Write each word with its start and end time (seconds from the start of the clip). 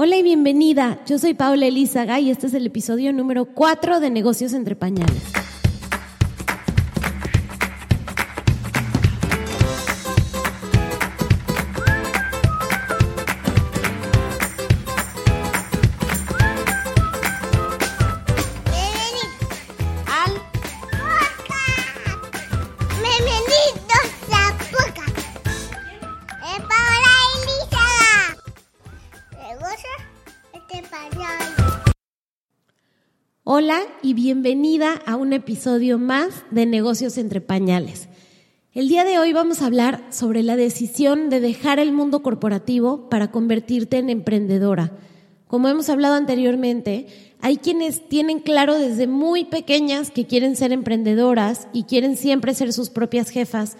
Hola 0.00 0.14
y 0.14 0.22
bienvenida. 0.22 1.00
Yo 1.06 1.18
soy 1.18 1.34
Paula 1.34 1.66
Elizaga 1.66 2.20
y 2.20 2.30
este 2.30 2.46
es 2.46 2.54
el 2.54 2.64
episodio 2.64 3.12
número 3.12 3.46
4 3.46 3.98
de 3.98 4.10
Negocios 4.10 4.52
entre 4.52 4.76
Pañales. 4.76 5.37
Bienvenida 34.20 34.94
a 35.06 35.14
un 35.14 35.32
episodio 35.32 35.96
más 35.96 36.42
de 36.50 36.66
Negocios 36.66 37.18
entre 37.18 37.40
Pañales. 37.40 38.08
El 38.74 38.88
día 38.88 39.04
de 39.04 39.16
hoy 39.20 39.32
vamos 39.32 39.62
a 39.62 39.66
hablar 39.66 40.08
sobre 40.10 40.42
la 40.42 40.56
decisión 40.56 41.30
de 41.30 41.38
dejar 41.38 41.78
el 41.78 41.92
mundo 41.92 42.20
corporativo 42.20 43.08
para 43.10 43.30
convertirte 43.30 43.96
en 43.98 44.10
emprendedora. 44.10 44.90
Como 45.46 45.68
hemos 45.68 45.88
hablado 45.88 46.16
anteriormente, 46.16 47.06
hay 47.40 47.58
quienes 47.58 48.08
tienen 48.08 48.40
claro 48.40 48.76
desde 48.76 49.06
muy 49.06 49.44
pequeñas 49.44 50.10
que 50.10 50.26
quieren 50.26 50.56
ser 50.56 50.72
emprendedoras 50.72 51.68
y 51.72 51.84
quieren 51.84 52.16
siempre 52.16 52.54
ser 52.54 52.72
sus 52.72 52.90
propias 52.90 53.30
jefas. 53.30 53.76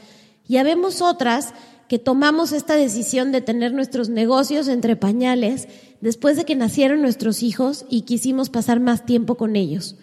Y 0.46 0.58
habemos 0.58 1.02
otras 1.02 1.52
que 1.88 1.98
tomamos 1.98 2.52
esta 2.52 2.76
decisión 2.76 3.32
de 3.32 3.40
tener 3.40 3.72
nuestros 3.72 4.08
negocios 4.08 4.68
entre 4.68 4.94
pañales 4.94 5.66
después 6.00 6.36
de 6.36 6.44
que 6.44 6.54
nacieron 6.54 7.02
nuestros 7.02 7.42
hijos 7.42 7.86
y 7.90 8.02
quisimos 8.02 8.50
pasar 8.50 8.78
más 8.78 9.04
tiempo 9.04 9.34
con 9.34 9.56
ellos. 9.56 9.96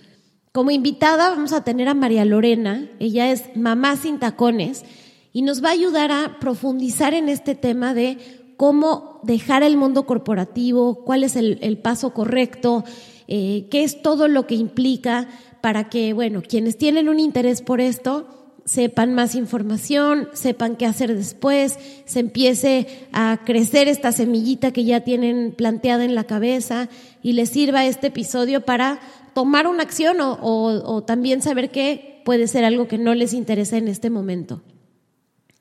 Como 0.56 0.72
invitada 0.72 1.32
vamos 1.32 1.52
a 1.52 1.66
tener 1.66 1.90
a 1.90 1.94
María 1.94 2.24
Lorena, 2.24 2.90
ella 3.02 3.30
es 3.30 3.54
mamá 3.58 3.98
sin 3.98 4.20
tacones 4.20 4.86
y 5.34 5.42
nos 5.42 5.62
va 5.62 5.68
a 5.68 5.74
ayudar 5.74 6.14
a 6.14 6.40
profundizar 6.40 7.14
en 7.14 7.28
este 7.28 7.56
tema 7.56 7.94
de 7.94 8.18
cómo 8.56 9.20
dejar 9.24 9.64
el 9.64 9.76
mundo 9.76 10.06
corporativo, 10.06 11.04
cuál 11.04 11.26
es 11.26 11.36
el, 11.36 11.78
paso 11.80 12.14
correcto, 12.14 12.86
eh, 13.28 13.68
qué 13.70 13.84
es 13.84 14.02
todo 14.02 14.30
lo 14.30 14.48
que 14.48 14.56
implica 14.56 15.28
para 15.60 15.90
que, 15.90 16.14
bueno, 16.14 16.42
quienes 16.42 16.78
tienen 16.78 17.10
un 17.10 17.20
interés 17.20 17.62
por 17.62 17.82
esto 17.82 18.26
sepan 18.64 19.14
más 19.14 19.36
información, 19.36 20.30
sepan 20.32 20.78
qué 20.78 20.86
hacer 20.86 21.14
después, 21.14 21.78
se 22.06 22.20
empiece 22.22 22.88
a 23.12 23.42
crecer 23.46 23.90
esta 23.90 24.14
semillita 24.14 24.72
que 24.72 24.86
ya 24.86 25.02
tienen 25.02 25.54
planteada 25.56 26.06
en 26.06 26.16
la 26.16 26.24
cabeza 26.24 26.88
y 27.22 27.34
les 27.34 27.50
sirva 27.50 27.86
este 27.86 28.08
episodio 28.08 28.62
para 28.62 29.02
tomar 29.36 29.68
una 29.68 29.84
acción 29.84 30.18
o, 30.22 31.04
también 31.06 31.42
saber 31.42 31.70
que 31.70 32.22
puede 32.24 32.48
ser 32.48 32.64
algo 32.64 32.88
que 32.88 32.98
no 32.98 33.14
les 33.14 33.34
interesa 33.34 33.76
en 33.78 33.90
este 33.90 34.10
momento. 34.10 34.62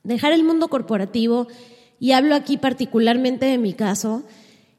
Dejar 0.05 0.33
el 0.33 0.45
mundo 0.45 0.69
corporativo, 0.69 1.49
y 1.99 2.13
hablo 2.13 2.37
aquí 2.37 2.57
particularmente 2.57 3.47
de 3.47 3.59
mi 3.59 3.73
caso, 3.73 4.23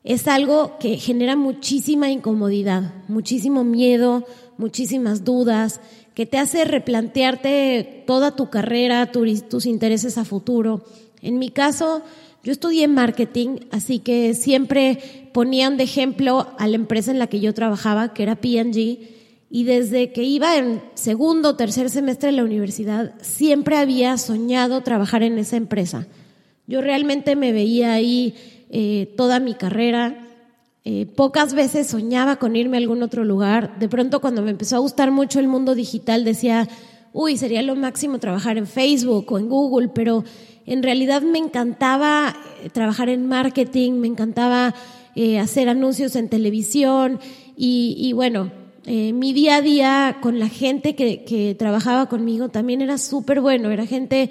es 0.06 0.30
algo 0.30 0.78
que 0.80 0.98
genera 0.98 1.36
muchísima 1.36 2.10
incomodidad, 2.10 2.94
muchísimo 3.10 3.66
miedo, 3.66 4.26
muchísimas 4.58 5.26
dudas, 5.26 5.82
que 6.14 6.26
te 6.26 6.38
hace 6.38 6.64
replantearte 6.64 8.04
toda 8.08 8.36
tu 8.38 8.50
carrera, 8.50 9.12
tu- 9.12 9.26
tus 9.42 9.66
intereses 9.66 10.18
a 10.18 10.24
futuro. 10.24 10.86
En 11.22 11.38
mi 11.38 11.50
caso, 11.50 12.02
yo 12.46 12.52
estudié 12.52 12.88
marketing, 12.88 13.58
así 13.72 13.98
que 13.98 14.36
siempre 14.36 15.00
ponían 15.34 15.78
de 15.78 15.84
ejemplo 15.84 16.48
a 16.60 16.68
la 16.68 16.76
empresa 16.76 17.10
en 17.10 17.18
la 17.18 17.26
que 17.26 17.40
yo 17.40 17.56
trabajaba, 17.56 18.14
que 18.14 18.22
era 18.22 18.40
P&G, 18.40 19.00
y 19.50 19.64
desde 19.64 20.12
que 20.12 20.22
iba 20.22 20.56
en 20.56 20.84
segundo 20.94 21.50
o 21.50 21.56
tercer 21.56 21.90
semestre 21.90 22.30
de 22.30 22.38
la 22.38 22.44
universidad, 22.44 23.16
siempre 23.20 23.78
había 23.78 24.16
soñado 24.20 24.82
trabajar 24.82 25.24
en 25.24 25.40
esa 25.40 25.58
empresa. 25.58 26.06
Yo 26.68 26.82
realmente 26.82 27.36
me 27.36 27.52
veía 27.52 27.94
ahí 27.94 28.36
eh, 28.70 29.12
toda 29.18 29.40
mi 29.40 29.56
carrera. 29.56 30.28
Eh, 30.84 31.08
pocas 31.08 31.56
veces 31.56 31.88
soñaba 31.88 32.36
con 32.36 32.56
irme 32.56 32.78
a 32.78 32.80
algún 32.80 33.02
otro 33.02 33.24
lugar. 33.24 33.80
De 33.80 33.90
pronto 33.90 34.22
cuando 34.22 34.44
me 34.44 34.52
empezó 34.52 34.76
a 34.76 34.80
gustar 34.80 35.10
mucho 35.10 35.40
el 35.40 35.48
mundo 35.48 35.74
digital 35.74 36.24
decía, 36.24 36.68
uy, 37.12 37.38
sería 37.38 37.64
lo 37.64 37.76
máximo 37.76 38.20
trabajar 38.20 38.60
en 38.60 38.68
Facebook 38.68 39.32
o 39.32 39.40
en 39.40 39.50
Google, 39.50 39.88
pero 39.88 40.24
en 40.66 40.84
realidad 40.84 41.22
me 41.22 41.38
encantaba 41.38 42.36
eh, 42.64 42.70
trabajar 42.70 43.10
en 43.10 43.28
marketing, 43.28 43.94
me 43.94 44.08
encantaba 44.08 44.74
eh, 45.16 45.40
hacer 45.40 45.70
anuncios 45.70 46.16
en 46.16 46.30
televisión 46.30 47.20
y, 47.58 48.12
bueno, 48.14 48.52
eh, 48.86 49.14
mi 49.14 49.32
día 49.32 49.58
a 49.58 49.62
día 49.62 50.18
con 50.22 50.40
la 50.40 50.50
gente 50.50 50.96
que, 50.96 51.56
trabajaba 51.58 52.10
conmigo 52.10 52.50
también 52.50 52.82
era 52.82 52.98
súper 52.98 53.40
bueno, 53.40 53.72
era 53.72 53.86
gente 53.86 54.30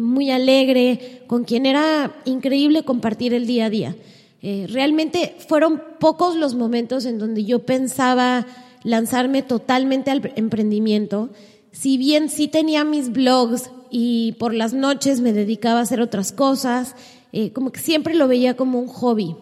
muy 0.00 0.30
alegre, 0.30 1.24
con 1.26 1.44
quien 1.44 1.66
era 1.66 2.16
increíble 2.24 2.84
compartir 2.84 3.34
el 3.34 3.46
día 3.46 3.66
a 3.66 3.70
día. 3.70 3.96
Realmente 4.40 5.36
fueron 5.46 5.82
pocos 6.00 6.36
los 6.36 6.54
momentos 6.54 7.04
en 7.04 7.18
donde 7.18 7.44
yo 7.44 7.66
pensaba 7.66 8.46
lanzarme 8.82 9.42
totalmente 9.42 10.10
al 10.10 10.32
emprendimiento. 10.36 11.28
Si 11.70 11.98
bien 11.98 12.30
sí 12.30 12.48
tenía 12.48 12.82
mis 12.82 13.12
blogs 13.12 13.68
y 13.96 14.32
por 14.40 14.54
las 14.54 14.74
noches 14.74 15.20
me 15.20 15.32
dedicaba 15.32 15.78
a 15.78 15.82
hacer 15.82 16.00
otras 16.00 16.32
cosas, 16.32 16.96
eh, 17.30 17.52
como 17.52 17.70
que 17.70 17.78
siempre 17.78 18.16
lo 18.16 18.26
veía 18.26 18.56
como 18.56 18.80
un 18.80 18.88
hobby. 18.88 19.36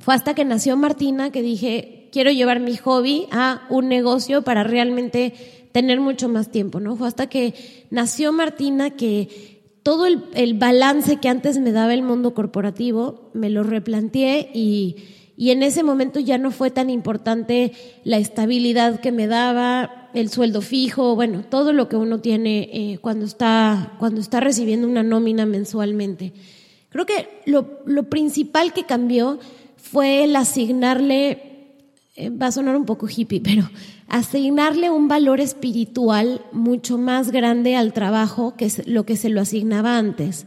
Fue 0.00 0.12
hasta 0.12 0.34
que 0.34 0.44
nació 0.44 0.76
Martina 0.76 1.30
que 1.30 1.40
dije, 1.40 2.08
quiero 2.10 2.32
llevar 2.32 2.58
mi 2.58 2.76
hobby 2.76 3.28
a 3.30 3.68
un 3.70 3.88
negocio 3.88 4.42
para 4.42 4.64
realmente 4.64 5.68
tener 5.70 6.00
mucho 6.00 6.28
más 6.28 6.50
tiempo, 6.50 6.80
¿no? 6.80 6.96
Fue 6.96 7.06
hasta 7.06 7.28
que 7.28 7.86
nació 7.90 8.32
Martina 8.32 8.90
que 8.90 9.78
todo 9.84 10.06
el, 10.06 10.24
el 10.34 10.54
balance 10.54 11.18
que 11.18 11.28
antes 11.28 11.58
me 11.58 11.70
daba 11.70 11.94
el 11.94 12.02
mundo 12.02 12.34
corporativo, 12.34 13.30
me 13.34 13.50
lo 13.50 13.62
replanteé 13.62 14.50
y, 14.52 14.96
y 15.40 15.52
en 15.52 15.62
ese 15.62 15.82
momento 15.82 16.20
ya 16.20 16.36
no 16.36 16.50
fue 16.50 16.70
tan 16.70 16.90
importante 16.90 17.72
la 18.04 18.18
estabilidad 18.18 19.00
que 19.00 19.10
me 19.10 19.26
daba, 19.26 20.10
el 20.12 20.28
sueldo 20.28 20.60
fijo, 20.60 21.14
bueno, 21.14 21.42
todo 21.48 21.72
lo 21.72 21.88
que 21.88 21.96
uno 21.96 22.20
tiene 22.20 22.68
eh, 22.70 22.98
cuando, 23.00 23.24
está, 23.24 23.94
cuando 23.98 24.20
está 24.20 24.40
recibiendo 24.40 24.86
una 24.86 25.02
nómina 25.02 25.46
mensualmente. 25.46 26.34
Creo 26.90 27.06
que 27.06 27.40
lo, 27.46 27.80
lo 27.86 28.02
principal 28.10 28.74
que 28.74 28.84
cambió 28.84 29.38
fue 29.78 30.24
el 30.24 30.36
asignarle, 30.36 31.38
eh, 32.16 32.28
va 32.28 32.48
a 32.48 32.52
sonar 32.52 32.76
un 32.76 32.84
poco 32.84 33.08
hippie, 33.08 33.40
pero 33.40 33.70
asignarle 34.08 34.90
un 34.90 35.08
valor 35.08 35.40
espiritual 35.40 36.42
mucho 36.52 36.98
más 36.98 37.30
grande 37.30 37.76
al 37.76 37.94
trabajo 37.94 38.56
que 38.58 38.66
es 38.66 38.86
lo 38.86 39.06
que 39.06 39.16
se 39.16 39.30
lo 39.30 39.40
asignaba 39.40 39.96
antes. 39.96 40.44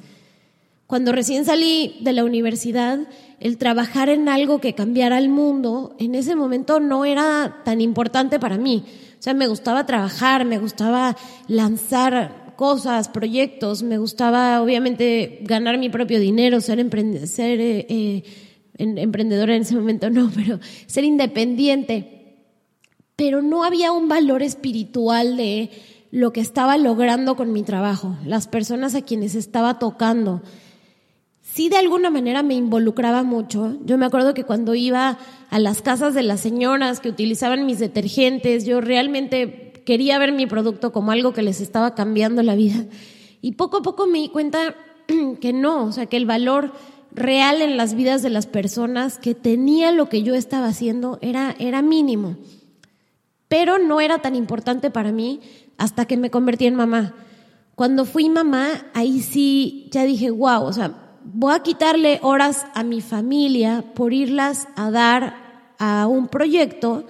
Cuando 0.88 1.12
recién 1.12 1.46
salí 1.46 1.98
de 2.02 2.14
la 2.14 2.24
universidad, 2.24 3.00
el 3.40 3.58
trabajar 3.58 4.10
en 4.10 4.30
algo 4.30 4.60
que 4.60 4.76
cambiara 4.76 5.18
el 5.18 5.30
mundo, 5.30 5.96
en 6.00 6.14
ese 6.16 6.36
momento 6.36 6.80
no 6.80 7.06
era 7.06 7.62
tan 7.64 7.82
importante 7.82 8.40
para 8.40 8.58
mí. 8.58 8.84
O 9.20 9.24
sea, 9.24 9.34
me 9.34 9.48
gustaba 9.48 9.86
trabajar, 9.86 10.46
me 10.46 10.60
gustaba 10.60 11.16
lanzar 11.48 12.54
cosas, 12.58 13.10
proyectos, 13.10 13.82
me 13.82 13.98
gustaba 13.98 14.62
obviamente 14.62 15.40
ganar 15.44 15.78
mi 15.78 15.90
propio 15.90 16.20
dinero, 16.20 16.62
ser, 16.62 16.80
ser 17.28 17.60
eh, 17.60 17.86
eh, 17.90 18.24
en- 18.78 18.98
emprendedora 18.98 19.56
en 19.56 19.64
ese 19.64 19.76
momento 19.76 20.10
no, 20.10 20.30
pero 20.36 20.60
ser 20.86 21.04
independiente. 21.06 22.20
Pero 23.16 23.42
no 23.42 23.64
había 23.64 23.92
un 23.92 24.08
valor 24.08 24.44
espiritual 24.44 25.38
de 25.38 25.70
lo 26.12 26.34
que 26.34 26.42
estaba 26.42 26.78
logrando 26.78 27.36
con 27.36 27.54
mi 27.54 27.64
trabajo, 27.64 28.18
las 28.26 28.48
personas 28.48 28.94
a 28.96 29.02
quienes 29.02 29.36
estaba 29.36 29.80
tocando. 29.80 30.42
Sí, 31.54 31.70
de 31.70 31.78
alguna 31.78 32.10
manera 32.10 32.42
me 32.42 32.56
involucraba 32.56 33.22
mucho. 33.22 33.78
Yo 33.86 34.00
me 34.00 34.08
acuerdo 34.08 34.34
que 34.34 34.44
cuando 34.44 34.74
iba 34.74 35.20
a 35.52 35.60
las 35.60 35.84
casas 35.84 36.16
de 36.16 36.24
las 36.24 36.40
señoras 36.40 37.00
que 37.00 37.10
utilizaban 37.10 37.68
mis 37.68 37.78
detergentes, 37.78 38.66
yo 38.66 38.82
realmente 38.82 39.72
quería 39.86 40.18
ver 40.18 40.32
mi 40.32 40.48
producto 40.48 40.92
como 40.92 41.12
algo 41.12 41.32
que 41.32 41.44
les 41.44 41.62
estaba 41.62 41.94
cambiando 41.94 42.42
la 42.42 42.56
vida. 42.56 42.86
Y 43.40 43.52
poco 43.52 43.78
a 43.78 43.82
poco 43.84 44.08
me 44.08 44.18
di 44.18 44.30
cuenta 44.30 44.76
que 45.42 45.54
no, 45.54 45.86
o 45.86 45.92
sea, 45.92 46.08
que 46.08 46.18
el 46.18 46.26
valor 46.26 46.72
real 47.12 47.62
en 47.62 47.78
las 47.78 47.94
vidas 47.94 48.24
de 48.24 48.32
las 48.32 48.48
personas 48.48 49.20
que 49.20 49.36
tenía 49.36 49.92
lo 49.92 50.10
que 50.10 50.24
yo 50.24 50.34
estaba 50.34 50.66
haciendo 50.66 51.20
era, 51.22 51.56
era 51.60 51.84
mínimo. 51.84 52.38
Pero 53.48 53.78
no 53.78 54.02
era 54.02 54.18
tan 54.24 54.36
importante 54.36 54.90
para 54.90 55.12
mí 55.12 55.40
hasta 55.78 56.06
que 56.06 56.18
me 56.18 56.32
convertí 56.32 56.66
en 56.66 56.74
mamá. 56.74 57.14
Cuando 57.76 58.06
fui 58.06 58.28
mamá, 58.28 58.88
ahí 58.96 59.22
sí 59.22 59.88
ya 59.92 60.04
dije, 60.04 60.32
wow, 60.32 60.64
o 60.64 60.74
sea, 60.74 61.03
voy 61.26 61.54
a 61.54 61.64
quitarle 61.64 62.20
horas 62.22 62.66
a 62.74 62.84
mi 62.84 63.02
familia 63.02 63.84
por 63.94 64.14
irlas 64.14 64.68
a 64.76 64.92
dar 64.92 65.74
a 65.80 66.08
un 66.08 66.28
proyecto 66.28 67.06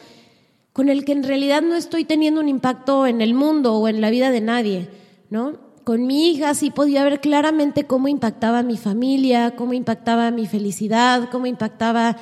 con 0.71 0.89
el 0.89 1.06
que 1.06 1.12
en 1.12 1.24
realidad 1.24 1.62
no 1.62 1.75
estoy 1.75 2.04
teniendo 2.04 2.42
un 2.42 2.50
impacto 2.50 3.06
en 3.06 3.21
el 3.21 3.33
mundo 3.33 3.75
o 3.75 3.88
en 3.88 4.01
la 4.01 4.10
vida 4.10 4.31
de 4.31 4.42
nadie, 4.42 4.89
¿no? 5.30 5.54
Con 5.83 6.07
mi 6.07 6.30
hija 6.30 6.54
sí 6.54 6.71
podía 6.71 7.04
ver 7.04 7.19
claramente 7.19 7.83
cómo 7.83 8.07
impactaba 8.07 8.63
mi 8.63 8.77
familia, 8.77 9.56
cómo 9.56 9.74
impactaba 9.74 10.31
mi 10.31 10.48
felicidad, 10.48 11.30
cómo 11.30 11.45
impactaba 11.45 12.18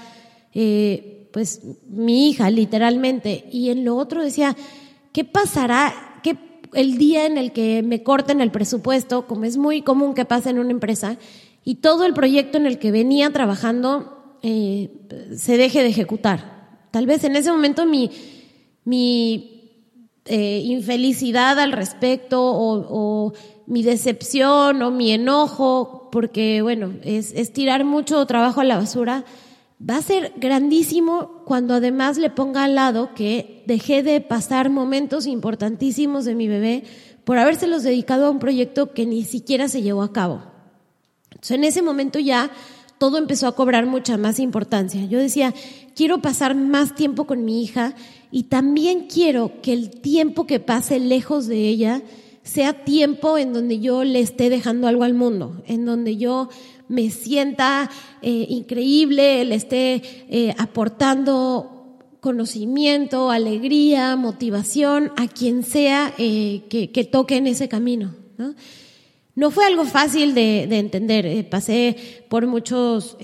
eh, 0.53 1.29
pues 1.31 1.61
mi 1.87 2.29
hija, 2.29 2.49
literalmente. 2.49 3.45
Y 3.51 3.69
en 3.69 3.85
lo 3.85 3.95
otro 3.95 4.23
decía, 4.23 4.55
¿qué 5.13 5.23
pasará? 5.23 6.19
¿Qué, 6.23 6.35
el 6.73 6.97
día 6.97 7.25
en 7.25 7.37
el 7.37 7.53
que 7.53 7.83
me 7.83 8.03
corten 8.03 8.41
el 8.41 8.51
presupuesto, 8.51 9.27
como 9.27 9.45
es 9.45 9.57
muy 9.57 9.81
común 9.81 10.13
que 10.13 10.25
pase 10.25 10.49
en 10.49 10.59
una 10.59 10.71
empresa, 10.71 11.17
y 11.63 11.75
todo 11.75 12.05
el 12.05 12.13
proyecto 12.13 12.57
en 12.57 12.65
el 12.65 12.79
que 12.79 12.91
venía 12.91 13.31
trabajando 13.31 14.37
eh, 14.41 14.89
se 15.35 15.57
deje 15.57 15.81
de 15.81 15.89
ejecutar. 15.89 16.79
Tal 16.91 17.05
vez 17.05 17.23
en 17.23 17.35
ese 17.35 17.51
momento 17.51 17.85
mi, 17.85 18.09
eh, 20.25 20.61
infelicidad 20.65 21.59
al 21.59 21.71
respecto 21.71 22.41
o, 22.43 23.33
mi 23.67 23.83
decepción 23.83 24.81
o 24.81 24.91
mi 24.91 25.11
enojo, 25.11 26.09
porque 26.11 26.61
bueno, 26.61 26.93
es, 27.03 27.31
es 27.33 27.53
tirar 27.53 27.85
mucho 27.85 28.25
trabajo 28.25 28.59
a 28.59 28.65
la 28.65 28.77
basura, 28.77 29.23
va 29.89 29.97
a 29.97 30.01
ser 30.01 30.33
grandísimo 30.35 31.43
cuando 31.45 31.75
además 31.75 32.17
le 32.17 32.29
ponga 32.29 32.65
al 32.65 32.75
lado 32.75 33.13
que 33.15 33.63
dejé 33.67 34.03
de 34.03 34.19
pasar 34.19 34.69
momentos 34.69 35.25
importantísimos 35.25 36.25
de 36.25 36.35
mi 36.35 36.47
bebé 36.47 36.83
por 37.23 37.37
habérselos 37.37 37.83
dedicado 37.83 38.25
a 38.25 38.29
un 38.29 38.39
proyecto 38.39 38.93
que 38.93 39.05
ni 39.05 39.23
siquiera 39.23 39.69
se 39.69 39.81
llevó 39.81 40.03
a 40.03 40.11
cabo. 40.11 40.50
En 41.49 41.63
ese 41.63 41.81
momento 41.81 42.19
ya 42.19 42.51
todo 42.97 43.17
empezó 43.17 43.47
a 43.47 43.55
cobrar 43.55 43.87
mucha 43.87 44.17
más 44.17 44.39
importancia. 44.39 45.05
Yo 45.05 45.17
decía, 45.17 45.55
quiero 45.95 46.21
pasar 46.21 46.53
más 46.55 46.93
tiempo 46.93 47.25
con 47.25 47.43
mi 47.43 47.63
hija 47.63 47.95
y 48.31 48.43
también 48.43 49.07
quiero 49.07 49.61
que 49.61 49.73
el 49.73 49.89
tiempo 49.89 50.45
que 50.45 50.59
pase 50.59 50.99
lejos 50.99 51.47
de 51.47 51.67
ella 51.67 52.03
sea 52.43 52.85
tiempo 52.85 53.37
en 53.37 53.53
donde 53.53 53.79
yo 53.79 54.03
le 54.03 54.19
esté 54.19 54.49
dejando 54.49 54.87
algo 54.87 55.03
al 55.03 55.13
mundo, 55.13 55.63
en 55.67 55.85
donde 55.85 56.17
yo 56.17 56.49
me 56.87 57.09
sienta 57.09 57.89
eh, 58.21 58.45
increíble, 58.49 59.45
le 59.45 59.55
esté 59.55 60.01
eh, 60.29 60.53
aportando 60.57 61.97
conocimiento, 62.19 63.31
alegría, 63.31 64.15
motivación 64.15 65.11
a 65.17 65.27
quien 65.27 65.63
sea 65.63 66.13
eh, 66.17 66.63
que, 66.69 67.03
toque 67.03 67.37
en 67.37 67.47
ese 67.47 67.67
camino. 67.67 68.13
¿no? 68.37 68.53
Fue 69.51 69.65
algo 69.65 69.85
fácil 69.85 70.33
de, 70.35 70.63
entender. 70.63 71.49
pasé 71.49 72.25
por 72.29 72.47
muchos 72.47 73.17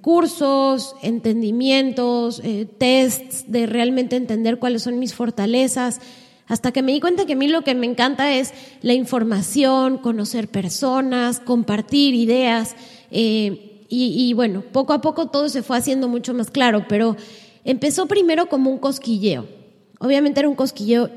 cursos, 0.00 0.94
entendimientos, 1.02 2.42
tests 2.78 3.44
de 3.50 3.66
realmente 3.66 4.16
entender 4.16 4.58
cuáles 4.58 4.82
son 4.82 4.98
mis 4.98 5.14
fortalezas, 5.14 6.00
hasta 6.48 6.72
que 6.72 6.82
me 6.82 6.92
di 6.92 7.00
cuenta 7.00 7.26
que 7.26 7.34
a 7.34 7.36
mí 7.36 7.46
lo 7.46 7.62
que 7.62 7.74
me 7.74 7.86
encanta 7.86 8.34
es 8.34 8.54
la 8.80 8.94
información, 8.94 9.98
conocer 9.98 10.48
personas, 10.48 11.40
compartir 11.40 12.14
ideas. 12.14 12.74
Eh, 13.10 13.84
y, 13.90 14.34
bueno, 14.34 14.62
poco 14.72 14.92
a 14.92 15.00
poco 15.00 15.28
todo 15.28 15.48
se 15.48 15.62
fue 15.62 15.78
haciendo 15.78 16.08
mucho 16.08 16.34
más 16.34 16.50
claro, 16.50 16.84
pero 16.88 17.16
empezó 17.64 18.06
primero 18.06 18.48
como 18.48 18.70
un 18.70 18.78
cosquilleo. 18.78 19.46
Obviamente 19.98 20.40
era 20.40 20.48
un 20.48 20.54
cosquilleo 20.54 21.10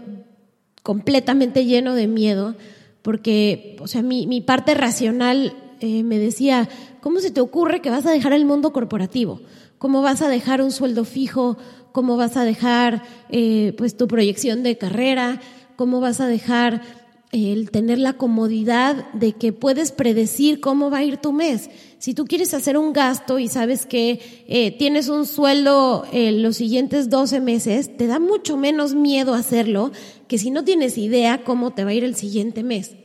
completamente 0.81 1.65
lleno 1.65 1.95
de 1.95 2.07
miedo, 2.07 2.55
porque, 3.01 3.75
o 3.79 3.87
sea, 3.87 4.01
mi, 4.01 4.41
parte 4.41 4.73
racional 4.73 5.53
eh, 5.79 6.03
me 6.03 6.19
decía, 6.19 6.69
¿cómo 7.01 7.19
se 7.19 7.31
te 7.31 7.41
ocurre 7.41 7.81
que 7.81 7.89
vas 7.89 8.05
a 8.05 8.11
dejar 8.11 8.33
el 8.33 8.45
mundo 8.45 8.73
corporativo? 8.73 9.41
¿Cómo 9.77 10.01
vas 10.01 10.21
a 10.21 10.29
dejar 10.29 10.61
un 10.61 10.71
sueldo 10.71 11.05
fijo? 11.05 11.57
¿Cómo 11.91 12.17
vas 12.17 12.37
a 12.37 12.43
dejar 12.43 13.03
eh, 13.29 13.73
pues 13.77 13.97
tu 13.97 14.07
proyección 14.07 14.63
de 14.63 14.77
carrera? 14.77 15.41
¿Cómo 15.75 15.99
vas 15.99 16.21
a 16.21 16.27
dejar 16.27 16.81
el 17.31 17.71
tener 17.71 17.97
la 17.97 18.13
comodidad 18.13 19.09
de 19.13 19.33
que 19.33 19.53
puedes 19.53 19.91
predecir 19.91 20.59
cómo 20.59 20.89
va 20.89 20.97
a 20.97 21.03
ir 21.03 21.17
tu 21.17 21.31
mes. 21.31 21.69
Si 21.97 22.13
tú 22.13 22.25
quieres 22.25 22.53
hacer 22.53 22.77
un 22.77 22.93
gasto 22.93 23.39
y 23.39 23.47
sabes 23.47 23.85
que 23.85 24.19
eh, 24.47 24.71
tienes 24.77 25.07
un 25.07 25.25
sueldo 25.25 26.05
en 26.11 26.43
los 26.43 26.57
siguientes 26.57 27.09
12 27.09 27.39
meses, 27.39 27.95
te 27.95 28.07
da 28.07 28.19
mucho 28.19 28.57
menos 28.57 28.95
miedo 28.95 29.33
hacerlo 29.33 29.91
que 30.27 30.37
si 30.37 30.51
no 30.51 30.63
tienes 30.63 30.97
idea 30.97 31.43
cómo 31.43 31.71
te 31.71 31.83
va 31.83 31.91
a 31.91 31.93
ir 31.93 32.03
el 32.03 32.15
siguiente 32.15 32.63
mes. 32.63 32.95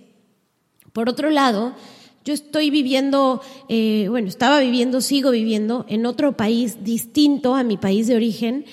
Por 0.93 1.09
otro 1.09 1.31
lado, 1.31 1.75
yo 2.25 2.35
estoy 2.35 2.71
viviendo, 2.71 3.41
eh, 3.69 4.07
bueno, 4.09 4.27
estaba 4.27 4.59
viviendo, 4.59 5.01
sigo 5.01 5.31
viviendo 5.31 5.87
en 5.89 6.07
otro 6.07 6.37
país 6.37 6.83
distinto 6.83 7.55
a 7.55 7.63
mi 7.63 7.77
país 7.77 8.09
de 8.09 8.17
origen 8.17 8.65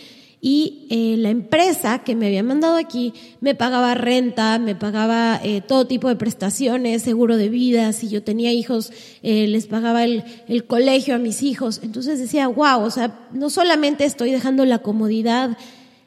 y 0.46 0.88
eh, 0.90 1.16
la 1.20 1.30
empresa 1.30 2.00
que 2.00 2.18
me 2.18 2.26
había 2.26 2.44
mandado 2.44 2.76
aquí 2.76 3.14
me 3.40 3.56
pagaba 3.56 3.96
renta, 3.96 4.60
me 4.60 4.76
pagaba 4.76 5.40
eh, 5.42 5.62
todo 5.62 5.88
tipo 5.88 6.10
de 6.10 6.18
prestaciones, 6.18 7.02
seguro 7.02 7.38
de 7.38 7.48
vida, 7.48 7.94
si 7.94 8.10
yo 8.10 8.24
tenía 8.24 8.52
hijos, 8.52 8.92
eh, 9.22 9.48
les 9.48 9.68
pagaba 9.68 10.04
el, 10.04 10.26
colegio 10.68 11.16
a 11.16 11.18
mis 11.18 11.44
hijos. 11.44 11.80
Entonces 11.82 12.20
decía, 12.20 12.50
wow, 12.50 12.82
o 12.82 12.92
sea, 12.92 13.22
no 13.32 13.50
solamente 13.50 14.04
estoy 14.04 14.32
dejando 14.32 14.66
la 14.66 14.80
comodidad 14.80 15.58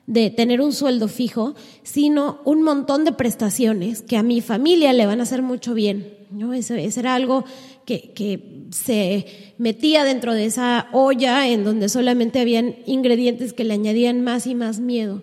de 0.06 0.28
tener 0.28 0.60
un 0.60 0.74
sueldo 0.74 1.08
fijo, 1.08 1.54
sino 1.82 2.42
un 2.44 2.60
montón 2.60 3.06
de 3.06 3.12
prestaciones 3.12 4.02
que 4.02 4.18
a 4.18 4.22
mi 4.22 4.42
familia 4.42 4.92
le 4.92 5.06
van 5.06 5.20
a 5.20 5.22
hacer 5.22 5.40
mucho 5.40 5.72
bien. 5.72 6.12
¿no? 6.30 6.52
Eso 6.52 6.74
era 6.74 7.14
algo 7.14 7.46
que, 7.86 8.66
se 8.70 9.54
metía 9.58 10.02
dentro 10.04 10.34
de 10.34 10.44
esa 10.44 10.88
olla 10.92 11.48
en 11.48 11.64
donde 11.64 11.88
solamente 11.88 12.40
habían 12.40 12.74
ingredientes 12.84 13.52
que 13.52 13.64
le 13.64 13.74
añadían 13.74 14.22
más 14.22 14.46
y 14.46 14.54
más 14.56 14.80
miedo. 14.80 15.22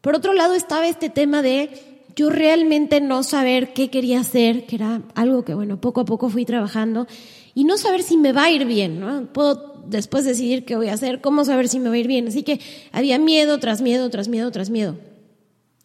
Por 0.00 0.16
otro 0.16 0.34
lado 0.34 0.54
estaba 0.54 0.88
este 0.88 1.08
tema 1.08 1.42
de 1.42 1.70
yo 2.16 2.28
realmente 2.28 3.00
no 3.00 3.22
saber 3.22 3.72
qué 3.72 3.88
quería 3.88 4.20
hacer, 4.20 4.66
que 4.66 4.76
era 4.76 5.02
algo 5.14 5.44
que, 5.44 5.54
bueno, 5.54 5.80
poco 5.80 6.00
a 6.00 6.04
poco 6.04 6.28
fui 6.28 6.44
trabajando, 6.44 7.06
y 7.54 7.64
no 7.64 7.78
saber 7.78 8.02
si 8.02 8.16
me 8.16 8.32
va 8.32 8.44
a 8.44 8.50
ir 8.50 8.66
bien, 8.66 9.00
¿no? 9.00 9.32
Puedo 9.32 9.84
después 9.86 10.24
decidir 10.24 10.64
qué 10.64 10.76
voy 10.76 10.88
a 10.88 10.94
hacer, 10.94 11.20
cómo 11.20 11.44
saber 11.44 11.68
si 11.68 11.78
me 11.78 11.88
va 11.88 11.94
a 11.94 11.98
ir 11.98 12.08
bien. 12.08 12.28
Así 12.28 12.42
que 12.42 12.60
había 12.90 13.18
miedo 13.18 13.58
tras 13.58 13.80
miedo, 13.80 14.10
tras 14.10 14.28
miedo, 14.28 14.50
tras 14.50 14.70
miedo. 14.70 14.96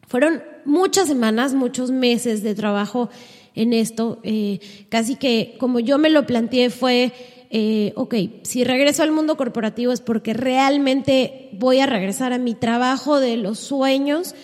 Fueron 0.08 0.42
muchas 0.66 1.08
semanas, 1.08 1.54
muchos 1.54 1.92
meses 1.92 2.44
de 2.44 2.56
trabajo 2.56 3.10
en 3.58 3.74
esto. 3.74 4.20
Eh, 4.24 4.60
casi 4.90 5.16
que 5.16 5.56
como 5.60 5.80
yo 5.80 5.98
me 5.98 6.10
lo 6.10 6.26
planteé 6.26 6.70
fue, 6.70 7.12
eh, 7.50 7.92
ok, 7.96 8.16
si 8.44 8.64
regreso 8.64 9.04
al 9.04 9.12
mundo 9.12 9.36
corporativo 9.36 9.92
es 9.92 10.00
porque 10.00 10.34
realmente 10.34 11.50
voy 11.54 11.80
a 11.80 11.86
regresar 11.86 12.34
a 12.34 12.38
mi 12.38 12.54
trabajo 12.54 13.20
de 13.20 13.36
los 13.36 13.60
sueños. 13.60 14.36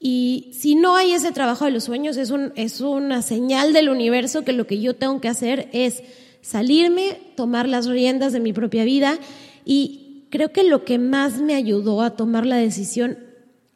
Y 0.00 0.50
si 0.52 0.74
no 0.74 0.96
hay 0.96 1.12
ese 1.12 1.32
trabajo 1.32 1.64
de 1.66 1.70
los 1.70 1.84
sueños, 1.84 2.16
es, 2.16 2.30
un, 2.30 2.52
es 2.56 2.80
una 2.80 3.22
señal 3.22 3.72
del 3.72 3.88
universo 3.88 4.44
que 4.44 4.52
lo 4.52 4.66
que 4.66 4.80
yo 4.80 4.94
tengo 4.94 5.20
que 5.20 5.28
hacer 5.28 5.68
es 5.72 6.02
salirme, 6.40 7.18
tomar 7.36 7.68
las 7.68 7.86
riendas 7.86 8.32
de 8.32 8.40
mi 8.40 8.52
propia 8.52 8.84
vida. 8.84 9.18
Y 9.64 10.24
creo 10.30 10.52
que 10.52 10.64
lo 10.64 10.84
que 10.84 10.98
más 10.98 11.40
me 11.40 11.54
ayudó 11.54 12.02
a 12.02 12.16
tomar 12.16 12.44
la 12.46 12.56
decisión 12.56 13.18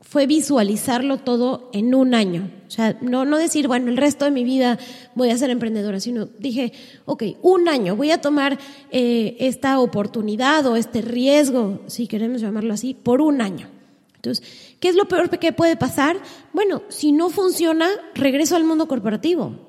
fue 0.00 0.26
visualizarlo 0.26 1.18
todo 1.18 1.70
en 1.72 1.94
un 1.94 2.14
año. 2.14 2.57
O 2.68 2.70
sea, 2.70 2.98
no, 3.00 3.24
no 3.24 3.38
decir, 3.38 3.66
bueno, 3.66 3.90
el 3.90 3.96
resto 3.96 4.26
de 4.26 4.30
mi 4.30 4.44
vida 4.44 4.78
voy 5.14 5.30
a 5.30 5.38
ser 5.38 5.48
emprendedora, 5.48 6.00
sino 6.00 6.26
dije, 6.38 6.74
ok, 7.06 7.22
un 7.40 7.66
año, 7.66 7.96
voy 7.96 8.10
a 8.10 8.20
tomar 8.20 8.58
eh, 8.90 9.36
esta 9.40 9.80
oportunidad 9.80 10.66
o 10.66 10.76
este 10.76 11.00
riesgo, 11.00 11.80
si 11.86 12.06
queremos 12.06 12.42
llamarlo 12.42 12.74
así, 12.74 12.92
por 12.92 13.22
un 13.22 13.40
año. 13.40 13.68
Entonces, 14.16 14.44
¿qué 14.80 14.88
es 14.88 14.96
lo 14.96 15.08
peor 15.08 15.30
que 15.30 15.52
puede 15.52 15.76
pasar? 15.76 16.18
Bueno, 16.52 16.82
si 16.88 17.12
no 17.12 17.30
funciona, 17.30 17.88
regreso 18.14 18.54
al 18.54 18.64
mundo 18.64 18.86
corporativo. 18.86 19.66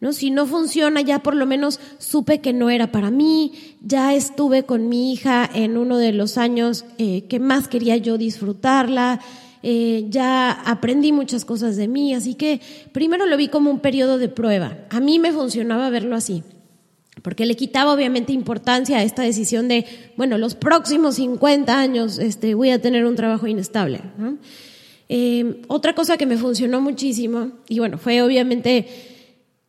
¿No? 0.00 0.12
Si 0.12 0.30
no 0.30 0.46
funciona, 0.46 1.00
ya 1.00 1.24
por 1.24 1.34
lo 1.34 1.44
menos 1.44 1.80
supe 1.98 2.40
que 2.40 2.52
no 2.52 2.70
era 2.70 2.92
para 2.92 3.10
mí, 3.10 3.76
ya 3.82 4.14
estuve 4.14 4.62
con 4.62 4.88
mi 4.88 5.12
hija 5.12 5.50
en 5.52 5.76
uno 5.76 5.98
de 5.98 6.12
los 6.12 6.38
años 6.38 6.84
eh, 6.98 7.24
que 7.24 7.40
más 7.40 7.66
quería 7.66 7.96
yo 7.96 8.16
disfrutarla, 8.16 9.20
eh, 9.62 10.06
ya 10.08 10.50
aprendí 10.50 11.12
muchas 11.12 11.44
cosas 11.44 11.76
de 11.76 11.88
mí, 11.88 12.14
así 12.14 12.34
que 12.34 12.60
primero 12.92 13.26
lo 13.26 13.36
vi 13.36 13.48
como 13.48 13.70
un 13.70 13.80
periodo 13.80 14.18
de 14.18 14.28
prueba. 14.28 14.76
A 14.90 15.00
mí 15.00 15.18
me 15.18 15.32
funcionaba 15.32 15.90
verlo 15.90 16.14
así, 16.14 16.42
porque 17.22 17.46
le 17.46 17.56
quitaba 17.56 17.92
obviamente 17.92 18.32
importancia 18.32 18.98
a 18.98 19.02
esta 19.02 19.22
decisión 19.22 19.68
de, 19.68 19.84
bueno, 20.16 20.38
los 20.38 20.54
próximos 20.54 21.16
50 21.16 21.78
años 21.78 22.18
este, 22.18 22.54
voy 22.54 22.70
a 22.70 22.80
tener 22.80 23.04
un 23.04 23.16
trabajo 23.16 23.46
inestable. 23.46 24.00
Eh, 25.08 25.62
otra 25.68 25.94
cosa 25.94 26.16
que 26.16 26.26
me 26.26 26.36
funcionó 26.36 26.80
muchísimo, 26.80 27.52
y 27.68 27.78
bueno, 27.78 27.98
fue 27.98 28.22
obviamente 28.22 28.86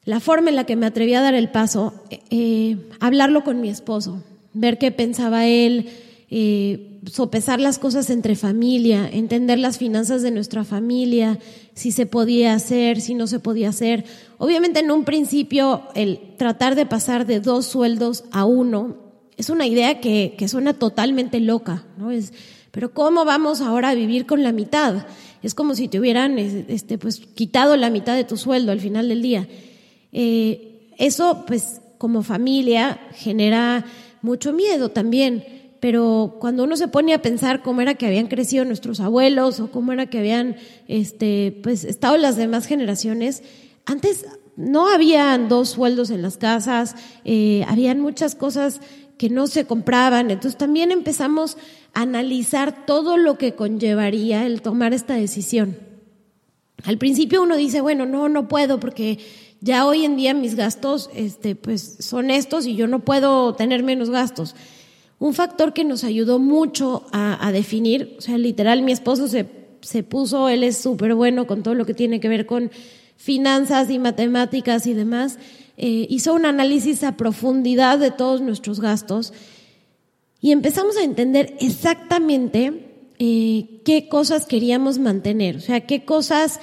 la 0.05 0.19
forma 0.19 0.49
en 0.49 0.55
la 0.55 0.65
que 0.65 0.75
me 0.75 0.85
atreví 0.85 1.13
a 1.13 1.21
dar 1.21 1.33
el 1.33 1.49
paso, 1.49 1.93
eh, 2.29 2.77
hablarlo 2.99 3.43
con 3.43 3.61
mi 3.61 3.69
esposo, 3.69 4.23
ver 4.53 4.77
qué 4.77 4.91
pensaba 4.91 5.45
él, 5.45 5.89
eh, 6.31 6.99
sopesar 7.11 7.59
las 7.59 7.79
cosas 7.79 8.09
entre 8.09 8.35
familia, 8.35 9.09
entender 9.11 9.57
las 9.57 9.77
finanzas 9.77 10.21
de 10.21 10.31
nuestra 10.31 10.63
familia, 10.63 11.39
si 11.73 11.91
se 11.91 12.05
podía 12.05 12.53
hacer, 12.53 13.01
si 13.01 13.15
no 13.15 13.25
se 13.27 13.39
podía 13.39 13.69
hacer. 13.69 14.05
Obviamente 14.37 14.79
en 14.79 14.91
un 14.91 15.05
principio 15.05 15.83
el 15.95 16.35
tratar 16.37 16.75
de 16.75 16.85
pasar 16.85 17.25
de 17.25 17.39
dos 17.39 17.65
sueldos 17.65 18.25
a 18.31 18.45
uno 18.45 19.09
es 19.37 19.49
una 19.49 19.65
idea 19.65 20.01
que, 20.01 20.35
que 20.37 20.49
suena 20.49 20.73
totalmente 20.73 21.39
loca, 21.39 21.85
¿no? 21.97 22.11
Es, 22.11 22.33
pero 22.71 22.93
¿cómo 22.93 23.23
vamos 23.23 23.61
ahora 23.61 23.89
a 23.89 23.95
vivir 23.95 24.25
con 24.25 24.43
la 24.43 24.51
mitad? 24.51 25.07
Es 25.41 25.55
como 25.55 25.75
si 25.75 25.87
te 25.87 25.99
hubieran 25.99 26.37
este, 26.37 26.97
pues, 26.97 27.19
quitado 27.19 27.77
la 27.77 27.89
mitad 27.89 28.15
de 28.15 28.25
tu 28.25 28.35
sueldo 28.35 28.71
al 28.71 28.81
final 28.81 29.07
del 29.07 29.21
día. 29.21 29.47
Eh, 30.11 30.89
eso, 30.97 31.45
pues, 31.47 31.81
como 31.97 32.21
familia, 32.21 32.99
genera 33.13 33.85
mucho 34.21 34.51
miedo 34.51 34.89
también 34.89 35.58
pero 35.79 36.37
cuando 36.39 36.63
uno 36.63 36.75
se 36.75 36.87
pone 36.87 37.13
a 37.13 37.21
pensar 37.21 37.61
cómo 37.61 37.81
era 37.81 37.95
que 37.95 38.05
habían 38.05 38.27
crecido 38.27 38.65
nuestros 38.65 38.99
abuelos 38.99 39.59
o 39.59 39.71
cómo 39.71 39.93
era 39.93 40.07
que 40.07 40.19
habían 40.19 40.57
este, 40.87 41.59
pues, 41.63 41.83
estado 41.83 42.17
las 42.17 42.35
demás 42.35 42.65
generaciones, 42.65 43.43
antes 43.85 44.25
no 44.55 44.89
habían 44.89 45.47
dos 45.47 45.69
sueldos 45.69 46.09
en 46.09 46.21
las 46.21 46.37
casas, 46.37 46.95
eh, 47.23 47.63
habían 47.67 48.01
muchas 48.01 48.35
cosas 48.35 48.81
que 49.17 49.29
no 49.29 49.47
se 49.47 49.65
compraban, 49.65 50.31
entonces 50.31 50.57
también 50.57 50.91
empezamos 50.91 51.57
a 51.93 52.01
analizar 52.01 52.85
todo 52.85 53.17
lo 53.17 53.37
que 53.37 53.55
conllevaría 53.55 54.45
el 54.45 54.61
tomar 54.61 54.93
esta 54.93 55.15
decisión. 55.15 55.77
Al 56.83 56.97
principio 56.97 57.41
uno 57.41 57.57
dice, 57.57 57.81
bueno, 57.81 58.05
no, 58.05 58.29
no 58.29 58.47
puedo 58.47 58.79
porque 58.79 59.19
ya 59.61 59.85
hoy 59.85 60.05
en 60.05 60.15
día 60.15 60.33
mis 60.33 60.55
gastos 60.55 61.09
este, 61.13 61.55
pues, 61.55 61.97
son 61.99 62.31
estos 62.31 62.65
y 62.65 62.75
yo 62.75 62.87
no 62.87 62.99
puedo 62.99 63.55
tener 63.55 63.83
menos 63.83 64.09
gastos. 64.09 64.55
Un 65.19 65.33
factor 65.33 65.73
que 65.73 65.83
nos 65.83 66.03
ayudó 66.03 66.39
mucho 66.39 67.05
a, 67.11 67.51
definir, 67.51 68.15
o 68.17 68.21
sea, 68.21 68.37
literal, 68.37 68.81
mi 68.81 68.93
esposo 68.93 69.27
se, 69.27 69.45
se 69.81 70.01
puso, 70.01 70.47
él 70.47 70.63
es 70.63 70.77
súper 70.77 71.13
bueno 71.13 71.45
con 71.45 71.61
todo 71.61 71.75
lo 71.75 71.85
que 71.85 71.93
tiene 71.93 72.21
que 72.21 72.29
ver 72.29 72.45
con 72.45 72.71
finanzas 73.17 73.89
y 73.89 73.99
matemáticas 73.99 74.87
y 74.87 74.93
demás, 74.93 75.37
eh, 75.75 76.07
hizo 76.09 76.33
un 76.33 76.45
análisis 76.45 77.03
a 77.03 77.17
profundidad 77.17 77.99
de 77.99 78.11
todos 78.11 78.41
nuestros 78.41 78.79
gastos 78.79 79.33
y 80.41 80.51
empezamos 80.53 80.95
a 80.95 81.03
entender 81.03 81.55
exactamente 81.59 82.85
eh, 83.19 83.81
qué 83.83 84.07
cosas 84.07 84.45
queríamos 84.45 84.99
mantener, 84.99 85.57
o 85.57 85.59
sea, 85.59 85.81
qué 85.81 86.05
cosas, 86.05 86.61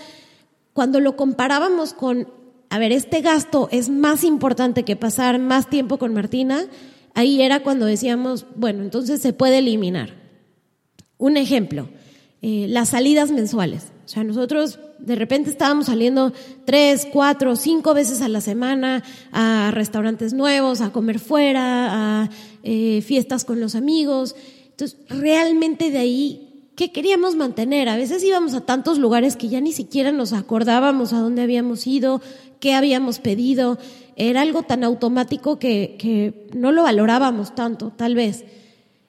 cuando 0.72 1.00
lo 1.00 1.16
comparábamos 1.16 1.92
con, 1.92 2.28
a 2.70 2.78
ver, 2.78 2.92
este 2.92 3.20
gasto 3.20 3.68
es 3.70 3.90
más 3.90 4.25
importante 4.25 4.82
que 4.82 4.96
pasar 4.96 5.38
más 5.38 5.68
tiempo 5.68 5.98
con 5.98 6.14
Martina, 6.14 6.64
ahí 7.16 7.40
era 7.40 7.61
cuando 7.61 7.87
decíamos, 7.87 8.46
bueno, 8.54 8.82
entonces 8.82 9.20
se 9.20 9.32
puede 9.32 9.58
eliminar. 9.58 10.14
Un 11.16 11.38
ejemplo, 11.38 11.88
eh, 12.42 12.66
las 12.68 12.90
salidas 12.90 13.32
mensuales. 13.32 13.85
O 14.04 14.08
sea, 14.08 14.23
nosotros 14.23 14.78
de 14.99 15.16
repente 15.16 15.50
estábamos 15.50 15.87
saliendo 15.87 16.32
tres, 16.66 17.08
cuatro, 17.11 17.56
cinco 17.56 17.94
veces 17.94 18.20
a 18.20 18.28
la 18.28 18.42
semana 18.42 19.02
a 19.32 19.70
restaurantes 19.73 20.35
nuevos, 20.35 20.82
a 20.82 20.92
comer 20.92 21.18
fuera, 21.18 22.23
a 22.23 22.30
eh, 22.62 23.00
fiestas 23.00 23.46
con 23.46 23.61
los 23.61 23.75
amigos. 23.75 24.37
Entonces, 24.70 24.99
realmente 25.08 25.90
de 25.90 25.99
ahí, 25.99 26.68
¿qué 26.76 26.92
queríamos 26.92 27.35
mantener? 27.35 27.88
A 27.88 27.96
veces 27.96 28.23
íbamos 28.23 28.52
a 28.52 28.61
tantos 28.61 28.99
lugares 28.99 29.37
que 29.37 29.49
ya 29.49 29.62
ni 29.62 29.73
siquiera 29.73 30.12
nos 30.12 30.35
acordábamos 30.35 31.14
a 31.14 31.20
dónde 31.20 31.40
habíamos 31.40 31.87
ido, 31.87 32.20
qué 32.61 32.75
habíamos 32.75 33.20
pedido 33.20 33.78
era 34.16 34.40
algo 34.40 34.62
tan 34.62 34.82
automático 34.82 35.58
que, 35.58 36.49
no 36.54 36.73
lo 36.73 36.85
valorábamos 36.85 37.54
tanto, 37.54 37.92
tal 37.94 38.14
vez. 38.14 38.44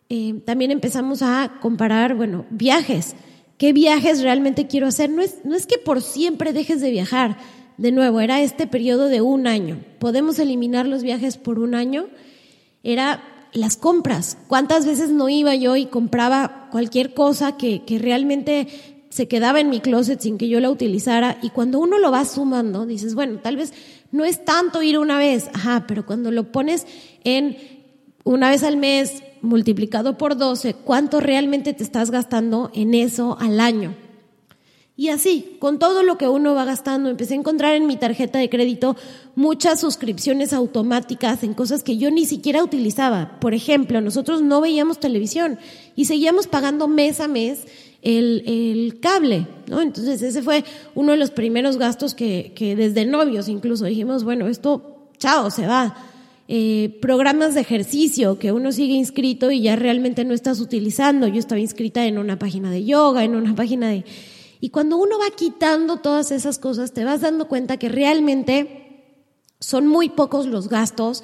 Eh, 0.10 0.42
también 0.46 0.72
empezamos 0.72 1.22
a 1.22 1.54
comparar, 1.62 2.16
bueno, 2.16 2.46
viajes. 2.50 3.16
¿Qué 3.58 3.74
viajes 3.74 4.22
realmente 4.22 4.68
quiero 4.68 4.88
hacer? 4.88 5.10
No 5.10 5.22
es, 5.22 5.40
no 5.46 5.56
es 5.56 5.66
que 5.66 5.78
por 5.78 6.02
siempre 6.02 6.52
dejes 6.54 6.82
de 6.82 6.92
viajar. 6.92 7.38
De 7.78 7.92
nuevo, 7.92 8.20
era 8.20 8.42
este 8.42 8.68
periodo 8.68 9.08
de 9.08 9.22
un 9.22 9.48
año. 9.48 9.80
¿Podemos 10.00 10.40
eliminar 10.40 10.86
los 10.86 11.04
viajes 11.04 11.38
por 11.38 11.60
un 11.60 11.74
año? 11.74 12.08
Era 12.84 13.24
las 13.54 13.78
compras. 13.78 14.38
¿Cuántas 14.48 14.86
veces 14.86 15.10
no 15.10 15.30
iba 15.30 15.56
yo 15.56 15.76
y 15.78 15.86
compraba 15.86 16.68
cualquier 16.70 17.14
cosa 17.14 17.56
que, 17.56 17.84
que 17.86 17.98
realmente 17.98 18.68
se 19.10 19.28
quedaba 19.28 19.60
en 19.62 19.70
mi 19.70 19.80
closet 19.80 20.20
sin 20.20 20.38
que 20.38 20.50
yo 20.50 20.60
la 20.60 20.70
utilizara? 20.70 21.38
Y 21.42 21.52
cuando 21.52 21.80
uno 21.80 21.98
lo 21.98 22.12
va 22.12 22.26
sumando, 22.26 22.86
dices, 22.86 23.16
bueno, 23.16 23.40
tal 23.42 23.56
vez 23.56 23.74
no 24.12 24.26
es 24.26 24.46
tanto 24.46 24.82
ir 24.82 24.98
una 24.98 25.18
vez, 25.18 25.50
ajá, 25.54 25.86
pero 25.88 26.06
cuando 26.06 26.32
lo 26.32 26.52
pones 26.52 26.86
en 27.24 27.58
una 28.24 28.50
vez 28.50 28.64
al 28.64 28.78
mes 28.78 29.24
multiplicado 29.42 30.18
por 30.18 30.38
12, 30.38 30.74
¿cuánto 30.74 31.20
realmente 31.20 31.74
te 31.74 31.84
estás 31.84 32.12
gastando 32.12 32.72
en 32.74 32.94
eso 32.94 33.38
al 33.40 33.60
año? 33.60 33.96
Y 35.00 35.10
así, 35.10 35.58
con 35.60 35.78
todo 35.78 36.02
lo 36.02 36.18
que 36.18 36.28
uno 36.28 36.56
va 36.56 36.66
gastando, 36.66 37.10
empecé 37.10 37.36
a 37.36 37.38
encontrar 37.38 37.76
en 37.76 37.86
mi 37.86 37.98
tarjeta 37.98 38.40
de 38.40 38.50
crédito 38.50 38.96
muchas 39.36 39.80
suscripciones 39.80 40.54
automáticas 40.54 41.44
en 41.44 41.54
cosas 41.54 41.84
que 41.84 41.98
yo 41.98 42.10
ni 42.10 42.26
siquiera 42.26 42.64
utilizaba. 42.64 43.40
Por 43.40 43.54
ejemplo, 43.54 44.02
nosotros 44.02 44.42
no 44.42 44.60
veíamos 44.60 45.00
televisión 45.00 45.60
y 45.96 46.06
seguíamos 46.06 46.48
pagando 46.48 46.88
mes 46.88 47.20
a 47.20 47.28
mes 47.28 47.68
el, 48.16 49.00
cable, 49.02 49.48
¿no? 49.68 49.82
Entonces 49.82 50.22
ese 50.22 50.42
fue 50.42 50.64
uno 50.96 51.12
de 51.12 51.18
los 51.18 51.32
primeros 51.32 51.78
gastos 51.78 52.14
que, 52.14 52.54
que 52.56 52.76
desde 52.76 53.06
novios 53.06 53.50
incluso 53.50 53.86
dijimos, 53.86 54.24
bueno, 54.24 54.48
esto, 54.48 55.10
chao, 55.18 55.50
se 55.52 55.68
va. 55.68 55.96
Eh, 56.50 56.98
programas 57.02 57.56
de 57.56 57.62
ejercicio 57.62 58.40
que 58.40 58.54
uno 58.54 58.72
sigue 58.72 58.94
inscrito 58.94 59.52
y 59.52 59.62
ya 59.62 59.76
realmente 59.76 60.24
no 60.24 60.34
estás 60.34 60.62
utilizando. 60.62 61.28
Yo 61.28 61.40
estaba 61.40 61.60
inscrita 61.60 62.06
en 62.06 62.18
una 62.18 62.40
página 62.40 62.72
de 62.72 62.86
yoga, 62.86 63.24
en 63.24 63.36
una 63.36 63.54
página 63.56 63.90
de... 63.90 64.06
Y 64.62 64.70
cuando 64.70 64.98
uno 64.98 65.20
va 65.20 65.36
quitando 65.36 65.98
todas 65.98 66.32
esas 66.32 66.58
cosas, 66.58 66.94
te 66.94 67.04
vas 67.04 67.22
dando 67.22 67.48
cuenta 67.48 67.78
que 67.78 67.90
realmente 67.90 69.04
son 69.60 69.88
muy 69.88 70.10
pocos 70.10 70.48
los 70.48 70.70
gastos 70.70 71.24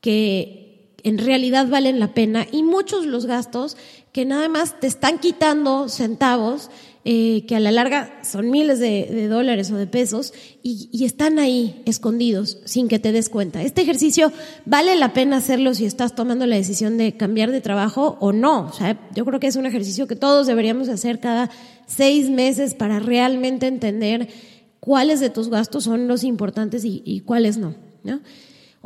que 0.00 0.94
en 1.02 1.18
realidad 1.18 1.68
valen 1.68 2.00
la 2.00 2.14
pena 2.14 2.46
y 2.50 2.62
muchos 2.62 3.04
los 3.04 3.26
gastos 3.26 3.76
que 4.14 4.24
nada 4.24 4.48
más 4.48 4.78
te 4.78 4.86
están 4.86 5.18
quitando 5.18 5.88
centavos, 5.88 6.70
eh, 7.04 7.44
que 7.48 7.56
a 7.56 7.60
la 7.60 7.72
larga 7.72 8.20
son 8.22 8.48
miles 8.48 8.78
de, 8.78 9.26
dólares 9.26 9.72
o 9.72 9.76
de 9.76 9.88
pesos, 9.88 10.32
y, 10.62 11.04
están 11.04 11.40
ahí 11.40 11.82
escondidos 11.84 12.58
sin 12.64 12.86
que 12.86 13.00
te 13.00 13.10
des 13.10 13.28
cuenta. 13.28 13.62
Este 13.62 13.82
ejercicio 13.82 14.30
vale 14.66 14.94
la 14.94 15.12
pena 15.12 15.38
hacerlo 15.38 15.74
si 15.74 15.84
estás 15.84 16.14
tomando 16.14 16.46
la 16.46 16.54
decisión 16.54 16.96
de 16.96 17.16
cambiar 17.16 17.50
de 17.50 17.60
trabajo 17.60 18.16
o 18.20 18.32
no. 18.32 18.68
O 18.68 18.72
sea, 18.72 18.96
yo 19.16 19.24
creo 19.24 19.40
que 19.40 19.48
es 19.48 19.56
un 19.56 19.66
ejercicio 19.66 20.06
que 20.06 20.14
todos 20.14 20.46
deberíamos 20.46 20.88
hacer 20.88 21.18
cada 21.18 21.50
seis 21.88 22.30
meses 22.30 22.74
para 22.74 23.00
realmente 23.00 23.66
entender 23.66 24.28
cuáles 24.78 25.18
de 25.18 25.30
tus 25.30 25.48
gastos 25.48 25.82
son 25.82 26.06
los 26.06 26.22
importantes 26.22 26.84
y, 26.84 27.20
cuáles 27.26 27.56
no. 27.56 27.74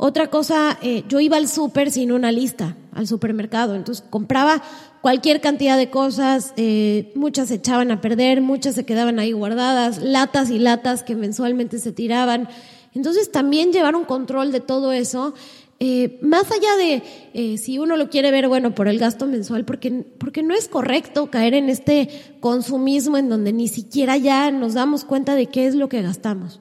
Otra 0.01 0.29
cosa, 0.29 0.79
eh, 0.81 1.03
yo 1.09 1.19
iba 1.19 1.35
al 1.35 1.49
súper 1.49 1.91
sin 1.91 2.13
una 2.13 2.31
lista, 2.31 2.77
al 2.93 3.05
supermercado, 3.05 3.75
entonces 3.75 4.03
compraba 4.09 4.63
cualquier 5.01 5.41
cantidad 5.41 5.77
de 5.77 5.89
cosas, 5.89 6.53
eh, 6.57 7.11
muchas 7.15 7.49
se 7.49 7.55
echaban 7.55 7.91
a 7.91 8.01
perder, 8.01 8.41
muchas 8.41 8.75
se 8.75 8.85
quedaban 8.85 9.19
ahí 9.19 9.31
guardadas, 9.31 9.99
latas 10.01 10.49
y 10.49 10.59
latas 10.59 11.03
que 11.03 11.15
mensualmente 11.15 11.79
se 11.79 11.91
tiraban. 11.91 12.49
Entonces 12.93 13.31
también 13.31 13.71
llevar 13.71 13.95
un 13.95 14.05
control 14.05 14.51
de 14.51 14.59
todo 14.59 14.91
eso, 14.91 15.33
eh, 15.81 16.19
más 16.21 16.51
allá 16.51 16.75
de 16.75 17.03
eh, 17.33 17.57
si 17.57 17.79
uno 17.79 17.95
lo 17.95 18.09
quiere 18.09 18.31
ver, 18.31 18.49
bueno, 18.49 18.75
por 18.75 18.89
el 18.89 18.99
gasto 18.99 19.27
mensual, 19.27 19.63
porque, 19.63 20.03
porque 20.17 20.43
no 20.43 20.53
es 20.53 20.67
correcto 20.67 21.31
caer 21.31 21.53
en 21.53 21.69
este 21.69 22.09
consumismo 22.41 23.17
en 23.17 23.29
donde 23.29 23.53
ni 23.53 23.69
siquiera 23.69 24.17
ya 24.17 24.51
nos 24.51 24.73
damos 24.73 25.05
cuenta 25.05 25.35
de 25.35 25.45
qué 25.45 25.67
es 25.67 25.75
lo 25.75 25.87
que 25.87 26.01
gastamos. 26.01 26.59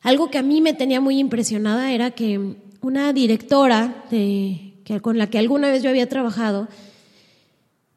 Algo 0.00 0.30
que 0.30 0.38
a 0.38 0.42
mí 0.42 0.62
me 0.62 0.72
tenía 0.72 1.02
muy 1.02 1.18
impresionada 1.18 1.92
era 1.92 2.12
que 2.12 2.56
una 2.80 3.12
directora 3.12 4.06
que, 4.08 4.72
con 5.02 5.18
la 5.18 5.28
que 5.28 5.38
alguna 5.38 5.70
vez 5.70 5.82
yo 5.82 5.90
había 5.90 6.08
trabajado, 6.08 6.68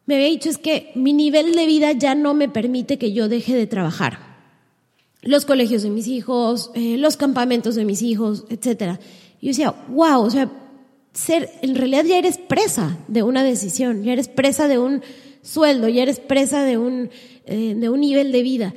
me 0.06 0.16
había 0.16 0.28
dicho 0.28 0.50
es 0.50 0.58
que 0.58 0.92
mi 0.96 1.14
nivel 1.14 1.54
de 1.54 1.66
vida 1.66 1.92
ya 1.94 2.16
no 2.16 2.34
me 2.34 2.50
permite 2.50 2.98
que 2.98 3.14
yo 3.14 3.30
deje 3.30 3.56
de 3.56 3.68
trabajar. 3.68 4.20
Los 5.22 5.46
colegios 5.46 5.84
de 5.84 5.90
mis 5.90 6.08
hijos, 6.08 6.72
eh, 6.76 6.98
los 6.98 7.16
campamentos 7.16 7.76
de 7.76 7.86
mis 7.86 8.02
hijos, 8.02 8.46
etcétera. 8.50 9.00
Y 9.40 9.46
yo 9.46 9.50
decía, 9.52 9.76
wow, 9.90 10.22
o 10.22 10.30
sea, 10.30 10.52
ser, 11.14 11.50
en 11.62 11.76
realidad 11.76 12.04
ya 12.04 12.18
eres 12.18 12.38
presa 12.38 12.98
de 13.08 13.24
una 13.24 13.44
decisión, 13.44 14.04
ya 14.04 14.12
eres 14.14 14.28
presa 14.28 14.68
de 14.68 14.80
un 14.80 15.02
sueldo, 15.42 15.88
ya 15.88 16.04
eres 16.04 16.20
presa 16.20 16.64
de 16.64 16.78
un, 16.78 17.10
eh, 17.46 17.76
de 17.78 17.90
un 17.90 18.02
nivel 18.02 18.32
de 18.32 18.44
vida. 18.44 18.74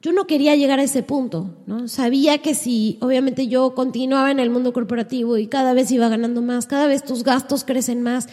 Yo 0.00 0.12
no 0.12 0.26
quería 0.26 0.54
llegar 0.56 0.80
a 0.80 0.82
ese 0.82 1.02
punto, 1.02 1.56
¿no? 1.66 1.88
Sabía 1.88 2.38
que 2.38 2.54
si 2.54 2.98
obviamente 3.00 3.46
yo 3.46 3.74
continuaba 3.74 4.30
en 4.30 4.38
el 4.38 4.50
mundo 4.50 4.72
corporativo 4.72 5.38
y 5.38 5.46
cada 5.46 5.72
vez 5.72 5.90
iba 5.92 6.08
ganando 6.08 6.42
más, 6.42 6.66
cada 6.66 6.86
vez 6.86 7.04
tus 7.04 7.24
gastos 7.24 7.64
crecen 7.64 8.02
más, 8.02 8.28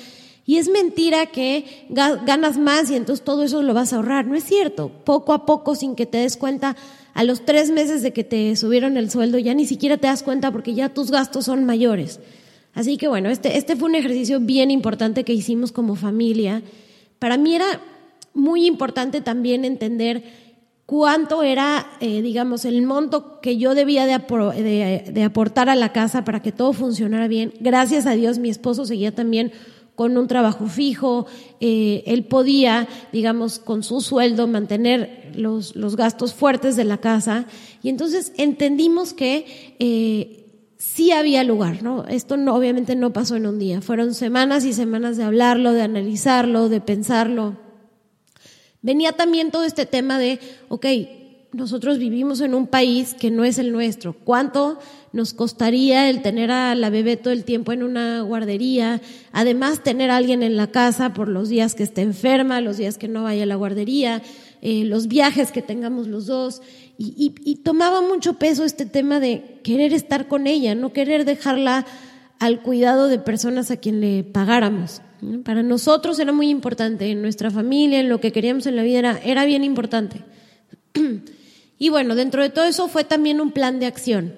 y 0.45 0.57
es 0.57 0.69
mentira 0.69 1.27
que 1.27 1.86
ganas 1.89 2.57
más 2.57 2.89
y 2.89 2.95
entonces 2.95 3.24
todo 3.24 3.43
eso 3.43 3.62
lo 3.62 3.74
vas 3.74 3.93
a 3.93 3.98
ahorrar. 3.98 4.25
No 4.25 4.36
es 4.36 4.43
cierto. 4.43 4.91
Poco 5.03 5.33
a 5.33 5.45
poco, 5.45 5.75
sin 5.75 5.95
que 5.95 6.05
te 6.05 6.17
des 6.17 6.36
cuenta, 6.36 6.75
a 7.13 7.24
los 7.24 7.45
tres 7.45 7.71
meses 7.71 8.01
de 8.01 8.13
que 8.13 8.24
te 8.24 8.55
subieron 8.55 8.98
el 8.98 9.12
sueldo, 9.12 9.38
ya 9.38 9.53
ni 9.53 9.65
siquiera 9.65 9.98
te 9.98 10.07
das 10.07 10.24
cuenta 10.24 10.51
porque 10.51 10.74
ya 10.74 10.89
tus 10.89 11.12
gastos 11.12 11.45
son 11.45 11.65
mayores. 11.65 12.19
Así 12.74 12.98
que 12.98 13.07
bueno, 13.07 13.29
este, 13.29 13.57
este 13.57 13.75
fue 13.75 13.89
un 13.89 13.95
ejercicio 13.95 14.39
bien 14.39 14.71
importante 14.71 15.24
que 15.24 15.33
hicimos 15.33 15.71
como 15.71 15.95
familia. 15.95 16.63
Para 17.19 17.38
mí 17.38 17.53
era 17.55 17.81
muy 18.33 18.65
importante 18.65 19.21
también 19.21 19.65
entender 19.65 20.24
cuánto 20.86 21.43
era, 21.43 21.86
eh, 22.00 22.21
digamos, 22.21 22.65
el 22.65 22.81
monto 22.81 23.41
que 23.41 23.57
yo 23.57 23.75
debía 23.75 24.05
de, 24.05 25.12
de 25.12 25.24
aportar 25.24 25.69
a 25.69 25.75
la 25.75 25.91
casa 25.91 26.24
para 26.24 26.41
que 26.41 26.51
todo 26.51 26.74
funcionara 26.74 27.27
bien. 27.27 27.53
Gracias 27.60 28.05
a 28.05 28.12
Dios, 28.12 28.39
mi 28.39 28.50
esposo 28.50 28.86
seguía 28.86 29.13
también 29.13 29.51
con 29.95 30.17
un 30.17 30.27
trabajo 30.27 30.67
fijo, 30.67 31.27
eh, 31.60 32.03
él 32.07 32.25
podía, 32.25 32.88
digamos, 33.12 33.60
con 33.60 33.83
su 33.83 34.01
sueldo 34.01 34.48
mantener 34.48 35.31
los, 35.36 35.75
los, 35.75 35.95
gastos 35.95 36.33
fuertes 36.33 36.75
de 36.75 36.86
la 36.86 36.98
casa. 36.98 37.45
Y 37.83 37.89
entonces 37.89 38.33
entendimos 38.38 39.13
que 39.13 39.75
eh, 39.79 40.41
sí 40.77 41.12
había 41.12 41.43
lugar, 41.43 41.83
¿no? 41.83 42.05
Esto 42.05 42.38
no, 42.38 42.55
obviamente 42.55 42.95
no 42.95 43.13
pasó 43.13 43.36
en 43.36 43.45
un 43.45 43.60
día, 43.60 43.81
fueron 43.81 44.13
semanas 44.13 44.65
y 44.65 44.74
semanas 44.74 45.17
de 45.17 45.24
hablarlo, 45.24 45.74
de 45.74 45.83
analizarlo, 45.83 46.69
de 46.69 46.81
pensarlo. 46.81 47.57
Venía 48.81 49.12
también 49.12 49.51
todo 49.51 49.63
este 49.63 49.86
tema 49.86 50.17
de, 50.17 50.39
ok, 50.69 50.86
nosotros 51.53 51.98
vivimos 51.98 52.39
en 52.39 52.53
un 52.53 52.65
país 52.65 53.13
que 53.13 53.29
no 53.29 53.43
es 53.43 53.58
el 53.58 53.74
nuestro. 53.74 54.13
¿Cuánto 54.13 54.79
nos 55.12 55.34
costaría 55.34 56.10
el 56.10 56.22
tener 56.22 56.50
a 56.50 56.74
la 56.75 56.89
bebé 56.89 57.17
todo 57.17 57.34
el 57.34 57.43
tiempo 57.43 57.74
en 57.74 57.84
una 57.84 58.22
guardería? 58.22 59.01
Además, 59.34 59.84
tener 59.84 60.12
a 60.12 60.17
alguien 60.17 60.43
en 60.43 60.55
la 60.55 60.67
casa 60.67 61.13
por 61.13 61.27
los 61.27 61.50
días 61.50 61.75
que 61.75 61.84
esté 61.84 62.01
enferma, 62.01 62.62
los 62.62 62.77
días 62.77 62.98
que 62.98 63.10
no 63.10 63.24
vaya 63.24 63.43
a 63.43 63.48
la 63.48 63.55
guardería, 63.55 64.22
eh, 64.62 64.86
los 64.86 65.08
viajes 65.08 65.51
que 65.51 65.62
tengamos 65.62 66.08
los 66.08 66.25
dos. 66.25 66.62
Y, 66.98 67.31
tomaba 67.63 68.01
mucho 68.01 68.34
peso 68.34 68.63
este 68.63 68.86
tema 68.86 69.20
de 69.20 69.60
querer 69.63 69.91
estar 69.91 70.27
con 70.27 70.48
ella, 70.48 70.75
no 70.75 70.93
querer 70.93 71.25
dejarla 71.25 71.86
al 72.39 72.62
cuidado 72.62 73.08
de 73.08 73.20
personas 73.20 73.72
a 73.72 73.77
quien 73.77 74.00
le 74.00 74.24
pagáramos. 74.24 75.01
Para 75.43 75.63
nosotros 75.63 76.17
era 76.20 76.31
muy 76.31 76.50
importante, 76.50 77.12
en 77.12 77.22
nuestra 77.22 77.51
familia, 77.51 78.00
en 78.00 78.08
lo 78.08 78.22
que 78.22 78.31
queríamos 78.31 78.67
en 78.67 78.75
la 78.75 78.84
vida, 78.84 79.00
era, 79.00 79.17
era 79.17 79.46
bien 79.46 79.63
importante. 79.63 80.22
Y 81.81 81.89
bueno, 81.89 82.13
dentro 82.13 82.43
de 82.43 82.51
todo 82.51 82.65
eso 82.65 82.88
fue 82.88 83.03
también 83.03 83.41
un 83.41 83.51
plan 83.51 83.79
de 83.79 83.88
acción. 83.88 84.35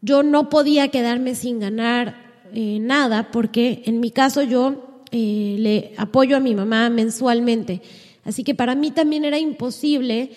Yo 0.00 0.22
no 0.22 0.48
podía 0.48 0.88
quedarme 0.88 1.34
sin 1.34 1.60
ganar 1.60 2.16
eh, 2.54 2.78
nada 2.80 3.30
porque 3.30 3.82
en 3.84 4.00
mi 4.00 4.10
caso 4.10 4.42
yo 4.42 5.02
eh, 5.10 5.56
le 5.58 5.92
apoyo 5.98 6.34
a 6.34 6.40
mi 6.40 6.54
mamá 6.54 6.88
mensualmente. 6.88 7.82
Así 8.24 8.42
que 8.42 8.54
para 8.54 8.74
mí 8.74 8.90
también 8.90 9.26
era 9.26 9.38
imposible 9.38 10.30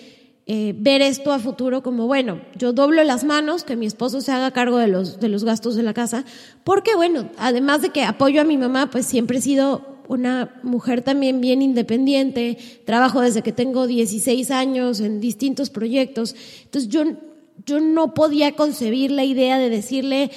eh, 0.45 0.75
ver 0.77 1.01
esto 1.01 1.31
a 1.31 1.39
futuro 1.39 1.81
como, 1.81 2.05
bueno, 2.05 2.41
yo 2.57 2.73
doblo 2.73 3.01
las 3.05 3.23
manos, 3.23 3.63
que 3.63 3.77
mi 3.77 3.85
esposo 3.85 4.19
se 4.19 4.33
haga 4.33 4.51
cargo 4.51 4.77
de 4.77 4.89
los, 4.89 5.21
de 5.21 5.29
los 5.29 5.45
gastos 5.45 5.77
de 5.77 5.83
la 5.83 5.93
casa, 5.93 6.25
porque 6.65 6.95
bueno, 6.95 7.29
además 7.37 7.81
de 7.81 7.91
que 7.91 8.03
apoyo 8.03 8.41
a 8.41 8.43
mi 8.43 8.57
mamá, 8.57 8.89
pues 8.91 9.05
siempre 9.05 9.37
he 9.37 9.41
sido 9.41 9.90
una 10.07 10.59
mujer 10.63 11.01
también 11.01 11.41
bien 11.41 11.61
independiente, 11.61 12.57
trabajo 12.85 13.21
desde 13.21 13.41
que 13.41 13.51
tengo 13.51 13.87
16 13.87 14.51
años 14.51 14.99
en 14.99 15.19
distintos 15.19 15.69
proyectos, 15.69 16.35
entonces 16.63 16.89
yo, 16.89 17.03
yo 17.65 17.79
no 17.79 18.13
podía 18.13 18.55
concebir 18.55 19.11
la 19.11 19.23
idea 19.23 19.57
de 19.59 19.69
decirle, 19.69 20.31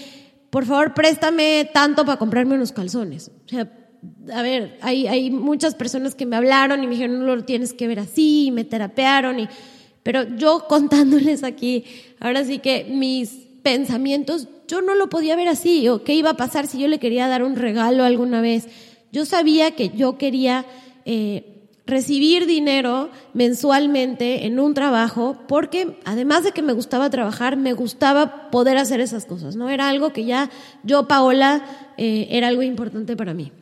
por 0.50 0.66
favor, 0.66 0.94
préstame 0.94 1.68
tanto 1.72 2.04
para 2.04 2.18
comprarme 2.18 2.54
unos 2.54 2.72
calzones. 2.72 3.30
O 3.46 3.48
sea, 3.48 3.70
a 4.32 4.42
ver, 4.42 4.78
hay, 4.82 5.06
hay 5.06 5.30
muchas 5.30 5.74
personas 5.74 6.14
que 6.14 6.26
me 6.26 6.36
hablaron 6.36 6.82
y 6.82 6.86
me 6.86 6.92
dijeron, 6.92 7.18
no 7.18 7.36
lo 7.36 7.44
tienes 7.44 7.72
que 7.72 7.88
ver 7.88 8.00
así, 8.00 8.46
y 8.46 8.50
me 8.50 8.64
terapearon 8.64 9.40
y 9.40 9.48
pero 10.04 10.36
yo 10.36 10.66
contándoles 10.68 11.42
aquí, 11.42 11.84
ahora 12.20 12.44
sí 12.44 12.60
que 12.60 12.84
mis 12.84 13.30
pensamientos, 13.62 14.46
yo 14.68 14.82
no 14.82 14.94
lo 14.94 15.08
podía 15.08 15.34
ver 15.34 15.48
así, 15.48 15.88
o 15.88 16.04
qué 16.04 16.14
iba 16.14 16.30
a 16.30 16.36
pasar 16.36 16.68
si 16.68 16.78
yo 16.78 16.86
le 16.86 17.00
quería 17.00 17.26
dar 17.26 17.42
un 17.42 17.56
regalo 17.56 18.04
alguna 18.04 18.40
vez. 18.40 18.68
Yo 19.14 19.24
sabía 19.24 19.70
que 19.76 19.90
yo 19.90 20.18
quería 20.18 20.66
eh, 21.04 21.68
recibir 21.86 22.46
dinero 22.46 23.10
mensualmente 23.32 24.44
en 24.44 24.58
un 24.58 24.74
trabajo, 24.74 25.38
porque 25.46 26.00
además 26.04 26.42
de 26.42 26.50
que 26.50 26.62
me 26.62 26.72
gustaba 26.72 27.10
trabajar, 27.10 27.56
me 27.56 27.74
gustaba 27.74 28.50
poder 28.50 28.76
hacer 28.76 28.98
esas 28.98 29.24
cosas, 29.24 29.54
¿no? 29.54 29.70
Era 29.70 29.88
algo 29.88 30.12
que 30.12 30.24
ya 30.24 30.50
yo, 30.82 31.06
Paola, 31.06 31.64
eh, 31.96 32.26
era 32.30 32.48
algo 32.48 32.62
importante 32.62 33.16
para 33.16 33.34
mí. 33.34 33.52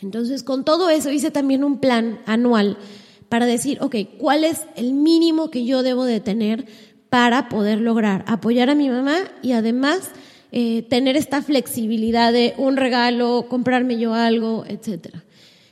Entonces, 0.00 0.42
con 0.42 0.64
todo 0.64 0.88
eso 0.88 1.10
hice 1.10 1.30
también 1.30 1.64
un 1.64 1.78
plan 1.78 2.20
anual 2.24 2.78
para 3.28 3.44
decir, 3.44 3.76
ok, 3.82 3.96
¿cuál 4.16 4.42
es 4.42 4.62
el 4.74 4.94
mínimo 4.94 5.50
que 5.50 5.66
yo 5.66 5.82
debo 5.82 6.06
de 6.06 6.20
tener 6.20 6.64
para 7.10 7.50
poder 7.50 7.78
lograr 7.78 8.24
apoyar 8.26 8.70
a 8.70 8.74
mi 8.74 8.88
mamá 8.88 9.18
y 9.42 9.52
además 9.52 10.12
eh, 10.54 10.82
tener 10.82 11.16
esta 11.16 11.40
flexibilidad 11.40 12.32
de 12.32 12.52
un 12.58 12.76
regalo, 12.76 13.46
comprarme 13.48 13.98
yo 13.98 14.12
algo, 14.12 14.64
etcétera? 14.68 15.24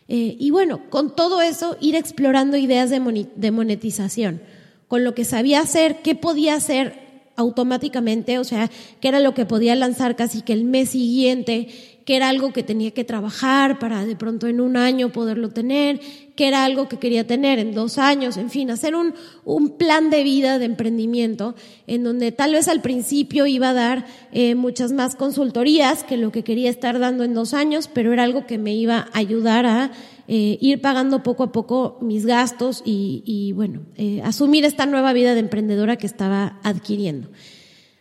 Eh, 0.09 0.37
y 0.41 0.51
bueno, 0.51 0.81
con 0.91 1.15
todo 1.15 1.43
eso, 1.43 1.77
ir 1.81 1.95
explorando 1.95 2.57
ideas 2.57 2.91
de, 2.91 3.51
monetización, 3.51 4.43
con 4.89 5.05
lo 5.05 5.15
que 5.15 5.25
sabía 5.25 5.61
hacer, 5.61 6.03
qué 6.03 6.17
podía 6.17 6.55
hacer 6.55 7.29
automáticamente, 7.37 8.39
o 8.39 8.45
sea, 8.45 8.71
qué 9.01 9.09
era 9.09 9.21
lo 9.21 9.35
que 9.35 9.47
podía 9.47 9.77
lanzar 9.77 10.17
casi 10.17 10.43
que 10.43 10.53
el 10.53 10.65
mes 10.65 10.89
siguiente, 10.89 11.69
que 12.05 12.17
era 12.17 12.29
algo 12.29 12.53
que 12.53 12.63
tenía 12.63 12.91
que 12.91 13.05
trabajar 13.05 13.79
para 13.79 14.05
de 14.05 14.17
pronto 14.17 14.49
en 14.49 14.61
un 14.61 14.77
año 14.77 15.13
poderlo 15.13 15.51
tener, 15.51 16.01
que 16.41 16.49
era 16.49 16.65
algo 16.65 16.89
que 16.89 16.97
quería 16.97 17.27
tener 17.27 17.59
en 17.59 17.75
dos 17.75 17.99
años, 17.99 18.39
en 18.39 18.49
fin, 18.49 18.71
hacer 18.71 18.95
un, 18.95 19.13
un 19.45 19.77
plan 19.77 20.09
de 20.09 20.23
vida 20.23 20.59
de 20.59 20.65
emprendimiento 20.65 21.55
en 21.87 22.03
donde 22.03 22.33
tal 22.33 22.55
vez 22.55 22.67
al 22.67 22.81
principio 22.81 23.47
iba 23.47 23.69
a 23.69 23.75
dar 23.75 24.07
eh, 24.33 24.55
muchas 24.55 24.91
más 24.91 25.17
consultorías 25.17 26.03
que 26.03 26.17
lo 26.17 26.33
que 26.33 26.43
quería 26.43 26.71
estar 26.71 26.99
dando 26.99 27.25
en 27.25 27.35
dos 27.35 27.53
años, 27.53 27.91
pero 27.93 28.15
era 28.15 28.23
algo 28.23 28.47
que 28.47 28.57
me 28.57 28.75
iba 28.75 29.01
a 29.13 29.19
ayudar 29.19 29.67
a 29.67 29.91
eh, 30.29 30.57
ir 30.63 30.81
pagando 30.81 31.23
poco 31.23 31.43
a 31.43 31.53
poco 31.53 31.99
mis 32.01 32.25
gastos 32.25 32.83
y, 32.87 33.53
bueno, 33.55 33.83
eh, 33.99 34.23
asumir 34.25 34.65
esta 34.65 34.87
nueva 34.87 35.13
vida 35.13 35.35
de 35.35 35.41
emprendedora 35.41 35.97
que 35.97 36.07
estaba 36.07 36.59
adquiriendo. 36.63 37.29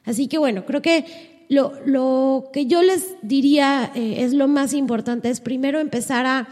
Así 0.05 0.29
que 0.29 0.37
bueno, 0.37 0.65
creo 0.65 0.81
que 0.81 1.43
lo, 1.49 1.73
lo 1.85 2.51
que 2.53 2.67
yo 2.67 2.83
les 2.83 3.15
diría 3.21 3.91
es 3.93 4.31
lo 4.31 4.47
más 4.47 4.73
importante, 4.73 5.29
es 5.29 5.41
primero 5.41 5.81
empezar 5.81 6.25
a 6.25 6.47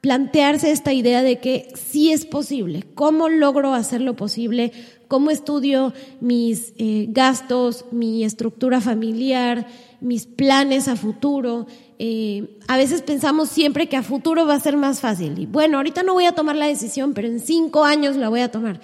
plantearse 0.00 0.70
esta 0.70 0.92
idea 0.92 1.22
de 1.22 1.38
que 1.38 1.72
sí 1.74 2.12
es 2.12 2.26
posible, 2.26 2.84
cómo 2.94 3.28
logro 3.28 3.74
hacerlo 3.74 4.14
posible, 4.14 4.72
cómo 5.08 5.30
estudio 5.30 5.92
mis 6.20 6.72
eh, 6.78 7.06
gastos, 7.08 7.86
mi 7.90 8.24
estructura 8.24 8.80
familiar, 8.80 9.66
mis 10.00 10.26
planes 10.26 10.88
a 10.88 10.96
futuro. 10.96 11.66
Eh, 11.98 12.58
a 12.68 12.76
veces 12.76 13.02
pensamos 13.02 13.48
siempre 13.48 13.88
que 13.88 13.96
a 13.96 14.02
futuro 14.02 14.46
va 14.46 14.54
a 14.54 14.60
ser 14.60 14.76
más 14.76 15.00
fácil. 15.00 15.38
Y 15.38 15.46
bueno, 15.46 15.78
ahorita 15.78 16.02
no 16.02 16.14
voy 16.14 16.26
a 16.26 16.32
tomar 16.32 16.56
la 16.56 16.66
decisión, 16.66 17.14
pero 17.14 17.28
en 17.28 17.40
cinco 17.40 17.84
años 17.84 18.16
la 18.16 18.28
voy 18.28 18.40
a 18.40 18.50
tomar. 18.50 18.80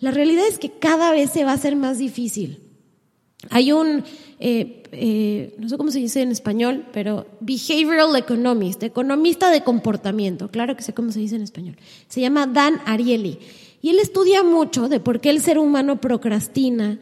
La 0.00 0.10
realidad 0.10 0.44
es 0.48 0.58
que 0.58 0.70
cada 0.70 1.10
vez 1.12 1.30
se 1.30 1.44
va 1.44 1.52
a 1.52 1.54
hacer 1.54 1.76
más 1.76 1.98
difícil. 1.98 2.60
Hay 3.50 3.72
un, 3.72 4.04
eh, 4.46 4.82
eh, 4.92 5.54
no 5.56 5.70
sé 5.70 5.78
cómo 5.78 5.90
se 5.90 6.00
dice 6.00 6.20
en 6.20 6.30
español, 6.30 6.84
pero 6.92 7.26
behavioral 7.40 8.14
economist, 8.14 8.82
economista 8.82 9.50
de 9.50 9.62
comportamiento, 9.62 10.50
claro 10.50 10.76
que 10.76 10.82
sé 10.82 10.92
cómo 10.92 11.12
se 11.12 11.20
dice 11.20 11.36
en 11.36 11.40
español. 11.40 11.76
Se 12.08 12.20
llama 12.20 12.46
Dan 12.46 12.78
Ariely. 12.84 13.38
Y 13.80 13.88
él 13.88 13.98
estudia 14.00 14.42
mucho 14.42 14.90
de 14.90 15.00
por 15.00 15.22
qué 15.22 15.30
el 15.30 15.40
ser 15.40 15.58
humano 15.58 15.98
procrastina 15.98 16.98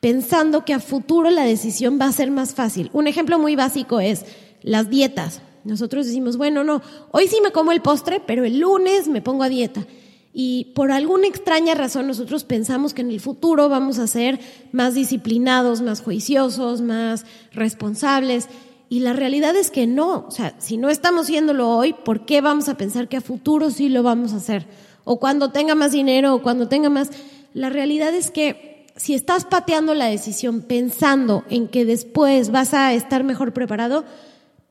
pensando 0.00 0.64
que 0.64 0.74
a 0.74 0.80
futuro 0.80 1.30
la 1.30 1.44
decisión 1.44 1.96
va 2.00 2.06
a 2.06 2.12
ser 2.12 2.32
más 2.32 2.54
fácil. 2.54 2.90
Un 2.92 3.06
ejemplo 3.06 3.38
muy 3.38 3.54
básico 3.54 4.00
es 4.00 4.24
las 4.62 4.90
dietas. 4.90 5.42
Nosotros 5.62 6.06
decimos, 6.06 6.38
bueno, 6.38 6.64
no, 6.64 6.82
hoy 7.12 7.28
sí 7.28 7.36
me 7.40 7.52
como 7.52 7.70
el 7.70 7.82
postre, 7.82 8.20
pero 8.26 8.44
el 8.44 8.58
lunes 8.58 9.06
me 9.06 9.22
pongo 9.22 9.44
a 9.44 9.48
dieta. 9.48 9.86
Y 10.32 10.72
por 10.76 10.92
alguna 10.92 11.26
extraña 11.26 11.74
razón 11.74 12.06
nosotros 12.06 12.44
pensamos 12.44 12.94
que 12.94 13.02
en 13.02 13.10
el 13.10 13.20
futuro 13.20 13.68
vamos 13.68 13.98
a 13.98 14.06
ser 14.06 14.38
más 14.70 14.94
disciplinados, 14.94 15.82
más 15.82 16.02
juiciosos, 16.02 16.80
más 16.80 17.26
responsables. 17.52 18.48
Y 18.88 19.00
la 19.00 19.12
realidad 19.12 19.56
es 19.56 19.70
que 19.70 19.86
no. 19.86 20.26
O 20.28 20.30
sea, 20.30 20.54
si 20.58 20.76
no 20.76 20.88
estamos 20.88 21.26
haciéndolo 21.26 21.68
hoy, 21.68 21.92
¿por 21.92 22.26
qué 22.26 22.40
vamos 22.40 22.68
a 22.68 22.76
pensar 22.76 23.08
que 23.08 23.16
a 23.16 23.20
futuro 23.20 23.70
sí 23.70 23.88
lo 23.88 24.02
vamos 24.02 24.32
a 24.32 24.36
hacer? 24.36 24.66
O 25.04 25.18
cuando 25.18 25.50
tenga 25.50 25.74
más 25.74 25.92
dinero, 25.92 26.34
o 26.34 26.42
cuando 26.42 26.68
tenga 26.68 26.90
más... 26.90 27.10
La 27.52 27.68
realidad 27.68 28.14
es 28.14 28.30
que 28.30 28.86
si 28.94 29.14
estás 29.14 29.44
pateando 29.44 29.94
la 29.94 30.06
decisión 30.06 30.62
pensando 30.62 31.44
en 31.50 31.68
que 31.68 31.84
después 31.84 32.50
vas 32.50 32.74
a 32.74 32.92
estar 32.92 33.24
mejor 33.24 33.52
preparado, 33.52 34.04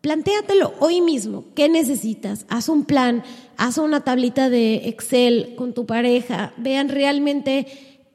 Plantéatelo 0.01 0.73
hoy 0.79 1.01
mismo. 1.01 1.43
¿Qué 1.55 1.67
necesitas? 1.67 2.45
Haz 2.47 2.69
un 2.69 2.85
plan, 2.85 3.21
haz 3.57 3.77
una 3.77 3.99
tablita 4.01 4.49
de 4.49 4.87
Excel 4.87 5.55
con 5.57 5.73
tu 5.73 5.85
pareja. 5.85 6.53
Vean 6.55 6.87
realmente 6.87 7.67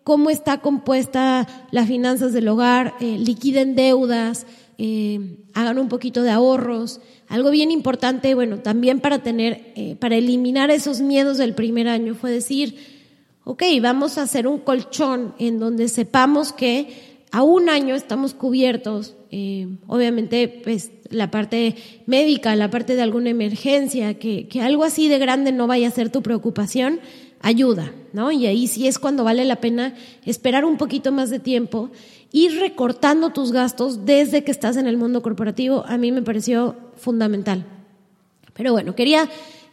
cómo 0.02 0.30
está 0.30 0.62
compuesta 0.62 1.46
las 1.70 1.86
finanzas 1.86 2.32
del 2.32 2.48
hogar, 2.48 2.94
eh, 3.00 3.18
liquiden 3.18 3.74
deudas, 3.74 4.46
eh, 4.78 5.36
hagan 5.52 5.78
un 5.78 5.88
poquito 5.88 6.22
de 6.22 6.30
ahorros. 6.30 7.02
Algo 7.28 7.50
bien 7.50 7.70
importante, 7.70 8.34
bueno, 8.34 8.60
también 8.60 9.00
para 9.00 9.22
tener, 9.22 9.72
eh, 9.76 9.96
para 10.00 10.16
eliminar 10.16 10.70
esos 10.70 11.02
miedos 11.02 11.36
del 11.36 11.54
primer 11.54 11.88
año 11.88 12.14
fue 12.14 12.30
decir, 12.30 12.76
ok, 13.44 13.62
vamos 13.82 14.16
a 14.16 14.22
hacer 14.22 14.46
un 14.46 14.58
colchón 14.58 15.34
en 15.38 15.58
donde 15.58 15.88
sepamos 15.88 16.54
que 16.54 17.24
a 17.30 17.42
un 17.42 17.68
año 17.68 17.94
estamos 17.94 18.32
cubiertos, 18.32 19.16
obviamente, 19.88 20.60
pues 20.62 20.92
la 21.10 21.30
parte 21.30 21.76
médica, 22.06 22.56
la 22.56 22.70
parte 22.70 22.96
de 22.96 23.02
alguna 23.02 23.30
emergencia, 23.30 24.14
que, 24.14 24.48
que, 24.48 24.62
algo 24.62 24.84
así 24.84 25.08
de 25.08 25.18
grande 25.18 25.52
no 25.52 25.66
vaya 25.66 25.88
a 25.88 25.90
ser 25.90 26.10
tu 26.10 26.22
preocupación, 26.22 27.00
ayuda, 27.40 27.92
¿no? 28.12 28.32
Y 28.32 28.46
ahí 28.46 28.66
sí 28.66 28.86
es 28.86 28.98
cuando 28.98 29.22
vale 29.22 29.44
la 29.44 29.56
pena 29.56 29.94
esperar 30.24 30.64
un 30.64 30.78
poquito 30.78 31.12
más 31.12 31.30
de 31.30 31.38
tiempo, 31.38 31.90
ir 32.32 32.58
recortando 32.58 33.30
tus 33.30 33.52
gastos 33.52 34.04
desde 34.06 34.42
que 34.42 34.50
estás 34.50 34.76
en 34.76 34.86
el 34.86 34.96
mundo 34.96 35.22
corporativo, 35.22 35.84
a 35.86 35.98
mí 35.98 36.10
me 36.10 36.22
pareció 36.22 36.74
fundamental. 36.96 37.64
Pero 38.54 38.72
bueno, 38.72 38.96
quería, 38.96 39.28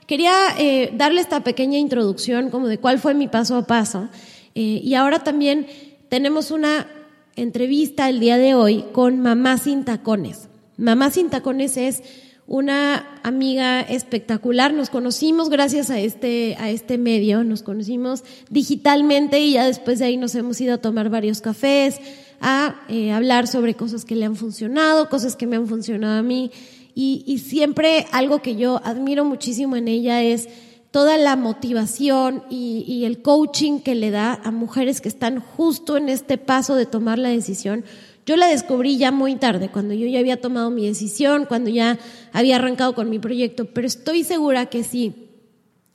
quería 0.05 0.33
eh, 0.59 0.91
darle 0.95 1.21
esta 1.21 1.43
pequeña 1.43 1.79
introducción 1.79 2.49
como 2.51 2.67
de 2.67 2.77
cuál 2.77 2.99
fue 2.99 3.13
mi 3.13 3.27
paso 3.27 3.55
a 3.55 3.65
paso. 3.65 4.09
Eh, 4.53 4.81
y 4.83 4.93
ahora 4.93 5.23
también 5.23 5.65
tenemos 6.09 6.51
una 6.51 6.87
entrevista 7.35 8.09
el 8.09 8.19
día 8.19 8.37
de 8.37 8.53
hoy 8.53 8.85
con 8.91 9.21
Mamá 9.21 9.57
Sin 9.57 9.85
Tacones. 9.85 10.50
Mamá 10.77 11.11
Sin 11.11 11.29
Tacones 11.29 11.77
es 11.77 12.01
una 12.47 13.19
amiga 13.23 13.81
espectacular. 13.81 14.73
Nos 14.73 14.89
conocimos 14.89 15.49
gracias 15.49 15.89
a 15.89 15.99
este, 15.99 16.55
a 16.59 16.69
este 16.69 16.97
medio, 16.97 17.43
nos 17.43 17.63
conocimos 17.63 18.23
digitalmente 18.49 19.39
y 19.39 19.53
ya 19.53 19.65
después 19.65 19.99
de 19.99 20.05
ahí 20.05 20.17
nos 20.17 20.35
hemos 20.35 20.59
ido 20.59 20.73
a 20.73 20.77
tomar 20.79 21.09
varios 21.09 21.41
cafés, 21.41 21.99
a 22.39 22.81
eh, 22.89 23.11
hablar 23.11 23.47
sobre 23.47 23.75
cosas 23.75 24.05
que 24.05 24.15
le 24.15 24.25
han 24.25 24.35
funcionado, 24.35 25.09
cosas 25.09 25.35
que 25.35 25.47
me 25.47 25.55
han 25.55 25.67
funcionado 25.67 26.19
a 26.19 26.23
mí. 26.23 26.51
Y, 26.93 27.23
y 27.25 27.39
siempre 27.39 28.07
algo 28.11 28.41
que 28.41 28.55
yo 28.55 28.81
admiro 28.83 29.23
muchísimo 29.23 29.77
en 29.77 29.87
ella 29.87 30.21
es 30.21 30.49
toda 30.91 31.17
la 31.17 31.37
motivación 31.37 32.43
y, 32.49 32.83
y, 32.85 33.05
el 33.05 33.21
coaching 33.21 33.79
que 33.79 33.95
le 33.95 34.11
da 34.11 34.33
a 34.43 34.51
mujeres 34.51 34.99
que 34.99 35.07
están 35.07 35.39
justo 35.39 35.95
en 35.95 36.09
este 36.09 36.37
paso 36.37 36.75
de 36.75 36.85
tomar 36.85 37.17
la 37.17 37.29
decisión. 37.29 37.85
Yo 38.25 38.35
la 38.35 38.47
descubrí 38.47 38.97
ya 38.97 39.11
muy 39.11 39.35
tarde, 39.35 39.69
cuando 39.69 39.93
yo 39.93 40.07
ya 40.07 40.19
había 40.19 40.39
tomado 40.39 40.69
mi 40.69 40.85
decisión, 40.85 41.45
cuando 41.45 41.69
ya 41.69 41.97
había 42.31 42.57
arrancado 42.57 42.93
con 42.93 43.09
mi 43.09 43.19
proyecto, 43.19 43.65
pero 43.65 43.87
estoy 43.87 44.23
segura 44.23 44.67
que 44.67 44.83
si 44.83 45.13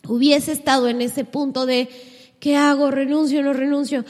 hubiese 0.08 0.52
estado 0.52 0.88
en 0.88 1.02
ese 1.02 1.24
punto 1.24 1.66
de 1.66 1.88
¿qué 2.40 2.56
hago? 2.56 2.90
¿Renuncio? 2.90 3.42
¿No 3.42 3.52
renuncio? 3.52 4.04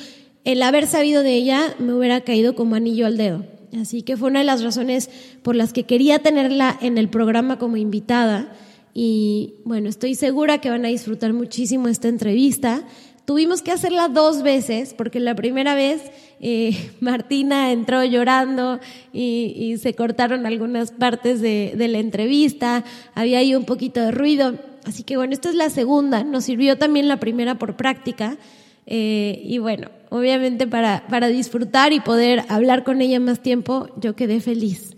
El 0.45 0.63
haber 0.63 0.87
sabido 0.87 1.23
de 1.23 1.35
ella 1.35 1.75
me 1.79 1.93
hubiera 1.93 2.23
caído 2.23 2.55
como 2.55 2.75
anillo 2.75 3.07
al 3.07 3.17
dedo. 3.17 3.45
Así 3.79 4.03
que 4.03 4.17
fue 4.17 4.31
una 4.31 4.39
de 4.39 4.47
las 4.47 4.63
razones 4.63 5.11
por 5.43 5.57
las 5.57 5.73
que 5.73 5.85
quería 5.85 6.21
tenerla 6.21 6.79
en 6.81 6.99
el 6.99 7.09
programa 7.11 7.59
como 7.59 7.77
invitada 7.77 8.53
y 8.99 9.57
bueno, 9.67 9.91
estoy 9.91 10.15
segura 10.15 10.63
que 10.63 10.71
van 10.71 10.87
a 10.87 10.89
disfrutar 10.89 11.35
muchísimo 11.35 11.87
esta 11.87 12.09
entrevista. 12.09 12.83
Tuvimos 13.27 13.61
que 13.61 13.73
hacerla 13.73 14.09
dos 14.09 14.43
veces 14.43 14.95
porque 14.95 15.21
la 15.21 15.35
primera 15.35 15.75
vez 15.75 16.01
eh, 16.41 16.91
Martina 17.01 17.73
entró 17.73 18.03
llorando 18.05 18.81
y, 19.13 19.77
se 19.79 19.95
cortaron 19.95 20.47
algunas 20.47 20.93
partes 20.93 21.41
de, 21.41 21.75
de 21.77 21.89
la 21.89 21.99
entrevista, 21.99 22.85
había 23.15 23.41
ahí 23.41 23.55
un 23.55 23.65
poquito 23.65 24.01
de 24.01 24.13
ruido. 24.13 24.55
Así 24.85 25.03
que 25.03 25.17
bueno, 25.17 25.33
esta 25.33 25.49
es 25.49 25.57
la 25.57 25.69
segunda, 25.69 26.23
nos 26.23 26.45
sirvió 26.45 26.79
también 26.79 27.09
la 27.09 27.19
primera 27.19 27.57
por 27.57 27.77
práctica. 27.77 28.39
Eh, 28.87 29.43
y 29.45 29.59
bueno, 29.59 29.91
obviamente 30.11 30.69
para, 30.69 31.05
para 31.09 31.27
disfrutar 31.27 31.93
y 31.93 31.99
poder 31.99 32.45
hablar 32.49 32.85
con 32.85 33.01
ella 33.03 33.19
más 33.19 33.43
tiempo, 33.43 33.89
yo 34.01 34.15
quedé 34.15 34.41
feliz. 34.41 34.97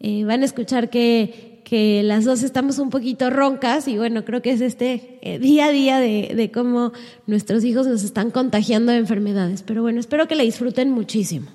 Eh, 0.00 0.24
van 0.24 0.42
a 0.42 0.44
escuchar 0.44 0.90
que 0.90 1.51
que 1.72 2.02
las 2.02 2.26
dos 2.26 2.42
estamos 2.42 2.78
un 2.78 2.90
poquito 2.90 3.30
roncas 3.30 3.88
y 3.88 3.96
bueno, 3.96 4.26
creo 4.26 4.42
que 4.42 4.50
es 4.50 4.60
este 4.60 5.18
eh, 5.22 5.38
día 5.38 5.68
a 5.68 5.70
día 5.70 6.00
de, 6.00 6.34
de, 6.36 6.50
cómo 6.50 6.92
nuestros 7.26 7.64
hijos 7.64 7.86
nos 7.86 8.04
están 8.04 8.30
contagiando 8.30 8.92
de 8.92 8.98
enfermedades. 8.98 9.62
Pero 9.62 9.80
bueno, 9.80 9.98
espero 9.98 10.28
que 10.28 10.34
la 10.34 10.42
disfruten 10.42 10.90
muchísimo. 10.90 11.46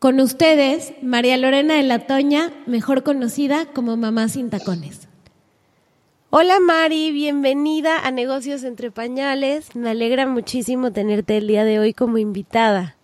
Con 0.00 0.18
ustedes, 0.18 0.92
María 1.02 1.36
Lorena 1.36 1.76
de 1.76 1.84
la 1.84 2.00
Toña, 2.00 2.52
mejor 2.66 3.04
conocida 3.04 3.66
como 3.66 3.96
Mamá 3.96 4.28
Sin 4.28 4.50
Tacones. 4.50 5.06
Hola 6.30 6.58
Mari, 6.58 7.12
bienvenida 7.12 8.04
a 8.04 8.10
Negocios 8.10 8.64
entre 8.64 8.90
Pañales. 8.90 9.76
Me 9.76 9.90
alegra 9.90 10.26
muchísimo 10.26 10.90
tenerte 10.90 11.36
el 11.36 11.46
día 11.46 11.64
de 11.64 11.78
hoy 11.78 11.94
como 11.94 12.18
invitada. 12.18 12.96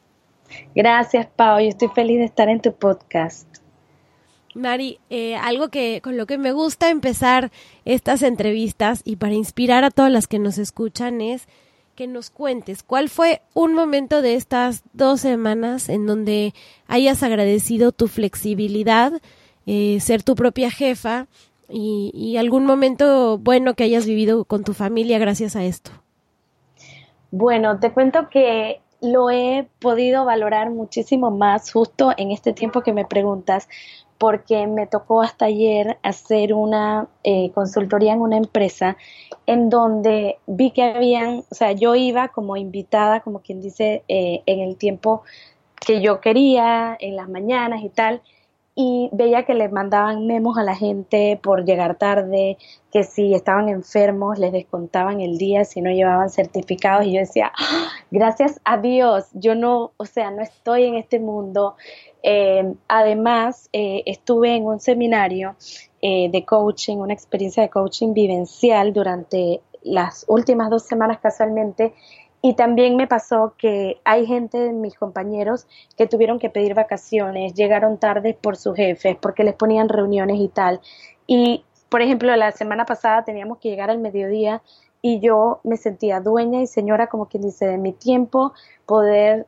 Gracias, 0.74 1.28
Pau. 1.28 1.60
Yo 1.60 1.68
estoy 1.68 1.90
feliz 1.94 2.18
de 2.18 2.24
estar 2.24 2.48
en 2.48 2.60
tu 2.60 2.72
podcast. 2.72 3.49
Mari, 4.54 4.98
eh, 5.10 5.36
algo 5.36 5.68
que 5.68 6.00
con 6.02 6.16
lo 6.16 6.26
que 6.26 6.38
me 6.38 6.52
gusta 6.52 6.90
empezar 6.90 7.52
estas 7.84 8.22
entrevistas 8.22 9.02
y 9.04 9.16
para 9.16 9.34
inspirar 9.34 9.84
a 9.84 9.90
todas 9.90 10.10
las 10.10 10.26
que 10.26 10.38
nos 10.38 10.58
escuchan 10.58 11.20
es 11.20 11.46
que 11.94 12.06
nos 12.06 12.30
cuentes 12.30 12.82
cuál 12.82 13.08
fue 13.08 13.42
un 13.54 13.74
momento 13.74 14.22
de 14.22 14.34
estas 14.34 14.82
dos 14.92 15.20
semanas 15.20 15.88
en 15.88 16.06
donde 16.06 16.54
hayas 16.88 17.22
agradecido 17.22 17.92
tu 17.92 18.08
flexibilidad, 18.08 19.12
eh, 19.66 20.00
ser 20.00 20.22
tu 20.22 20.34
propia 20.34 20.70
jefa 20.70 21.26
y, 21.68 22.10
y 22.14 22.36
algún 22.36 22.64
momento 22.64 23.38
bueno 23.38 23.74
que 23.74 23.84
hayas 23.84 24.06
vivido 24.06 24.44
con 24.44 24.64
tu 24.64 24.72
familia 24.72 25.18
gracias 25.18 25.54
a 25.54 25.64
esto. 25.64 25.92
Bueno, 27.30 27.78
te 27.78 27.92
cuento 27.92 28.28
que 28.28 28.80
lo 29.00 29.30
he 29.30 29.68
podido 29.78 30.24
valorar 30.24 30.70
muchísimo 30.70 31.30
más 31.30 31.72
justo 31.72 32.12
en 32.16 32.30
este 32.30 32.52
tiempo 32.52 32.82
que 32.82 32.92
me 32.92 33.04
preguntas, 33.04 33.68
porque 34.20 34.66
me 34.66 34.86
tocó 34.86 35.22
hasta 35.22 35.46
ayer 35.46 35.96
hacer 36.02 36.52
una 36.52 37.08
eh, 37.24 37.50
consultoría 37.54 38.12
en 38.12 38.20
una 38.20 38.36
empresa 38.36 38.98
en 39.46 39.70
donde 39.70 40.36
vi 40.46 40.72
que 40.72 40.82
habían, 40.82 41.38
o 41.50 41.54
sea, 41.54 41.72
yo 41.72 41.94
iba 41.94 42.28
como 42.28 42.58
invitada, 42.58 43.20
como 43.20 43.40
quien 43.40 43.62
dice, 43.62 44.04
eh, 44.08 44.42
en 44.44 44.60
el 44.60 44.76
tiempo 44.76 45.22
que 45.86 46.02
yo 46.02 46.20
quería, 46.20 46.98
en 47.00 47.16
las 47.16 47.30
mañanas 47.30 47.82
y 47.82 47.88
tal, 47.88 48.20
y 48.74 49.10
veía 49.12 49.44
que 49.44 49.54
les 49.54 49.72
mandaban 49.72 50.26
memos 50.26 50.56
a 50.56 50.62
la 50.62 50.74
gente 50.74 51.38
por 51.42 51.64
llegar 51.64 51.96
tarde, 51.96 52.56
que 52.92 53.02
si 53.04 53.34
estaban 53.34 53.68
enfermos 53.68 54.38
les 54.38 54.52
descontaban 54.52 55.20
el 55.20 55.38
día 55.38 55.64
si 55.64 55.80
no 55.82 55.90
llevaban 55.90 56.30
certificados 56.30 57.06
y 57.06 57.14
yo 57.14 57.20
decía, 57.20 57.52
¡Ah! 57.58 57.88
gracias 58.10 58.60
a 58.64 58.78
Dios, 58.78 59.26
yo 59.34 59.54
no, 59.54 59.92
o 59.96 60.06
sea, 60.06 60.30
no 60.30 60.42
estoy 60.42 60.84
en 60.84 60.94
este 60.94 61.18
mundo, 61.18 61.76
eh, 62.22 62.74
además, 62.88 63.68
eh, 63.72 64.02
estuve 64.06 64.54
en 64.54 64.64
un 64.64 64.80
seminario 64.80 65.56
eh, 66.02 66.28
de 66.30 66.44
coaching, 66.44 66.98
una 66.98 67.14
experiencia 67.14 67.62
de 67.62 67.70
coaching 67.70 68.12
vivencial 68.12 68.92
durante 68.92 69.60
las 69.82 70.24
últimas 70.28 70.70
dos 70.70 70.82
semanas 70.82 71.18
casualmente. 71.20 71.94
Y 72.42 72.54
también 72.54 72.96
me 72.96 73.06
pasó 73.06 73.54
que 73.58 74.00
hay 74.04 74.26
gente 74.26 74.58
de 74.58 74.72
mis 74.72 74.94
compañeros 74.94 75.66
que 75.96 76.06
tuvieron 76.06 76.38
que 76.38 76.48
pedir 76.48 76.74
vacaciones, 76.74 77.54
llegaron 77.54 77.98
tarde 77.98 78.36
por 78.40 78.56
sus 78.56 78.76
jefes, 78.76 79.16
porque 79.20 79.44
les 79.44 79.54
ponían 79.54 79.88
reuniones 79.88 80.40
y 80.40 80.48
tal. 80.48 80.80
Y, 81.26 81.64
por 81.90 82.00
ejemplo, 82.00 82.34
la 82.36 82.50
semana 82.52 82.86
pasada 82.86 83.24
teníamos 83.24 83.58
que 83.58 83.68
llegar 83.68 83.90
al 83.90 83.98
mediodía 83.98 84.62
y 85.02 85.20
yo 85.20 85.60
me 85.64 85.76
sentía 85.76 86.20
dueña 86.20 86.62
y 86.62 86.66
señora, 86.66 87.08
como 87.08 87.26
quien 87.26 87.42
dice, 87.42 87.66
de 87.66 87.78
mi 87.78 87.92
tiempo, 87.92 88.52
poder 88.86 89.46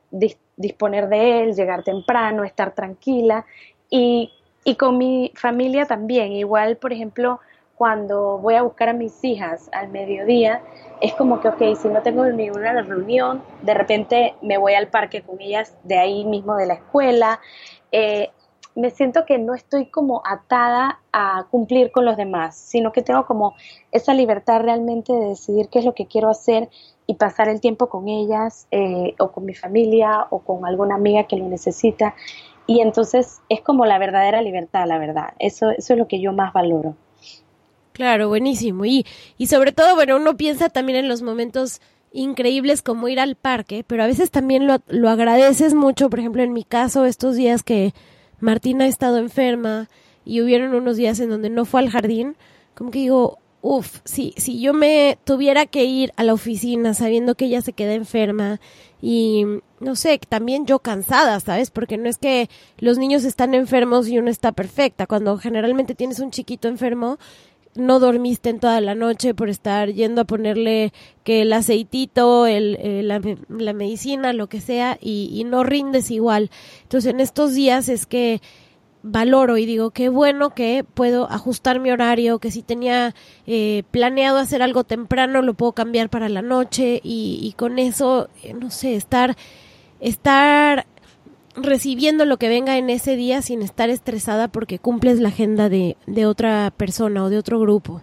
disponer 0.56 1.08
de 1.08 1.42
él, 1.42 1.54
llegar 1.54 1.84
temprano, 1.84 2.44
estar 2.44 2.74
tranquila 2.74 3.46
y, 3.88 4.32
y 4.64 4.76
con 4.76 4.98
mi 4.98 5.32
familia 5.34 5.86
también. 5.86 6.32
Igual, 6.32 6.76
por 6.76 6.92
ejemplo, 6.92 7.40
cuando 7.82 8.38
voy 8.38 8.54
a 8.54 8.62
buscar 8.62 8.90
a 8.90 8.92
mis 8.92 9.24
hijas 9.24 9.68
al 9.72 9.88
mediodía, 9.88 10.62
es 11.00 11.14
como 11.14 11.40
que, 11.40 11.48
ok, 11.48 11.76
si 11.76 11.88
no 11.88 12.00
tengo 12.00 12.24
ninguna 12.26 12.80
reunión, 12.80 13.42
de 13.62 13.74
repente 13.74 14.36
me 14.40 14.56
voy 14.56 14.74
al 14.74 14.86
parque 14.86 15.22
con 15.22 15.40
ellas 15.40 15.76
de 15.82 15.98
ahí 15.98 16.24
mismo 16.24 16.54
de 16.54 16.66
la 16.66 16.74
escuela. 16.74 17.40
Eh, 17.90 18.30
me 18.76 18.90
siento 18.90 19.26
que 19.26 19.36
no 19.38 19.52
estoy 19.52 19.86
como 19.86 20.22
atada 20.24 21.00
a 21.12 21.48
cumplir 21.50 21.90
con 21.90 22.04
los 22.04 22.16
demás, 22.16 22.56
sino 22.56 22.92
que 22.92 23.02
tengo 23.02 23.26
como 23.26 23.56
esa 23.90 24.14
libertad 24.14 24.60
realmente 24.60 25.12
de 25.12 25.30
decidir 25.30 25.68
qué 25.68 25.80
es 25.80 25.84
lo 25.84 25.92
que 25.92 26.06
quiero 26.06 26.30
hacer 26.30 26.70
y 27.08 27.14
pasar 27.14 27.48
el 27.48 27.60
tiempo 27.60 27.88
con 27.88 28.06
ellas 28.06 28.68
eh, 28.70 29.16
o 29.18 29.32
con 29.32 29.44
mi 29.44 29.54
familia 29.54 30.28
o 30.30 30.38
con 30.38 30.66
alguna 30.66 30.94
amiga 30.94 31.24
que 31.24 31.34
lo 31.34 31.48
necesita. 31.48 32.14
Y 32.68 32.80
entonces 32.80 33.40
es 33.48 33.60
como 33.60 33.86
la 33.86 33.98
verdadera 33.98 34.40
libertad, 34.40 34.86
la 34.86 34.98
verdad. 34.98 35.34
Eso, 35.40 35.70
eso 35.70 35.94
es 35.94 35.98
lo 35.98 36.06
que 36.06 36.20
yo 36.20 36.32
más 36.32 36.52
valoro. 36.52 36.94
Claro, 37.92 38.28
buenísimo. 38.28 38.84
Y, 38.84 39.06
y 39.38 39.46
sobre 39.46 39.72
todo, 39.72 39.94
bueno, 39.94 40.16
uno 40.16 40.36
piensa 40.36 40.68
también 40.68 40.98
en 40.98 41.08
los 41.08 41.22
momentos 41.22 41.80
increíbles 42.12 42.82
como 42.82 43.08
ir 43.08 43.20
al 43.20 43.36
parque, 43.36 43.84
pero 43.86 44.02
a 44.02 44.06
veces 44.06 44.30
también 44.30 44.66
lo, 44.66 44.78
lo 44.88 45.08
agradeces 45.08 45.74
mucho. 45.74 46.10
Por 46.10 46.18
ejemplo, 46.18 46.42
en 46.42 46.52
mi 46.52 46.64
caso, 46.64 47.04
estos 47.04 47.36
días 47.36 47.62
que 47.62 47.94
Martina 48.40 48.84
ha 48.84 48.88
estado 48.88 49.18
enferma 49.18 49.88
y 50.24 50.40
hubieron 50.40 50.74
unos 50.74 50.96
días 50.96 51.20
en 51.20 51.30
donde 51.30 51.50
no 51.50 51.64
fue 51.64 51.80
al 51.80 51.90
jardín, 51.90 52.36
como 52.74 52.90
que 52.90 53.00
digo, 53.00 53.38
Uf, 53.64 54.00
si, 54.04 54.34
si 54.38 54.60
yo 54.60 54.74
me 54.74 55.18
tuviera 55.22 55.66
que 55.66 55.84
ir 55.84 56.12
a 56.16 56.24
la 56.24 56.34
oficina 56.34 56.94
sabiendo 56.94 57.36
que 57.36 57.44
ella 57.44 57.62
se 57.62 57.72
queda 57.72 57.94
enferma 57.94 58.60
y 59.00 59.44
no 59.78 59.94
sé, 59.94 60.18
también 60.28 60.66
yo 60.66 60.80
cansada, 60.80 61.38
¿sabes? 61.38 61.70
Porque 61.70 61.96
no 61.96 62.08
es 62.08 62.18
que 62.18 62.50
los 62.78 62.98
niños 62.98 63.22
están 63.24 63.54
enfermos 63.54 64.08
y 64.08 64.18
uno 64.18 64.30
está 64.30 64.50
perfecta. 64.50 65.06
Cuando 65.06 65.38
generalmente 65.38 65.94
tienes 65.94 66.18
un 66.18 66.32
chiquito 66.32 66.66
enfermo, 66.66 67.18
no 67.74 68.00
dormiste 68.00 68.50
en 68.50 68.60
toda 68.60 68.80
la 68.80 68.94
noche 68.94 69.34
por 69.34 69.48
estar 69.48 69.90
yendo 69.92 70.22
a 70.22 70.24
ponerle 70.24 70.92
que 71.24 71.42
el 71.42 71.52
aceitito, 71.52 72.46
el, 72.46 73.08
la, 73.08 73.20
la, 73.48 73.72
medicina, 73.72 74.32
lo 74.32 74.48
que 74.48 74.60
sea, 74.60 74.98
y, 75.00 75.30
y 75.32 75.44
no 75.44 75.64
rindes 75.64 76.10
igual. 76.10 76.50
Entonces 76.82 77.12
en 77.12 77.20
estos 77.20 77.54
días 77.54 77.88
es 77.88 78.06
que 78.06 78.40
valoro 79.02 79.58
y 79.58 79.66
digo, 79.66 79.90
qué 79.90 80.08
bueno 80.08 80.54
que 80.54 80.84
puedo 80.84 81.30
ajustar 81.30 81.80
mi 81.80 81.90
horario, 81.90 82.38
que 82.38 82.50
si 82.50 82.62
tenía 82.62 83.14
eh, 83.46 83.82
planeado 83.90 84.38
hacer 84.38 84.62
algo 84.62 84.84
temprano, 84.84 85.42
lo 85.42 85.54
puedo 85.54 85.72
cambiar 85.72 86.08
para 86.08 86.28
la 86.28 86.42
noche 86.42 87.00
y, 87.02 87.40
y 87.42 87.52
con 87.54 87.78
eso, 87.78 88.28
eh, 88.42 88.54
no 88.54 88.70
sé, 88.70 88.94
estar, 88.94 89.36
estar 90.00 90.86
recibiendo 91.54 92.24
lo 92.24 92.36
que 92.36 92.48
venga 92.48 92.76
en 92.78 92.90
ese 92.90 93.16
día 93.16 93.42
sin 93.42 93.62
estar 93.62 93.90
estresada 93.90 94.48
porque 94.48 94.78
cumples 94.78 95.20
la 95.20 95.28
agenda 95.28 95.68
de, 95.68 95.96
de 96.06 96.26
otra 96.26 96.72
persona 96.76 97.24
o 97.24 97.30
de 97.30 97.38
otro 97.38 97.60
grupo. 97.60 98.02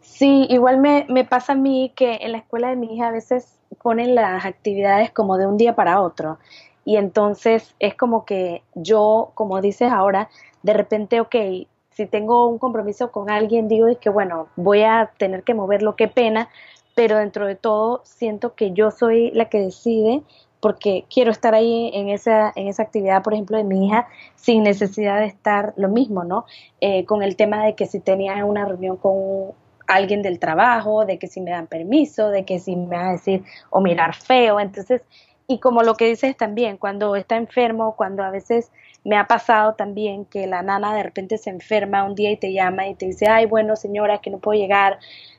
Sí, 0.00 0.46
igual 0.50 0.78
me, 0.78 1.06
me 1.08 1.24
pasa 1.24 1.52
a 1.52 1.56
mí 1.56 1.92
que 1.96 2.18
en 2.20 2.32
la 2.32 2.38
escuela 2.38 2.68
de 2.68 2.76
mi 2.76 2.94
hija 2.94 3.08
a 3.08 3.10
veces 3.10 3.58
ponen 3.82 4.14
las 4.14 4.44
actividades 4.44 5.10
como 5.10 5.38
de 5.38 5.46
un 5.46 5.56
día 5.56 5.74
para 5.74 6.00
otro 6.00 6.38
y 6.84 6.96
entonces 6.96 7.74
es 7.78 7.94
como 7.94 8.24
que 8.24 8.62
yo, 8.74 9.32
como 9.34 9.60
dices 9.60 9.92
ahora, 9.92 10.28
de 10.62 10.72
repente, 10.72 11.20
ok, 11.20 11.36
si 11.90 12.06
tengo 12.06 12.48
un 12.48 12.58
compromiso 12.58 13.12
con 13.12 13.30
alguien, 13.30 13.68
digo 13.68 13.86
es 13.88 13.98
que 13.98 14.10
bueno, 14.10 14.48
voy 14.56 14.82
a 14.82 15.10
tener 15.18 15.42
que 15.42 15.54
moverlo, 15.54 15.96
qué 15.96 16.08
pena, 16.08 16.48
pero 16.94 17.18
dentro 17.18 17.46
de 17.46 17.56
todo 17.56 18.00
siento 18.04 18.54
que 18.54 18.72
yo 18.72 18.90
soy 18.90 19.30
la 19.32 19.48
que 19.48 19.58
decide 19.58 20.22
porque 20.60 21.04
quiero 21.12 21.30
estar 21.30 21.54
ahí 21.54 21.90
en 21.94 22.08
esa, 22.08 22.52
en 22.54 22.68
esa 22.68 22.82
actividad, 22.82 23.22
por 23.22 23.32
ejemplo, 23.32 23.56
de 23.56 23.64
mi 23.64 23.86
hija, 23.86 24.06
sin 24.36 24.62
necesidad 24.62 25.18
de 25.18 25.26
estar 25.26 25.72
lo 25.76 25.88
mismo, 25.88 26.24
¿no? 26.24 26.44
Eh, 26.80 27.04
con 27.06 27.22
el 27.22 27.36
tema 27.36 27.64
de 27.64 27.74
que 27.74 27.86
si 27.86 28.00
tenía 28.00 28.44
una 28.44 28.64
reunión 28.66 28.96
con 28.96 29.52
alguien 29.86 30.22
del 30.22 30.38
trabajo, 30.38 31.04
de 31.04 31.18
que 31.18 31.26
si 31.26 31.40
me 31.40 31.50
dan 31.50 31.66
permiso, 31.66 32.28
de 32.28 32.44
que 32.44 32.58
si 32.58 32.76
me 32.76 32.96
van 32.96 33.06
a 33.06 33.12
decir 33.12 33.42
o 33.70 33.80
mirar 33.80 34.14
feo, 34.14 34.60
entonces, 34.60 35.02
y 35.46 35.58
como 35.58 35.82
lo 35.82 35.94
que 35.94 36.06
dices 36.06 36.36
también, 36.36 36.76
cuando 36.76 37.16
está 37.16 37.36
enfermo, 37.36 37.96
cuando 37.96 38.22
a 38.22 38.30
veces 38.30 38.70
me 39.04 39.16
ha 39.16 39.26
pasado 39.26 39.74
también 39.74 40.26
que 40.26 40.46
la 40.46 40.62
nana 40.62 40.94
de 40.94 41.02
repente 41.02 41.38
se 41.38 41.50
enferma 41.50 42.04
un 42.04 42.14
día 42.14 42.30
y 42.30 42.36
te 42.36 42.52
llama 42.52 42.86
y 42.86 42.94
te 42.94 43.06
dice, 43.06 43.26
ay, 43.28 43.46
bueno, 43.46 43.74
señora, 43.74 44.18
que 44.18 44.30
no 44.30 44.38
puedo 44.38 44.60
llegar 44.60 44.98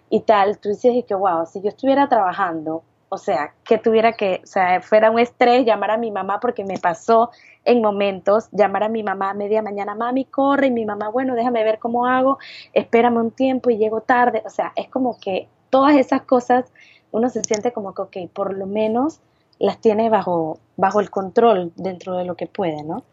y 0.09 0.21
tal, 0.21 0.57
tú 0.57 0.69
dices 0.69 0.93
y 0.95 1.03
que, 1.03 1.13
wow, 1.13 1.45
si 1.45 1.61
yo 1.61 1.69
estuviera 1.69 2.09
trabajando, 2.09 2.83
o 3.13 3.17
sea, 3.17 3.53
que 3.65 3.77
tuviera 3.77 4.13
que, 4.13 4.39
o 4.41 4.47
sea, 4.47 4.79
fuera 4.79 5.11
un 5.11 5.19
estrés 5.19 5.65
llamar 5.65 5.91
a 5.91 5.97
mi 5.97 6.11
mamá 6.11 6.39
porque 6.39 6.63
me 6.63 6.77
pasó 6.77 7.29
en 7.65 7.81
momentos, 7.81 8.47
llamar 8.53 8.83
a 8.83 8.89
mi 8.89 9.03
mamá 9.03 9.31
a 9.31 9.33
media 9.33 9.61
mañana, 9.61 9.95
mami, 9.95 10.23
corre, 10.23 10.67
y 10.67 10.71
mi 10.71 10.85
mamá, 10.85 11.09
bueno, 11.09 11.35
déjame 11.35 11.61
ver 11.65 11.77
cómo 11.77 12.05
hago, 12.05 12.39
espérame 12.71 13.17
un 13.17 13.31
tiempo 13.31 13.69
y 13.69 13.75
llego 13.75 13.99
tarde, 13.99 14.41
o 14.45 14.49
sea, 14.49 14.71
es 14.77 14.87
como 14.87 15.19
que 15.19 15.49
todas 15.69 15.97
esas 15.97 16.21
cosas 16.21 16.71
uno 17.11 17.27
se 17.27 17.43
siente 17.43 17.73
como 17.73 17.93
que, 17.93 18.01
ok, 18.01 18.31
por 18.31 18.57
lo 18.57 18.65
menos 18.65 19.19
las 19.59 19.81
tiene 19.81 20.09
bajo, 20.09 20.59
bajo 20.77 21.01
el 21.01 21.09
control 21.09 21.73
dentro 21.75 22.15
de 22.15 22.23
lo 22.23 22.35
que 22.35 22.47
puede, 22.47 22.81
¿no? 22.83 23.03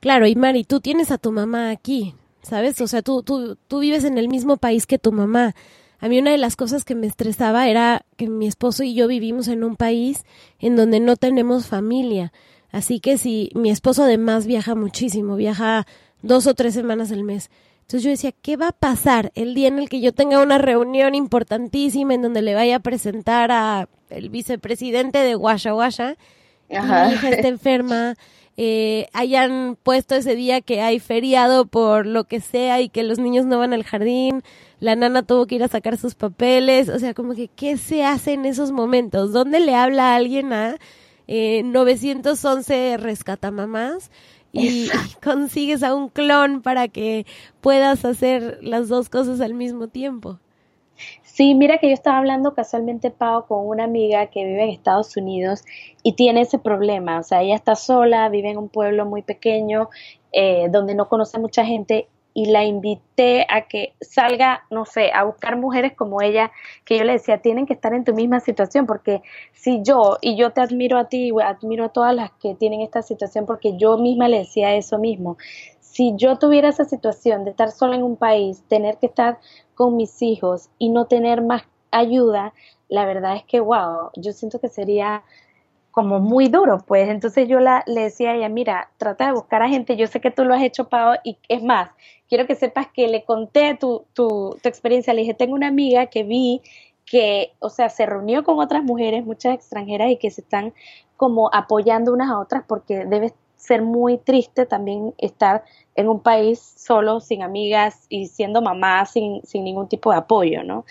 Claro, 0.00 0.26
y 0.26 0.34
Mari, 0.34 0.64
tú 0.64 0.80
tienes 0.80 1.12
a 1.12 1.18
tu 1.18 1.30
mamá 1.30 1.70
aquí, 1.70 2.16
¿sabes? 2.42 2.80
O 2.80 2.88
sea, 2.88 3.02
tú, 3.02 3.22
tú, 3.22 3.56
tú 3.68 3.78
vives 3.78 4.02
en 4.02 4.18
el 4.18 4.28
mismo 4.28 4.56
país 4.56 4.84
que 4.84 4.98
tu 4.98 5.12
mamá. 5.12 5.54
A 6.04 6.08
mí 6.10 6.18
una 6.18 6.32
de 6.32 6.36
las 6.36 6.54
cosas 6.54 6.84
que 6.84 6.94
me 6.94 7.06
estresaba 7.06 7.66
era 7.66 8.04
que 8.18 8.28
mi 8.28 8.46
esposo 8.46 8.82
y 8.82 8.92
yo 8.92 9.08
vivimos 9.08 9.48
en 9.48 9.64
un 9.64 9.74
país 9.74 10.26
en 10.58 10.76
donde 10.76 11.00
no 11.00 11.16
tenemos 11.16 11.66
familia. 11.66 12.30
Así 12.70 13.00
que 13.00 13.16
si 13.16 13.48
mi 13.54 13.70
esposo 13.70 14.02
además 14.02 14.46
viaja 14.46 14.74
muchísimo, 14.74 15.34
viaja 15.34 15.86
dos 16.20 16.46
o 16.46 16.52
tres 16.52 16.74
semanas 16.74 17.10
al 17.10 17.24
mes. 17.24 17.48
Entonces 17.80 18.02
yo 18.02 18.10
decía, 18.10 18.32
¿qué 18.32 18.58
va 18.58 18.68
a 18.68 18.72
pasar 18.72 19.32
el 19.34 19.54
día 19.54 19.68
en 19.68 19.78
el 19.78 19.88
que 19.88 20.02
yo 20.02 20.12
tenga 20.12 20.42
una 20.42 20.58
reunión 20.58 21.14
importantísima 21.14 22.12
en 22.12 22.20
donde 22.20 22.42
le 22.42 22.54
vaya 22.54 22.76
a 22.76 22.80
presentar 22.80 23.50
a 23.50 23.88
el 24.10 24.28
vicepresidente 24.28 25.20
de 25.20 25.34
Guasha 25.36 25.72
Guasha? 25.72 26.16
Y 26.68 26.74
mi 26.74 27.14
hija 27.14 27.30
está 27.30 27.48
enferma, 27.48 28.16
eh, 28.56 29.08
hayan 29.12 29.76
puesto 29.82 30.14
ese 30.14 30.36
día 30.36 30.60
que 30.60 30.80
hay 30.80 31.00
feriado 31.00 31.66
por 31.66 32.06
lo 32.06 32.24
que 32.24 32.40
sea 32.40 32.80
y 32.80 32.88
que 32.88 33.02
los 33.02 33.18
niños 33.18 33.46
no 33.46 33.58
van 33.58 33.72
al 33.72 33.82
jardín, 33.82 34.42
la 34.80 34.94
nana 34.94 35.22
tuvo 35.24 35.46
que 35.46 35.56
ir 35.56 35.64
a 35.64 35.68
sacar 35.68 35.96
sus 35.98 36.14
papeles, 36.14 36.88
o 36.88 36.98
sea, 36.98 37.14
como 37.14 37.34
que, 37.34 37.48
¿qué 37.48 37.76
se 37.76 38.04
hace 38.04 38.32
en 38.34 38.44
esos 38.44 38.70
momentos? 38.70 39.32
¿Dónde 39.32 39.58
le 39.60 39.74
habla 39.74 40.12
a 40.12 40.16
alguien 40.16 40.52
a 40.52 40.76
eh, 41.26 41.62
911 41.64 42.96
rescatamamás? 42.98 44.10
Y, 44.52 44.84
y 44.84 44.90
consigues 45.22 45.82
a 45.82 45.94
un 45.94 46.08
clon 46.08 46.62
para 46.62 46.86
que 46.88 47.26
puedas 47.60 48.04
hacer 48.04 48.58
las 48.62 48.88
dos 48.88 49.08
cosas 49.08 49.40
al 49.40 49.54
mismo 49.54 49.88
tiempo. 49.88 50.38
Sí, 51.34 51.56
mira 51.56 51.78
que 51.78 51.88
yo 51.88 51.94
estaba 51.94 52.18
hablando 52.18 52.54
casualmente, 52.54 53.10
Pau, 53.10 53.48
con 53.48 53.66
una 53.66 53.82
amiga 53.82 54.26
que 54.26 54.44
vive 54.44 54.62
en 54.62 54.68
Estados 54.70 55.16
Unidos 55.16 55.64
y 56.04 56.12
tiene 56.12 56.42
ese 56.42 56.60
problema. 56.60 57.18
O 57.18 57.24
sea, 57.24 57.42
ella 57.42 57.56
está 57.56 57.74
sola, 57.74 58.28
vive 58.28 58.50
en 58.50 58.56
un 58.56 58.68
pueblo 58.68 59.04
muy 59.04 59.22
pequeño 59.22 59.90
eh, 60.30 60.68
donde 60.70 60.94
no 60.94 61.08
conoce 61.08 61.40
mucha 61.40 61.64
gente 61.64 62.06
y 62.34 62.46
la 62.46 62.64
invité 62.64 63.46
a 63.48 63.62
que 63.62 63.94
salga, 64.00 64.62
no 64.70 64.84
sé, 64.84 65.10
a 65.12 65.24
buscar 65.24 65.56
mujeres 65.56 65.94
como 65.94 66.22
ella, 66.22 66.52
que 66.84 66.98
yo 66.98 67.04
le 67.04 67.14
decía, 67.14 67.38
tienen 67.38 67.66
que 67.66 67.72
estar 67.72 67.94
en 67.94 68.04
tu 68.04 68.14
misma 68.14 68.38
situación, 68.38 68.86
porque 68.86 69.22
si 69.52 69.82
yo, 69.82 70.18
y 70.20 70.36
yo 70.36 70.52
te 70.52 70.60
admiro 70.60 70.98
a 70.98 71.08
ti, 71.08 71.32
admiro 71.42 71.84
a 71.84 71.88
todas 71.88 72.14
las 72.14 72.30
que 72.32 72.54
tienen 72.54 72.80
esta 72.80 73.02
situación, 73.02 73.44
porque 73.44 73.76
yo 73.76 73.98
misma 73.98 74.28
le 74.28 74.38
decía 74.38 74.74
eso 74.74 74.98
mismo, 74.98 75.36
si 75.94 76.14
yo 76.16 76.38
tuviera 76.38 76.70
esa 76.70 76.84
situación 76.84 77.44
de 77.44 77.52
estar 77.52 77.70
sola 77.70 77.94
en 77.94 78.02
un 78.02 78.16
país, 78.16 78.64
tener 78.66 78.98
que 78.98 79.06
estar 79.06 79.38
con 79.76 79.96
mis 79.96 80.22
hijos 80.22 80.68
y 80.76 80.88
no 80.88 81.04
tener 81.04 81.40
más 81.40 81.62
ayuda, 81.92 82.52
la 82.88 83.06
verdad 83.06 83.36
es 83.36 83.44
que, 83.44 83.60
wow, 83.60 84.10
yo 84.16 84.32
siento 84.32 84.58
que 84.58 84.68
sería 84.68 85.22
como 85.92 86.18
muy 86.18 86.48
duro, 86.48 86.78
pues. 86.84 87.08
Entonces 87.08 87.46
yo 87.46 87.60
la, 87.60 87.84
le 87.86 88.02
decía 88.02 88.32
a 88.32 88.34
ella, 88.34 88.48
mira, 88.48 88.90
trata 88.96 89.26
de 89.26 89.34
buscar 89.34 89.62
a 89.62 89.68
gente, 89.68 89.96
yo 89.96 90.08
sé 90.08 90.20
que 90.20 90.32
tú 90.32 90.44
lo 90.44 90.54
has 90.54 90.62
hecho, 90.64 90.88
Pau, 90.88 91.14
y 91.22 91.38
es 91.48 91.62
más, 91.62 91.90
quiero 92.28 92.48
que 92.48 92.56
sepas 92.56 92.88
que 92.88 93.06
le 93.06 93.22
conté 93.24 93.76
tu, 93.76 94.04
tu, 94.14 94.56
tu 94.60 94.68
experiencia, 94.68 95.14
le 95.14 95.20
dije, 95.20 95.34
tengo 95.34 95.54
una 95.54 95.68
amiga 95.68 96.06
que 96.06 96.24
vi 96.24 96.60
que, 97.06 97.52
o 97.60 97.70
sea, 97.70 97.88
se 97.88 98.04
reunió 98.04 98.42
con 98.42 98.58
otras 98.58 98.82
mujeres, 98.82 99.24
muchas 99.24 99.54
extranjeras, 99.54 100.10
y 100.10 100.16
que 100.16 100.32
se 100.32 100.40
están 100.40 100.74
como 101.16 101.50
apoyando 101.52 102.12
unas 102.12 102.30
a 102.30 102.40
otras 102.40 102.64
porque 102.66 103.04
debe 103.06 103.32
ser 103.64 103.82
muy 103.82 104.18
triste 104.18 104.66
también 104.66 105.14
estar 105.18 105.64
en 105.94 106.08
un 106.08 106.20
país 106.20 106.60
solo, 106.76 107.20
sin 107.20 107.42
amigas 107.42 108.06
y 108.08 108.26
siendo 108.26 108.60
mamá 108.60 109.06
sin, 109.06 109.42
sin 109.44 109.64
ningún 109.64 109.88
tipo 109.88 110.10
de 110.10 110.18
apoyo, 110.18 110.62
¿no? 110.62 110.84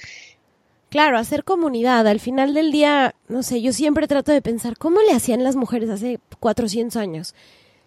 Claro, 0.90 1.18
hacer 1.18 1.44
comunidad. 1.44 2.08
Al 2.08 2.20
final 2.20 2.54
del 2.54 2.72
día, 2.72 3.16
no 3.28 3.44
sé, 3.44 3.62
yo 3.62 3.74
siempre 3.74 4.08
trato 4.08 4.32
de 4.32 4.42
pensar 4.42 4.78
cómo 4.78 5.02
le 5.02 5.14
hacían 5.14 5.44
las 5.44 5.56
mujeres 5.56 5.90
hace 5.90 6.20
400 6.40 6.96
años. 6.98 7.36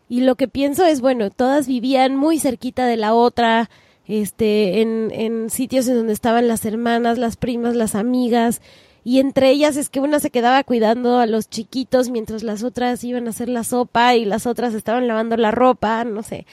Y 0.08 0.20
lo 0.20 0.36
que 0.36 0.48
pienso 0.48 0.84
es, 0.84 1.00
bueno, 1.00 1.30
todas 1.30 1.66
vivían 1.66 2.16
muy 2.16 2.38
cerquita 2.38 2.86
de 2.86 2.96
la 2.96 3.14
otra, 3.14 3.70
este, 4.06 4.80
en, 4.82 5.10
en 5.12 5.50
sitios 5.50 5.88
en 5.88 5.96
donde 5.96 6.12
estaban 6.12 6.48
las 6.48 6.64
hermanas, 6.64 7.18
las 7.18 7.36
primas, 7.36 7.74
las 7.74 7.94
amigas, 7.94 8.60
y 9.06 9.20
entre 9.20 9.50
ellas 9.50 9.76
es 9.76 9.88
que 9.88 10.00
una 10.00 10.18
se 10.18 10.30
quedaba 10.30 10.64
cuidando 10.64 11.20
a 11.20 11.26
los 11.26 11.48
chiquitos 11.48 12.10
mientras 12.10 12.42
las 12.42 12.64
otras 12.64 13.04
iban 13.04 13.28
a 13.28 13.30
hacer 13.30 13.48
la 13.48 13.62
sopa 13.62 14.16
y 14.16 14.24
las 14.24 14.48
otras 14.48 14.74
estaban 14.74 15.06
lavando 15.06 15.36
la 15.36 15.52
ropa, 15.52 16.02
no 16.02 16.24
sé. 16.24 16.44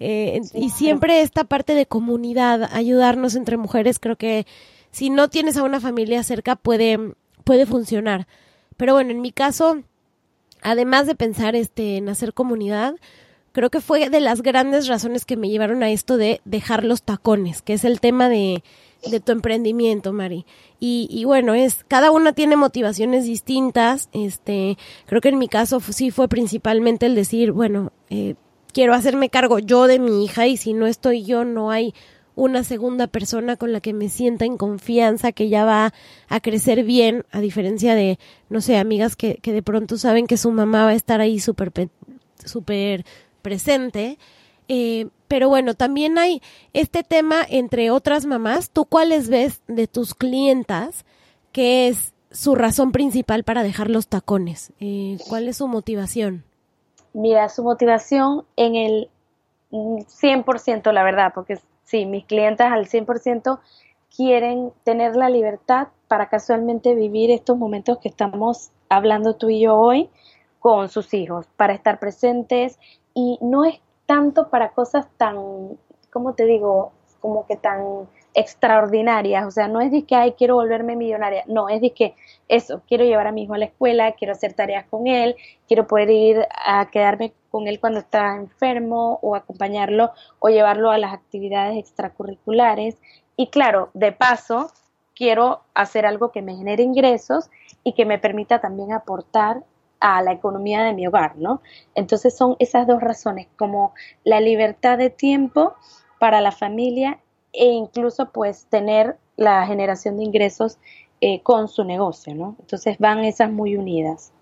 Eh, 0.00 0.40
y 0.52 0.70
siempre 0.70 1.20
esta 1.20 1.44
parte 1.44 1.72
de 1.76 1.86
comunidad, 1.86 2.68
ayudarnos 2.72 3.36
entre 3.36 3.56
mujeres, 3.58 4.00
creo 4.00 4.16
que 4.16 4.44
si 4.90 5.08
no 5.08 5.28
tienes 5.30 5.56
a 5.56 5.62
una 5.62 5.78
familia 5.78 6.24
cerca 6.24 6.56
puede, 6.56 6.98
puede 7.44 7.64
funcionar. 7.64 8.26
Pero 8.76 8.94
bueno, 8.94 9.12
en 9.12 9.20
mi 9.20 9.30
caso, 9.30 9.80
además 10.62 11.06
de 11.06 11.14
pensar 11.14 11.54
este, 11.54 11.98
en 11.98 12.08
hacer 12.08 12.34
comunidad, 12.34 12.96
creo 13.52 13.70
que 13.70 13.80
fue 13.80 14.10
de 14.10 14.20
las 14.20 14.42
grandes 14.42 14.88
razones 14.88 15.24
que 15.24 15.36
me 15.36 15.48
llevaron 15.48 15.84
a 15.84 15.90
esto 15.90 16.16
de 16.16 16.40
dejar 16.44 16.82
los 16.82 17.04
tacones, 17.04 17.62
que 17.62 17.74
es 17.74 17.84
el 17.84 18.00
tema 18.00 18.28
de, 18.28 18.64
de 19.08 19.20
tu 19.20 19.32
emprendimiento, 19.32 20.12
Mari. 20.12 20.46
Y, 20.78 21.08
y, 21.10 21.24
bueno, 21.24 21.54
es, 21.54 21.84
cada 21.88 22.10
una 22.10 22.32
tiene 22.32 22.56
motivaciones 22.56 23.24
distintas. 23.24 24.08
Este, 24.12 24.76
creo 25.06 25.20
que 25.20 25.30
en 25.30 25.38
mi 25.38 25.48
caso 25.48 25.80
sí 25.80 26.10
fue 26.10 26.28
principalmente 26.28 27.06
el 27.06 27.14
decir, 27.14 27.52
bueno, 27.52 27.92
eh, 28.08 28.34
quiero 28.72 28.94
hacerme 28.94 29.30
cargo 29.30 29.58
yo 29.58 29.86
de 29.86 29.98
mi 29.98 30.24
hija 30.24 30.46
y 30.46 30.56
si 30.56 30.72
no 30.72 30.86
estoy 30.86 31.24
yo, 31.24 31.44
no 31.44 31.70
hay 31.70 31.94
una 32.34 32.64
segunda 32.64 33.06
persona 33.06 33.56
con 33.56 33.72
la 33.72 33.80
que 33.80 33.92
me 33.92 34.08
sienta 34.08 34.44
en 34.44 34.56
confianza, 34.56 35.32
que 35.32 35.48
ya 35.48 35.64
va 35.64 35.92
a 36.28 36.40
crecer 36.40 36.84
bien, 36.84 37.26
a 37.32 37.40
diferencia 37.40 37.94
de, 37.94 38.18
no 38.48 38.60
sé, 38.60 38.78
amigas 38.78 39.16
que, 39.16 39.36
que 39.42 39.52
de 39.52 39.62
pronto 39.62 39.98
saben 39.98 40.26
que 40.26 40.36
su 40.36 40.50
mamá 40.50 40.84
va 40.84 40.90
a 40.90 40.94
estar 40.94 41.20
ahí 41.20 41.38
súper 41.38 41.72
super 42.44 43.04
presente. 43.42 44.18
Eh, 44.68 45.08
pero 45.30 45.48
bueno, 45.48 45.74
también 45.74 46.18
hay 46.18 46.42
este 46.72 47.04
tema 47.04 47.36
entre 47.48 47.92
otras 47.92 48.26
mamás. 48.26 48.70
¿Tú 48.70 48.84
cuáles 48.84 49.30
ves 49.30 49.62
de 49.68 49.86
tus 49.86 50.12
clientas 50.16 51.04
que 51.52 51.86
es 51.86 52.12
su 52.32 52.56
razón 52.56 52.90
principal 52.90 53.44
para 53.44 53.62
dejar 53.62 53.90
los 53.90 54.08
tacones? 54.08 54.72
Eh, 54.80 55.18
¿Cuál 55.28 55.46
es 55.46 55.58
su 55.58 55.68
motivación? 55.68 56.42
Mira, 57.12 57.48
su 57.48 57.62
motivación 57.62 58.44
en 58.56 58.74
el 58.74 59.08
100%, 59.70 60.90
la 60.90 61.04
verdad, 61.04 61.30
porque 61.32 61.60
sí, 61.84 62.06
mis 62.06 62.24
clientas 62.24 62.72
al 62.72 62.88
100% 62.88 63.60
quieren 64.16 64.72
tener 64.82 65.14
la 65.14 65.30
libertad 65.30 65.88
para 66.08 66.28
casualmente 66.28 66.96
vivir 66.96 67.30
estos 67.30 67.56
momentos 67.56 67.98
que 67.98 68.08
estamos 68.08 68.72
hablando 68.88 69.36
tú 69.36 69.48
y 69.48 69.60
yo 69.60 69.76
hoy 69.76 70.10
con 70.58 70.88
sus 70.88 71.14
hijos, 71.14 71.46
para 71.56 71.72
estar 71.72 72.00
presentes 72.00 72.80
y 73.14 73.38
no 73.40 73.64
es 73.64 73.80
tanto 74.10 74.48
para 74.48 74.70
cosas 74.70 75.06
tan, 75.18 75.36
¿cómo 76.12 76.34
te 76.34 76.44
digo? 76.44 76.90
Como 77.20 77.46
que 77.46 77.54
tan 77.54 78.08
extraordinarias, 78.34 79.46
o 79.46 79.52
sea, 79.52 79.68
no 79.68 79.80
es 79.80 79.92
de 79.92 80.02
que, 80.02 80.16
ay, 80.16 80.32
quiero 80.32 80.56
volverme 80.56 80.96
millonaria, 80.96 81.44
no, 81.46 81.68
es 81.68 81.80
de 81.80 81.92
que 81.92 82.16
eso, 82.48 82.82
quiero 82.88 83.04
llevar 83.04 83.28
a 83.28 83.30
mi 83.32 83.44
hijo 83.44 83.54
a 83.54 83.58
la 83.58 83.66
escuela, 83.66 84.10
quiero 84.18 84.32
hacer 84.32 84.54
tareas 84.54 84.84
con 84.86 85.06
él, 85.06 85.36
quiero 85.68 85.86
poder 85.86 86.10
ir 86.10 86.44
a 86.50 86.90
quedarme 86.90 87.34
con 87.52 87.68
él 87.68 87.78
cuando 87.78 88.00
está 88.00 88.34
enfermo 88.34 89.20
o 89.22 89.36
acompañarlo 89.36 90.10
o 90.40 90.48
llevarlo 90.48 90.90
a 90.90 90.98
las 90.98 91.14
actividades 91.14 91.78
extracurriculares 91.78 92.96
y 93.36 93.46
claro, 93.46 93.90
de 93.94 94.10
paso, 94.10 94.72
quiero 95.14 95.60
hacer 95.72 96.04
algo 96.04 96.32
que 96.32 96.42
me 96.42 96.56
genere 96.56 96.82
ingresos 96.82 97.48
y 97.84 97.92
que 97.92 98.06
me 98.06 98.18
permita 98.18 98.60
también 98.60 98.92
aportar 98.92 99.62
a 100.00 100.22
la 100.22 100.32
economía 100.32 100.82
de 100.82 100.94
mi 100.94 101.06
hogar, 101.06 101.36
¿no? 101.36 101.60
Entonces 101.94 102.36
son 102.36 102.56
esas 102.58 102.86
dos 102.86 103.00
razones, 103.00 103.46
como 103.56 103.94
la 104.24 104.40
libertad 104.40 104.98
de 104.98 105.10
tiempo 105.10 105.74
para 106.18 106.40
la 106.40 106.52
familia 106.52 107.20
e 107.52 107.66
incluso 107.66 108.30
pues 108.30 108.66
tener 108.66 109.18
la 109.36 109.66
generación 109.66 110.16
de 110.16 110.24
ingresos 110.24 110.78
eh, 111.20 111.42
con 111.42 111.68
su 111.68 111.84
negocio, 111.84 112.34
¿no? 112.34 112.56
Entonces 112.60 112.98
van 112.98 113.24
esas 113.24 113.50
muy 113.50 113.76
unidas. 113.76 114.32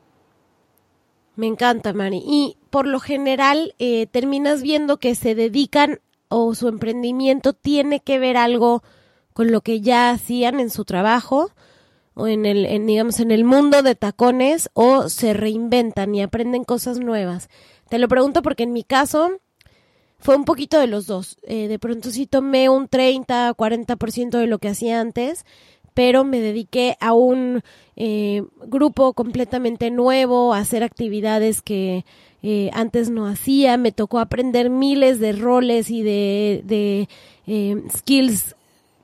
Me 1.37 1.47
encanta, 1.47 1.92
Mari. 1.92 2.23
Y 2.25 2.57
por 2.71 2.87
lo 2.87 3.01
general 3.01 3.75
eh, 3.79 4.07
terminas 4.07 4.62
viendo 4.62 4.99
que 4.99 5.14
se 5.14 5.35
dedican 5.35 6.01
o 6.29 6.55
su 6.55 6.68
emprendimiento 6.68 7.53
tiene 7.53 8.01
que 8.01 8.18
ver 8.18 8.37
algo 8.37 8.83
con 9.33 9.53
lo 9.53 9.61
que 9.61 9.81
ya 9.81 10.11
hacían 10.11 10.59
en 10.61 10.68
su 10.68 10.85
trabajo 10.85 11.51
o 12.18 12.26
en 12.26 12.44
el, 12.44 12.66
en, 12.66 12.87
digamos, 12.87 13.20
en 13.20 13.31
el 13.31 13.44
mundo 13.44 13.83
de 13.83 13.94
tacones 13.94 14.68
o 14.74 15.09
se 15.09 15.33
reinventan 15.33 16.14
y 16.14 16.22
aprenden 16.22 16.64
cosas 16.64 16.98
nuevas. 16.98 17.48
Te 17.88 17.98
lo 17.98 18.09
pregunto 18.09 18.42
porque 18.42 18.64
en 18.64 18.72
mi 18.72 18.83
caso 18.83 19.40
fue 20.18 20.37
un 20.37 20.44
poquito 20.44 20.78
de 20.81 20.88
los 20.88 21.07
dos. 21.07 21.38
Eh, 21.44 21.68
de 21.68 21.78
pronto 21.78 22.11
sí 22.11 22.26
tomé 22.26 22.68
un 22.68 22.88
30, 22.88 23.54
40% 23.54 24.31
de 24.38 24.46
lo 24.46 24.59
que 24.59 24.68
hacía 24.68 25.00
antes, 25.00 25.46
pero 25.94 26.24
me 26.24 26.40
dediqué 26.40 26.96
a 27.00 27.12
un 27.12 27.62
eh, 27.96 28.42
grupo 28.66 29.14
completamente 29.14 29.90
nuevo, 29.90 30.54
a 30.54 30.59
hacer 30.59 30.83
actividades 30.83 31.62
que 31.62 32.04
eh, 32.42 32.70
antes 32.72 33.11
no 33.11 33.26
hacía, 33.26 33.76
me 33.76 33.92
tocó 33.92 34.18
aprender 34.18 34.70
miles 34.70 35.18
de 35.18 35.33
roles 35.33 35.90
y 35.90 36.02
de, 36.02 37.09
skills 37.96 38.54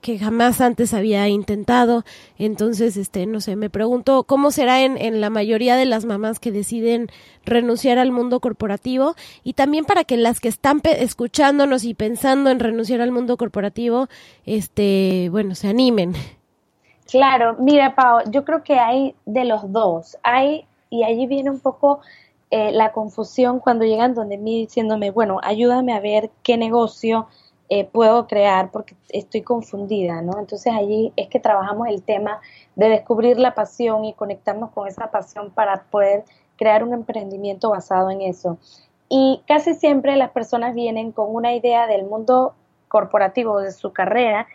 que 0.05 0.19
jamás 0.19 0.61
antes 0.61 0.93
había 0.93 1.27
intentado. 1.29 2.05
Entonces, 2.39 2.99
este, 2.99 3.25
no 3.25 3.41
sé, 3.41 3.57
me 3.57 3.71
pregunto 3.71 4.25
cómo 4.25 4.51
será 4.51 4.83
en, 4.83 4.99
en, 4.99 5.23
la 5.23 5.31
mayoría 5.31 5.77
de 5.77 5.87
las 5.87 6.05
mamás 6.05 6.39
que 6.41 6.53
deciden 6.53 7.09
renunciar 7.47 7.97
al 7.97 8.13
mundo 8.13 8.41
corporativo 8.41 9.15
y 9.45 9.55
también 9.55 9.87
para 9.87 10.05
que 10.05 10.19
las 10.19 10.41
que 10.41 10.49
están 10.49 10.83
escuchándonos 10.85 11.85
y 11.85 11.95
pensando 11.95 12.51
en 12.51 12.61
renunciar 12.61 13.01
al 13.01 13.13
mundo 13.13 13.39
corporativo, 13.39 14.09
este, 14.45 15.31
bueno, 15.31 15.55
se 15.55 15.69
animen. 15.69 16.13
Claro, 17.11 17.57
mira, 17.59 17.95
Pau, 17.95 18.31
yo 18.31 18.45
creo 18.45 18.63
que 18.63 18.79
hay 18.79 19.15
de 19.25 19.47
los 19.47 19.73
dos. 19.73 20.19
Hay, 20.23 20.67
y 20.91 21.05
allí 21.05 21.27
viene 21.27 21.49
un 21.49 21.61
poco 21.61 22.01
eh, 22.51 22.73
la 22.73 22.93
confusión 22.93 23.59
cuando 23.59 23.87
llegan 23.87 24.13
donde 24.13 24.37
mí 24.37 24.59
diciéndome, 24.59 25.11
bueno, 25.13 25.41
ayúdame 25.43 25.95
a 25.95 26.01
ver 26.01 26.31
qué 26.43 26.59
negocio 26.59 27.27
eh, 27.71 27.85
puedo 27.85 28.27
crear 28.27 28.71
porque 28.71 28.95
estoy 29.09 29.43
confundida, 29.43 30.21
¿no? 30.21 30.39
Entonces 30.39 30.73
allí 30.73 31.13
es 31.17 31.29
que 31.29 31.41
trabajamos 31.41 31.89
el 31.89 32.03
tema 32.03 32.41
de 32.77 32.89
descubrir 32.89 33.39
la 33.39 33.55
pasión 33.55 34.05
y 34.05 34.13
conectarnos 34.13 34.71
con 34.71 34.87
esa 34.87 35.11
pasión 35.11 35.51
para 35.51 35.85
poder 35.85 36.25
crear 36.57 36.85
un 36.85 36.93
emprendimiento 36.93 37.71
basado 37.71 38.11
en 38.11 38.21
eso. 38.21 38.59
Y 39.09 39.43
casi 39.47 39.75
siempre 39.75 40.17
las 40.17 40.31
personas 40.31 40.75
vienen 40.75 41.13
con 41.13 41.35
una 41.35 41.55
idea 41.55 41.87
del 41.87 42.05
mundo 42.05 42.55
corporativo 42.89 43.61
de 43.61 43.73
su 43.73 43.93
carrera 43.93 44.47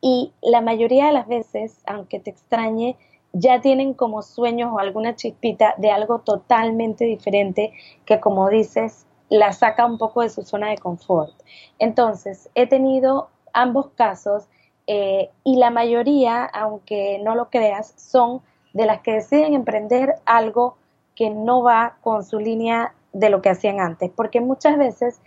y 0.00 0.32
la 0.42 0.60
mayoría 0.60 1.06
de 1.06 1.12
las 1.12 1.26
veces, 1.26 1.82
aunque 1.86 2.18
te 2.18 2.30
extrañe, 2.30 2.96
ya 3.32 3.60
tienen 3.60 3.94
como 3.94 4.22
sueños 4.22 4.72
o 4.72 4.78
alguna 4.78 5.14
chispita 5.14 5.74
de 5.78 5.90
algo 5.90 6.20
totalmente 6.20 7.04
diferente 7.04 7.72
que, 8.04 8.18
como 8.20 8.48
dices, 8.48 9.06
la 9.28 9.52
saca 9.52 9.86
un 9.86 9.98
poco 9.98 10.22
de 10.22 10.30
su 10.30 10.42
zona 10.42 10.70
de 10.70 10.78
confort. 10.78 11.32
Entonces, 11.78 12.48
he 12.54 12.66
tenido 12.66 13.28
ambos 13.52 13.88
casos 13.96 14.44
eh, 14.86 15.30
y 15.44 15.56
la 15.56 15.70
mayoría, 15.70 16.44
aunque 16.44 17.18
no 17.22 17.34
lo 17.34 17.50
creas, 17.50 17.92
son 17.96 18.42
de 18.72 18.86
las 18.86 19.00
que 19.00 19.14
deciden 19.14 19.54
emprender 19.54 20.14
algo 20.26 20.76
que 21.14 21.30
no 21.30 21.62
va 21.62 21.96
con 22.02 22.24
su 22.24 22.38
línea 22.38 22.94
de 23.12 23.30
lo 23.30 23.40
que 23.40 23.48
hacían 23.48 23.80
antes, 23.80 24.10
porque 24.14 24.40
muchas 24.40 24.76
veces 24.76 25.20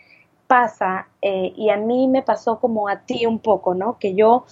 pasa, 0.48 1.08
eh, 1.22 1.54
y 1.56 1.70
a 1.70 1.78
mí 1.78 2.08
me 2.08 2.22
pasó 2.22 2.60
como 2.60 2.88
a 2.88 3.02
ti 3.02 3.26
un 3.26 3.40
poco, 3.40 3.74
¿no? 3.74 3.98
Que 4.00 4.16
yo 4.16 4.46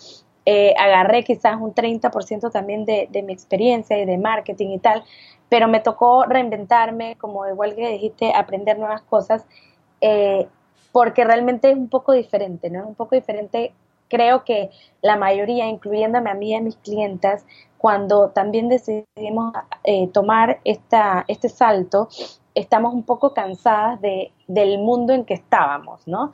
eh, 0.50 0.74
agarré 0.78 1.26
quizás 1.26 1.60
un 1.60 1.76
30% 1.76 2.50
también 2.50 2.86
de, 2.86 3.10
mi 3.22 3.34
experiencia 3.34 3.98
y 4.00 4.06
de 4.06 4.18
marketing 4.18 4.70
y 4.70 4.80
tal, 4.80 5.04
pero 5.50 5.68
me 5.68 5.82
tocó 5.82 6.24
reinventarme, 6.24 7.18
como 7.18 7.46
igual 7.46 7.76
que 7.76 7.90
dijiste, 7.90 8.32
aprender 8.34 8.80
nuevas 8.80 9.02
cosas, 9.02 9.46
eh, 10.00 10.48
porque 10.94 11.26
realmente 11.26 11.70
es 11.70 11.76
un 11.76 11.90
poco 11.90 12.14
diferente, 12.14 12.70
¿no? 12.70 12.80
Es 12.80 12.86
un 12.86 12.96
poco 12.96 13.16
diferente, 13.16 13.74
creo 14.08 14.46
que 14.46 14.70
la 15.02 15.18
mayoría, 15.18 15.68
incluyéndome 15.68 16.30
a 16.30 16.34
mí 16.34 16.52
y 16.52 16.56
a 16.56 16.62
mis 16.62 16.78
clientas, 16.78 17.46
cuando 17.78 18.30
también 18.30 18.70
decidimos 18.70 19.52
eh, 19.84 20.08
tomar 20.14 20.62
esta, 20.64 21.26
este 21.28 21.50
salto, 21.50 22.08
estamos 22.56 22.94
un 22.94 23.04
poco 23.04 23.34
cansadas 23.34 24.00
de, 24.00 24.32
del 24.48 24.80
mundo 24.80 25.14
en 25.14 25.26
que 25.26 25.34
estábamos, 25.34 26.08
¿no? 26.08 26.32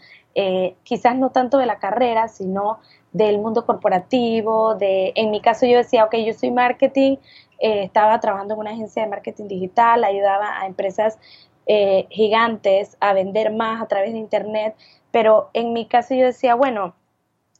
quizás 0.81 1.15
no 1.15 1.29
tanto 1.29 1.59
de 1.59 1.67
la 1.67 1.77
carrera, 1.77 2.27
sino 2.27 2.79
del 3.13 3.37
mundo 3.39 3.65
corporativo, 3.65 4.75
de, 4.75 5.13
en 5.15 5.29
mi 5.29 5.39
caso 5.39 5.65
yo 5.67 5.77
decía, 5.77 6.05
ok, 6.05 6.15
yo 6.25 6.33
soy 6.33 6.49
marketing, 6.49 7.17
eh, 7.59 7.83
estaba 7.83 8.19
trabajando 8.19 8.55
en 8.55 8.59
una 8.59 8.71
agencia 8.71 9.03
de 9.03 9.09
marketing 9.09 9.47
digital, 9.47 10.03
ayudaba 10.03 10.59
a 10.59 10.65
empresas 10.65 11.19
eh, 11.67 12.07
gigantes 12.09 12.97
a 12.99 13.13
vender 13.13 13.53
más 13.53 13.81
a 13.81 13.87
través 13.87 14.13
de 14.13 14.19
Internet, 14.19 14.75
pero 15.11 15.49
en 15.53 15.73
mi 15.73 15.85
caso 15.85 16.15
yo 16.15 16.25
decía, 16.25 16.55
bueno, 16.55 16.95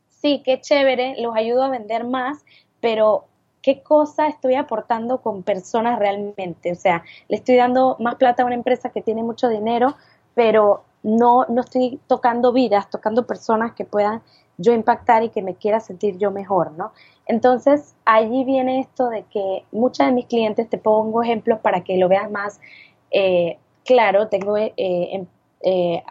sí, 0.10 0.42
qué 0.44 0.60
chévere, 0.60 1.16
los 1.22 1.36
ayudo 1.36 1.63
a 1.63 1.70
vender 1.70 2.04
más, 2.04 2.44
pero 2.82 3.26
qué 3.62 3.82
cosa 3.82 4.28
estoy 4.28 4.56
aportando 4.56 5.22
con 5.22 5.44
personas 5.44 6.00
realmente. 6.00 6.72
O 6.72 6.76
sea, 6.76 7.04
le 7.30 7.38
estoy 7.38 7.56
dando 7.56 7.96
más 8.00 8.16
plata 8.16 8.44
a 8.44 8.46
una 8.46 8.56
empresa 8.56 8.89
que 8.89 9.02
tiene 9.02 9.24
mucho 9.24 9.48
dinero, 9.48 9.96
pero 10.36 10.84
no, 11.04 11.46
no 11.50 11.62
estoy 11.62 12.00
tocando 12.08 12.54
vidas, 12.54 12.89
tocando 12.89 13.28
personas 13.28 13.74
que 13.74 13.86
puedan 13.86 14.22
yo 14.58 14.74
impactar 14.74 15.24
y 15.24 15.30
que 15.30 15.41
me 15.41 15.56
quiera 15.56 15.80
sentir 15.80 16.17
yo 16.17 16.32
mejor, 16.32 16.72
¿no? 16.74 16.91
Entonces, 17.26 17.96
allí 18.06 18.43
viene 18.43 18.80
esto 18.80 19.10
de 19.10 19.24
que 19.24 19.65
muchas 19.72 20.08
de 20.08 20.13
mis 20.13 20.26
clientes, 20.28 20.69
te 20.69 20.78
pongo 20.78 21.24
ejemplos 21.24 21.60
para 21.60 21.84
que 21.84 21.98
lo 21.98 22.08
veas 22.08 22.30
más 22.30 22.60
eh, 23.13 23.60
claro, 23.86 24.28
tengo 24.28 24.58
eh, 24.58 24.74
em, 24.76 25.28
eh, 25.62 26.04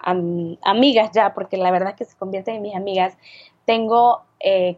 amigas 0.63 1.11
ya, 1.13 1.35
porque 1.35 1.57
la 1.57 1.71
verdad 1.71 1.91
es 1.91 1.97
que 1.97 2.05
se 2.05 2.17
convierten 2.17 2.57
en 2.57 2.63
mis 2.63 2.75
amigas, 2.75 3.19
tengo 3.67 4.23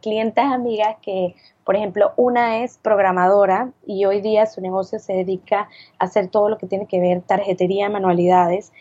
clientes 0.02 0.44
amigas 0.44 0.96
que, 1.00 1.34
por 1.64 1.74
ejemplo, 1.74 2.12
una 2.18 2.62
es 2.62 2.76
programadora 2.76 3.72
y 3.86 4.04
hoy 4.04 4.20
día 4.20 4.44
su 4.44 4.60
negocio 4.60 4.98
se 4.98 5.14
dedica 5.14 5.70
a 5.98 6.04
hacer 6.04 6.28
todo 6.28 6.50
lo 6.50 6.58
que 6.58 6.66
tiene 6.66 6.84
que 6.86 7.00
ver 7.00 7.22
tarjetería, 7.22 7.88
manualidades. 7.88 8.74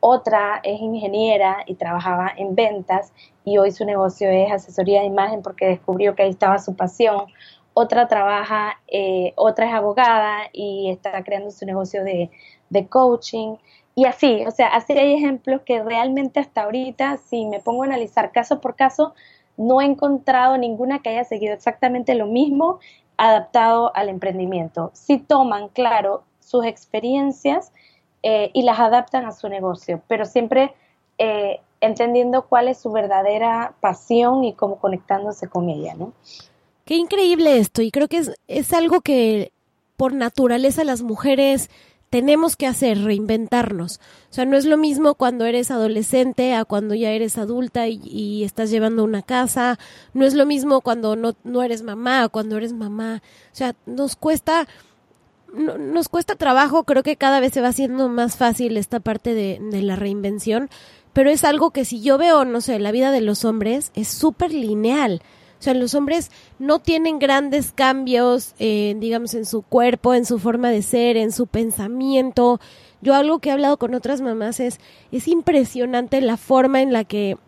Otra 0.00 0.60
es 0.62 0.80
ingeniera 0.80 1.64
y 1.66 1.76
trabajaba 1.76 2.30
en 2.36 2.54
ventas 2.54 3.12
y 3.44 3.58
hoy 3.58 3.70
su 3.70 3.84
negocio 3.84 4.28
es 4.28 4.52
asesoría 4.52 5.00
de 5.00 5.06
imagen 5.06 5.40
porque 5.40 5.66
descubrió 5.66 6.14
que 6.14 6.24
ahí 6.24 6.30
estaba 6.30 6.58
su 6.58 6.74
pasión. 6.74 7.26
Otra 7.72 8.08
trabaja, 8.08 8.80
eh, 8.88 9.32
otra 9.36 9.66
es 9.66 9.72
abogada 9.72 10.48
y 10.52 10.90
está 10.90 11.22
creando 11.22 11.50
su 11.50 11.64
negocio 11.64 12.04
de, 12.04 12.30
de 12.70 12.86
coaching. 12.88 13.56
Y 13.94 14.04
así, 14.04 14.44
o 14.46 14.50
sea, 14.50 14.68
así 14.68 14.92
hay 14.92 15.14
ejemplos 15.14 15.62
que 15.62 15.82
realmente 15.82 16.40
hasta 16.40 16.64
ahorita, 16.64 17.16
si 17.18 17.46
me 17.46 17.60
pongo 17.60 17.82
a 17.82 17.86
analizar 17.86 18.32
caso 18.32 18.60
por 18.60 18.76
caso, 18.76 19.14
no 19.56 19.80
he 19.80 19.84
encontrado 19.84 20.58
ninguna 20.58 20.98
que 20.98 21.10
haya 21.10 21.24
seguido 21.24 21.54
exactamente 21.54 22.14
lo 22.14 22.26
mismo 22.26 22.78
adaptado 23.16 23.94
al 23.94 24.08
emprendimiento. 24.08 24.90
Si 24.92 25.18
toman, 25.18 25.68
claro, 25.68 26.24
sus 26.40 26.66
experiencias 26.66 27.72
eh, 28.22 28.50
y 28.52 28.62
las 28.62 28.78
adaptan 28.78 29.24
a 29.24 29.32
su 29.32 29.48
negocio, 29.48 30.02
pero 30.08 30.24
siempre 30.24 30.74
eh, 31.18 31.60
entendiendo 31.80 32.46
cuál 32.46 32.68
es 32.68 32.78
su 32.78 32.90
verdadera 32.90 33.74
pasión 33.80 34.44
y 34.44 34.52
cómo 34.52 34.78
conectándose 34.78 35.48
con 35.48 35.68
ella, 35.68 35.94
¿no? 35.94 36.12
Qué 36.84 36.96
increíble 36.96 37.58
esto 37.58 37.82
y 37.82 37.90
creo 37.90 38.08
que 38.08 38.18
es, 38.18 38.32
es 38.46 38.72
algo 38.72 39.00
que 39.00 39.52
por 39.96 40.12
naturaleza 40.12 40.84
las 40.84 41.02
mujeres 41.02 41.70
tenemos 42.10 42.56
que 42.56 42.66
hacer, 42.66 43.02
reinventarnos. 43.02 44.00
O 44.30 44.32
sea, 44.32 44.44
no 44.44 44.56
es 44.56 44.64
lo 44.64 44.76
mismo 44.76 45.14
cuando 45.14 45.44
eres 45.44 45.70
adolescente 45.70 46.54
a 46.54 46.64
cuando 46.64 46.94
ya 46.94 47.10
eres 47.10 47.36
adulta 47.36 47.88
y, 47.88 48.44
estás 48.44 48.70
llevando 48.70 49.04
una 49.04 49.22
casa. 49.22 49.78
No 50.14 50.24
es 50.24 50.34
lo 50.34 50.46
mismo 50.46 50.80
cuando 50.80 51.16
no, 51.16 51.34
no 51.44 51.62
eres 51.62 51.82
mamá 51.82 52.22
a 52.22 52.28
cuando 52.28 52.56
eres 52.56 52.72
mamá. 52.72 53.22
O 53.52 53.56
sea, 53.56 53.74
nos 53.86 54.16
cuesta, 54.16 54.68
nos 55.52 56.08
cuesta 56.08 56.34
trabajo. 56.34 56.84
Creo 56.84 57.02
que 57.02 57.16
cada 57.16 57.40
vez 57.40 57.52
se 57.52 57.60
va 57.60 57.68
haciendo 57.68 58.08
más 58.08 58.36
fácil 58.36 58.76
esta 58.76 59.00
parte 59.00 59.34
de, 59.34 59.58
de 59.60 59.82
la 59.82 59.96
reinvención 59.96 60.68
pero 61.16 61.30
es 61.30 61.44
algo 61.44 61.70
que 61.70 61.86
si 61.86 62.02
yo 62.02 62.18
veo, 62.18 62.44
no 62.44 62.60
sé, 62.60 62.78
la 62.78 62.92
vida 62.92 63.10
de 63.10 63.22
los 63.22 63.46
hombres 63.46 63.90
es 63.94 64.06
súper 64.06 64.52
lineal. 64.52 65.22
O 65.58 65.62
sea, 65.62 65.72
los 65.72 65.94
hombres 65.94 66.30
no 66.58 66.78
tienen 66.78 67.18
grandes 67.18 67.72
cambios, 67.72 68.54
eh, 68.58 68.94
digamos, 68.98 69.32
en 69.32 69.46
su 69.46 69.62
cuerpo, 69.62 70.12
en 70.12 70.26
su 70.26 70.38
forma 70.38 70.68
de 70.68 70.82
ser, 70.82 71.16
en 71.16 71.32
su 71.32 71.46
pensamiento. 71.46 72.60
Yo 73.00 73.14
algo 73.14 73.38
que 73.38 73.48
he 73.48 73.52
hablado 73.52 73.78
con 73.78 73.94
otras 73.94 74.20
mamás 74.20 74.60
es, 74.60 74.78
es 75.10 75.26
impresionante 75.26 76.20
la 76.20 76.36
forma 76.36 76.82
en 76.82 76.92
la 76.92 77.04
que 77.04 77.38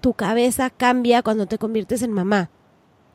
tu 0.00 0.14
cabeza 0.14 0.70
cambia 0.70 1.22
cuando 1.22 1.46
te 1.46 1.56
conviertes 1.56 2.02
en 2.02 2.10
mamá. 2.10 2.50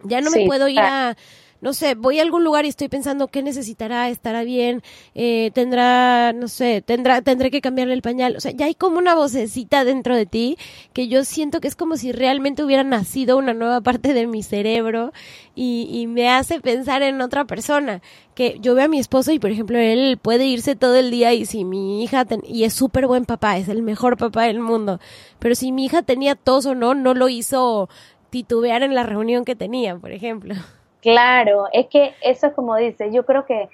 Ya 0.06 0.22
no 0.22 0.32
me 0.32 0.46
puedo 0.46 0.70
ir 0.70 0.80
a 0.80 1.18
no 1.62 1.74
sé, 1.74 1.96
voy 1.96 2.20
a 2.20 2.22
algún 2.22 2.44
lugar 2.44 2.66
y 2.66 2.70
estoy 2.70 2.88
pensando 2.88 3.28
qué 3.28 3.44
necesitará, 3.44 4.10
estará 4.10 4.44
bien, 4.44 4.82
eh, 5.14 5.52
tendrá, 5.54 6.32
no 6.34 6.48
sé, 6.48 6.82
tendrá, 6.82 7.22
tendré 7.22 7.52
que 7.52 7.62
cambiarle 7.62 7.94
el 7.94 8.02
pañal. 8.02 8.36
O 8.38 8.40
sea, 8.40 8.52
ya 8.52 8.66
hay 8.66 8.76
como 8.76 8.98
una 8.98 9.16
vocecita 9.16 9.84
dentro 9.84 10.16
de 10.16 10.26
ti 10.26 10.58
que 10.94 11.08
yo 11.08 11.26
siento 11.26 11.60
que 11.60 11.68
es 11.68 11.76
como 11.76 11.98
si 11.98 12.12
realmente 12.12 12.64
hubiera 12.64 12.84
nacido 12.84 13.38
una 13.38 13.54
nueva 13.54 13.82
parte 13.90 14.14
de 14.14 14.28
mi 14.28 14.44
cerebro 14.44 15.12
y, 15.56 15.90
y 15.92 16.08
me 16.08 16.30
hace 16.30 16.62
pensar 16.62 17.02
en 17.02 17.22
otra 17.22 17.46
persona. 17.46 18.02
Que 18.36 18.58
yo 18.62 18.74
veo 18.74 18.86
a 18.86 18.88
mi 18.88 19.00
esposo 19.00 19.34
y, 19.34 19.40
por 19.40 19.52
ejemplo, 19.52 19.78
él 19.78 20.18
puede 20.22 20.46
irse 20.46 20.78
todo 20.78 20.96
el 20.96 21.12
día 21.12 21.34
y 21.34 21.46
si 21.46 21.66
mi 21.66 22.04
hija, 22.04 22.26
y 22.48 22.64
es 22.64 22.74
súper 22.74 23.06
buen 23.06 23.26
papá, 23.26 23.58
es 23.58 23.68
el 23.68 23.82
mejor 23.82 24.16
papá 24.16 24.44
del 24.44 24.62
mundo, 24.62 25.02
pero 25.40 25.56
si 25.56 25.74
mi 25.74 25.86
hija 25.86 26.04
tenía 26.04 26.36
tos 26.36 26.66
o 26.66 26.74
no, 26.74 26.94
no 26.96 27.14
lo 27.14 27.28
hizo 27.28 27.90
titubear 28.30 28.84
en 28.84 28.96
la 28.96 29.04
reunión 29.04 29.44
que 29.44 29.56
tenía, 29.56 29.98
por 29.98 30.12
ejemplo. 30.12 30.56
Claro, 31.02 31.68
es 31.72 31.88
que 31.88 32.14
eso 32.22 32.48
es 32.48 32.54
como 32.54 32.76
dice, 32.76 33.12
yo 33.12 33.26
creo 33.26 33.46
que 33.46 33.70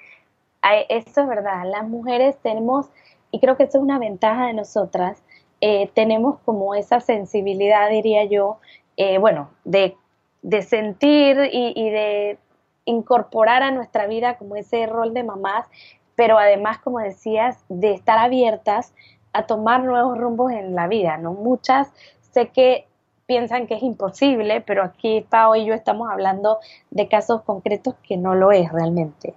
eso 0.88 1.20
es 1.20 1.28
verdad, 1.28 1.64
las 1.66 1.88
mujeres 1.88 2.36
tenemos, 2.42 2.86
y 3.30 3.40
creo 3.40 3.56
que 3.56 3.64
eso 3.64 3.78
es 3.78 3.84
una 3.84 3.98
ventaja 3.98 4.46
de 4.46 4.52
nosotras, 4.52 5.22
eh, 5.60 5.90
tenemos 5.94 6.38
como 6.44 6.74
esa 6.74 7.00
sensibilidad, 7.00 7.88
diría 7.90 8.24
yo, 8.24 8.58
eh, 8.96 9.18
bueno, 9.18 9.50
de, 9.64 9.96
de 10.42 10.62
sentir 10.62 11.38
y, 11.52 11.72
y, 11.74 11.90
de 11.90 12.38
incorporar 12.84 13.62
a 13.62 13.70
nuestra 13.70 14.06
vida 14.06 14.36
como 14.38 14.56
ese 14.56 14.86
rol 14.86 15.12
de 15.14 15.24
mamás, 15.24 15.66
pero 16.14 16.38
además, 16.38 16.78
como 16.78 16.98
decías, 17.00 17.64
de 17.68 17.92
estar 17.92 18.18
abiertas 18.18 18.92
a 19.32 19.46
tomar 19.46 19.82
nuevos 19.82 20.16
rumbos 20.16 20.52
en 20.52 20.74
la 20.74 20.88
vida, 20.88 21.16
¿no? 21.18 21.32
Muchas 21.32 21.92
sé 22.32 22.48
que 22.48 22.86
piensan 23.26 23.66
que 23.66 23.74
es 23.74 23.82
imposible, 23.82 24.60
pero 24.60 24.82
aquí 24.82 25.24
Pau 25.28 25.54
y 25.54 25.66
yo 25.66 25.74
estamos 25.74 26.08
hablando 26.10 26.58
de 26.90 27.08
casos 27.08 27.42
concretos 27.42 27.94
que 28.06 28.16
no 28.16 28.34
lo 28.34 28.52
es 28.52 28.70
realmente. 28.72 29.34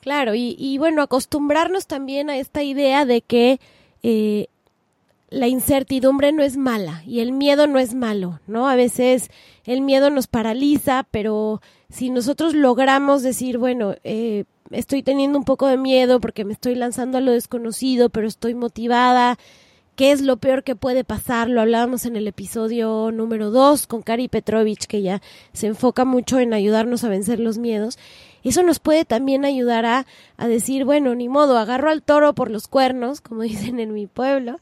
Claro, 0.00 0.34
y, 0.34 0.56
y 0.58 0.78
bueno, 0.78 1.02
acostumbrarnos 1.02 1.86
también 1.86 2.30
a 2.30 2.36
esta 2.36 2.62
idea 2.62 3.04
de 3.04 3.20
que 3.20 3.60
eh, 4.02 4.46
la 5.30 5.46
incertidumbre 5.46 6.32
no 6.32 6.42
es 6.42 6.56
mala 6.56 7.02
y 7.06 7.20
el 7.20 7.32
miedo 7.32 7.66
no 7.66 7.78
es 7.78 7.94
malo, 7.94 8.40
¿no? 8.46 8.68
A 8.68 8.76
veces 8.76 9.30
el 9.64 9.80
miedo 9.80 10.10
nos 10.10 10.26
paraliza, 10.26 11.06
pero 11.10 11.60
si 11.88 12.10
nosotros 12.10 12.54
logramos 12.54 13.22
decir, 13.22 13.58
bueno, 13.58 13.94
eh, 14.04 14.44
estoy 14.70 15.02
teniendo 15.02 15.38
un 15.38 15.44
poco 15.44 15.66
de 15.66 15.76
miedo 15.76 16.20
porque 16.20 16.44
me 16.44 16.52
estoy 16.52 16.74
lanzando 16.74 17.18
a 17.18 17.20
lo 17.20 17.32
desconocido, 17.32 18.10
pero 18.10 18.26
estoy 18.26 18.54
motivada, 18.54 19.38
qué 20.00 20.12
es 20.12 20.22
lo 20.22 20.38
peor 20.38 20.64
que 20.64 20.76
puede 20.76 21.04
pasar. 21.04 21.50
Lo 21.50 21.60
hablábamos 21.60 22.06
en 22.06 22.16
el 22.16 22.26
episodio 22.26 23.10
número 23.12 23.50
2 23.50 23.86
con 23.86 24.00
Kari 24.00 24.28
Petrovich, 24.28 24.86
que 24.86 25.02
ya 25.02 25.20
se 25.52 25.66
enfoca 25.66 26.06
mucho 26.06 26.38
en 26.38 26.54
ayudarnos 26.54 27.04
a 27.04 27.10
vencer 27.10 27.38
los 27.38 27.58
miedos. 27.58 27.98
Eso 28.42 28.62
nos 28.62 28.78
puede 28.78 29.04
también 29.04 29.44
ayudar 29.44 29.84
a, 29.84 30.06
a 30.38 30.48
decir, 30.48 30.86
bueno, 30.86 31.14
ni 31.14 31.28
modo, 31.28 31.58
agarro 31.58 31.90
al 31.90 32.02
toro 32.02 32.34
por 32.34 32.50
los 32.50 32.66
cuernos, 32.66 33.20
como 33.20 33.42
dicen 33.42 33.78
en 33.78 33.92
mi 33.92 34.06
pueblo, 34.06 34.58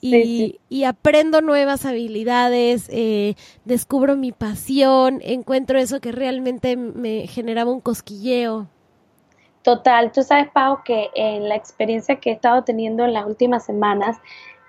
y, 0.00 0.58
y, 0.68 0.82
aprendo 0.82 1.40
nuevas 1.40 1.86
habilidades, 1.86 2.88
eh, 2.90 3.36
descubro 3.64 4.16
mi 4.16 4.32
pasión, 4.32 5.20
encuentro 5.22 5.78
eso 5.78 6.00
que 6.00 6.10
realmente 6.10 6.76
me 6.76 7.28
generaba 7.28 7.70
un 7.70 7.80
cosquilleo. 7.80 8.66
Total, 9.62 10.10
tú 10.10 10.22
sabes, 10.22 10.50
Pau, 10.50 10.82
que 10.84 11.10
en 11.14 11.48
la 11.48 11.54
experiencia 11.54 12.16
que 12.16 12.30
he 12.30 12.32
estado 12.32 12.64
teniendo 12.64 13.04
en 13.04 13.12
las 13.12 13.26
últimas 13.26 13.64
semanas, 13.64 14.16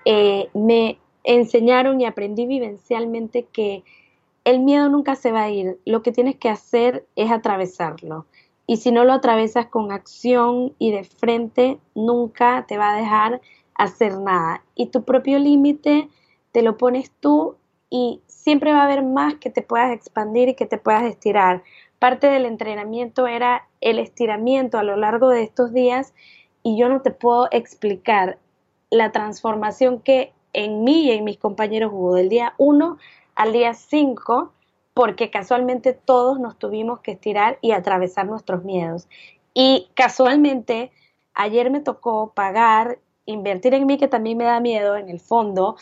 eh, 0.04 0.48
me 0.54 0.98
enseñaron 1.24 2.00
y 2.00 2.06
aprendí 2.06 2.46
vivencialmente 2.46 3.46
que 3.52 3.84
el 4.44 4.60
miedo 4.60 4.88
nunca 4.88 5.14
se 5.14 5.30
va 5.30 5.42
a 5.42 5.50
ir, 5.50 5.78
lo 5.84 6.02
que 6.02 6.12
tienes 6.12 6.36
que 6.36 6.48
hacer 6.48 7.06
es 7.14 7.30
atravesarlo. 7.30 8.26
Y 8.66 8.78
si 8.78 8.90
no 8.90 9.04
lo 9.04 9.12
atravesas 9.12 9.66
con 9.66 9.92
acción 9.92 10.74
y 10.78 10.92
de 10.92 11.04
frente, 11.04 11.78
nunca 11.94 12.64
te 12.66 12.78
va 12.78 12.92
a 12.92 12.96
dejar 12.96 13.40
hacer 13.74 14.18
nada. 14.18 14.64
Y 14.74 14.86
tu 14.86 15.04
propio 15.04 15.38
límite 15.38 16.08
te 16.52 16.62
lo 16.62 16.76
pones 16.76 17.10
tú 17.20 17.56
y 17.90 18.20
siempre 18.26 18.72
va 18.72 18.80
a 18.80 18.84
haber 18.84 19.02
más 19.04 19.34
que 19.34 19.50
te 19.50 19.62
puedas 19.62 19.92
expandir 19.92 20.48
y 20.48 20.54
que 20.54 20.66
te 20.66 20.78
puedas 20.78 21.04
estirar. 21.04 21.62
Parte 21.98 22.28
del 22.28 22.46
entrenamiento 22.46 23.26
era 23.26 23.68
el 23.80 23.98
estiramiento 23.98 24.78
a 24.78 24.82
lo 24.82 24.96
largo 24.96 25.28
de 25.28 25.42
estos 25.42 25.72
días 25.72 26.14
y 26.62 26.76
yo 26.76 26.88
no 26.88 27.02
te 27.02 27.10
puedo 27.10 27.48
explicar 27.50 28.38
la 28.92 29.10
transformación 29.10 30.00
que 30.00 30.34
en 30.52 30.84
mí 30.84 31.06
y 31.06 31.12
en 31.12 31.24
mis 31.24 31.38
compañeros 31.38 31.90
hubo 31.94 32.14
del 32.14 32.28
día 32.28 32.54
1 32.58 32.98
al 33.34 33.52
día 33.54 33.72
5, 33.72 34.52
porque 34.92 35.30
casualmente 35.30 35.94
todos 35.94 36.38
nos 36.38 36.58
tuvimos 36.58 37.00
que 37.00 37.12
estirar 37.12 37.58
y 37.62 37.72
atravesar 37.72 38.26
nuestros 38.26 38.64
miedos. 38.64 39.08
Y 39.54 39.88
casualmente 39.94 40.92
ayer 41.32 41.70
me 41.70 41.80
tocó 41.80 42.32
pagar, 42.34 42.98
invertir 43.24 43.72
en 43.72 43.86
mí, 43.86 43.96
que 43.96 44.08
también 44.08 44.36
me 44.36 44.44
da 44.44 44.60
miedo 44.60 44.94
en 44.96 45.08
el 45.08 45.20
fondo, 45.20 45.76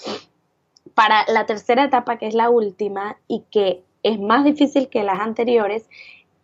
para 0.94 1.24
la 1.26 1.46
tercera 1.46 1.82
etapa, 1.82 2.16
que 2.16 2.28
es 2.28 2.34
la 2.34 2.48
última, 2.48 3.16
y 3.26 3.40
que 3.50 3.82
es 4.04 4.20
más 4.20 4.44
difícil 4.44 4.88
que 4.88 5.02
las 5.02 5.18
anteriores, 5.18 5.88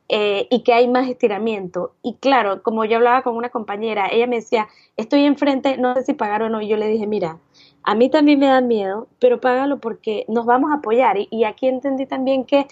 eh, 0.08 0.46
y 0.50 0.62
que 0.62 0.72
hay 0.72 0.88
más 0.88 1.08
estiramiento. 1.08 1.92
Y 2.02 2.14
claro, 2.14 2.62
como 2.62 2.84
yo 2.84 2.96
hablaba 2.96 3.22
con 3.22 3.36
una 3.36 3.50
compañera, 3.50 4.08
ella 4.10 4.26
me 4.26 4.36
decía, 4.36 4.68
estoy 4.96 5.24
enfrente, 5.24 5.76
no 5.78 5.94
sé 5.94 6.04
si 6.04 6.14
pagar 6.14 6.42
o 6.42 6.48
no, 6.48 6.60
y 6.60 6.68
yo 6.68 6.76
le 6.76 6.88
dije, 6.88 7.06
mira, 7.06 7.38
a 7.82 7.94
mí 7.94 8.08
también 8.10 8.38
me 8.38 8.46
da 8.46 8.60
miedo, 8.60 9.08
pero 9.20 9.40
págalo 9.40 9.78
porque 9.78 10.24
nos 10.28 10.46
vamos 10.46 10.70
a 10.70 10.76
apoyar. 10.76 11.18
Y, 11.18 11.28
y 11.30 11.44
aquí 11.44 11.68
entendí 11.68 12.06
también 12.06 12.44
que 12.44 12.66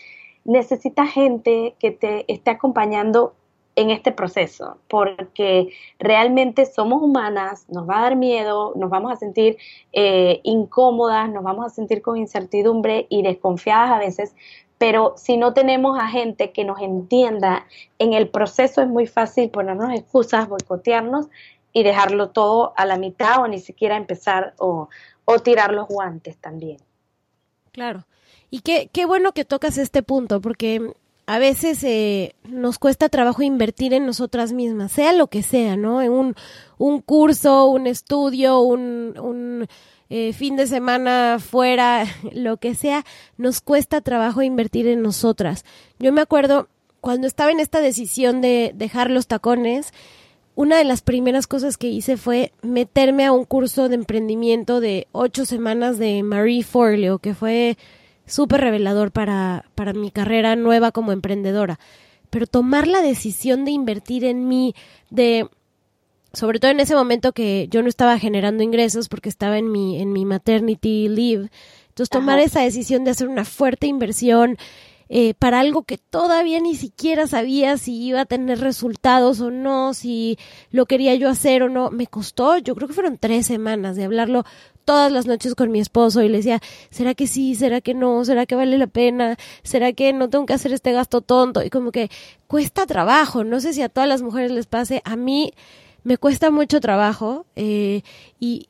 necesitas 0.45 1.11
gente 1.11 1.75
que 1.79 1.91
te 1.91 2.31
esté 2.33 2.51
acompañando 2.51 3.35
en 3.77 3.91
este 3.91 4.13
proceso, 4.13 4.79
porque 4.89 5.69
realmente 5.99 6.67
somos 6.67 7.03
humanas, 7.03 7.67
nos 7.69 7.89
va 7.89 7.99
a 7.99 8.03
dar 8.03 8.17
miedo, 8.17 8.73
nos 8.77 8.91
vamos 8.91 9.13
a 9.13 9.17
sentir 9.17 9.57
eh, 9.93 10.41
incómodas, 10.45 11.29
nos 11.31 11.43
vamos 11.43 11.67
a 11.67 11.71
sentir 11.71 12.01
con 12.01 12.17
incertidumbre 12.17 13.07
y 13.09 13.23
desconfiadas 13.23 13.91
a 13.91 13.99
veces, 13.99 14.37
pero 14.79 15.15
si 15.17 15.37
no 15.37 15.55
tenemos 15.55 15.99
a 15.99 16.09
gente 16.09 16.53
que 16.53 16.65
nos 16.65 16.81
entienda 16.81 17.67
en 17.99 18.13
el 18.13 18.29
proceso 18.29 18.83
es 18.83 18.89
muy 18.89 19.07
fácil 19.07 19.51
ponernos 19.51 19.93
excusas, 19.93 20.49
boicotearnos 20.49 21.27
y 21.73 21.83
dejarlo 21.83 22.31
todo 22.31 22.73
a 22.77 22.87
la 22.87 22.97
mitad 22.97 23.41
o 23.41 23.49
ni 23.49 23.59
siquiera 23.59 23.97
empezar 23.97 24.55
o, 24.59 24.89
o 25.25 25.39
tirar 25.41 25.73
los 25.73 25.89
guantes 25.89 26.37
también. 26.39 26.79
Claro. 27.73 28.07
Y 28.51 28.61
qué, 28.61 28.89
qué 28.93 29.05
bueno 29.05 29.33
que 29.33 29.45
tocas 29.45 29.79
este 29.79 30.03
punto, 30.03 30.41
porque 30.41 30.93
a 31.27 31.39
veces 31.39 31.83
eh, 31.83 32.35
nos 32.45 32.79
cuesta 32.79 33.09
trabajo 33.09 33.43
invertir 33.43 33.95
en 33.95 34.07
nosotras 34.07 34.53
mismas, 34.53 34.93
sea 34.93 35.13
lo 35.13 35.27
que 35.29 35.43
sea, 35.43 35.77
¿no? 35.77 36.03
En 36.03 36.13
un, 36.13 36.35
un 36.79 37.01
curso, 37.01 37.67
un 37.67 37.87
estudio, 37.87 38.61
un, 38.61 39.15
un 39.19 39.67
eh, 40.11 40.33
fin 40.33 40.57
de 40.57 40.67
semana 40.67 41.39
fuera, 41.39 42.05
lo 42.33 42.57
que 42.59 42.75
sea, 42.75 43.05
nos 43.37 43.61
cuesta 43.61 44.01
trabajo 44.01 44.43
invertir 44.43 44.87
en 44.87 45.03
nosotras. 45.03 45.65
Yo 45.99 46.13
me 46.13 46.21
acuerdo 46.21 46.69
cuando 47.01 47.27
estaba 47.27 47.51
en 47.51 47.61
esta 47.61 47.81
decisión 47.81 48.41
de 48.41 48.73
dejar 48.75 49.11
los 49.11 49.27
tacones, 49.27 49.93
una 50.55 50.79
de 50.79 50.85
las 50.85 51.03
primeras 51.03 51.47
cosas 51.47 51.77
que 51.77 51.89
hice 51.89 52.17
fue 52.17 52.53
meterme 52.63 53.27
a 53.27 53.33
un 53.33 53.45
curso 53.45 53.89
de 53.89 53.97
emprendimiento 53.97 54.81
de 54.81 55.09
ocho 55.13 55.45
semanas 55.45 55.99
de 55.99 56.23
Marie 56.23 56.63
Forleo, 56.63 57.19
que 57.19 57.35
fue 57.35 57.77
súper 58.27 58.61
revelador 58.61 59.11
para, 59.11 59.65
para 59.75 59.93
mi 59.93 60.11
carrera 60.11 60.57
nueva 60.57 60.93
como 60.93 61.13
emprendedora. 61.13 61.79
Pero 62.31 62.47
tomar 62.47 62.87
la 62.87 63.03
decisión 63.03 63.65
de 63.65 63.73
invertir 63.73 64.25
en 64.25 64.49
mí, 64.49 64.75
de 65.11 65.49
sobre 66.35 66.61
todo 66.61 66.71
en 66.71 66.81
ese 66.81 66.95
momento 66.95 67.33
que 67.33 67.69
yo 67.71 67.83
no 67.83 67.89
estaba 67.89 68.19
generando 68.19 68.63
ingresos 68.63 69.09
porque 69.09 69.29
estaba 69.29 69.59
en 69.59 69.71
mi, 69.71 70.01
en 70.01 70.13
mi 70.13 70.25
maternity 70.25 71.09
leave. 71.09 71.51
Entonces 71.89 72.11
tomar 72.11 72.39
esa 72.41 72.61
decisión 72.61 73.05
de 73.05 73.13
hacer 73.13 73.29
una 73.29 73.45
fuerte 73.45 73.87
inversión 73.87 74.59
eh, 75.09 75.35
para 75.35 75.61
algo 75.61 75.83
que 75.83 75.99
todavía 75.99 76.61
ni 76.61 76.75
siquiera 76.75 77.27
sabía 77.27 77.77
si 77.77 78.03
iba 78.03 78.23
a 78.23 78.25
tener 78.25 78.61
resultados 78.61 79.41
o 79.41 79.51
no, 79.51 79.93
si 79.93 80.39
lo 80.71 80.87
quería 80.87 81.15
yo 81.15 81.29
hacer 81.29 81.63
o 81.63 81.69
no, 81.69 81.91
me 81.91 82.07
costó, 82.07 82.57
yo 82.59 82.75
creo 82.75 82.89
que 82.89 82.95
fueron 82.95 83.19
tres 83.19 83.47
semanas 83.47 83.97
de 83.97 84.05
hablarlo 84.05 84.45
todas 84.85 85.13
las 85.13 85.27
noches 85.27 85.55
con 85.55 85.71
mi 85.71 85.79
esposo 85.81 86.23
y 86.23 86.29
le 86.29 86.39
decía, 86.39 86.61
¿será 86.91 87.15
que 87.15 87.27
sí? 87.27 87.55
¿Será 87.55 87.81
que 87.81 87.95
no? 87.95 88.25
¿Será 88.25 88.47
que 88.47 88.55
vale 88.55 88.79
la 88.79 88.87
pena? 88.87 89.37
¿Será 89.63 89.93
que 89.93 90.13
no 90.13 90.31
tengo 90.31 90.47
que 90.47 90.55
hacer 90.55 90.73
este 90.73 90.93
gasto 90.93 91.21
tonto? 91.21 91.63
Y 91.63 91.71
como 91.71 91.93
que 91.93 92.11
cuesta 92.47 92.87
trabajo, 92.87 93.45
no 93.45 93.61
sé 93.61 93.73
si 93.73 93.83
a 93.83 93.89
todas 93.89 94.09
las 94.09 94.23
mujeres 94.23 94.51
les 94.51 94.67
pase, 94.67 95.03
a 95.05 95.17
mí 95.17 95.53
me 96.05 96.19
cuesta 96.19 96.51
mucho 96.51 96.81
trabajo 96.81 97.47
eh, 97.57 98.03
y, 98.39 98.69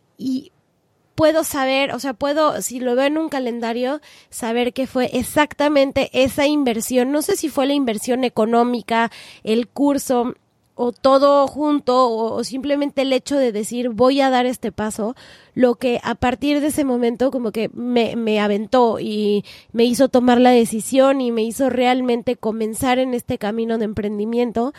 puedo 1.15 1.45
saber, 1.45 1.95
o 1.95 2.01
sea, 2.01 2.13
puedo, 2.13 2.61
si 2.61 2.81
lo 2.81 2.97
veo 2.97 3.05
en 3.05 3.19
un 3.19 3.29
calendario, 3.29 4.01
saber 4.31 4.73
que 4.73 4.89
fue 4.89 5.11
exactamente 5.17 6.11
esa 6.13 6.49
inversión. 6.49 7.13
No 7.13 7.23
sé 7.23 7.37
si 7.37 7.49
fue 7.49 7.67
la 7.67 7.75
inversión 7.75 8.25
económica, 8.25 9.13
el 9.45 9.69
curso, 9.69 10.35
o 10.75 10.91
todo 10.93 11.47
junto 11.47 12.11
o, 12.11 12.43
simplemente 12.43 13.03
el 13.03 13.13
hecho 13.13 13.37
de 13.37 13.53
decir 13.53 13.91
voy 13.91 14.21
a 14.21 14.31
dar 14.31 14.47
este 14.47 14.73
paso, 14.73 15.15
lo 15.55 15.77
que 15.77 16.01
a 16.03 16.17
partir 16.17 16.61
de 16.61 16.69
ese 16.69 16.85
momento 16.85 17.31
como 17.31 17.53
que 17.53 17.71
me, 17.73 18.17
me 18.17 18.41
aventó 18.41 18.99
y 18.99 19.45
me 19.73 19.85
hizo 19.85 20.09
tomar 20.09 20.41
la 20.41 20.51
decisión 20.51 21.21
y 21.21 21.31
me 21.31 21.43
hizo 21.43 21.71
realmente 21.71 22.37
comenzar 22.37 22.99
en 22.99 23.15
este 23.15 23.39
camino 23.39 23.79
de 23.79 23.85
emprendimiento 23.85 24.75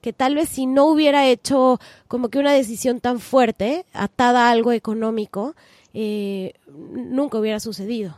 que 0.00 0.12
tal 0.12 0.34
vez 0.34 0.48
si 0.48 0.66
no 0.66 0.86
hubiera 0.86 1.26
hecho 1.26 1.78
como 2.08 2.28
que 2.28 2.38
una 2.38 2.52
decisión 2.52 3.00
tan 3.00 3.20
fuerte, 3.20 3.84
atada 3.92 4.48
a 4.48 4.50
algo 4.50 4.72
económico, 4.72 5.54
eh, 5.94 6.54
nunca 6.66 7.38
hubiera 7.38 7.60
sucedido. 7.60 8.16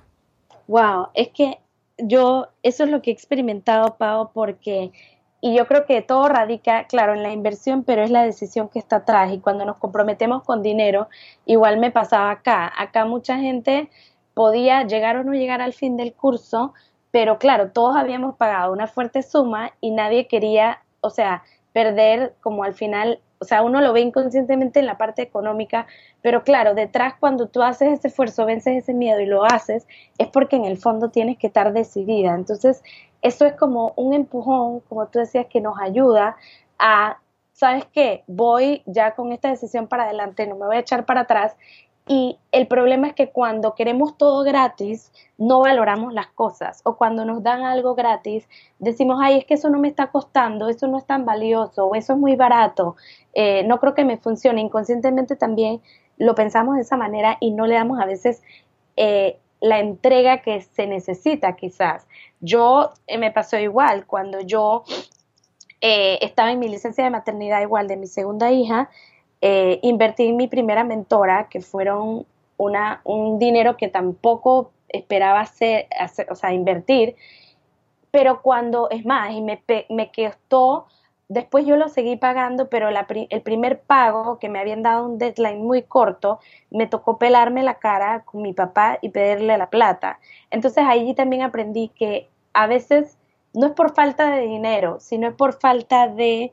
Wow, 0.69 1.09
es 1.15 1.29
que 1.29 1.59
yo, 1.99 2.49
eso 2.63 2.85
es 2.85 2.91
lo 2.91 3.03
que 3.03 3.11
he 3.11 3.15
experimentado, 3.15 3.97
Pau, 3.97 4.31
porque 4.33 4.93
y 5.45 5.57
yo 5.57 5.67
creo 5.67 5.87
que 5.87 6.03
todo 6.03 6.29
radica, 6.29 6.87
claro, 6.87 7.15
en 7.15 7.25
la 7.25 7.33
inversión, 7.33 7.83
pero 7.83 8.05
es 8.05 8.13
la 8.13 8.23
decisión 8.23 8.69
que 8.69 8.79
está 8.79 8.99
atrás. 8.99 9.33
Y 9.33 9.41
cuando 9.41 9.65
nos 9.65 9.77
comprometemos 9.77 10.45
con 10.45 10.63
dinero, 10.63 11.09
igual 11.47 11.81
me 11.81 11.91
pasaba 11.91 12.31
acá. 12.31 12.73
Acá 12.79 13.07
mucha 13.07 13.39
gente 13.39 13.91
podía 14.35 14.85
llegar 14.85 15.17
o 15.17 15.25
no 15.25 15.33
llegar 15.33 15.61
al 15.61 15.73
fin 15.73 15.97
del 15.97 16.15
curso, 16.15 16.75
pero 17.11 17.41
claro, 17.41 17.73
todos 17.73 17.97
habíamos 17.97 18.37
pagado 18.37 18.73
una 18.73 18.87
fuerte 18.87 19.25
suma 19.25 19.73
y 19.81 19.91
nadie 19.91 20.29
quería, 20.29 20.85
o 21.01 21.11
sea, 21.11 21.43
perder 21.73 22.35
como 22.41 22.65
al 22.65 22.75
final, 22.75 23.21
o 23.39 23.45
sea, 23.45 23.63
uno 23.63 23.81
lo 23.81 23.93
ve 23.93 24.01
inconscientemente 24.01 24.81
en 24.81 24.87
la 24.87 24.99
parte 24.99 25.23
económica, 25.23 25.87
pero 26.21 26.43
claro, 26.45 26.75
detrás 26.75 27.15
cuando 27.19 27.49
tú 27.49 27.63
haces 27.63 27.99
ese 27.99 28.09
esfuerzo, 28.09 28.47
vences 28.47 28.77
ese 28.77 28.95
miedo 28.95 29.21
y 29.21 29.27
lo 29.27 29.45
haces, 29.45 29.87
es 30.19 30.29
porque 30.29 30.57
en 30.57 30.65
el 30.65 30.79
fondo 30.79 31.11
tienes 31.11 31.39
que 31.39 31.49
estar 31.49 31.73
decidida. 31.73 32.35
Entonces, 32.35 32.83
eso 33.23 33.47
es 33.47 33.55
como 33.55 33.93
un 33.97 34.15
empujón, 34.15 34.81
como 34.81 35.07
tú 35.07 35.19
decías, 35.19 35.47
que 35.47 35.61
nos 35.61 35.79
ayuda 35.81 36.37
a, 36.79 37.19
¿sabes 37.53 37.85
qué? 37.93 38.25
Voy 38.27 38.83
ya 38.87 39.15
con 39.15 39.33
esta 39.33 39.49
decisión 39.49 39.87
para 39.89 40.05
adelante, 40.05 40.47
no 40.47 40.57
me 40.57 40.67
voy 40.67 40.77
a 40.77 40.81
echar 40.81 41.07
para 41.07 41.23
atrás. 41.23 41.57
Y 42.07 42.39
el 42.51 42.67
problema 42.67 43.09
es 43.09 43.15
que 43.15 43.31
cuando 43.31 43.75
queremos 43.75 44.17
todo 44.19 44.43
gratis, 44.43 45.13
no 45.39 45.61
valoramos 45.61 46.13
las 46.13 46.27
cosas. 46.29 46.81
O 46.85 46.97
cuando 46.97 47.25
nos 47.25 47.43
dan 47.43 47.63
algo 47.63 47.95
gratis, 47.95 48.49
decimos, 48.81 49.21
ay, 49.23 49.39
es 49.39 49.45
que 49.45 49.55
eso 49.55 49.71
no 49.71 49.79
me 49.79 49.89
está 49.89 50.09
costando, 50.09 50.69
eso 50.69 50.89
no 50.89 50.99
es 50.99 51.07
tan 51.07 51.25
valioso, 51.25 51.87
o 51.87 51.95
eso 51.95 52.15
es 52.15 52.19
muy 52.19 52.35
barato, 52.35 52.97
eh, 53.35 53.63
no 53.65 53.79
creo 53.79 53.95
que 53.95 54.05
me 54.05 54.17
funcione. 54.17 54.61
Inconscientemente 54.61 55.37
también 55.37 55.81
lo 56.19 56.35
pensamos 56.35 56.75
de 56.75 56.83
esa 56.83 56.97
manera 56.97 57.37
y 57.41 57.53
no 57.53 57.67
le 57.67 57.77
damos 57.77 58.01
a 58.01 58.05
veces 58.05 58.43
eh, 58.97 59.39
la 59.61 59.79
entrega 59.79 60.43
que 60.43 60.61
se 60.61 60.89
necesita 60.89 61.55
quizás. 61.55 62.09
Yo 62.41 62.91
eh, 63.07 63.17
me 63.17 63.31
pasó 63.31 63.59
igual, 63.59 64.07
cuando 64.07 64.41
yo 64.41 64.85
estaba 65.85 66.53
en 66.53 66.61
mi 66.61 66.69
licencia 66.69 67.03
de 67.03 67.11
maternidad 67.11 67.61
igual 67.61 67.89
de 67.89 67.97
mi 67.97 68.07
segunda 68.07 68.53
hija, 68.53 68.89
eh, 69.43 69.79
invertí 69.83 70.29
en 70.29 70.37
mi 70.37 70.49
primera 70.49 70.85
mentora, 70.85 71.49
que 71.51 71.61
fueron 71.61 72.25
una, 72.57 73.03
un 73.05 73.39
dinero 73.39 73.77
que 73.77 73.89
tampoco 73.89 74.71
esperaba 74.89 75.41
hacer, 75.41 75.87
o 76.31 76.35
sea, 76.35 76.55
invertir, 76.55 77.17
pero 78.11 78.41
cuando, 78.41 78.89
es 78.89 79.05
más, 79.05 79.33
y 79.33 79.43
me, 79.43 79.63
me 79.91 80.11
costó 80.11 80.87
Después 81.33 81.65
yo 81.65 81.79
lo 81.79 81.89
seguí 81.89 82.17
pagando, 82.17 82.69
pero 82.69 82.91
el 82.91 83.43
primer 83.43 83.81
pago, 83.81 84.39
que 84.39 84.51
me 84.51 84.59
habían 84.59 84.83
dado 84.83 85.07
un 85.07 85.17
deadline 85.17 85.65
muy 85.65 85.83
corto, 85.83 86.41
me 86.71 86.87
tocó 86.87 87.17
pelarme 87.17 87.63
la 87.63 87.79
cara 87.79 88.23
con 88.27 88.43
mi 88.43 88.53
papá 88.53 88.99
y 89.01 89.09
pedirle 89.09 89.57
la 89.57 89.71
plata. 89.71 90.19
Entonces 90.51 90.85
allí 90.87 91.15
también 91.15 91.41
aprendí 91.41 91.89
que 91.89 92.29
a 92.53 92.67
veces 92.67 93.17
no 93.55 93.69
es 93.69 93.73
por 93.73 93.95
falta 93.95 94.31
de 94.31 94.43
dinero, 94.43 95.01
sino 95.01 95.29
es 95.29 95.35
por 95.35 95.59
falta 95.59 96.07
de, 96.07 96.53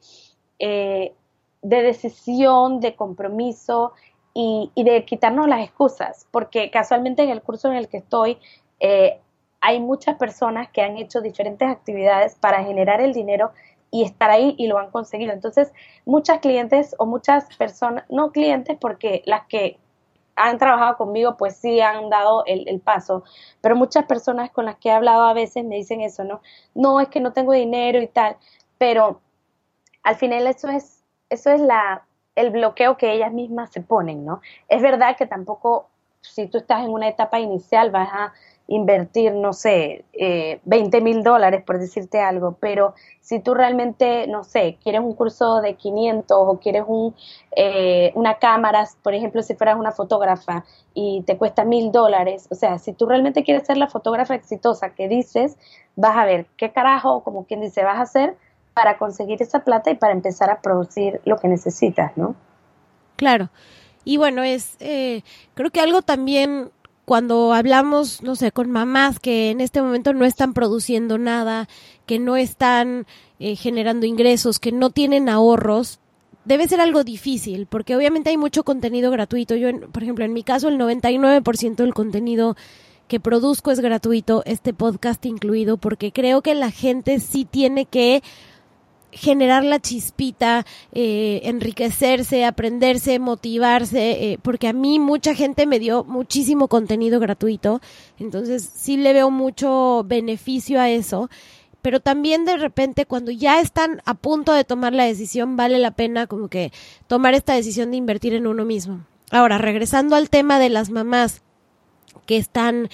eh, 0.60 1.14
de 1.62 1.82
decisión, 1.82 2.80
de 2.80 2.96
compromiso 2.96 3.94
y, 4.34 4.72
de 4.76 5.04
quitarnos 5.06 5.48
las 5.48 5.62
excusas, 5.62 6.28
porque 6.32 6.72
casualmente 6.72 7.24
en 7.24 7.30
el 7.30 7.42
curso 7.42 7.70
en 7.70 7.76
el 7.76 7.90
que 7.90 7.98
estoy 7.98 8.38
eh, 8.80 9.20
hay 9.62 9.80
muchas 9.80 10.16
personas 10.16 10.70
que 10.70 10.82
han 10.82 10.98
hecho 10.98 11.20
diferentes 11.22 11.68
actividades 11.68 12.36
para 12.36 12.64
generar 12.64 13.02
el 13.02 13.14
dinero 13.14 13.52
y 13.92 14.04
estar 14.04 14.30
ahí 14.30 14.56
y 14.58 14.68
lo 14.68 14.78
han 14.78 14.92
conseguido. 14.92 15.34
Entonces, 15.34 15.74
muchas 16.06 16.40
clientes 16.40 16.96
o 16.98 17.06
muchas 17.06 17.46
personas, 17.58 18.06
no 18.10 18.32
clientes 18.32 18.78
porque 18.80 19.24
las 19.26 19.46
que 19.48 19.80
han 20.40 20.58
trabajado 20.58 20.96
conmigo 20.96 21.36
pues 21.38 21.58
sí 21.58 21.82
han 21.82 22.10
dado 22.10 22.44
el, 22.46 22.80
paso, 22.80 23.24
pero 23.62 23.76
muchas 23.76 24.06
personas 24.06 24.50
con 24.52 24.66
las 24.66 24.78
que 24.78 24.90
he 24.90 24.92
hablado 24.92 25.24
a 25.24 25.34
veces 25.34 25.66
me 25.66 25.76
dicen 25.76 26.02
eso, 26.02 26.24
¿no? 26.24 26.42
No, 26.74 27.02
es 27.02 27.10
que 27.10 27.20
no 27.20 27.34
tengo 27.34 27.52
dinero 27.52 28.02
y 28.02 28.08
tal, 28.08 28.38
pero 28.78 29.22
al 30.02 30.16
final 30.16 30.48
eso 30.48 30.70
es, 30.70 30.99
eso 31.30 31.52
es 31.52 31.62
la, 31.62 32.04
el 32.36 32.52
bloqueo 32.52 32.98
que 32.98 33.12
ellas 33.14 33.32
mismas 33.32 33.72
se 33.72 33.82
ponen, 33.82 34.26
¿no? 34.26 34.42
Es 34.68 34.82
verdad 34.82 35.16
que 35.18 35.26
tampoco, 35.26 35.88
si 36.22 36.48
tú 36.48 36.58
estás 36.58 36.84
en 36.84 36.92
una 36.92 37.08
etapa 37.08 37.40
inicial, 37.40 37.92
vas 37.92 38.10
a 38.12 38.34
invertir, 38.70 39.34
no 39.34 39.52
sé, 39.52 40.06
eh, 40.14 40.60
20 40.64 41.02
mil 41.02 41.24
dólares, 41.24 41.64
por 41.66 41.80
decirte 41.80 42.22
algo, 42.22 42.56
pero 42.60 42.94
si 43.20 43.40
tú 43.40 43.56
realmente, 43.56 44.28
no 44.28 44.44
sé, 44.44 44.78
quieres 44.84 45.02
un 45.02 45.14
curso 45.16 45.60
de 45.62 45.74
500 45.74 46.38
o 46.40 46.60
quieres 46.60 46.84
un, 46.88 47.16
eh, 47.56 48.12
una 48.14 48.36
cámara, 48.36 48.88
por 49.02 49.16
ejemplo, 49.16 49.42
si 49.42 49.56
fueras 49.56 49.76
una 49.78 49.92
fotógrafa 49.92 50.66
y 50.94 51.24
te 51.24 51.36
cuesta 51.36 51.66
mil 51.66 51.92
dólares, 51.92 52.48
o 52.52 52.56
sea, 52.56 52.78
si 52.78 52.94
tú 52.94 53.08
realmente 53.08 53.44
quieres 53.44 53.66
ser 53.66 53.78
la 53.78 53.88
fotógrafa 53.88 54.36
exitosa 54.36 54.92
que 54.92 55.08
dices, 55.08 55.58
vas 55.96 56.16
a 56.16 56.26
ver 56.26 56.46
qué 56.56 56.72
carajo, 56.72 57.24
como 57.24 57.46
quien 57.46 57.62
dice, 57.62 57.84
vas 57.84 57.98
a 57.98 58.02
hacer 58.04 58.38
para 58.74 58.98
conseguir 58.98 59.42
esa 59.42 59.64
plata 59.64 59.92
y 59.92 59.96
para 59.96 60.14
empezar 60.14 60.50
a 60.50 60.62
producir 60.62 61.22
lo 61.26 61.38
que 61.38 61.48
necesitas, 61.48 62.16
¿no? 62.16 62.36
Claro. 63.16 63.50
Y 64.06 64.18
bueno, 64.18 64.44
es, 64.44 64.76
eh, 64.80 65.24
creo 65.54 65.72
que 65.72 65.82
algo 65.82 66.02
también 66.02 66.72
cuando 67.10 67.54
hablamos, 67.54 68.22
no 68.22 68.36
sé, 68.36 68.52
con 68.52 68.70
mamás 68.70 69.20
que 69.20 69.50
en 69.50 69.62
este 69.62 69.82
momento 69.82 70.14
no 70.14 70.26
están 70.26 70.54
produciendo 70.54 71.18
nada, 71.18 71.68
que 72.06 72.20
no 72.20 72.38
están 72.38 73.08
eh, 73.40 73.56
generando 73.56 74.06
ingresos, 74.06 74.60
que 74.60 74.72
no 74.72 74.92
tienen 74.92 75.28
ahorros, 75.28 76.00
debe 76.46 76.68
ser 76.68 76.82
algo 76.82 77.04
difícil, 77.04 77.66
porque 77.66 77.96
obviamente 77.96 78.30
hay 78.30 78.38
mucho 78.38 78.64
contenido 78.64 79.12
gratuito. 79.12 79.56
Yo, 79.56 79.70
por 79.92 80.04
ejemplo, 80.04 80.24
en 80.24 80.34
mi 80.34 80.44
caso, 80.44 80.68
el 80.68 80.78
99% 80.78 81.76
del 81.78 81.94
contenido 81.94 82.56
que 83.08 83.20
produzco 83.20 83.72
es 83.72 83.80
gratuito, 83.80 84.44
este 84.46 84.74
podcast 84.74 85.26
incluido, 85.26 85.78
porque 85.78 86.12
creo 86.12 86.42
que 86.44 86.54
la 86.54 86.70
gente 86.70 87.20
sí 87.20 87.44
tiene 87.44 87.86
que 87.86 88.22
generar 89.12 89.64
la 89.64 89.80
chispita, 89.80 90.66
eh, 90.94 91.42
enriquecerse, 91.44 92.46
aprenderse, 92.46 93.20
motivarse, 93.20 94.32
eh, 94.32 94.40
porque 94.42 94.68
a 94.68 94.74
mí 94.74 95.00
mucha 95.00 95.34
gente 95.34 95.66
me 95.66 95.80
dio 95.80 96.04
muchísimo 96.04 96.68
contenido 96.68 97.20
gratuito, 97.20 97.82
entonces 98.20 98.70
sí 98.74 98.98
le 98.98 99.14
veo 99.14 99.32
mucho 99.32 100.04
beneficio 100.06 100.80
a 100.80 100.90
eso, 100.90 101.30
pero 101.82 102.00
también 102.00 102.46
de 102.46 102.58
repente 102.58 103.06
cuando 103.06 103.32
ya 103.32 103.60
están 103.60 104.02
a 104.06 104.14
punto 104.14 104.54
de 104.54 104.64
tomar 104.64 104.94
la 104.94 105.06
decisión, 105.06 105.56
vale 105.56 105.80
la 105.80 105.92
pena 105.92 106.28
como 106.28 106.50
que 106.50 106.72
tomar 107.08 107.34
esta 107.34 107.54
decisión 107.54 107.92
de 107.92 107.98
invertir 107.98 108.34
en 108.34 108.48
uno 108.48 108.66
mismo. 108.66 109.06
Ahora, 109.32 109.60
regresando 109.60 110.16
al 110.16 110.30
tema 110.30 110.60
de 110.60 110.70
las 110.70 110.90
mamás 110.90 111.44
que 112.26 112.38
están 112.38 112.90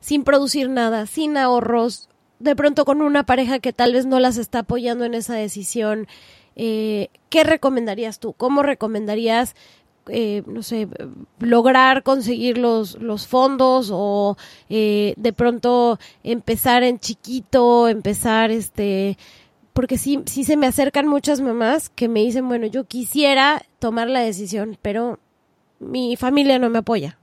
sin 0.00 0.24
producir 0.24 0.68
nada, 0.68 1.06
sin 1.06 1.36
ahorros, 1.36 2.09
de 2.40 2.56
pronto 2.56 2.84
con 2.84 3.02
una 3.02 3.24
pareja 3.24 3.60
que 3.60 3.72
tal 3.72 3.92
vez 3.92 4.06
no 4.06 4.18
las 4.18 4.38
está 4.38 4.60
apoyando 4.60 5.04
en 5.04 5.14
esa 5.14 5.34
decisión, 5.34 6.08
eh, 6.56 7.08
¿qué 7.28 7.44
recomendarías 7.44 8.18
tú? 8.18 8.32
¿Cómo 8.32 8.62
recomendarías, 8.62 9.54
eh, 10.08 10.42
no 10.46 10.62
sé, 10.62 10.88
lograr 11.38 12.02
conseguir 12.02 12.58
los, 12.58 13.00
los 13.00 13.26
fondos 13.28 13.90
o 13.92 14.36
eh, 14.70 15.14
de 15.16 15.32
pronto 15.32 15.98
empezar 16.24 16.82
en 16.82 16.98
chiquito, 16.98 17.88
empezar 17.88 18.50
este... 18.50 19.16
Porque 19.72 19.98
sí, 19.98 20.20
sí 20.26 20.42
se 20.42 20.56
me 20.56 20.66
acercan 20.66 21.06
muchas 21.06 21.40
mamás 21.40 21.88
que 21.90 22.08
me 22.08 22.20
dicen, 22.20 22.48
bueno, 22.48 22.66
yo 22.66 22.84
quisiera 22.84 23.62
tomar 23.78 24.10
la 24.10 24.20
decisión, 24.20 24.76
pero 24.82 25.20
mi 25.78 26.16
familia 26.16 26.58
no 26.58 26.68
me 26.70 26.78
apoya. 26.78 27.19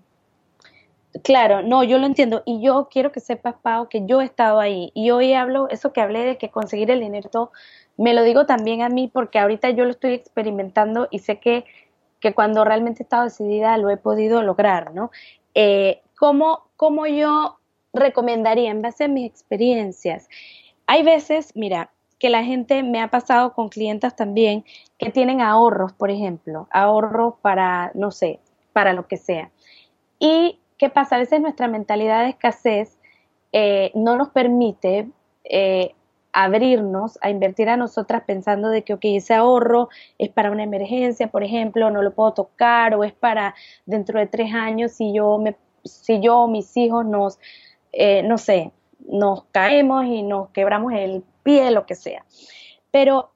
Claro, 1.23 1.63
no, 1.63 1.83
yo 1.83 1.97
lo 1.99 2.05
entiendo. 2.05 2.43
Y 2.45 2.61
yo 2.61 2.89
quiero 2.91 3.11
que 3.11 3.19
sepas, 3.19 3.55
Pau, 3.61 3.87
que 3.89 4.05
yo 4.05 4.21
he 4.21 4.25
estado 4.25 4.59
ahí. 4.59 4.91
Y 4.93 5.11
hoy 5.11 5.33
hablo, 5.33 5.67
eso 5.69 5.93
que 5.93 6.01
hablé 6.01 6.19
de 6.23 6.37
que 6.37 6.49
conseguir 6.49 6.91
el 6.91 6.99
dinero, 6.99 7.29
todo, 7.29 7.51
me 7.97 8.13
lo 8.13 8.23
digo 8.23 8.45
también 8.45 8.81
a 8.81 8.89
mí 8.89 9.09
porque 9.11 9.39
ahorita 9.39 9.69
yo 9.71 9.85
lo 9.85 9.91
estoy 9.91 10.13
experimentando 10.13 11.07
y 11.09 11.19
sé 11.19 11.39
que, 11.39 11.65
que 12.19 12.33
cuando 12.33 12.63
realmente 12.63 13.01
he 13.01 13.05
estado 13.05 13.23
decidida 13.23 13.77
lo 13.77 13.89
he 13.89 13.97
podido 13.97 14.43
lograr, 14.43 14.93
¿no? 14.93 15.11
Eh, 15.55 16.01
¿cómo, 16.17 16.67
¿Cómo 16.75 17.07
yo 17.07 17.57
recomendaría 17.93 18.69
en 18.69 18.81
base 18.81 19.05
a 19.05 19.07
mis 19.07 19.25
experiencias? 19.25 20.29
Hay 20.85 21.03
veces, 21.03 21.55
mira, 21.55 21.91
que 22.19 22.29
la 22.29 22.43
gente 22.43 22.83
me 22.83 23.01
ha 23.01 23.09
pasado 23.09 23.53
con 23.53 23.69
clientas 23.69 24.15
también 24.15 24.65
que 24.97 25.11
tienen 25.11 25.41
ahorros, 25.41 25.93
por 25.93 26.11
ejemplo, 26.11 26.67
ahorros 26.71 27.35
para, 27.41 27.91
no 27.93 28.11
sé, 28.11 28.39
para 28.73 28.93
lo 28.93 29.07
que 29.07 29.17
sea. 29.17 29.51
Y 30.19 30.59
¿qué 30.77 30.89
pasa? 30.89 31.15
A 31.15 31.19
veces 31.19 31.41
nuestra 31.41 31.67
mentalidad 31.67 32.23
de 32.23 32.29
escasez 32.29 32.97
eh, 33.51 33.91
no 33.95 34.15
nos 34.15 34.29
permite 34.29 35.09
eh, 35.43 35.95
abrirnos 36.33 37.17
a 37.21 37.29
invertir 37.29 37.69
a 37.69 37.77
nosotras 37.77 38.23
pensando 38.27 38.69
de 38.69 38.83
que, 38.83 38.93
ok, 38.93 39.01
ese 39.03 39.33
ahorro 39.33 39.89
es 40.17 40.29
para 40.29 40.51
una 40.51 40.63
emergencia, 40.63 41.29
por 41.29 41.43
ejemplo, 41.43 41.89
no 41.89 42.03
lo 42.03 42.13
puedo 42.13 42.33
tocar, 42.33 42.93
o 42.93 43.03
es 43.03 43.13
para 43.13 43.55
dentro 43.85 44.19
de 44.19 44.27
tres 44.27 44.53
años 44.53 44.91
si 44.91 45.13
yo, 45.13 45.43
si 45.83 46.19
yo 46.21 46.41
o 46.41 46.47
mis 46.47 46.75
hijos 46.77 47.05
nos, 47.05 47.39
eh, 47.91 48.21
no 48.23 48.37
sé, 48.37 48.71
nos 49.07 49.45
caemos 49.45 50.05
y 50.05 50.21
nos 50.21 50.49
quebramos 50.49 50.93
el 50.93 51.23
pie, 51.43 51.71
lo 51.71 51.85
que 51.85 51.95
sea. 51.95 52.23
Pero 52.91 53.31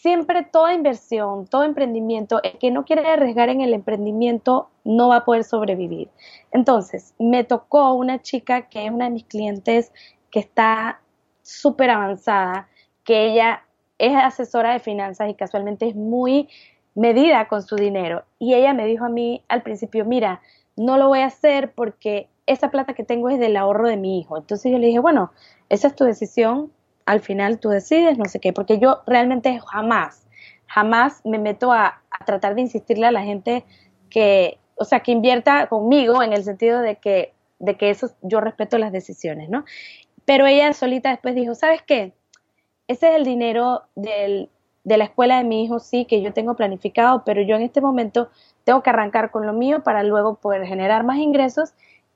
siempre 0.00 0.44
toda 0.44 0.74
inversión, 0.74 1.46
todo 1.46 1.64
emprendimiento, 1.64 2.40
el 2.42 2.58
que 2.58 2.70
no 2.70 2.84
quiere 2.84 3.06
arriesgar 3.06 3.48
en 3.48 3.60
el 3.60 3.74
emprendimiento 3.74 4.68
no 4.84 5.08
va 5.08 5.16
a 5.16 5.24
poder 5.24 5.44
sobrevivir. 5.44 6.08
Entonces, 6.52 7.14
me 7.18 7.44
tocó 7.44 7.92
una 7.94 8.22
chica 8.22 8.68
que 8.68 8.86
es 8.86 8.90
una 8.90 9.06
de 9.06 9.10
mis 9.10 9.24
clientes 9.24 9.92
que 10.30 10.40
está 10.40 11.00
súper 11.42 11.90
avanzada, 11.90 12.68
que 13.04 13.26
ella 13.26 13.64
es 13.98 14.14
asesora 14.14 14.72
de 14.72 14.80
finanzas 14.80 15.30
y 15.30 15.34
casualmente 15.34 15.88
es 15.88 15.96
muy 15.96 16.48
medida 16.94 17.48
con 17.48 17.62
su 17.62 17.76
dinero. 17.76 18.24
Y 18.38 18.54
ella 18.54 18.74
me 18.74 18.86
dijo 18.86 19.04
a 19.04 19.08
mí 19.08 19.42
al 19.48 19.62
principio, 19.62 20.04
mira, 20.04 20.40
no 20.76 20.96
lo 20.96 21.08
voy 21.08 21.20
a 21.20 21.26
hacer 21.26 21.72
porque 21.72 22.28
esa 22.46 22.70
plata 22.70 22.94
que 22.94 23.04
tengo 23.04 23.28
es 23.30 23.38
del 23.38 23.56
ahorro 23.56 23.88
de 23.88 23.96
mi 23.96 24.20
hijo. 24.20 24.36
Entonces 24.36 24.70
yo 24.70 24.78
le 24.78 24.86
dije, 24.86 25.00
bueno, 25.00 25.32
esa 25.68 25.88
es 25.88 25.96
tu 25.96 26.04
decisión, 26.04 26.72
al 27.08 27.20
final 27.20 27.58
tú 27.58 27.70
decides, 27.70 28.18
no 28.18 28.26
sé 28.26 28.38
qué, 28.38 28.52
porque 28.52 28.78
yo 28.78 29.00
realmente 29.06 29.58
jamás, 29.66 30.26
jamás 30.66 31.22
me 31.24 31.38
meto 31.38 31.72
a, 31.72 32.02
tratar 32.26 32.54
de 32.54 32.60
insistirle 32.60 33.06
a 33.06 33.12
la 33.12 33.22
gente 33.22 33.64
que, 34.10 34.58
o 34.74 34.84
sea, 34.84 35.00
que 35.00 35.12
invierta 35.12 35.68
conmigo 35.68 36.22
en 36.22 36.34
el 36.34 36.44
sentido 36.44 36.80
de 36.80 36.96
que, 36.96 37.32
de 37.60 37.78
que 37.78 37.88
eso 37.88 38.10
yo 38.20 38.42
respeto 38.42 38.76
las 38.76 38.92
decisiones, 38.92 39.48
¿no? 39.48 39.64
Pero 40.26 40.46
ella 40.46 40.70
solita 40.74 41.08
después 41.08 41.34
dijo, 41.34 41.54
¿sabes 41.54 41.80
qué? 41.80 42.12
Ese 42.88 43.08
es 43.08 43.16
el 43.16 43.24
dinero 43.24 43.84
de 43.94 44.50
la 44.84 45.04
escuela 45.04 45.38
de 45.38 45.44
mi 45.44 45.64
hijo, 45.64 45.78
sí, 45.78 46.04
que 46.04 46.20
yo 46.20 46.34
tengo 46.34 46.56
planificado, 46.56 47.24
pero 47.24 47.40
yo 47.40 47.56
en 47.56 47.62
este 47.62 47.80
momento 47.80 48.28
tengo 48.64 48.82
que 48.82 48.90
arrancar 48.90 49.30
con 49.30 49.46
lo 49.46 49.54
mío 49.54 49.82
para 49.82 50.02
luego 50.02 50.34
poder 50.34 50.66
generar 50.66 51.04
más 51.04 51.16
ingresos 51.16 51.72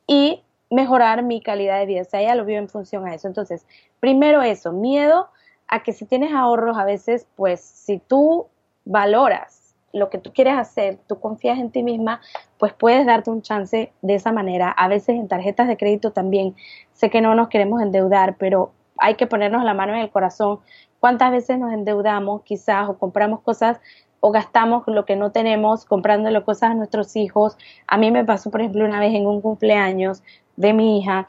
y 0.06 0.42
mejorar 0.72 1.22
mi 1.22 1.40
calidad 1.40 1.78
de 1.78 1.86
vida. 1.86 2.02
O 2.02 2.04
sea, 2.04 2.20
ella 2.20 2.34
lo 2.34 2.44
vio 2.44 2.58
en 2.58 2.68
función 2.68 3.06
a 3.06 3.14
eso. 3.14 3.28
Entonces, 3.28 3.66
primero 4.00 4.42
eso, 4.42 4.72
miedo 4.72 5.28
a 5.68 5.82
que 5.82 5.92
si 5.92 6.04
tienes 6.06 6.32
ahorros 6.32 6.76
a 6.78 6.84
veces, 6.84 7.26
pues 7.36 7.60
si 7.60 7.98
tú 7.98 8.48
valoras 8.84 9.74
lo 9.92 10.08
que 10.10 10.18
tú 10.18 10.32
quieres 10.32 10.54
hacer, 10.54 10.98
tú 11.06 11.20
confías 11.20 11.58
en 11.58 11.70
ti 11.70 11.82
misma, 11.82 12.20
pues 12.58 12.72
puedes 12.72 13.06
darte 13.06 13.30
un 13.30 13.42
chance 13.42 13.92
de 14.00 14.14
esa 14.14 14.32
manera. 14.32 14.70
A 14.70 14.88
veces 14.88 15.16
en 15.16 15.28
tarjetas 15.28 15.68
de 15.68 15.76
crédito 15.76 16.12
también, 16.12 16.56
sé 16.92 17.10
que 17.10 17.20
no 17.20 17.34
nos 17.34 17.48
queremos 17.48 17.82
endeudar, 17.82 18.36
pero 18.38 18.72
hay 18.98 19.16
que 19.16 19.26
ponernos 19.26 19.64
la 19.64 19.74
mano 19.74 19.94
en 19.94 20.00
el 20.00 20.10
corazón. 20.10 20.60
¿Cuántas 21.00 21.30
veces 21.32 21.58
nos 21.58 21.72
endeudamos 21.72 22.42
quizás 22.42 22.88
o 22.88 22.98
compramos 22.98 23.40
cosas 23.40 23.80
o 24.20 24.30
gastamos 24.30 24.84
lo 24.86 25.04
que 25.04 25.16
no 25.16 25.32
tenemos 25.32 25.84
comprándole 25.84 26.42
cosas 26.44 26.70
a 26.70 26.74
nuestros 26.74 27.16
hijos? 27.16 27.58
A 27.86 27.98
mí 27.98 28.10
me 28.10 28.24
pasó, 28.24 28.50
por 28.50 28.60
ejemplo, 28.60 28.84
una 28.84 29.00
vez 29.00 29.12
en 29.14 29.26
un 29.26 29.40
cumpleaños, 29.40 30.22
de 30.56 30.72
mi 30.72 30.98
hija, 30.98 31.26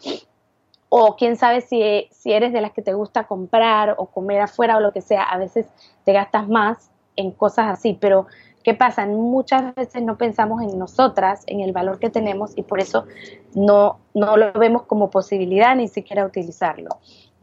o 0.89 1.15
quién 1.15 1.37
sabe 1.37 1.61
si, 1.61 2.07
si 2.11 2.31
eres 2.31 2.53
de 2.53 2.61
las 2.61 2.71
que 2.71 2.81
te 2.81 2.93
gusta 2.93 3.25
comprar 3.25 3.95
o 3.97 4.05
comer 4.05 4.41
afuera 4.41 4.77
o 4.77 4.79
lo 4.79 4.91
que 4.91 5.01
sea, 5.01 5.23
a 5.23 5.37
veces 5.37 5.65
te 6.05 6.13
gastas 6.13 6.47
más 6.47 6.91
en 7.15 7.31
cosas 7.31 7.67
así, 7.67 7.97
pero 7.99 8.27
¿qué 8.63 8.73
pasa? 8.73 9.05
Muchas 9.05 9.73
veces 9.75 10.03
no 10.03 10.17
pensamos 10.17 10.61
en 10.61 10.77
nosotras, 10.77 11.43
en 11.47 11.61
el 11.61 11.71
valor 11.71 11.99
que 11.99 12.09
tenemos 12.09 12.51
y 12.55 12.61
por 12.63 12.79
eso 12.79 13.05
no, 13.55 13.99
no 14.13 14.37
lo 14.37 14.53
vemos 14.53 14.83
como 14.83 15.09
posibilidad 15.09 15.75
ni 15.75 15.87
siquiera 15.87 16.25
utilizarlo. 16.25 16.89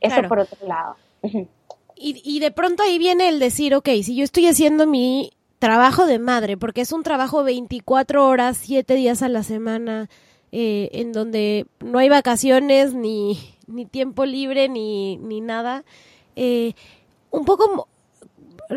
Eso 0.00 0.22
por 0.28 0.38
otro 0.38 0.66
lado. 0.66 0.94
y, 1.22 2.22
y 2.24 2.40
de 2.40 2.52
pronto 2.52 2.82
ahí 2.82 2.98
viene 2.98 3.28
el 3.28 3.38
decir, 3.38 3.74
ok, 3.74 3.88
si 4.02 4.14
yo 4.14 4.24
estoy 4.24 4.46
haciendo 4.46 4.86
mi 4.86 5.32
trabajo 5.58 6.06
de 6.06 6.18
madre, 6.18 6.56
porque 6.56 6.80
es 6.80 6.92
un 6.92 7.02
trabajo 7.02 7.44
24 7.44 8.26
horas, 8.26 8.56
7 8.56 8.94
días 8.94 9.22
a 9.22 9.28
la 9.28 9.42
semana, 9.42 10.08
eh, 10.52 10.90
en 10.92 11.12
donde 11.12 11.66
no 11.80 11.98
hay 11.98 12.08
vacaciones, 12.08 12.94
ni, 12.94 13.38
ni 13.66 13.86
tiempo 13.86 14.24
libre, 14.26 14.68
ni, 14.68 15.16
ni 15.18 15.40
nada. 15.40 15.84
Eh, 16.36 16.74
un 17.30 17.44
poco 17.44 17.88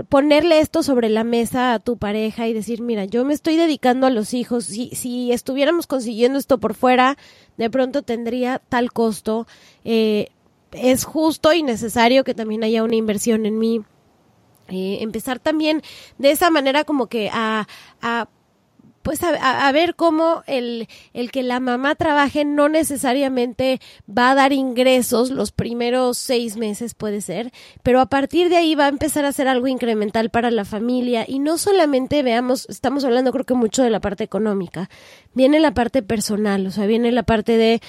ponerle 0.10 0.60
esto 0.60 0.82
sobre 0.82 1.10
la 1.10 1.24
mesa 1.24 1.74
a 1.74 1.80
tu 1.80 1.98
pareja 1.98 2.48
y 2.48 2.54
decir, 2.54 2.82
mira, 2.82 3.06
yo 3.06 3.26
me 3.26 3.34
estoy 3.34 3.58
dedicando 3.58 4.08
a 4.08 4.10
los 4.10 4.34
hijos, 4.34 4.66
si, 4.66 4.90
si 4.90 5.32
estuviéramos 5.32 5.86
consiguiendo 5.88 6.40
esto 6.40 6.58
por 6.58 6.74
fuera, 6.74 7.18
de 7.58 7.70
pronto 7.70 8.02
tendría 8.02 8.60
tal 8.70 8.92
costo. 8.92 9.48
Eh, 9.84 10.30
es 10.72 11.04
justo 11.04 11.54
y 11.54 11.62
necesario 11.62 12.24
que 12.24 12.34
también 12.34 12.64
haya 12.64 12.84
una 12.84 12.96
inversión 12.96 13.46
en 13.46 13.60
mí. 13.60 13.82
empezar 14.68 15.40
también 15.40 15.84
de 16.18 16.32
esa 16.32 16.50
manera 16.50 16.84
como 16.84 17.08
que 17.08 17.30
a, 17.32 17.68
a 18.02 18.28
pues 19.04 19.22
a, 19.22 19.72
ver 19.74 19.96
cómo 19.96 20.44
el, 20.48 20.88
el 21.14 21.30
que 21.32 21.44
la 21.44 21.60
mamá 21.60 21.96
trabaje 21.96 22.46
no 22.46 22.70
necesariamente 22.70 23.80
va 24.10 24.32
a 24.32 24.36
dar 24.36 24.54
ingresos 24.54 25.30
los 25.30 25.52
primeros 25.52 26.18
seis 26.18 26.56
meses 26.56 26.96
puede 26.96 27.20
ser, 27.20 27.52
pero 27.84 28.00
a 28.00 28.06
partir 28.08 28.48
de 28.50 28.56
ahí 28.56 28.76
va 28.76 28.86
a 28.86 28.90
empezar 28.90 29.26
a 29.26 29.34
ser 29.34 29.50
algo 29.50 29.68
incremental 29.68 30.30
para 30.30 30.50
la 30.52 30.64
familia. 30.64 31.26
Y 31.28 31.40
no 31.40 31.58
solamente 31.58 32.24
veamos, 32.24 32.66
estamos 32.70 33.04
hablando 33.04 33.34
creo 33.34 33.46
que 33.46 33.54
mucho 33.54 33.84
de 33.84 33.90
la 33.90 34.00
parte 34.00 34.24
económica, 34.24 34.90
viene 35.34 35.60
la 35.60 35.74
parte 35.74 36.02
personal, 36.02 36.66
o 36.66 36.72
sea, 36.72 36.86
viene 36.86 37.12
la 37.12 37.24
parte 37.24 37.58
de 37.58 37.82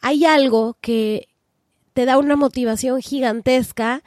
hay 0.00 0.24
algo 0.24 0.78
que 0.80 1.28
te 1.92 2.06
da 2.06 2.16
una 2.16 2.36
motivación 2.36 3.02
gigantesca 3.02 4.02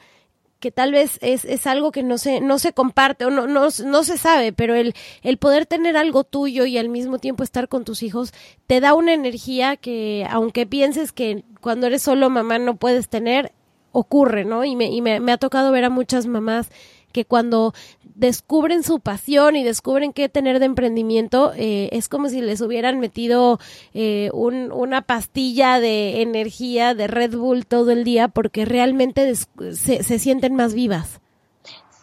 que 0.64 0.70
tal 0.70 0.92
vez 0.92 1.18
es, 1.20 1.44
es 1.44 1.66
algo 1.66 1.92
que 1.92 2.02
no 2.02 2.16
se, 2.16 2.40
no 2.40 2.58
se 2.58 2.72
comparte 2.72 3.26
o 3.26 3.30
no, 3.30 3.46
no, 3.46 3.68
no 3.84 4.02
se 4.02 4.16
sabe, 4.16 4.54
pero 4.54 4.74
el, 4.74 4.94
el 5.20 5.36
poder 5.36 5.66
tener 5.66 5.94
algo 5.94 6.24
tuyo 6.24 6.64
y 6.64 6.78
al 6.78 6.88
mismo 6.88 7.18
tiempo 7.18 7.42
estar 7.42 7.68
con 7.68 7.84
tus 7.84 8.02
hijos 8.02 8.32
te 8.66 8.80
da 8.80 8.94
una 8.94 9.12
energía 9.12 9.76
que, 9.76 10.26
aunque 10.30 10.64
pienses 10.64 11.12
que 11.12 11.44
cuando 11.60 11.86
eres 11.86 12.00
solo 12.00 12.30
mamá 12.30 12.58
no 12.58 12.76
puedes 12.76 13.10
tener, 13.10 13.52
ocurre, 13.92 14.46
¿no? 14.46 14.64
Y 14.64 14.74
me, 14.74 14.86
y 14.86 15.02
me, 15.02 15.20
me 15.20 15.32
ha 15.32 15.36
tocado 15.36 15.70
ver 15.70 15.84
a 15.84 15.90
muchas 15.90 16.26
mamás 16.26 16.70
que 17.14 17.24
cuando 17.24 17.72
descubren 18.14 18.82
su 18.82 19.00
pasión 19.00 19.56
y 19.56 19.64
descubren 19.64 20.12
qué 20.12 20.28
tener 20.28 20.58
de 20.58 20.66
emprendimiento, 20.66 21.52
eh, 21.56 21.88
es 21.92 22.08
como 22.08 22.28
si 22.28 22.42
les 22.42 22.60
hubieran 22.60 23.00
metido 23.00 23.58
eh, 23.94 24.30
un, 24.34 24.70
una 24.72 25.02
pastilla 25.02 25.80
de 25.80 26.20
energía 26.20 26.94
de 26.94 27.06
Red 27.06 27.36
Bull 27.36 27.66
todo 27.66 27.92
el 27.92 28.04
día 28.04 28.28
porque 28.28 28.66
realmente 28.66 29.34
se, 29.34 30.02
se 30.02 30.18
sienten 30.18 30.54
más 30.54 30.74
vivas. 30.74 31.20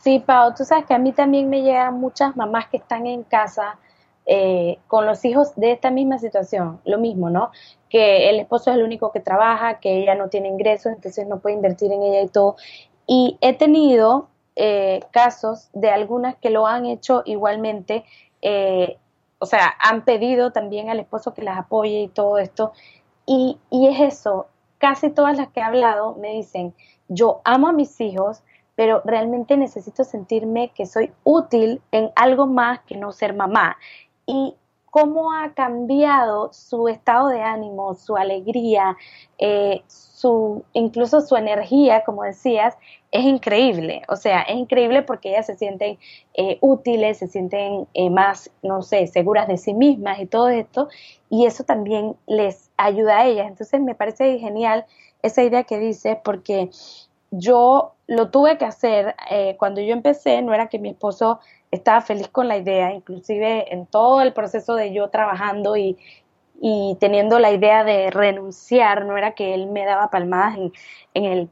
Sí, 0.04 0.20
Pau, 0.26 0.56
tú 0.56 0.64
sabes 0.66 0.86
que 0.86 0.96
a 0.96 0.98
mí 0.98 1.12
también 1.12 1.50
me 1.50 1.62
llegan 1.62 2.00
muchas 2.00 2.36
mamás 2.36 2.68
que 2.70 2.78
están 2.78 3.06
en 3.06 3.24
casa 3.24 3.78
eh, 4.26 4.80
con 4.88 5.06
los 5.06 5.24
hijos 5.26 5.56
de 5.56 5.72
esta 5.72 5.92
misma 5.92 6.18
situación, 6.18 6.80
lo 6.86 6.98
mismo, 6.98 7.30
¿no? 7.30 7.52
Que 7.90 8.30
el 8.30 8.40
esposo 8.40 8.72
es 8.72 8.78
el 8.78 8.84
único 8.84 9.12
que 9.12 9.20
trabaja, 9.20 9.80
que 9.80 10.02
ella 10.02 10.16
no 10.16 10.30
tiene 10.30 10.48
ingresos, 10.48 10.94
entonces 10.94 11.28
no 11.28 11.40
puede 11.40 11.56
invertir 11.56 11.92
en 11.92 12.02
ella 12.02 12.22
y 12.22 12.28
todo. 12.30 12.56
Y 13.06 13.38
he 13.42 13.54
tenido 13.54 14.31
eh, 14.56 15.02
casos 15.12 15.70
de 15.74 15.90
algunas 15.90 16.36
que 16.36 16.50
lo 16.50 16.68
han 16.68 16.86
hecho 16.86 17.24
igualmente, 17.26 18.04
eh, 18.42 18.98
o 19.40 19.46
sea, 19.46 19.74
han 19.80 20.04
pedido 20.06 20.52
también 20.52 20.90
al 20.90 21.00
esposo 21.00 21.34
que 21.34 21.42
las 21.42 21.58
apoye 21.58 22.02
y 22.02 22.08
todo 22.08 22.38
esto. 22.38 22.74
Y, 23.26 23.58
y 23.70 23.88
es 23.88 24.14
eso, 24.16 24.48
casi 24.78 25.10
todas 25.10 25.38
las 25.38 25.50
que 25.50 25.62
he 25.62 25.64
hablado 25.64 26.16
me 26.16 26.34
dicen, 26.34 26.74
yo 27.08 27.42
amo 27.44 27.68
a 27.68 27.74
mis 27.74 28.00
hijos, 28.02 28.44
pero 28.76 29.02
realmente 29.06 29.58
necesito 29.58 30.04
sentirme 30.04 30.70
que 30.70 30.86
soy 30.86 31.12
útil 31.24 31.82
en 31.92 32.12
algo 32.16 32.48
más 32.48 32.80
que 32.82 32.98
no 32.98 33.12
ser 33.12 33.34
mamá. 33.34 33.78
Y 34.26 34.56
cómo 34.92 35.34
ha 35.34 35.54
cambiado 35.54 36.52
su 36.54 36.88
estado 36.88 37.30
de 37.30 37.42
ánimo, 37.42 37.96
su 37.96 38.16
alegría, 38.16 38.98
eh, 39.40 39.84
su, 40.22 40.64
incluso 40.74 41.22
su 41.22 41.36
energía, 41.36 42.04
como 42.04 42.24
decías, 42.24 42.78
es 43.12 43.26
increíble. 43.26 44.04
O 44.08 44.16
sea, 44.16 44.42
es 44.44 44.56
increíble 44.56 45.02
porque 45.02 45.30
ellas 45.30 45.48
se 45.48 45.56
sienten 45.56 45.98
eh, 46.36 46.58
útiles, 46.62 47.18
se 47.18 47.28
sienten 47.28 47.88
eh, 47.94 48.10
más, 48.10 48.52
no 48.62 48.84
sé, 48.84 49.08
seguras 49.08 49.48
de 49.48 49.58
sí 49.58 49.74
mismas 49.74 50.20
y 50.20 50.28
todo 50.28 50.50
esto. 50.50 50.90
Y 51.30 51.46
eso 51.46 51.64
también 51.64 52.16
les 52.28 52.70
ayuda 52.78 53.20
a 53.20 53.26
ellas. 53.26 53.48
Entonces 53.48 53.82
me 53.82 53.96
parece 53.96 54.38
genial 54.38 54.86
esa 55.24 55.44
idea 55.44 55.64
que 55.64 55.80
dices 55.80 56.18
porque 56.24 56.70
yo 57.32 57.94
lo 58.08 58.30
tuve 58.30 58.58
que 58.58 58.66
hacer 58.66 59.16
cuando 59.58 59.80
yo 59.80 59.94
empecé, 59.94 60.42
no 60.42 60.54
era 60.54 60.68
que 60.68 60.80
mi 60.80 60.90
esposo 60.90 61.40
estaba 61.72 62.02
feliz 62.02 62.28
con 62.28 62.50
la 62.50 62.58
idea, 62.58 62.94
inclusive 62.94 63.74
en 63.74 63.86
todo 63.86 64.22
el 64.22 64.34
proceso 64.34 64.76
de 64.76 64.94
yo 64.94 65.10
trabajando 65.10 65.78
y, 65.78 65.98
y 66.64 66.96
teniendo 67.00 67.40
la 67.40 67.52
idea 67.52 67.84
de 67.84 68.12
renunciar, 68.12 69.06
no 69.06 69.18
era 69.18 69.32
que 69.32 69.56
él 69.56 69.66
me 69.68 69.84
daba 69.84 70.12
palmadas 70.12 70.60
en, 71.16 71.26
el, 71.26 71.50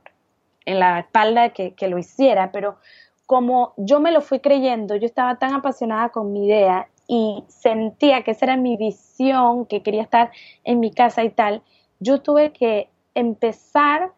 en 0.66 0.80
la 0.80 0.99
espalda 0.99 1.49
que, 1.49 1.74
que 1.74 1.88
lo 1.88 1.97
hiciera, 1.97 2.51
pero 2.51 2.78
como 3.26 3.74
yo 3.76 3.99
me 3.99 4.12
lo 4.12 4.22
fui 4.22 4.39
creyendo, 4.39 4.95
yo 4.95 5.07
estaba 5.07 5.39
tan 5.39 5.53
apasionada 5.53 6.10
con 6.10 6.32
mi 6.32 6.45
idea 6.45 6.89
y 7.07 7.43
sentía 7.47 8.22
que 8.22 8.32
esa 8.32 8.45
era 8.45 8.55
mi 8.55 8.78
visión, 8.78 9.66
que 9.66 9.82
quería 9.82 10.03
estar 10.03 10.32
en 10.64 10.80
mi 10.80 10.91
casa 10.91 11.24
y 11.24 11.32
tal, 11.32 11.64
yo 11.99 12.22
tuve 12.22 12.51
que 12.51 12.88
empezar 13.16 14.14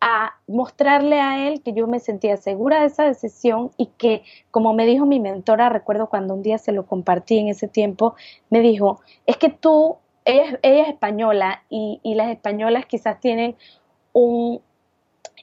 a 0.00 0.34
mostrarle 0.48 1.20
a 1.20 1.46
él 1.46 1.62
que 1.62 1.74
yo 1.74 1.86
me 1.86 2.00
sentía 2.00 2.36
segura 2.36 2.80
de 2.80 2.86
esa 2.86 3.04
decisión 3.04 3.70
y 3.76 3.86
que, 3.98 4.22
como 4.50 4.72
me 4.72 4.84
dijo 4.84 5.06
mi 5.06 5.20
mentora, 5.20 5.68
recuerdo 5.68 6.08
cuando 6.08 6.34
un 6.34 6.42
día 6.42 6.58
se 6.58 6.72
lo 6.72 6.86
compartí 6.86 7.38
en 7.38 7.48
ese 7.48 7.68
tiempo, 7.68 8.16
me 8.50 8.60
dijo, 8.60 9.00
es 9.26 9.36
que 9.36 9.48
tú, 9.50 9.98
ella, 10.24 10.58
es 10.62 10.88
española 10.88 11.62
y, 11.68 12.00
y, 12.02 12.14
las 12.14 12.30
españolas 12.30 12.86
quizás 12.86 13.20
tienen 13.20 13.56
un, 14.12 14.60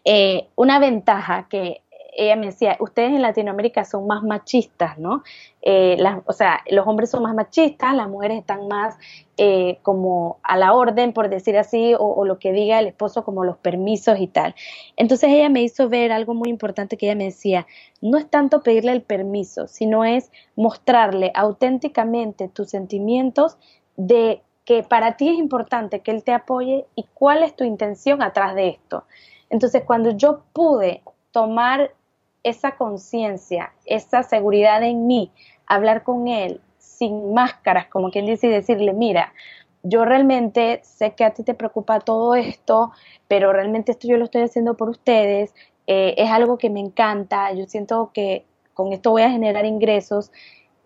eh, 0.06 0.48
una 0.56 0.80
ventaja 0.80 1.48
que 1.50 1.82
ella 2.20 2.36
me 2.36 2.48
decía, 2.48 2.76
ustedes 2.80 3.12
en 3.12 3.22
Latinoamérica 3.22 3.86
son 3.86 4.06
más 4.06 4.24
machistas, 4.24 4.98
¿no? 4.98 5.24
Eh, 5.62 5.98
o 6.26 6.34
sea, 6.34 6.62
los 6.70 6.86
hombres 6.86 7.12
son 7.12 7.24
más 7.24 7.34
machistas, 7.34 7.96
las 7.96 8.10
mujeres 8.10 8.40
están 8.40 8.68
más 8.68 8.98
eh, 9.38 9.80
como 9.84 10.38
a 10.44 10.58
la 10.58 10.74
orden, 10.74 11.14
por 11.14 11.30
decir 11.30 11.58
así, 11.58 11.94
o, 11.98 12.26
lo 12.26 12.38
que 12.38 12.52
diga 12.52 12.80
el 12.80 12.88
esposo, 12.88 13.24
como 13.24 13.46
los 13.46 13.58
permisos 13.58 14.20
y 14.20 14.28
tal. 14.28 14.54
Entonces 14.98 15.30
ella 15.30 15.48
me 15.50 15.62
hizo 15.62 15.88
ver 15.88 16.12
algo 16.12 16.34
muy 16.34 16.50
importante 16.50 16.98
que 16.98 17.06
ella 17.06 17.16
me 17.16 17.26
decía, 17.26 17.68
no 18.02 18.18
es 18.18 18.30
tanto 18.30 18.62
pedirle 18.64 18.92
el 18.92 19.02
permiso, 19.02 19.68
sino 19.68 20.04
es 20.04 20.32
mostrarle 20.58 21.32
auténticamente 21.36 22.50
tus 22.50 22.70
sentimientos 22.70 23.58
de 23.96 24.42
que 24.70 24.84
para 24.84 25.18
ti 25.18 25.28
es 25.28 25.40
importante 25.40 26.02
que 26.02 26.12
él 26.12 26.24
te 26.24 26.32
apoye 26.32 26.86
y 26.94 27.04
cuál 27.16 27.42
es 27.42 27.56
tu 27.56 27.64
intención 27.64 28.22
atrás 28.22 28.54
de 28.54 28.68
esto. 28.68 29.04
Entonces, 29.50 29.82
cuando 29.84 30.12
yo 30.12 30.44
pude 30.54 31.02
tomar 31.32 31.96
esa 32.44 32.78
conciencia, 32.78 33.74
esa 33.86 34.22
seguridad 34.22 34.84
en 34.84 35.08
mí, 35.08 35.32
hablar 35.66 36.04
con 36.04 36.28
él 36.28 36.62
sin 36.78 37.34
máscaras, 37.34 37.88
como 37.88 38.12
quien 38.12 38.28
dice, 38.28 38.46
y 38.46 38.52
decirle, 38.52 38.94
mira, 38.94 39.34
yo 39.82 40.06
realmente 40.06 40.82
sé 40.84 41.16
que 41.16 41.26
a 41.26 41.34
ti 41.34 41.42
te 41.42 41.56
preocupa 41.56 42.00
todo 42.02 42.36
esto, 42.36 42.92
pero 43.28 43.52
realmente 43.52 43.94
esto 43.94 44.08
yo 44.08 44.18
lo 44.18 44.26
estoy 44.26 44.44
haciendo 44.44 44.78
por 44.78 44.90
ustedes, 44.90 45.56
eh, 45.88 46.14
es 46.16 46.30
algo 46.30 46.60
que 46.60 46.70
me 46.70 46.80
encanta, 46.80 47.52
yo 47.54 47.66
siento 47.66 48.12
que 48.14 48.46
con 48.76 48.94
esto 48.94 49.10
voy 49.10 49.24
a 49.24 49.32
generar 49.32 49.66
ingresos, 49.66 50.32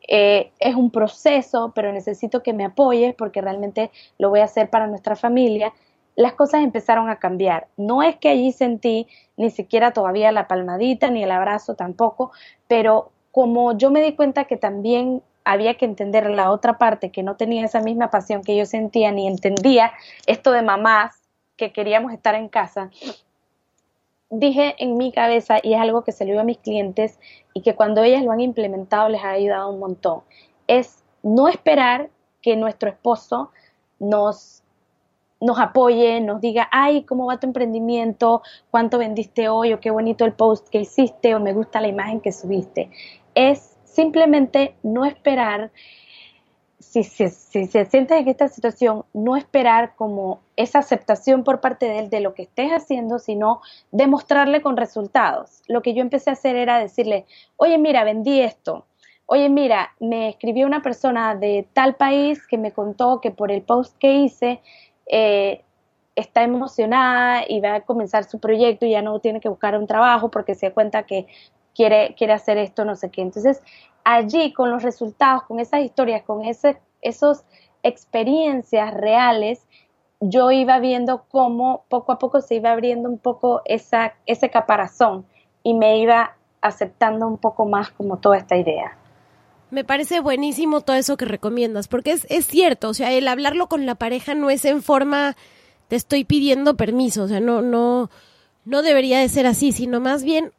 eh, 0.08 0.52
es 0.60 0.76
un 0.76 0.92
proceso, 0.92 1.72
pero 1.74 1.92
necesito 1.92 2.44
que 2.44 2.54
me 2.54 2.66
apoyes 2.66 3.16
porque 3.16 3.42
realmente 3.42 3.92
lo 4.18 4.30
voy 4.30 4.42
a 4.42 4.46
hacer 4.46 4.70
para 4.70 4.88
nuestra 4.88 5.16
familia 5.16 5.74
las 6.16 6.34
cosas 6.34 6.64
empezaron 6.64 7.10
a 7.10 7.18
cambiar. 7.18 7.68
No 7.78 8.04
es 8.04 8.16
que 8.18 8.30
allí 8.30 8.52
sentí 8.52 9.08
ni 9.38 9.50
siquiera 9.50 9.92
todavía 9.92 10.32
la 10.32 10.48
palmadita 10.48 11.10
ni 11.10 11.24
el 11.24 11.32
abrazo 11.32 11.76
tampoco, 11.76 12.32
pero 12.68 13.12
como 13.32 13.76
yo 13.78 13.90
me 13.90 14.02
di 14.02 14.16
cuenta 14.16 14.46
que 14.46 14.58
también 14.58 15.24
había 15.44 15.74
que 15.76 15.86
entender 15.86 16.30
la 16.30 16.52
otra 16.52 16.78
parte 16.78 17.12
que 17.12 17.24
no 17.24 17.36
tenía 17.36 17.66
esa 17.66 17.82
misma 17.82 18.12
pasión 18.12 18.44
que 18.44 18.56
yo 18.56 18.66
sentía 18.66 19.12
ni 19.12 19.28
entendía 19.28 19.92
esto 20.26 20.52
de 20.52 20.62
mamás 20.62 21.20
que 21.58 21.74
queríamos 21.74 22.14
estar 22.14 22.36
en 22.36 22.48
casa, 22.48 22.90
dije 24.34 24.76
en 24.80 24.98
mi 24.98 25.12
cabeza, 25.12 25.58
y 25.62 25.74
es 25.74 25.80
algo 25.80 26.04
que 26.04 26.12
se 26.12 26.26
lo 26.26 26.40
a 26.40 26.44
mis 26.44 26.58
clientes 26.58 27.20
y 27.54 27.62
que 27.62 27.76
cuando 27.76 28.04
ellas 28.04 28.24
lo 28.24 28.32
han 28.32 28.42
implementado 28.42 29.10
les 29.10 29.24
ha 29.24 29.32
ayudado 29.32 29.70
un 29.70 29.80
montón, 29.80 30.22
es 30.68 31.04
no 31.22 31.48
esperar 31.48 32.10
que 32.42 32.56
nuestro 32.56 32.90
esposo 32.90 33.52
nos 34.00 34.60
nos 35.40 35.60
apoye, 35.60 36.22
nos 36.22 36.40
diga, 36.40 36.70
ay, 36.72 37.04
¿cómo 37.04 37.26
va 37.26 37.38
tu 37.38 37.46
emprendimiento? 37.46 38.42
¿Cuánto 38.72 38.98
vendiste 38.98 39.50
hoy? 39.50 39.74
O 39.74 39.80
qué 39.82 39.92
bonito 39.92 40.24
el 40.24 40.32
post 40.32 40.70
que 40.70 40.80
hiciste 40.80 41.36
o 41.36 41.42
me 41.42 41.52
gusta 41.52 41.82
la 41.82 41.90
imagen 41.90 42.22
que 42.22 42.32
subiste. 42.32 42.90
Es 43.36 43.76
simplemente 43.84 44.76
no 44.84 45.04
esperar, 45.04 45.72
si, 46.94 47.04
si, 47.04 47.28
si 47.28 47.66
se 47.66 47.86
sientes 47.86 48.20
en 48.20 48.28
esta 48.28 48.48
situación, 48.48 49.04
no 49.14 49.36
esperar 49.36 49.96
como 49.96 50.42
esa 50.56 50.78
aceptación 50.78 51.44
por 51.44 51.60
parte 51.60 51.88
de 51.88 51.98
él 51.98 52.10
de 52.12 52.20
lo 52.20 52.36
que 52.36 52.44
estés 52.44 52.70
haciendo, 52.72 53.18
sino 53.18 53.62
demostrarle 53.92 54.62
con 54.62 54.78
resultados. 54.78 55.64
Lo 55.68 55.82
que 55.82 55.96
yo 55.96 56.02
empecé 56.02 56.30
a 56.30 56.34
hacer 56.34 56.56
era 56.56 56.78
decirle, 56.78 57.26
oye, 57.58 57.80
mira, 57.80 58.04
vendí 58.04 58.42
esto. 58.42 58.86
Oye, 59.26 59.50
mira, 59.50 59.96
me 60.00 60.30
escribió 60.30 60.68
una 60.68 60.84
persona 60.84 61.34
de 61.34 61.68
tal 61.74 61.96
país 61.96 62.46
que 62.46 62.60
me 62.60 62.72
contó 62.72 63.22
que 63.22 63.32
por 63.32 63.52
el 63.52 63.64
post 63.64 63.98
que 63.98 64.14
hice 64.14 64.62
eh, 65.08 65.64
está 66.16 66.44
emocionada 66.44 67.44
y 67.48 67.60
va 67.60 67.74
a 67.76 67.82
comenzar 67.82 68.26
su 68.26 68.40
proyecto 68.40 68.86
y 68.86 68.92
ya 68.92 69.02
no 69.02 69.18
tiene 69.18 69.40
que 69.40 69.50
buscar 69.50 69.76
un 69.80 69.88
trabajo 69.88 70.30
porque 70.30 70.54
se 70.54 70.68
da 70.68 70.76
cuenta 70.76 71.04
que 71.08 71.26
quiere, 71.76 72.16
quiere 72.18 72.34
hacer 72.34 72.58
esto, 72.58 72.86
no 72.86 72.96
sé 72.96 73.10
qué. 73.10 73.22
Entonces, 73.22 73.62
allí 74.04 74.54
con 74.54 74.70
los 74.70 74.84
resultados, 74.84 75.44
con 75.44 75.60
esas 75.60 75.82
historias, 75.82 76.24
con 76.24 76.44
esas 76.46 77.46
experiencias 77.84 78.94
reales, 78.94 79.66
yo 80.20 80.52
iba 80.52 80.80
viendo 80.80 81.26
cómo 81.30 81.84
poco 81.90 82.14
a 82.14 82.20
poco 82.20 82.42
se 82.42 82.56
iba 82.56 82.72
abriendo 82.72 83.10
un 83.10 83.18
poco 83.18 83.62
esa, 83.66 84.14
ese 84.26 84.50
caparazón 84.50 85.26
y 85.64 85.74
me 85.74 86.00
iba 86.00 86.36
aceptando 86.62 87.28
un 87.28 87.38
poco 87.38 87.66
más 87.66 87.92
como 87.92 88.18
toda 88.18 88.38
esta 88.38 88.56
idea. 88.56 88.98
Me 89.70 89.84
parece 89.84 90.20
buenísimo 90.20 90.82
todo 90.82 90.96
eso 90.96 91.18
que 91.18 91.26
recomiendas, 91.26 91.88
porque 91.88 92.12
es, 92.12 92.28
es 92.30 92.46
cierto, 92.46 92.90
o 92.90 92.94
sea, 92.94 93.12
el 93.12 93.28
hablarlo 93.28 93.68
con 93.68 93.86
la 93.86 93.96
pareja 93.96 94.36
no 94.36 94.50
es 94.50 94.66
en 94.66 94.82
forma 94.82 95.36
te 95.88 95.96
estoy 95.96 96.24
pidiendo 96.24 96.78
permiso, 96.78 97.24
o 97.24 97.28
sea, 97.28 97.40
no, 97.40 97.62
no, 97.62 98.10
no 98.66 98.82
debería 98.82 99.20
de 99.20 99.30
ser 99.30 99.46
así, 99.46 99.72
sino 99.72 100.00
más 100.00 100.24
bien 100.24 100.54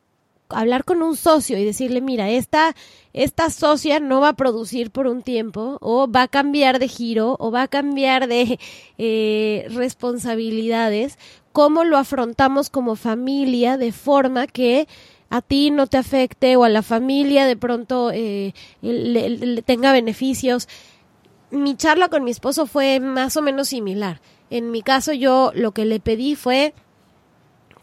hablar 0.49 0.85
con 0.85 1.03
un 1.03 1.17
socio 1.17 1.59
y 1.59 1.65
decirle, 1.65 2.01
mira, 2.01 2.31
esta, 2.31 2.75
esta 3.13 3.51
socia 3.51 4.01
no 4.01 4.21
va 4.21 4.31
a 4.31 4.37
producir 4.37 4.91
por 4.91 5.07
un 5.07 5.23
tiempo, 5.23 5.79
o 5.81 6.11
va 6.11 6.23
a 6.23 6.29
cambiar 6.29 6.79
de 6.79 6.89
giro, 6.89 7.37
o 7.39 7.51
va 7.51 7.63
a 7.63 7.69
cambiar 7.69 8.29
de 8.29 8.59
eh, 8.99 9.67
responsabilidades, 9.71 11.19
cómo 11.53 11.85
lo 11.85 11.99
afrontamos 11.99 12.71
como 12.71 12.97
familia 12.97 13.77
de 13.77 13.93
forma 13.93 14.47
que 14.47 14.89
a 15.31 15.41
ti 15.41 15.71
no 15.71 15.87
te 15.87 15.97
afecte 15.97 16.57
o 16.57 16.65
a 16.65 16.69
la 16.69 16.83
familia 16.83 17.47
de 17.47 17.57
pronto 17.57 18.11
eh, 18.13 18.55
le, 18.83 19.63
tenga 19.63 19.93
beneficios. 19.93 20.69
Mi 21.51 21.77
charla 21.77 22.09
con 22.09 22.25
mi 22.25 22.31
esposo 22.31 22.67
fue 22.67 23.01
más 23.01 23.37
o 23.37 23.43
menos 23.43 23.69
similar. 23.69 24.21
En 24.51 24.71
mi 24.71 24.83
caso 24.83 25.13
yo 25.13 25.51
lo 25.55 25.73
que 25.73 25.85
le 25.85 25.99
pedí 26.01 26.37
fue 26.37 26.75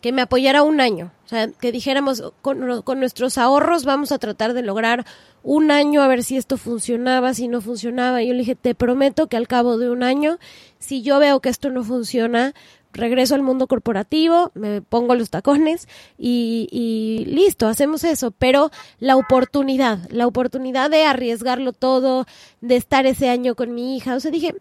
que 0.02 0.12
me 0.12 0.22
apoyara 0.22 0.64
un 0.64 0.82
año, 0.82 1.12
o 1.26 1.28
sea, 1.28 1.48
que 1.48 1.72
dijéramos 1.72 2.24
con, 2.42 2.82
con, 2.82 3.00
nuestros 3.00 3.38
ahorros 3.38 3.86
vamos 3.86 4.12
a 4.12 4.18
tratar 4.18 4.54
de 4.54 4.64
lograr 4.64 5.06
un 5.44 5.72
año 5.72 6.02
a 6.02 6.08
ver 6.08 6.24
si 6.24 6.38
esto 6.38 6.58
funcionaba, 6.58 7.34
si 7.34 7.48
no 7.48 7.62
funcionaba. 7.62 8.22
Y 8.22 8.28
yo 8.28 8.34
le 8.34 8.40
dije, 8.40 8.56
te 8.56 8.76
prometo 8.76 9.28
que 9.28 9.38
al 9.38 9.48
cabo 9.48 9.78
de 9.78 9.90
un 9.90 10.04
año, 10.04 10.38
si 10.80 11.02
yo 11.02 11.20
veo 11.20 11.40
que 11.40 11.50
esto 11.50 11.70
no 11.70 11.84
funciona, 11.84 12.54
regreso 12.94 13.36
al 13.36 13.42
mundo 13.42 13.68
corporativo, 13.68 14.52
me 14.54 14.82
pongo 14.82 15.16
los 15.16 15.30
tacones 15.30 15.88
y, 16.18 17.26
listo, 17.28 17.68
hacemos 17.68 18.04
eso. 18.04 18.32
Pero 18.32 18.72
la 19.00 19.16
oportunidad, 19.16 20.10
la 20.12 20.28
oportunidad 20.28 20.90
de 20.90 21.06
arriesgarlo 21.06 21.74
todo, 21.74 22.26
de 22.62 22.76
estar 22.76 23.06
ese 23.06 23.30
año 23.30 23.56
con 23.56 23.74
mi 23.74 23.96
hija, 23.96 24.16
o 24.16 24.20
sea, 24.20 24.32
dije, 24.32 24.56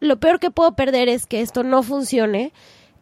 lo 0.00 0.18
peor 0.18 0.40
que 0.40 0.50
puedo 0.50 0.72
perder 0.72 1.08
es 1.08 1.26
que 1.26 1.40
esto 1.40 1.62
no 1.62 1.82
funcione, 1.82 2.52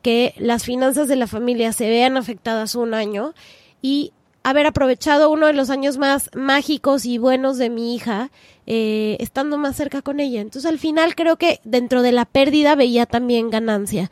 que 0.05 0.35
las 0.37 0.65
finanzas 0.65 1.09
de 1.09 1.17
la 1.17 1.27
familia 1.27 1.73
se 1.73 1.89
vean 1.89 2.19
afectadas 2.19 2.75
un 2.75 2.93
año 2.93 3.33
y 3.81 4.13
haber 4.43 4.67
aprovechado 4.67 5.31
uno 5.31 5.47
de 5.47 5.55
los 5.55 5.71
años 5.71 5.97
más 5.97 6.29
mágicos 6.35 7.07
y 7.07 7.17
buenos 7.17 7.57
de 7.57 7.71
mi 7.71 7.95
hija, 7.95 8.31
eh, 8.67 9.17
estando 9.19 9.57
más 9.57 9.77
cerca 9.77 10.03
con 10.03 10.21
ella. 10.21 10.43
Entonces 10.43 10.71
al 10.71 10.79
final 10.79 11.15
creo 11.15 11.37
que 11.37 11.59
dentro 11.65 12.03
de 12.03 12.13
la 12.13 12.27
pérdida 12.27 12.75
veía 12.75 13.07
también 13.07 13.49
ganancia. 13.49 14.11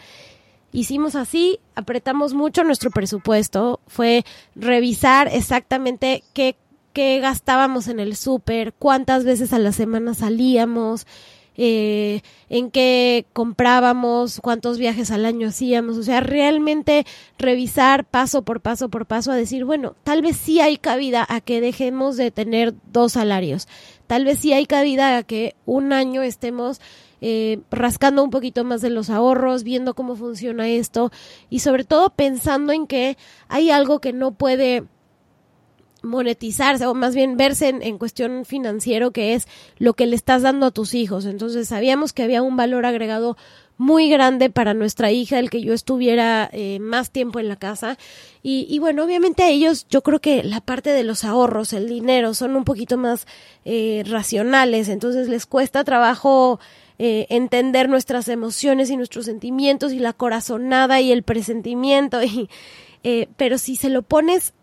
Hicimos 0.72 1.14
así, 1.14 1.61
apretamos 1.74 2.32
mucho 2.32 2.64
nuestro 2.64 2.90
presupuesto, 2.90 3.78
fue 3.86 4.24
revisar 4.57 5.28
exactamente 5.28 6.24
qué, 6.32 6.57
qué 6.95 7.20
gastábamos 7.20 7.86
en 7.88 8.01
el 8.01 8.16
súper, 8.16 8.72
cuántas 8.72 9.24
veces 9.24 9.53
a 9.53 9.59
la 9.59 9.72
semana 9.72 10.14
salíamos, 10.14 11.07
eh, 11.57 12.23
en 12.49 12.71
qué 12.71 13.27
comprábamos, 13.33 14.41
cuántos 14.41 14.79
viajes 14.79 15.11
al 15.11 15.25
año 15.25 15.49
hacíamos, 15.49 15.99
o 15.99 16.03
sea, 16.03 16.21
realmente 16.21 17.05
revisar 17.39 18.05
paso 18.05 18.43
por 18.43 18.61
paso 18.61 18.89
por 18.89 19.07
paso 19.07 19.33
a 19.33 19.37
decir, 19.37 19.65
bueno, 19.65 19.95
tal 20.05 20.23
vez 20.23 20.37
sí 20.37 20.61
hay 20.61 20.79
cabida 20.79 21.27
a 21.29 21.41
que 21.41 21.61
dejemos 21.61 22.17
de 22.17 22.31
tener 22.31 22.75
dos 22.93 23.13
salarios, 23.13 23.69
tal 24.07 24.25
vez 24.25 24.39
sí 24.39 24.53
hay 24.53 24.67
cabida 24.67 25.17
a 25.17 25.23
que 25.23 25.55
un 25.67 25.93
año 25.93 26.23
estemos 26.23 26.81
eh, 27.25 27.61
rascando 27.71 28.25
un 28.25 28.31
poquito 28.31 28.65
más 28.65 28.81
de 28.81 28.91
los 28.91 29.09
ahorros, 29.09 29.63
viendo 29.63 29.95
cómo 29.95 30.17
funciona 30.17 30.69
esto 30.69 31.13
y 31.51 31.61
sobre 31.61 31.85
todo 31.85 32.11
pensando 32.11 32.73
en 32.73 32.89
que 32.89 33.17
hay 33.47 33.71
algo 33.71 34.01
que 34.01 34.13
no 34.13 34.33
puede 34.33 34.83
monetizarse 36.03 36.87
o 36.87 36.95
más 36.95 37.15
bien 37.15 37.37
verse 37.37 37.69
en, 37.69 37.99
cuestión 37.99 38.45
financiero 38.45 39.11
que 39.11 39.35
es 39.35 39.47
lo 39.79 39.95
que 39.95 40.07
le 40.07 40.17
estás 40.17 40.43
dando 40.43 40.67
a 40.67 40.71
tus 40.71 40.95
hijos. 40.95 41.25
Entonces 41.25 41.69
sabíamos 41.69 42.13
que 42.13 42.23
había 42.23 42.43
un 42.43 42.57
valor 42.57 42.87
agregado 42.87 43.37
muy 43.79 44.09
grande 44.09 44.51
para 44.51 44.75
nuestra 44.75 45.11
hija 45.11 45.39
el 45.39 45.51
que 45.51 45.63
yo 45.63 45.73
estuviera 45.73 46.49
eh, 46.53 46.79
más 46.79 47.11
tiempo 47.11 47.41
en 47.41 47.49
la 47.49 47.57
casa. 47.57 47.99
Y, 48.43 48.67
y, 48.69 48.79
bueno 48.79 49.05
obviamente 49.05 49.43
a 49.43 49.49
ellos 49.49 49.87
yo 49.89 50.03
creo 50.03 50.21
que 50.21 50.43
la 50.43 50.61
parte 50.61 50.91
de 50.91 51.05
los 51.05 51.25
ahorros 51.25 51.73
el 51.73 51.89
dinero 51.89 52.35
son 52.35 52.57
un 52.57 52.65
poquito 52.65 52.97
más 52.97 53.27
eh, 53.65 54.03
racionales. 54.07 54.89
Entonces 54.89 55.29
les 55.29 55.47
cuesta 55.47 55.85
trabajo 55.85 56.61
eh, 57.05 57.27
entender 57.31 57.89
nuestras 57.89 58.29
emociones 58.29 58.89
y 58.89 58.97
nuestros 58.97 59.25
sentimientos 59.25 59.93
y 59.93 59.99
la 59.99 60.13
corazonada 60.13 61.01
y 61.01 61.11
el 61.11 61.23
presentimiento. 61.25 62.21
Y 62.33 62.49
eh, 63.03 63.29
pero 63.37 63.59
si 63.59 63.75
se 63.75 63.89
lo 63.89 64.03
pones, 64.03 64.55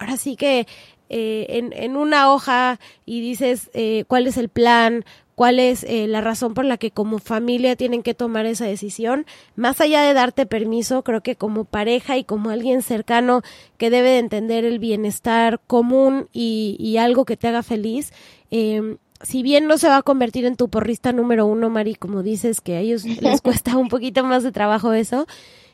ahora 0.00 0.16
sí 0.16 0.34
que 0.34 0.66
eh, 1.08 1.46
en, 1.50 1.72
en, 1.72 1.96
una 1.96 2.32
hoja 2.32 2.78
y 3.04 3.20
dices 3.20 3.70
eh, 3.74 4.04
cuál 4.06 4.26
es 4.26 4.36
el 4.36 4.48
plan, 4.48 5.04
cuál 5.34 5.58
es 5.58 5.84
eh, 5.84 6.06
la 6.06 6.20
razón 6.20 6.54
por 6.54 6.64
la 6.64 6.76
que 6.76 6.90
como 6.90 7.18
familia 7.18 7.74
tienen 7.74 8.02
que 8.02 8.14
tomar 8.14 8.46
esa 8.46 8.66
decisión. 8.66 9.26
Más 9.56 9.80
allá 9.80 10.02
de 10.02 10.14
darte 10.14 10.46
permiso, 10.46 11.02
creo 11.02 11.22
que 11.22 11.36
como 11.36 11.64
pareja 11.64 12.16
y 12.16 12.24
como 12.24 12.50
alguien 12.50 12.82
cercano 12.82 13.42
que 13.76 13.90
debe 13.90 14.10
de 14.10 14.18
entender 14.18 14.64
el 14.64 14.78
bienestar 14.78 15.60
común 15.66 16.28
y, 16.32 16.76
y 16.78 16.98
algo 16.98 17.24
que 17.24 17.36
te 17.36 17.48
haga 17.48 17.62
feliz, 17.62 18.12
eh, 18.50 18.96
si 19.22 19.42
bien 19.42 19.66
no 19.66 19.78
se 19.78 19.88
va 19.88 19.98
a 19.98 20.02
convertir 20.02 20.44
en 20.44 20.56
tu 20.56 20.68
porrista 20.68 21.12
número 21.12 21.46
uno, 21.46 21.68
Mari, 21.70 21.94
como 21.94 22.22
dices, 22.22 22.60
que 22.60 22.76
a 22.76 22.80
ellos 22.80 23.04
les 23.04 23.40
cuesta 23.42 23.76
un 23.76 23.88
poquito 23.88 24.24
más 24.24 24.42
de 24.42 24.52
trabajo 24.52 24.92
eso, 24.92 25.26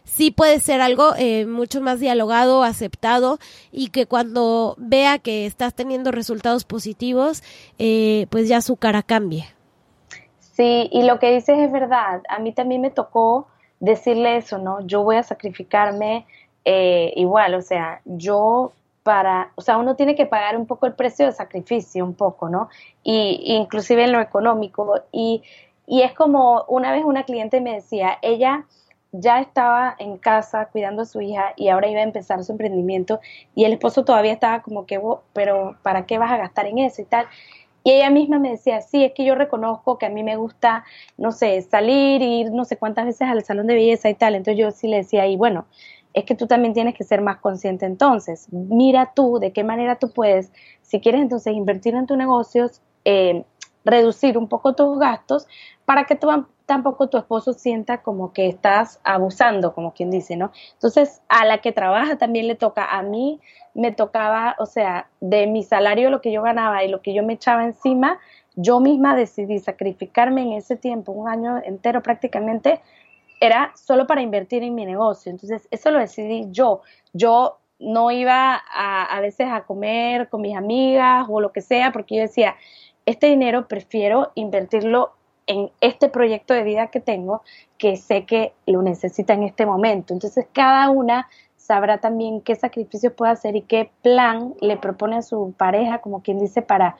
sí 0.06 0.30
puede 0.30 0.60
ser 0.60 0.80
algo 0.80 1.10
eh, 1.18 1.44
mucho 1.44 1.82
más 1.82 2.00
dialogado, 2.00 2.62
aceptado 2.62 3.38
y 3.70 3.90
que 3.90 4.06
cuando 4.06 4.74
vea 4.78 5.18
que 5.18 5.44
estás 5.44 5.74
teniendo 5.74 6.12
resultados 6.12 6.64
positivos, 6.64 7.42
eh, 7.78 8.26
pues 8.30 8.48
ya 8.48 8.62
su 8.62 8.76
cara 8.76 9.02
cambie. 9.02 9.44
Sí, 10.38 10.88
y 10.90 11.02
lo 11.02 11.18
que 11.18 11.34
dices 11.34 11.58
es 11.58 11.70
verdad. 11.70 12.22
A 12.30 12.38
mí 12.38 12.52
también 12.52 12.80
me 12.80 12.90
tocó 12.90 13.48
decirle 13.78 14.38
eso, 14.38 14.56
¿no? 14.56 14.80
Yo 14.86 15.02
voy 15.02 15.16
a 15.16 15.22
sacrificarme 15.22 16.24
eh, 16.64 17.12
igual, 17.16 17.54
o 17.54 17.60
sea, 17.60 18.00
yo 18.06 18.72
para, 19.02 19.52
o 19.54 19.60
sea, 19.60 19.76
uno 19.76 19.96
tiene 19.96 20.16
que 20.16 20.26
pagar 20.26 20.56
un 20.56 20.66
poco 20.66 20.86
el 20.86 20.94
precio 20.94 21.26
de 21.26 21.32
sacrificio, 21.32 22.04
un 22.04 22.14
poco, 22.14 22.48
¿no? 22.48 22.70
Y 23.02 23.54
inclusive 23.54 24.04
en 24.04 24.12
lo 24.12 24.20
económico. 24.20 24.94
Y, 25.12 25.42
y 25.86 26.02
es 26.02 26.12
como 26.14 26.64
una 26.68 26.90
vez 26.90 27.04
una 27.04 27.24
cliente 27.24 27.60
me 27.60 27.74
decía, 27.74 28.18
ella 28.22 28.64
ya 29.20 29.40
estaba 29.40 29.94
en 29.98 30.18
casa 30.18 30.66
cuidando 30.66 31.02
a 31.02 31.06
su 31.06 31.20
hija 31.20 31.52
y 31.56 31.68
ahora 31.68 31.88
iba 31.88 32.00
a 32.00 32.04
empezar 32.04 32.42
su 32.44 32.52
emprendimiento 32.52 33.20
y 33.54 33.64
el 33.64 33.72
esposo 33.72 34.04
todavía 34.04 34.32
estaba 34.32 34.62
como 34.62 34.86
que, 34.86 35.00
pero 35.32 35.76
¿para 35.82 36.06
qué 36.06 36.18
vas 36.18 36.30
a 36.30 36.36
gastar 36.36 36.66
en 36.66 36.78
eso 36.78 37.02
y 37.02 37.04
tal? 37.04 37.26
Y 37.84 37.92
ella 37.92 38.10
misma 38.10 38.40
me 38.40 38.50
decía, 38.50 38.80
sí, 38.80 39.04
es 39.04 39.12
que 39.12 39.24
yo 39.24 39.36
reconozco 39.36 39.96
que 39.96 40.06
a 40.06 40.08
mí 40.08 40.24
me 40.24 40.36
gusta, 40.36 40.84
no 41.16 41.30
sé, 41.30 41.62
salir, 41.62 42.20
ir 42.20 42.50
no 42.50 42.64
sé 42.64 42.76
cuántas 42.76 43.06
veces 43.06 43.28
al 43.28 43.44
salón 43.44 43.68
de 43.68 43.74
belleza 43.74 44.08
y 44.08 44.14
tal. 44.14 44.34
Entonces 44.34 44.58
yo 44.58 44.72
sí 44.72 44.88
le 44.88 44.96
decía, 44.96 45.26
y 45.28 45.36
bueno, 45.36 45.66
es 46.12 46.24
que 46.24 46.34
tú 46.34 46.48
también 46.48 46.74
tienes 46.74 46.94
que 46.94 47.04
ser 47.04 47.20
más 47.20 47.36
consciente 47.36 47.86
entonces. 47.86 48.48
Mira 48.50 49.12
tú 49.14 49.38
de 49.38 49.52
qué 49.52 49.62
manera 49.62 50.00
tú 50.00 50.10
puedes, 50.10 50.50
si 50.82 50.98
quieres 50.98 51.20
entonces 51.20 51.54
invertir 51.54 51.94
en 51.94 52.06
tus 52.06 52.16
negocios, 52.16 52.80
eh, 53.04 53.44
reducir 53.84 54.36
un 54.36 54.48
poco 54.48 54.74
tus 54.74 54.98
gastos 54.98 55.46
para 55.84 56.06
que 56.06 56.16
tú 56.16 56.28
tampoco 56.66 57.08
tu 57.08 57.16
esposo 57.16 57.52
sienta 57.52 58.02
como 58.02 58.32
que 58.32 58.48
estás 58.48 59.00
abusando, 59.04 59.72
como 59.72 59.94
quien 59.94 60.10
dice, 60.10 60.36
¿no? 60.36 60.50
Entonces, 60.74 61.22
a 61.28 61.44
la 61.44 61.58
que 61.58 61.72
trabaja 61.72 62.18
también 62.18 62.48
le 62.48 62.56
toca, 62.56 62.84
a 62.84 63.02
mí 63.02 63.40
me 63.72 63.92
tocaba, 63.92 64.56
o 64.58 64.66
sea, 64.66 65.08
de 65.20 65.46
mi 65.46 65.62
salario, 65.62 66.10
lo 66.10 66.20
que 66.20 66.32
yo 66.32 66.42
ganaba 66.42 66.82
y 66.82 66.88
lo 66.88 67.02
que 67.02 67.14
yo 67.14 67.22
me 67.22 67.34
echaba 67.34 67.64
encima, 67.64 68.18
yo 68.56 68.80
misma 68.80 69.14
decidí 69.14 69.60
sacrificarme 69.60 70.42
en 70.42 70.52
ese 70.52 70.76
tiempo, 70.76 71.12
un 71.12 71.28
año 71.28 71.58
entero 71.64 72.02
prácticamente, 72.02 72.80
era 73.40 73.72
solo 73.76 74.06
para 74.06 74.22
invertir 74.22 74.62
en 74.62 74.74
mi 74.74 74.84
negocio. 74.84 75.30
Entonces, 75.30 75.68
eso 75.70 75.90
lo 75.90 76.00
decidí 76.00 76.46
yo. 76.50 76.80
Yo 77.12 77.58
no 77.78 78.10
iba 78.10 78.54
a, 78.54 79.04
a 79.04 79.20
veces 79.20 79.46
a 79.50 79.64
comer 79.64 80.28
con 80.30 80.40
mis 80.40 80.56
amigas 80.56 81.26
o 81.28 81.40
lo 81.40 81.52
que 81.52 81.60
sea, 81.60 81.92
porque 81.92 82.16
yo 82.16 82.22
decía, 82.22 82.56
este 83.04 83.28
dinero 83.28 83.68
prefiero 83.68 84.32
invertirlo 84.34 85.12
en 85.46 85.70
este 85.80 86.08
proyecto 86.08 86.54
de 86.54 86.64
vida 86.64 86.88
que 86.88 87.00
tengo, 87.00 87.42
que 87.78 87.96
sé 87.96 88.24
que 88.24 88.52
lo 88.66 88.82
necesita 88.82 89.34
en 89.34 89.44
este 89.44 89.66
momento. 89.66 90.12
Entonces, 90.12 90.46
cada 90.52 90.90
una 90.90 91.28
sabrá 91.56 91.98
también 91.98 92.40
qué 92.40 92.54
sacrificios 92.54 93.12
puede 93.12 93.32
hacer 93.32 93.56
y 93.56 93.62
qué 93.62 93.90
plan 94.02 94.54
le 94.60 94.76
propone 94.76 95.16
a 95.16 95.22
su 95.22 95.54
pareja, 95.56 95.98
como 95.98 96.22
quien 96.22 96.38
dice, 96.38 96.62
para, 96.62 96.96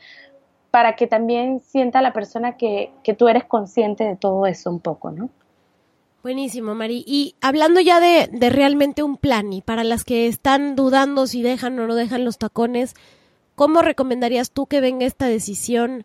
para 0.71 0.97
que 0.97 1.07
también 1.07 1.61
sienta 1.61 2.03
la 2.03 2.13
persona 2.13 2.57
que, 2.57 2.91
que 3.03 3.15
tú 3.15 3.29
eres 3.29 3.45
consciente 3.45 4.05
de 4.05 4.17
todo 4.17 4.47
eso 4.47 4.71
un 4.71 4.81
poco, 4.81 5.11
¿no? 5.11 5.29
Buenísimo, 6.23 6.75
Mari. 6.75 7.05
Y 7.07 7.37
hablando 7.41 7.81
ya 7.81 8.01
de, 8.01 8.29
de 8.33 8.51
realmente 8.51 9.05
un 9.05 9.17
plan, 9.17 9.53
y 9.53 9.63
para 9.63 9.85
las 9.85 10.03
que 10.03 10.27
están 10.27 10.75
dudando 10.75 11.29
si 11.29 11.43
dejan 11.43 11.79
o 11.79 11.87
no 11.87 11.95
dejan 11.95 12.25
los 12.25 12.39
tacones, 12.39 12.95
¿cómo 13.55 13.81
recomendarías 13.83 14.51
tú 14.51 14.67
que 14.67 14.81
venga 14.81 15.07
esta 15.07 15.27
decisión 15.27 16.05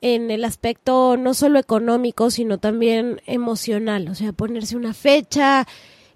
en 0.00 0.30
el 0.30 0.44
aspecto 0.44 1.16
no 1.16 1.34
solo 1.34 1.58
económico, 1.58 2.30
sino 2.30 2.58
también 2.58 3.20
emocional? 3.26 4.08
O 4.08 4.14
sea, 4.14 4.32
ponerse 4.32 4.76
una 4.76 4.94
fecha, 4.94 5.66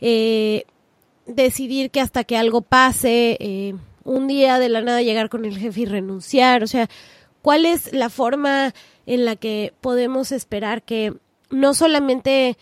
eh, 0.01 0.65
decidir 1.27 1.91
que 1.91 2.01
hasta 2.01 2.25
que 2.25 2.37
algo 2.37 2.63
pase, 2.63 3.37
eh, 3.41 3.75
un 4.05 4.29
día 4.29 4.59
de 4.59 4.69
la 4.69 4.81
nada 4.81 5.03
llegar 5.03 5.29
con 5.29 5.45
el 5.45 5.59
jefe 5.59 5.83
y 5.83 5.87
renunciar, 5.87 6.63
o 6.63 6.67
sea, 6.67 6.89
¿cuál 7.43 7.67
es 7.67 7.93
la 7.93 8.11
forma 8.11 8.75
en 9.07 9.25
la 9.25 9.37
que 9.37 9.73
podemos 9.81 10.33
esperar 10.33 10.83
que 10.83 11.15
no 11.51 11.75
solamente 11.75 12.57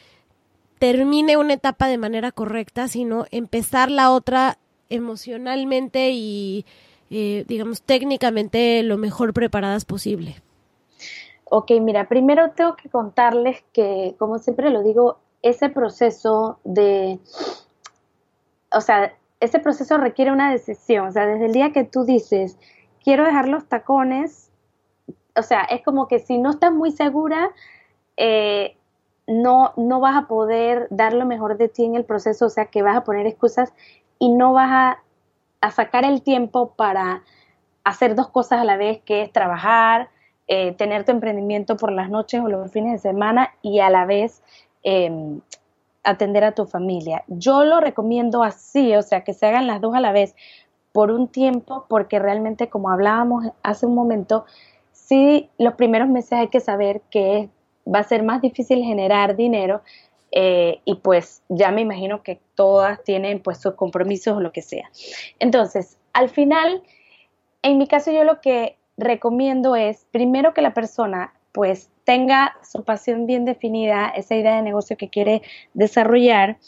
termine 0.78 1.36
una 1.36 1.54
etapa 1.54 1.88
de 1.88 1.98
manera 1.98 2.32
correcta, 2.32 2.88
sino 2.88 3.26
empezar 3.30 3.90
la 3.90 4.10
otra 4.10 4.58
emocionalmente 4.90 6.10
y, 6.10 6.64
eh, 7.10 7.44
digamos, 7.48 7.82
técnicamente 7.82 8.82
lo 8.82 8.96
mejor 8.96 9.32
preparadas 9.32 9.84
posible? 9.84 10.36
Ok, 11.50 11.72
mira, 11.80 12.08
primero 12.08 12.50
tengo 12.52 12.76
que 12.76 12.90
contarles 12.90 13.64
que, 13.72 14.14
como 14.18 14.38
siempre 14.38 14.70
lo 14.70 14.82
digo, 14.82 15.18
ese 15.42 15.68
proceso 15.70 16.58
de 16.64 17.20
o 18.72 18.80
sea, 18.80 19.14
ese 19.40 19.58
proceso 19.60 19.96
requiere 19.98 20.32
una 20.32 20.50
decisión, 20.50 21.08
o 21.08 21.12
sea, 21.12 21.26
desde 21.26 21.46
el 21.46 21.52
día 21.52 21.72
que 21.72 21.84
tú 21.84 22.04
dices, 22.04 22.58
quiero 23.02 23.24
dejar 23.24 23.48
los 23.48 23.66
tacones, 23.68 24.50
o 25.36 25.42
sea, 25.42 25.62
es 25.62 25.82
como 25.82 26.08
que 26.08 26.18
si 26.18 26.38
no 26.38 26.50
estás 26.50 26.72
muy 26.72 26.90
segura, 26.90 27.50
eh, 28.16 28.76
no, 29.26 29.72
no 29.76 30.00
vas 30.00 30.16
a 30.16 30.26
poder 30.26 30.88
dar 30.90 31.12
lo 31.12 31.26
mejor 31.26 31.56
de 31.56 31.68
ti 31.68 31.84
en 31.84 31.94
el 31.94 32.04
proceso, 32.04 32.46
o 32.46 32.50
sea, 32.50 32.66
que 32.66 32.82
vas 32.82 32.96
a 32.96 33.04
poner 33.04 33.26
excusas 33.26 33.72
y 34.18 34.30
no 34.30 34.52
vas 34.52 34.96
a, 35.60 35.70
sacar 35.70 36.04
el 36.04 36.22
tiempo 36.22 36.74
para 36.76 37.22
hacer 37.84 38.14
dos 38.14 38.28
cosas 38.28 38.60
a 38.60 38.64
la 38.64 38.76
vez, 38.76 39.00
que 39.04 39.22
es 39.22 39.32
trabajar, 39.32 40.08
eh, 40.48 40.72
tener 40.72 41.04
tu 41.04 41.12
emprendimiento 41.12 41.76
por 41.76 41.92
las 41.92 42.08
noches 42.08 42.40
o 42.40 42.48
los 42.48 42.72
fines 42.72 42.92
de 42.92 43.10
semana 43.10 43.50
y 43.60 43.80
a 43.80 43.90
la 43.90 44.06
vez 44.06 44.42
em, 44.82 45.40
atender 46.04 46.42
a 46.44 46.52
tu 46.52 46.64
familia. 46.64 47.22
Yo 47.28 47.64
lo 47.64 47.80
recomiendo 47.80 48.42
así, 48.42 48.96
o 48.96 49.02
sea, 49.02 49.24
que 49.24 49.34
se 49.34 49.44
hagan 49.44 49.66
las 49.66 49.82
dos 49.82 49.94
a 49.94 50.00
la 50.00 50.10
vez 50.10 50.34
por 50.92 51.10
un 51.10 51.28
tiempo, 51.28 51.84
porque 51.86 52.18
realmente, 52.18 52.68
como 52.68 52.90
hablábamos 52.90 53.44
hace 53.62 53.84
un 53.84 53.94
momento, 53.94 54.46
sí, 54.92 55.50
los 55.58 55.74
primeros 55.74 56.08
meses 56.08 56.32
hay 56.32 56.48
que 56.48 56.60
saber 56.60 57.02
que 57.10 57.50
va 57.86 57.98
a 57.98 58.04
ser 58.04 58.22
más 58.22 58.40
difícil 58.40 58.82
generar 58.82 59.36
dinero 59.36 59.82
eh, 60.32 60.80
y 60.86 60.94
pues 60.96 61.42
ya 61.50 61.70
me 61.72 61.82
imagino 61.82 62.22
que 62.22 62.40
todas 62.54 63.02
tienen 63.04 63.40
pues 63.40 63.58
sus 63.58 63.74
compromisos 63.74 64.36
o 64.36 64.40
lo 64.40 64.50
que 64.50 64.62
sea. 64.62 64.90
Entonces, 65.38 65.98
al 66.14 66.30
final, 66.30 66.82
en 67.60 67.76
mi 67.76 67.86
caso 67.86 68.10
yo 68.10 68.24
lo 68.24 68.40
que 68.40 68.77
recomiendo 68.98 69.76
es 69.76 70.06
primero 70.10 70.52
que 70.52 70.60
la 70.60 70.74
persona 70.74 71.32
pues 71.52 71.90
tenga 72.04 72.56
su 72.62 72.84
pasión 72.84 73.26
bien 73.26 73.44
definida, 73.44 74.08
esa 74.08 74.34
idea 74.34 74.56
de 74.56 74.62
negocio 74.62 74.96
que 74.96 75.08
quiere 75.08 75.42
desarrollar 75.72 76.58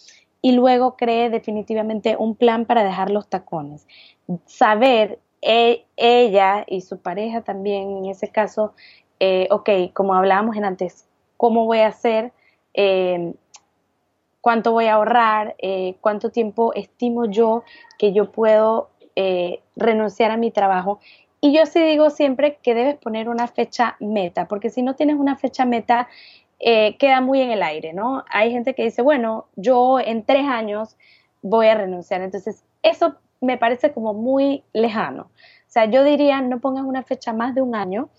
y 0.42 0.52
luego 0.52 0.96
cree 0.96 1.28
definitivamente 1.28 2.16
un 2.18 2.34
plan 2.34 2.64
para 2.64 2.82
dejar 2.82 3.10
los 3.10 3.28
tacones. 3.28 3.86
Saber 4.46 5.18
e, 5.42 5.84
ella 5.96 6.64
y 6.66 6.80
su 6.80 6.98
pareja 6.98 7.42
también, 7.42 7.98
en 7.98 8.06
ese 8.06 8.28
caso, 8.28 8.74
eh, 9.18 9.48
ok, 9.50 9.92
como 9.92 10.14
hablábamos 10.14 10.56
en 10.56 10.64
antes, 10.64 11.06
¿cómo 11.36 11.66
voy 11.66 11.78
a 11.78 11.88
hacer? 11.88 12.32
Eh, 12.72 13.34
¿Cuánto 14.40 14.72
voy 14.72 14.86
a 14.86 14.94
ahorrar? 14.94 15.56
Eh, 15.58 15.96
¿Cuánto 16.00 16.30
tiempo 16.30 16.72
estimo 16.74 17.26
yo 17.26 17.64
que 17.98 18.12
yo 18.12 18.32
puedo 18.32 18.90
renunciar 19.76 20.30
a 20.30 20.38
mi 20.38 20.50
trabajo? 20.50 20.98
Y 21.40 21.54
yo 21.56 21.64
sí 21.66 21.82
digo 21.82 22.10
siempre 22.10 22.58
que 22.62 22.74
debes 22.74 22.96
poner 22.96 23.28
una 23.28 23.46
fecha 23.48 23.96
meta, 23.98 24.46
porque 24.46 24.70
si 24.70 24.82
no 24.82 24.94
tienes 24.94 25.16
una 25.16 25.36
fecha 25.36 25.64
meta, 25.64 26.08
eh, 26.58 26.96
queda 26.98 27.22
muy 27.22 27.40
en 27.40 27.50
el 27.50 27.62
aire, 27.62 27.94
¿no? 27.94 28.24
Hay 28.30 28.52
gente 28.52 28.74
que 28.74 28.84
dice, 28.84 29.00
bueno, 29.00 29.46
yo 29.56 29.98
en 29.98 30.24
tres 30.24 30.46
años 30.46 30.96
voy 31.40 31.68
a 31.68 31.74
renunciar. 31.74 32.20
Entonces, 32.20 32.62
eso 32.82 33.14
me 33.40 33.56
parece 33.56 33.92
como 33.92 34.12
muy 34.12 34.62
lejano. 34.74 35.22
O 35.22 35.72
sea, 35.72 35.86
yo 35.86 36.04
diría, 36.04 36.42
no 36.42 36.60
pongas 36.60 36.84
una 36.84 37.02
fecha 37.02 37.32
más 37.32 37.54
de 37.54 37.62
un 37.62 37.74
año, 37.74 38.10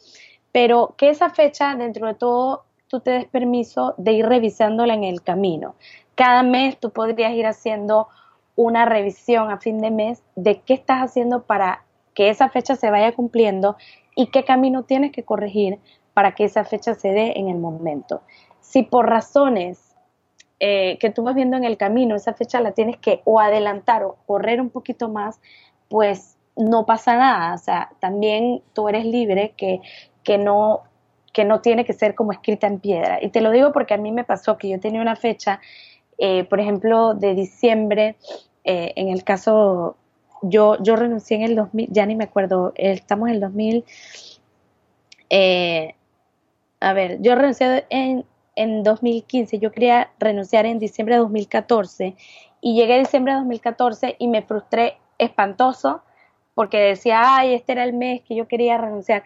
pero 0.52 0.96
que 0.98 1.10
esa 1.10 1.30
fecha, 1.30 1.76
dentro 1.76 2.08
de 2.08 2.16
todo, 2.16 2.64
tú 2.88 3.00
te 3.02 3.12
des 3.12 3.26
permiso 3.26 3.94
de 3.98 4.14
ir 4.14 4.26
revisándola 4.26 4.96
en 4.96 5.04
el 5.04 5.22
camino. 5.22 5.76
Cada 6.16 6.42
mes 6.42 6.80
tú 6.80 6.90
podrías 6.90 7.34
ir 7.34 7.46
haciendo 7.46 8.08
una 8.56 8.86
revisión 8.86 9.52
a 9.52 9.58
fin 9.58 9.80
de 9.80 9.92
mes 9.92 10.24
de 10.36 10.62
qué 10.62 10.74
estás 10.74 11.02
haciendo 11.02 11.44
para 11.44 11.86
que 12.14 12.30
esa 12.30 12.50
fecha 12.50 12.76
se 12.76 12.90
vaya 12.90 13.14
cumpliendo 13.14 13.78
y 14.16 14.28
qué 14.28 14.44
camino 14.44 14.84
tienes 14.84 15.12
que 15.12 15.24
corregir 15.24 15.80
para 16.14 16.34
que 16.34 16.44
esa 16.44 16.66
fecha 16.66 16.94
se 16.94 17.10
dé 17.10 17.34
en 17.38 17.48
el 17.48 17.58
momento. 17.58 18.22
Si 18.60 18.84
por 18.84 19.10
razones 19.10 19.96
eh, 20.60 20.98
que 21.00 21.10
tú 21.10 21.24
vas 21.24 21.36
viendo 21.36 21.58
en 21.58 21.64
el 21.64 21.78
camino, 21.78 22.16
esa 22.16 22.34
fecha 22.34 22.60
la 22.62 22.72
tienes 22.74 22.98
que 22.98 23.22
o 23.26 23.40
adelantar 23.40 24.04
o 24.04 24.18
correr 24.26 24.62
un 24.62 24.70
poquito 24.70 25.10
más, 25.10 25.40
pues 25.90 26.38
no 26.56 26.86
pasa 26.86 27.16
nada. 27.16 27.54
O 27.54 27.58
sea, 27.58 27.92
también 28.00 28.62
tú 28.74 28.90
eres 28.90 29.06
libre 29.06 29.54
que, 29.58 29.82
que 30.24 30.38
no 30.38 30.84
que 31.34 31.46
no 31.46 31.62
tiene 31.62 31.86
que 31.86 31.94
ser 31.94 32.16
como 32.16 32.32
escrita 32.32 32.68
en 32.68 32.80
piedra. 32.80 33.20
Y 33.22 33.30
te 33.30 33.42
lo 33.42 33.52
digo 33.52 33.72
porque 33.72 33.94
a 33.94 33.98
mí 33.98 34.12
me 34.12 34.24
pasó 34.24 34.58
que 34.58 34.70
yo 34.70 34.80
tenía 34.80 35.02
una 35.02 35.16
fecha, 35.16 35.62
eh, 36.18 36.44
por 36.44 36.60
ejemplo, 36.60 37.14
de 37.14 37.36
diciembre, 37.36 38.18
eh, 38.64 38.94
en 38.96 39.10
el 39.10 39.24
caso, 39.24 39.96
yo, 40.42 40.78
yo 40.82 40.96
renuncié 40.96 41.38
en 41.38 41.44
el 41.44 41.56
2000, 41.56 41.90
ya 41.92 42.06
ni 42.06 42.16
me 42.16 42.26
acuerdo, 42.26 42.74
estamos 42.76 43.30
en 43.30 43.36
el 43.36 43.42
2000, 43.42 43.86
a 46.80 46.94
ver, 46.94 47.22
yo 47.22 47.36
renuncié 47.36 47.86
en, 47.90 48.26
en 48.56 48.84
2015, 48.84 49.60
yo 49.60 49.72
quería 49.72 50.12
renunciar 50.20 50.66
en 50.66 50.80
diciembre 50.80 51.16
de 51.16 51.20
2014 51.22 52.16
y 52.60 52.76
llegué 52.76 52.96
a 52.96 53.00
diciembre 53.00 53.34
de 53.34 53.40
2014 53.40 54.16
y 54.20 54.28
me 54.28 54.42
frustré 54.42 54.98
espantoso 55.18 56.02
porque 56.54 56.80
decía, 56.80 57.22
ay, 57.38 57.54
este 57.54 57.72
era 57.72 57.84
el 57.84 57.94
mes 57.94 58.22
que 58.22 58.36
yo 58.36 58.48
quería 58.48 58.78
renunciar, 58.78 59.24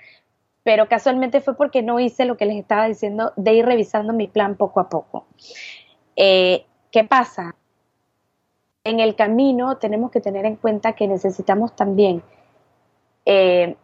pero 0.64 0.88
casualmente 0.88 1.42
fue 1.42 1.56
porque 1.56 1.82
no 1.82 2.00
hice 2.00 2.26
lo 2.26 2.38
que 2.38 2.46
les 2.46 2.58
estaba 2.58 2.88
diciendo 2.88 3.34
de 3.36 3.54
ir 3.54 3.66
revisando 3.66 4.14
mi 4.14 4.28
plan 4.28 4.56
poco 4.56 4.80
a 4.80 4.90
poco. 4.90 5.26
Eh, 6.16 6.66
¿Qué 6.92 7.04
pasa? 7.04 7.56
En 8.86 9.02
el 9.02 9.16
camino 9.16 9.78
tenemos 9.78 10.12
que 10.12 10.22
tener 10.22 10.46
en 10.46 10.56
cuenta 10.56 10.94
que 10.94 11.08
necesitamos 11.08 11.76
también 11.76 12.24
eh, 13.26 13.76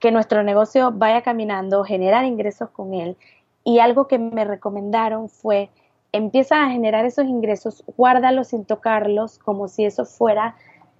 que 0.00 0.10
nuestro 0.10 0.42
negocio 0.42 0.90
vaya 0.92 1.22
caminando, 1.22 1.84
generar 1.84 2.24
ingresos 2.24 2.68
con 2.70 2.92
él 2.92 3.16
y 3.64 3.78
algo 3.78 4.08
que 4.08 4.18
me 4.18 4.44
recomendaron 4.44 5.28
fue, 5.28 5.70
empieza 6.10 6.62
a 6.62 6.70
generar 6.70 7.04
esos 7.04 7.26
ingresos, 7.26 7.84
guárdalos 7.96 8.48
sin 8.48 8.64
tocarlos 8.64 9.38
como 9.38 9.68
si 9.68 9.84
eso 9.84 10.04
fuera 10.04 10.56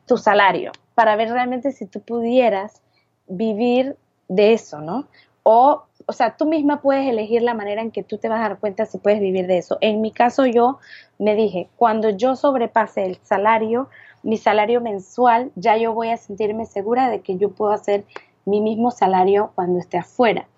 tu 0.06 0.16
salario, 0.16 0.70
para 0.94 1.16
ver 1.16 1.30
realmente 1.30 1.72
si 1.72 1.86
tú 1.86 2.00
pudieras 2.00 2.80
vivir 3.26 3.96
de 4.28 4.52
eso, 4.52 4.80
¿no? 4.80 5.09
O, 5.42 5.84
o 6.11 6.12
sea, 6.14 6.38
tú 6.38 6.46
misma 6.46 6.80
puedes 6.80 7.06
elegir 7.06 7.42
la 7.42 7.52
manera 7.52 7.82
en 7.82 7.90
que 7.90 8.02
tú 8.02 8.16
te 8.16 8.30
vas 8.30 8.40
a 8.40 8.48
dar 8.48 8.59
cuenta 8.59 8.86
si 8.86 8.96
puedes 8.96 9.20
vivir 9.20 9.46
de 9.46 9.59
eso. 9.59 9.76
En 9.82 10.00
mi 10.00 10.11
caso 10.11 10.46
yo 10.46 10.78
me 11.18 11.34
dije, 11.34 11.68
cuando 11.76 12.09
yo 12.09 12.34
sobrepase 12.34 13.04
el 13.04 13.18
salario, 13.22 13.90
mi 14.22 14.38
salario 14.38 14.80
mensual, 14.80 15.52
ya 15.54 15.76
yo 15.76 15.92
voy 15.92 16.09
a 16.09 16.16
sentirme 16.16 16.64
segura 16.64 17.11
de 17.11 17.20
que 17.20 17.36
yo 17.36 17.50
puedo 17.50 17.72
hacer 17.72 18.06
mi 18.46 18.62
mismo 18.62 18.90
salario 18.90 19.52
cuando 19.54 19.80
esté 19.80 19.98
afuera. 19.98 20.48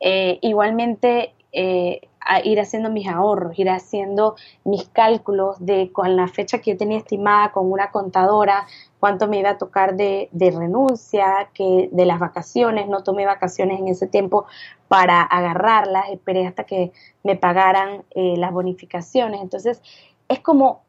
Eh, 0.00 0.38
igualmente, 0.42 1.32
eh, 1.52 2.02
ir 2.44 2.60
haciendo 2.60 2.90
mis 2.90 3.08
ahorros, 3.08 3.58
ir 3.58 3.70
haciendo 3.70 4.36
mis 4.64 4.86
cálculos 4.88 5.64
de 5.64 5.92
con 5.92 6.14
la 6.14 6.28
fecha 6.28 6.58
que 6.58 6.72
yo 6.72 6.76
tenía 6.76 6.98
estimada 6.98 7.52
con 7.52 7.72
una 7.72 7.90
contadora, 7.90 8.66
cuánto 9.04 9.28
me 9.28 9.38
iba 9.38 9.50
a 9.50 9.58
tocar 9.58 9.96
de, 9.96 10.30
renuncia, 10.32 11.50
que 11.52 11.90
de 11.92 12.06
las 12.06 12.18
vacaciones, 12.18 12.88
no 12.88 13.02
tomé 13.02 13.26
vacaciones 13.26 13.78
en 13.78 13.88
ese 13.88 14.06
tiempo 14.06 14.46
para 14.88 15.20
agarrarlas, 15.20 16.08
esperé 16.08 16.46
hasta 16.46 16.64
que 16.64 16.90
me 17.22 17.36
pagaran 17.36 18.02
eh, 18.14 18.38
las 18.38 18.50
bonificaciones. 18.50 19.42
Entonces, 19.42 19.82
es 20.26 20.40
como, 20.40 20.84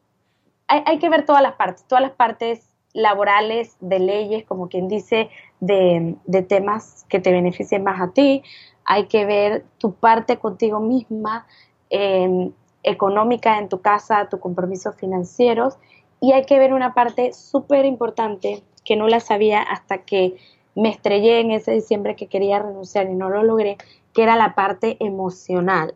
hay, 0.69 0.81
hay 0.85 0.97
que 0.97 1.09
ver 1.09 1.25
todas 1.25 1.41
las 1.41 1.55
partes, 1.55 1.83
todas 1.89 2.03
las 2.03 2.13
partes 2.13 2.69
laborales, 2.93 3.75
de 3.81 3.99
leyes, 3.99 4.45
como 4.45 4.69
quien 4.69 4.87
dice, 4.87 5.29
de, 5.59 6.15
de 6.23 6.41
temas 6.41 7.05
que 7.09 7.19
te 7.19 7.33
beneficien 7.33 7.83
más 7.83 7.99
a 7.99 8.13
ti, 8.13 8.43
hay 8.85 9.07
que 9.07 9.25
ver 9.25 9.65
tu 9.77 9.93
parte 9.93 10.37
contigo 10.37 10.79
misma, 10.79 11.47
em, 11.89 12.53
económica 12.81 13.57
en 13.57 13.67
tu 13.67 13.81
casa, 13.81 14.29
tus 14.29 14.39
compromisos 14.39 14.95
financieros 14.95 15.77
y 16.25 16.31
hay 16.31 16.45
que 16.45 16.57
ver 16.57 16.73
una 16.73 16.95
parte 16.95 17.33
súper 17.33 17.85
importante 17.85 18.63
que 18.83 18.95
no 18.95 19.07
la 19.07 19.19
sabía 19.19 19.61
hasta 19.61 19.99
que 19.99 20.37
me 20.73 20.89
estrellé 20.89 21.39
en 21.39 21.51
ese 21.51 21.71
diciembre 21.71 22.15
que 22.15 22.25
quería 22.25 22.57
renunciar 22.57 23.07
y 23.07 23.13
no 23.13 23.29
lo 23.29 23.43
logré, 23.43 23.77
que 24.11 24.23
era 24.23 24.35
la 24.35 24.55
parte 24.55 24.97
emocional. 24.99 25.93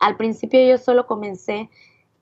Al 0.00 0.16
principio 0.16 0.60
yo 0.66 0.76
solo 0.76 1.06
comencé 1.06 1.70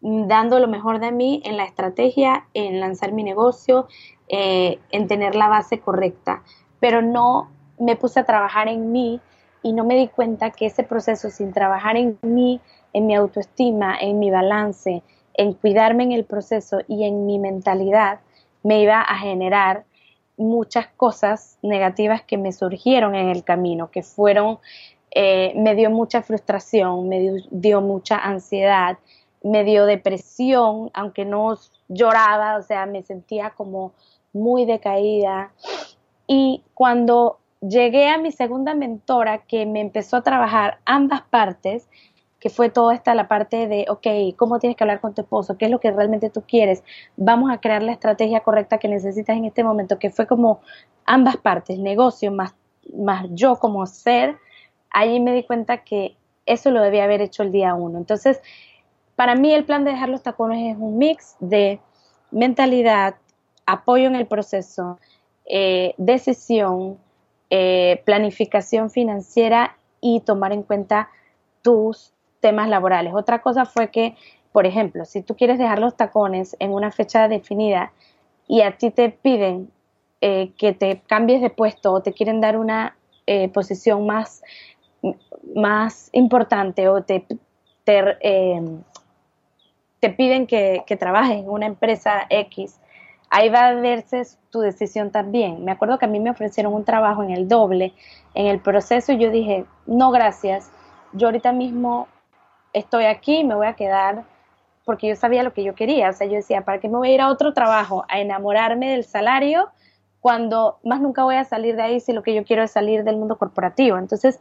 dando 0.02 0.58
lo 0.58 0.68
mejor 0.68 1.00
de 1.00 1.10
mí 1.10 1.40
en 1.46 1.56
la 1.56 1.64
estrategia, 1.64 2.48
en 2.52 2.80
lanzar 2.80 3.12
mi 3.12 3.24
negocio, 3.24 3.86
eh, 4.28 4.78
en 4.90 5.08
tener 5.08 5.36
la 5.36 5.48
base 5.48 5.80
correcta, 5.80 6.42
pero 6.80 7.00
no 7.00 7.48
me 7.78 7.96
puse 7.96 8.20
a 8.20 8.26
trabajar 8.26 8.68
en 8.68 8.92
mí 8.92 9.22
y 9.62 9.72
no 9.72 9.86
me 9.86 9.96
di 9.96 10.08
cuenta 10.08 10.50
que 10.50 10.66
ese 10.66 10.82
proceso 10.82 11.30
sin 11.30 11.54
trabajar 11.54 11.96
en 11.96 12.18
mí, 12.20 12.60
en 12.92 13.06
mi 13.06 13.14
autoestima, 13.14 13.96
en 13.98 14.18
mi 14.18 14.30
balance, 14.30 15.02
en 15.36 15.52
cuidarme 15.52 16.04
en 16.04 16.12
el 16.12 16.24
proceso 16.24 16.78
y 16.88 17.04
en 17.04 17.26
mi 17.26 17.38
mentalidad, 17.38 18.20
me 18.62 18.80
iba 18.80 19.00
a 19.00 19.18
generar 19.18 19.84
muchas 20.36 20.88
cosas 20.96 21.58
negativas 21.62 22.22
que 22.22 22.38
me 22.38 22.52
surgieron 22.52 23.14
en 23.14 23.28
el 23.28 23.44
camino, 23.44 23.90
que 23.90 24.02
fueron, 24.02 24.58
eh, 25.10 25.52
me 25.56 25.74
dio 25.74 25.90
mucha 25.90 26.22
frustración, 26.22 27.08
me 27.08 27.42
dio, 27.50 27.80
mucha 27.80 28.18
ansiedad, 28.18 28.98
me 29.42 29.64
dio 29.64 29.86
depresión, 29.86 30.90
aunque 30.94 31.24
no 31.24 31.56
lloraba, 31.88 32.56
o 32.56 32.62
sea, 32.62 32.86
me 32.86 33.02
sentía 33.02 33.50
como 33.50 33.92
muy 34.32 34.66
decaída. 34.66 35.52
Y 36.26 36.62
cuando 36.74 37.38
llegué 37.60 38.08
a 38.08 38.18
mi 38.18 38.32
segunda 38.32 38.74
mentora 38.74 39.38
que 39.38 39.64
me 39.64 39.80
empezó 39.80 40.16
a 40.16 40.22
trabajar 40.22 40.78
ambas 40.84 41.22
partes, 41.22 41.88
que 42.46 42.50
fue 42.50 42.70
toda 42.70 42.94
esta 42.94 43.12
la 43.16 43.26
parte 43.26 43.66
de, 43.66 43.86
ok, 43.88 44.36
¿cómo 44.36 44.60
tienes 44.60 44.76
que 44.76 44.84
hablar 44.84 45.00
con 45.00 45.12
tu 45.12 45.22
esposo? 45.22 45.58
¿Qué 45.58 45.64
es 45.64 45.70
lo 45.72 45.80
que 45.80 45.90
realmente 45.90 46.30
tú 46.30 46.44
quieres? 46.46 46.84
Vamos 47.16 47.50
a 47.50 47.58
crear 47.58 47.82
la 47.82 47.90
estrategia 47.90 48.38
correcta 48.38 48.78
que 48.78 48.86
necesitas 48.86 49.36
en 49.36 49.46
este 49.46 49.64
momento, 49.64 49.98
que 49.98 50.10
fue 50.10 50.28
como 50.28 50.60
ambas 51.06 51.38
partes, 51.38 51.76
negocio 51.76 52.30
más, 52.30 52.54
más 52.96 53.26
yo 53.30 53.56
como 53.56 53.84
ser, 53.86 54.36
ahí 54.90 55.18
me 55.18 55.34
di 55.34 55.42
cuenta 55.42 55.78
que 55.78 56.16
eso 56.46 56.70
lo 56.70 56.80
debía 56.82 57.02
haber 57.02 57.20
hecho 57.20 57.42
el 57.42 57.50
día 57.50 57.74
uno. 57.74 57.98
Entonces, 57.98 58.40
para 59.16 59.34
mí 59.34 59.52
el 59.52 59.64
plan 59.64 59.82
de 59.82 59.90
dejar 59.90 60.08
los 60.08 60.22
tacones 60.22 60.72
es 60.72 60.80
un 60.80 60.98
mix 60.98 61.34
de 61.40 61.80
mentalidad, 62.30 63.16
apoyo 63.66 64.06
en 64.06 64.14
el 64.14 64.28
proceso, 64.28 65.00
eh, 65.46 65.94
decisión, 65.96 66.96
eh, 67.50 68.02
planificación 68.04 68.88
financiera 68.88 69.76
y 70.00 70.20
tomar 70.20 70.52
en 70.52 70.62
cuenta 70.62 71.08
tus 71.62 72.12
temas 72.40 72.68
laborales. 72.68 73.14
Otra 73.14 73.40
cosa 73.40 73.64
fue 73.64 73.90
que, 73.90 74.16
por 74.52 74.66
ejemplo, 74.66 75.04
si 75.04 75.22
tú 75.22 75.36
quieres 75.36 75.58
dejar 75.58 75.78
los 75.78 75.96
tacones 75.96 76.56
en 76.58 76.72
una 76.72 76.90
fecha 76.90 77.28
definida 77.28 77.92
y 78.48 78.62
a 78.62 78.76
ti 78.76 78.90
te 78.90 79.10
piden 79.10 79.70
eh, 80.20 80.52
que 80.56 80.72
te 80.72 81.02
cambies 81.06 81.40
de 81.40 81.50
puesto 81.50 81.92
o 81.92 82.00
te 82.00 82.12
quieren 82.12 82.40
dar 82.40 82.56
una 82.56 82.96
eh, 83.26 83.48
posición 83.48 84.06
más, 84.06 84.42
más 85.54 86.08
importante 86.12 86.88
o 86.88 87.02
te, 87.02 87.26
te, 87.84 88.18
te 90.00 90.10
piden 90.10 90.46
que, 90.46 90.84
que 90.86 90.96
trabajes 90.96 91.38
en 91.38 91.50
una 91.50 91.66
empresa 91.66 92.26
X, 92.30 92.80
ahí 93.30 93.48
va 93.48 93.68
a 93.68 93.74
verse 93.74 94.22
tu 94.50 94.60
decisión 94.60 95.10
también. 95.10 95.64
Me 95.64 95.72
acuerdo 95.72 95.98
que 95.98 96.06
a 96.06 96.08
mí 96.08 96.20
me 96.20 96.30
ofrecieron 96.30 96.72
un 96.72 96.84
trabajo 96.84 97.22
en 97.22 97.30
el 97.30 97.48
doble, 97.48 97.92
en 98.34 98.46
el 98.46 98.60
proceso 98.60 99.12
y 99.12 99.18
yo 99.18 99.30
dije, 99.30 99.64
no 99.86 100.10
gracias, 100.10 100.70
yo 101.12 101.28
ahorita 101.28 101.52
mismo 101.52 102.08
estoy 102.78 103.04
aquí, 103.06 103.42
me 103.42 103.54
voy 103.54 103.66
a 103.66 103.74
quedar 103.74 104.24
porque 104.84 105.08
yo 105.08 105.16
sabía 105.16 105.42
lo 105.42 105.52
que 105.52 105.64
yo 105.64 105.74
quería, 105.74 106.10
o 106.10 106.12
sea, 106.12 106.26
yo 106.26 106.34
decía, 106.34 106.64
¿para 106.64 106.78
qué 106.78 106.88
me 106.88 106.96
voy 106.96 107.08
a 107.08 107.14
ir 107.14 107.20
a 107.20 107.28
otro 107.28 107.52
trabajo 107.52 108.04
a 108.08 108.20
enamorarme 108.20 108.90
del 108.92 109.04
salario 109.04 109.68
cuando 110.20 110.78
más 110.84 111.00
nunca 111.00 111.24
voy 111.24 111.36
a 111.36 111.44
salir 111.44 111.74
de 111.74 111.82
ahí 111.82 112.00
si 112.00 112.12
lo 112.12 112.22
que 112.22 112.34
yo 112.34 112.44
quiero 112.44 112.62
es 112.62 112.70
salir 112.70 113.02
del 113.02 113.16
mundo 113.16 113.36
corporativo? 113.36 113.98
Entonces, 113.98 114.38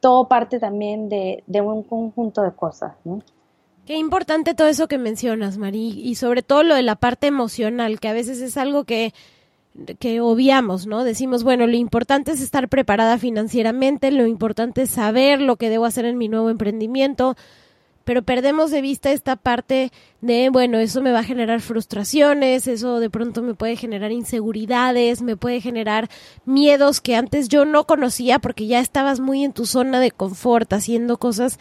todo 0.00 0.28
parte 0.28 0.58
también 0.58 1.08
de, 1.08 1.44
de 1.46 1.60
un 1.62 1.82
conjunto 1.82 2.42
de 2.42 2.52
cosas, 2.52 2.94
¿no? 3.04 3.22
Qué 3.86 3.96
importante 3.96 4.54
todo 4.54 4.68
eso 4.68 4.88
que 4.88 4.98
mencionas, 4.98 5.58
Mari, 5.58 5.88
y 6.00 6.14
sobre 6.14 6.42
todo 6.42 6.62
lo 6.62 6.74
de 6.74 6.82
la 6.82 6.96
parte 6.96 7.26
emocional, 7.26 8.00
que 8.00 8.08
a 8.08 8.14
veces 8.14 8.40
es 8.40 8.56
algo 8.56 8.84
que, 8.84 9.12
que 9.98 10.20
obviamos, 10.20 10.86
¿no? 10.86 11.04
Decimos, 11.04 11.42
bueno, 11.42 11.66
lo 11.66 11.76
importante 11.76 12.32
es 12.32 12.40
estar 12.40 12.68
preparada 12.68 13.18
financieramente, 13.18 14.10
lo 14.10 14.26
importante 14.26 14.82
es 14.82 14.90
saber 14.90 15.40
lo 15.40 15.56
que 15.56 15.70
debo 15.70 15.84
hacer 15.84 16.04
en 16.04 16.16
mi 16.16 16.28
nuevo 16.28 16.50
emprendimiento, 16.50 17.36
pero 18.04 18.22
perdemos 18.22 18.70
de 18.70 18.82
vista 18.82 19.10
esta 19.10 19.34
parte 19.34 19.90
de, 20.20 20.50
bueno, 20.50 20.78
eso 20.78 21.00
me 21.00 21.10
va 21.10 21.20
a 21.20 21.24
generar 21.24 21.60
frustraciones, 21.60 22.68
eso 22.68 23.00
de 23.00 23.10
pronto 23.10 23.42
me 23.42 23.54
puede 23.54 23.76
generar 23.76 24.12
inseguridades, 24.12 25.22
me 25.22 25.36
puede 25.36 25.60
generar 25.60 26.08
miedos 26.44 27.00
que 27.00 27.16
antes 27.16 27.48
yo 27.48 27.64
no 27.64 27.86
conocía 27.86 28.38
porque 28.38 28.66
ya 28.66 28.80
estabas 28.80 29.20
muy 29.20 29.42
en 29.42 29.52
tu 29.52 29.64
zona 29.64 30.00
de 30.00 30.10
confort 30.10 30.72
haciendo 30.72 31.16
cosas 31.16 31.58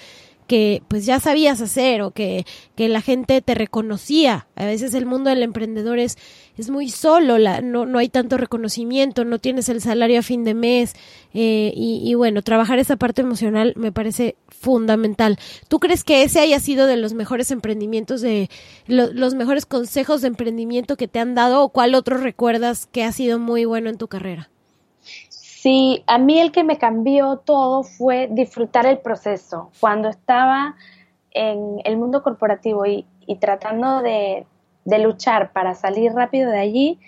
que 0.47 0.83
pues 0.89 1.05
ya 1.05 1.19
sabías 1.19 1.61
hacer 1.61 2.01
o 2.01 2.11
que, 2.11 2.45
que 2.75 2.89
la 2.89 3.01
gente 3.01 3.41
te 3.41 3.55
reconocía. 3.55 4.47
A 4.55 4.65
veces 4.65 4.93
el 4.93 5.05
mundo 5.05 5.29
del 5.29 5.43
emprendedor 5.43 5.99
es, 5.99 6.17
es 6.57 6.69
muy 6.69 6.89
solo, 6.89 7.37
la, 7.37 7.61
no, 7.61 7.85
no 7.85 7.99
hay 7.99 8.09
tanto 8.09 8.37
reconocimiento, 8.37 9.25
no 9.25 9.39
tienes 9.39 9.69
el 9.69 9.81
salario 9.81 10.19
a 10.19 10.23
fin 10.23 10.43
de 10.43 10.53
mes 10.53 10.95
eh, 11.33 11.71
y, 11.75 12.13
bueno, 12.15 12.41
trabajar 12.41 12.79
esa 12.79 12.95
parte 12.95 13.21
emocional 13.21 13.73
me 13.75 13.91
parece 13.91 14.35
fundamental. 14.49 15.37
¿Tú 15.67 15.79
crees 15.79 16.03
que 16.03 16.23
ese 16.23 16.39
haya 16.39 16.59
sido 16.59 16.85
de 16.85 16.97
los 16.97 17.13
mejores 17.13 17.51
emprendimientos, 17.51 18.21
de 18.21 18.49
los 18.87 19.33
mejores 19.33 19.65
consejos 19.65 20.21
de 20.21 20.27
emprendimiento 20.27 20.95
que 20.95 21.07
te 21.07 21.19
han 21.19 21.35
dado 21.35 21.63
o 21.63 21.69
cuál 21.69 21.95
otro 21.95 22.17
recuerdas 22.17 22.85
que 22.85 23.03
ha 23.03 23.11
sido 23.11 23.39
muy 23.39 23.65
bueno 23.65 23.89
en 23.89 23.97
tu 23.97 24.07
carrera? 24.07 24.49
Sí, 25.63 26.03
a 26.07 26.17
mí 26.17 26.39
el 26.39 26.51
que 26.51 26.65
me 26.65 26.77
cambió 26.77 27.37
todo 27.37 27.83
fue 27.83 28.27
disfrutar 28.29 28.85
el 28.85 28.99
proceso. 28.99 29.71
Cuando 29.79 30.09
estaba 30.09 30.75
en 31.31 31.79
el 31.85 31.97
mundo 31.97 32.21
corporativo 32.21 32.85
y, 32.85 33.05
tratando 33.39 34.01
de, 34.01 34.45
luchar 34.85 35.51
para 35.51 35.75
salir 35.75 36.13
rápido 36.13 36.51
de 36.51 36.59
allí, 36.59 36.99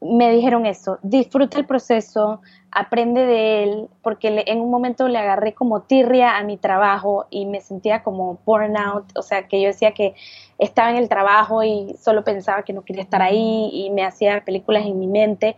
me 0.00 0.30
dijeron 0.30 0.66
eso, 0.66 0.98
disfruta 1.02 1.58
el 1.58 1.64
proceso, 1.64 2.42
aprende 2.70 3.24
de 3.24 3.62
él, 3.62 3.88
porque 4.02 4.44
en 4.46 4.60
un 4.60 4.70
momento 4.70 5.08
le 5.08 5.18
agarré 5.18 5.54
como 5.54 5.82
tirria 5.82 6.36
a 6.36 6.44
mi 6.44 6.58
trabajo 6.58 7.26
y 7.30 7.46
me 7.46 7.60
sentía 7.60 8.02
como 8.02 8.38
burnout, 8.44 9.16
o 9.16 9.22
sea, 9.22 9.48
que 9.48 9.60
yo 9.60 9.68
decía 9.68 9.92
que 9.92 10.14
estaba 10.58 10.90
en 10.90 10.96
el 10.96 11.08
trabajo 11.08 11.62
y 11.62 11.96
solo 11.98 12.24
pensaba 12.24 12.62
que 12.62 12.74
no 12.74 12.82
quería 12.82 13.02
estar 13.02 13.22
ahí 13.22 13.70
y 13.72 13.90
me 13.90 14.04
hacía 14.04 14.44
películas 14.44 14.84
en 14.84 14.98
mi 14.98 15.06
mente 15.06 15.56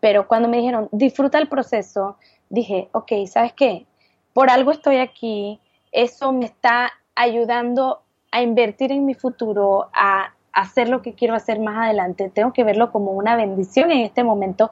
pero 0.00 0.26
cuando 0.26 0.48
me 0.48 0.56
dijeron, 0.56 0.88
disfruta 0.92 1.38
el 1.38 1.48
proceso, 1.48 2.16
dije, 2.48 2.88
ok, 2.92 3.12
¿sabes 3.26 3.52
qué? 3.52 3.86
Por 4.32 4.50
algo 4.50 4.72
estoy 4.72 4.96
aquí, 4.96 5.60
eso 5.92 6.32
me 6.32 6.46
está 6.46 6.90
ayudando 7.14 8.02
a 8.32 8.42
invertir 8.42 8.92
en 8.92 9.04
mi 9.04 9.14
futuro, 9.14 9.90
a 9.92 10.34
hacer 10.52 10.88
lo 10.88 11.02
que 11.02 11.14
quiero 11.14 11.34
hacer 11.34 11.60
más 11.60 11.76
adelante. 11.76 12.30
Tengo 12.30 12.52
que 12.52 12.64
verlo 12.64 12.90
como 12.92 13.12
una 13.12 13.36
bendición 13.36 13.90
en 13.90 14.00
este 14.00 14.24
momento 14.24 14.70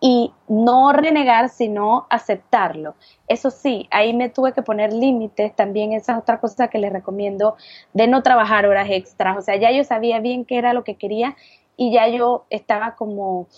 y 0.00 0.32
no 0.46 0.92
renegar, 0.92 1.48
sino 1.48 2.06
aceptarlo. 2.10 2.94
Eso 3.28 3.50
sí, 3.50 3.88
ahí 3.90 4.12
me 4.14 4.28
tuve 4.28 4.52
que 4.52 4.62
poner 4.62 4.92
límites, 4.92 5.56
también 5.56 5.92
esa 5.92 6.12
es 6.12 6.18
otra 6.18 6.38
cosa 6.38 6.68
que 6.68 6.78
les 6.78 6.92
recomiendo, 6.92 7.56
de 7.94 8.06
no 8.06 8.22
trabajar 8.22 8.66
horas 8.66 8.88
extras. 8.90 9.38
O 9.38 9.42
sea, 9.42 9.56
ya 9.56 9.70
yo 9.72 9.84
sabía 9.84 10.20
bien 10.20 10.44
qué 10.44 10.58
era 10.58 10.72
lo 10.72 10.84
que 10.84 10.96
quería 10.96 11.36
y 11.76 11.92
ya 11.92 12.08
yo 12.08 12.44
estaba 12.50 12.94
como 12.94 13.48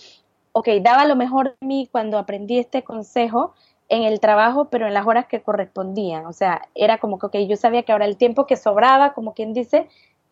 ok, 0.58 0.68
daba 0.82 1.04
lo 1.04 1.16
mejor 1.16 1.56
de 1.60 1.66
mí 1.66 1.88
cuando 1.90 2.18
aprendí 2.18 2.58
este 2.58 2.82
consejo 2.82 3.54
en 3.88 4.02
el 4.02 4.20
trabajo, 4.20 4.66
pero 4.66 4.86
en 4.86 4.94
las 4.94 5.06
horas 5.06 5.26
que 5.26 5.40
correspondían. 5.40 6.26
O 6.26 6.32
sea, 6.32 6.68
era 6.74 6.98
como 6.98 7.18
que, 7.18 7.26
ok, 7.26 7.36
yo 7.48 7.56
sabía 7.56 7.84
que 7.84 7.92
ahora 7.92 8.04
el 8.04 8.16
tiempo 8.16 8.46
que 8.46 8.56
sobraba, 8.56 9.14
como 9.14 9.34
quien 9.34 9.54
dice, 9.54 9.88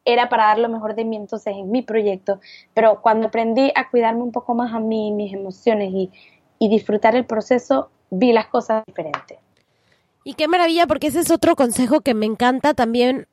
era 0.06 0.28
para 0.28 0.44
dar 0.46 0.58
lo 0.58 0.68
mejor 0.68 0.94
de 0.94 1.04
mí 1.04 1.16
entonces 1.16 1.54
en 1.56 1.70
mi 1.70 1.82
proyecto. 1.82 2.40
Pero 2.72 3.02
cuando 3.02 3.26
aprendí 3.28 3.70
a 3.74 3.90
cuidarme 3.90 4.22
un 4.22 4.32
poco 4.32 4.54
más 4.54 4.72
a 4.72 4.78
mí, 4.78 5.12
mis 5.12 5.34
emociones 5.34 5.92
y, 5.92 6.10
disfrutar 6.58 7.14
el 7.14 7.26
proceso, 7.26 7.90
vi 8.10 8.32
las 8.32 8.46
cosas 8.46 8.82
diferentes. 8.86 9.38
Y 10.24 10.34
qué 10.34 10.48
maravilla, 10.48 10.86
porque 10.86 11.08
ese 11.08 11.20
es 11.20 11.30
otro 11.30 11.54
consejo 11.54 12.00
que 12.00 12.14
me 12.14 12.26
encanta 12.26 12.72
también 12.72 13.26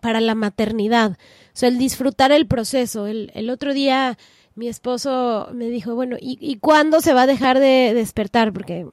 para 0.00 0.20
la 0.20 0.34
maternidad. 0.34 1.12
O 1.12 1.16
sea, 1.54 1.68
el 1.68 1.78
disfrutar 1.78 2.30
el 2.30 2.46
proceso. 2.46 3.06
El, 3.06 3.50
otro 3.50 3.74
día 3.74 4.16
mi 4.54 4.68
esposo 4.68 5.48
me 5.52 5.68
dijo, 5.68 5.94
bueno, 5.94 6.16
¿y, 6.20 6.38
¿y 6.40 6.58
cuándo 6.58 7.00
se 7.00 7.14
va 7.14 7.22
a 7.22 7.26
dejar 7.26 7.58
de 7.58 7.92
despertar? 7.94 8.52
Porque 8.52 8.86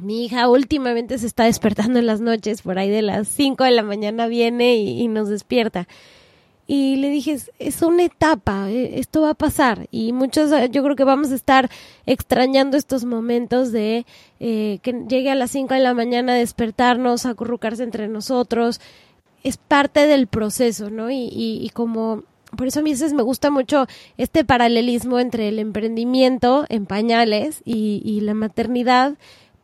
mi 0.00 0.26
hija 0.26 0.48
últimamente 0.48 1.18
se 1.18 1.26
está 1.26 1.44
despertando 1.44 1.98
en 1.98 2.06
las 2.06 2.20
noches, 2.20 2.62
por 2.62 2.78
ahí 2.78 2.90
de 2.90 3.02
las 3.02 3.28
5 3.28 3.64
de 3.64 3.70
la 3.70 3.82
mañana 3.82 4.26
viene 4.26 4.76
y, 4.76 5.08
nos 5.08 5.28
despierta. 5.28 5.88
Y 6.66 6.96
le 6.96 7.10
dije, 7.10 7.38
es, 7.58 7.82
una 7.82 8.04
etapa, 8.04 8.68
eh, 8.70 8.98
esto 8.98 9.22
va 9.22 9.30
a 9.30 9.34
pasar. 9.34 9.86
Y 9.92 10.12
muchos, 10.12 10.50
eh, 10.50 10.68
yo 10.70 10.82
creo 10.82 10.96
que 10.96 11.04
vamos 11.04 11.30
a 11.30 11.36
estar 11.36 11.70
extrañando 12.06 12.76
estos 12.76 13.04
momentos 13.04 13.70
de 13.70 14.04
eh, 14.40 14.80
que 14.82 15.04
llegue 15.08 15.30
a 15.30 15.36
las 15.36 15.52
5 15.52 15.74
de 15.74 15.80
la 15.80 15.94
mañana 15.94 16.32
a 16.32 16.36
despertarnos, 16.36 17.24
a 17.24 17.30
acurrucarse 17.30 17.84
entre 17.84 18.08
nosotros. 18.08 18.80
Es 19.44 19.58
parte 19.58 20.08
del 20.08 20.26
proceso, 20.26 20.90
¿no? 20.90 21.10
Y, 21.10 21.28
y, 21.28 21.60
y 21.62 21.70
como 21.70 22.24
por 22.56 22.66
eso 22.66 22.80
a 22.80 22.82
mí 22.82 22.90
veces 22.90 23.12
me 23.12 23.22
gusta 23.22 23.50
mucho 23.50 23.86
este 24.16 24.44
paralelismo 24.44 25.18
entre 25.18 25.48
el 25.48 25.58
emprendimiento 25.58 26.64
en 26.68 26.86
pañales 26.86 27.60
y, 27.64 28.20
la 28.20 28.34
maternidad, 28.34 29.14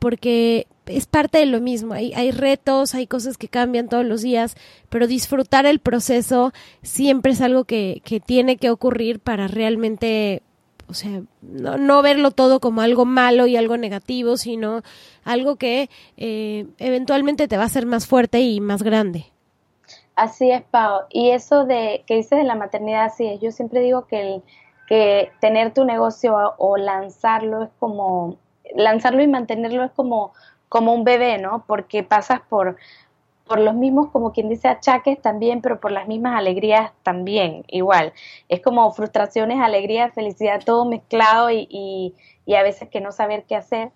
porque 0.03 0.67
es 0.87 1.07
parte 1.07 1.39
de 1.39 1.47
lo 1.47 1.61
mismo. 1.61 1.95
Hay, 1.95 2.13
hay 2.15 2.33
retos, 2.33 2.97
hay 2.97 3.07
cosas 3.07 3.39
que 3.39 3.47
cambian 3.47 3.89
todos 3.89 4.05
los 4.05 4.21
días, 4.21 4.57
pero 4.89 5.07
disfrutar 5.07 5.65
el 5.65 5.79
proceso 5.79 6.53
siempre 6.83 7.31
es 7.31 7.41
algo 7.41 7.63
que, 7.67 8.03
que 8.05 8.19
tiene 8.19 8.57
que 8.57 8.71
ocurrir 8.71 9.21
para 9.21 9.47
realmente, 9.47 10.43
o 10.89 10.95
sea, 10.95 11.23
no, 11.41 11.79
no, 11.79 12.03
verlo 12.03 12.33
todo 12.33 12.59
como 12.59 12.81
algo 12.81 13.05
malo 13.05 13.47
y 13.47 13.57
algo 13.57 13.77
negativo, 13.77 14.37
sino 14.37 14.83
algo 15.23 15.55
que 15.55 15.89
eh, 16.17 16.67
eventualmente 16.79 17.47
te 17.47 17.57
va 17.57 17.63
a 17.63 17.67
hacer 17.67 17.87
más 17.87 18.09
fuerte 18.09 18.41
y 18.41 18.61
más 18.61 18.83
grande. 18.83 19.27
Así 20.17 20.51
es, 20.51 20.63
Pau. 20.63 21.03
Y 21.11 21.31
eso 21.31 21.65
de 21.65 22.03
que 22.09 22.17
dices 22.17 22.41
de 22.41 22.45
la 22.45 22.57
maternidad, 22.57 23.05
así 23.05 23.25
es. 23.29 23.41
Yo 23.41 23.53
siempre 23.53 23.79
digo 23.79 24.09
que, 24.09 24.43
que 24.89 25.31
tener 25.41 25.73
tu 25.73 25.85
negocio 25.85 26.35
o 26.59 26.77
lanzarlo 26.77 27.63
es 27.63 27.71
como, 27.79 28.37
lanzarlo 28.77 29.23
y 29.23 29.29
mantenerlo 29.29 29.85
es 29.85 29.93
como, 29.93 30.33
como 30.69 30.95
un 30.95 31.05
bebé, 31.05 31.39
¿no? 31.39 31.65
Porque 31.67 32.03
pasas 32.03 32.41
por, 32.41 32.77
por 33.47 33.61
los 33.61 33.75
mismos, 33.75 34.11
como 34.11 34.33
quien 34.33 34.49
dice, 34.49 34.69
achaques 34.69 35.21
también, 35.21 35.61
pero 35.61 35.81
por 35.81 35.93
las 35.93 36.09
mismas 36.09 36.39
alegrías 36.39 36.93
también, 37.03 37.65
igual. 37.69 38.13
Es 38.49 38.61
como 38.61 38.91
frustraciones, 38.93 39.61
alegrías, 39.61 40.15
felicidad, 40.15 40.63
todo 40.65 40.85
mezclado 40.85 41.51
y, 41.51 41.67
y, 41.71 42.15
y 42.47 42.55
a 42.55 42.63
veces 42.63 42.89
que 42.89 43.01
no 43.01 43.13
saber 43.13 43.45
qué 43.45 43.57
hacer, 43.57 43.91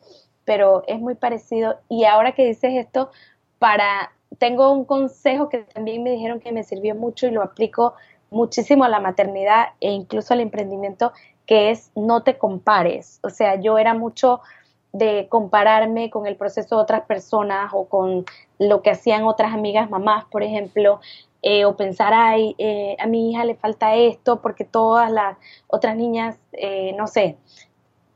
pero 0.44 0.84
es 0.86 1.00
muy 1.00 1.14
parecido. 1.14 1.78
Y 1.88 2.04
ahora 2.04 2.32
que 2.32 2.46
dices 2.46 2.74
esto, 2.74 3.10
para 3.58 4.12
tengo 4.38 4.72
un 4.72 4.84
consejo 4.84 5.48
que 5.48 5.58
también 5.58 6.02
me 6.02 6.10
dijeron 6.10 6.40
que 6.40 6.52
me 6.52 6.64
sirvió 6.64 6.94
mucho 6.94 7.26
y 7.26 7.30
lo 7.30 7.42
aplico 7.42 7.94
muchísimo 8.30 8.84
a 8.84 8.88
la 8.88 9.00
maternidad 9.00 9.68
e 9.80 9.90
incluso 9.90 10.34
al 10.34 10.40
emprendimiento, 10.40 11.12
que 11.46 11.70
es 11.70 11.90
no 11.94 12.22
te 12.22 12.38
compares. 12.38 13.20
O 13.22 13.30
sea, 13.30 13.60
yo 13.60 13.78
era 13.78 13.94
mucho 13.94 14.40
de 14.98 15.28
compararme 15.28 16.10
con 16.10 16.26
el 16.26 16.36
proceso 16.36 16.76
de 16.76 16.82
otras 16.82 17.02
personas 17.02 17.70
o 17.74 17.86
con 17.86 18.24
lo 18.58 18.82
que 18.82 18.90
hacían 18.90 19.24
otras 19.24 19.52
amigas 19.52 19.90
mamás, 19.90 20.24
por 20.26 20.42
ejemplo, 20.42 21.00
eh, 21.42 21.64
o 21.64 21.76
pensar, 21.76 22.12
ay, 22.14 22.54
eh, 22.58 22.96
a 22.98 23.06
mi 23.06 23.30
hija 23.30 23.44
le 23.44 23.54
falta 23.54 23.94
esto 23.94 24.40
porque 24.40 24.64
todas 24.64 25.10
las 25.10 25.36
otras 25.68 25.96
niñas, 25.96 26.38
eh, 26.52 26.94
no 26.96 27.06
sé, 27.06 27.36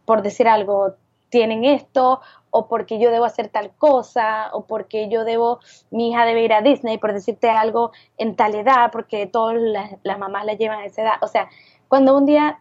por 0.04 0.22
decir 0.22 0.48
algo, 0.48 0.94
tienen 1.28 1.64
esto 1.64 2.20
o 2.50 2.66
porque 2.66 2.98
yo 2.98 3.10
debo 3.10 3.24
hacer 3.24 3.48
tal 3.48 3.70
cosa, 3.76 4.50
o 4.52 4.66
porque 4.66 5.08
yo 5.08 5.24
debo, 5.24 5.60
mi 5.90 6.10
hija 6.10 6.24
debe 6.24 6.42
ir 6.42 6.52
a 6.52 6.62
Disney, 6.62 6.98
por 6.98 7.12
decirte 7.12 7.48
algo, 7.48 7.92
en 8.18 8.34
tal 8.34 8.54
edad, 8.54 8.90
porque 8.90 9.26
todas 9.26 9.56
las, 10.02 10.18
mamás 10.18 10.44
la 10.44 10.54
llevan 10.54 10.80
a 10.80 10.86
esa 10.86 11.02
edad. 11.02 11.14
O 11.22 11.28
sea, 11.28 11.48
cuando 11.88 12.16
un 12.16 12.26
día 12.26 12.60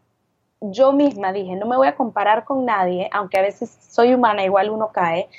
yo 0.61 0.91
misma 0.91 1.31
dije, 1.31 1.55
no 1.55 1.65
me 1.65 1.77
voy 1.77 1.87
a 1.87 1.95
comparar 1.95 2.45
con 2.45 2.65
nadie, 2.65 3.09
aunque 3.13 3.39
a 3.39 3.41
veces 3.41 3.77
soy 3.89 4.13
humana, 4.13 4.43
igual 4.43 4.69
uno 4.69 4.91
cae, 4.91 5.29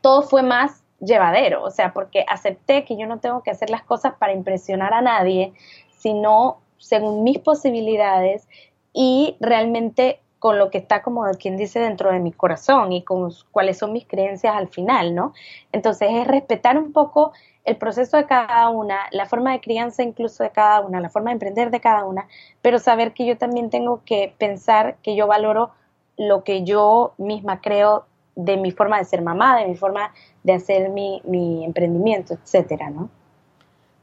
todo 0.00 0.22
fue 0.22 0.42
más 0.42 0.82
llevadero, 1.00 1.62
o 1.62 1.70
sea, 1.70 1.92
porque 1.92 2.24
acepté 2.28 2.84
que 2.84 2.96
yo 2.96 3.06
no 3.06 3.18
tengo 3.18 3.42
que 3.42 3.50
hacer 3.50 3.70
las 3.70 3.82
cosas 3.82 4.14
para 4.14 4.32
impresionar 4.32 4.94
a 4.94 5.02
nadie, 5.02 5.52
sino 5.90 6.58
según 6.78 7.24
mis 7.24 7.38
posibilidades 7.38 8.48
y 8.92 9.36
realmente 9.40 10.20
con 10.38 10.58
lo 10.58 10.70
que 10.70 10.78
está 10.78 11.02
como 11.02 11.24
quien 11.38 11.56
dice 11.56 11.80
dentro 11.80 12.12
de 12.12 12.20
mi 12.20 12.32
corazón 12.32 12.92
y 12.92 13.02
con 13.02 13.32
cuáles 13.50 13.78
son 13.78 13.92
mis 13.92 14.06
creencias 14.06 14.54
al 14.54 14.68
final, 14.68 15.14
¿no? 15.14 15.32
Entonces 15.72 16.08
es 16.12 16.26
respetar 16.26 16.78
un 16.78 16.92
poco 16.92 17.32
el 17.64 17.76
proceso 17.76 18.16
de 18.16 18.26
cada 18.26 18.68
una, 18.70 19.00
la 19.10 19.26
forma 19.26 19.52
de 19.52 19.60
crianza 19.60 20.02
incluso 20.02 20.42
de 20.42 20.50
cada 20.50 20.80
una, 20.80 21.00
la 21.00 21.10
forma 21.10 21.30
de 21.30 21.34
emprender 21.34 21.70
de 21.70 21.80
cada 21.80 22.04
una, 22.04 22.26
pero 22.62 22.78
saber 22.78 23.12
que 23.12 23.26
yo 23.26 23.36
también 23.36 23.68
tengo 23.68 24.02
que 24.04 24.34
pensar 24.38 24.96
que 25.02 25.16
yo 25.16 25.26
valoro 25.26 25.70
lo 26.16 26.44
que 26.44 26.64
yo 26.64 27.12
misma 27.18 27.60
creo 27.60 28.06
de 28.36 28.56
mi 28.56 28.70
forma 28.70 28.98
de 28.98 29.04
ser 29.04 29.20
mamá, 29.22 29.58
de 29.58 29.66
mi 29.66 29.74
forma 29.74 30.12
de 30.44 30.54
hacer 30.54 30.88
mi, 30.90 31.20
mi 31.24 31.64
emprendimiento, 31.64 32.34
etcétera, 32.34 32.90
¿no? 32.90 33.10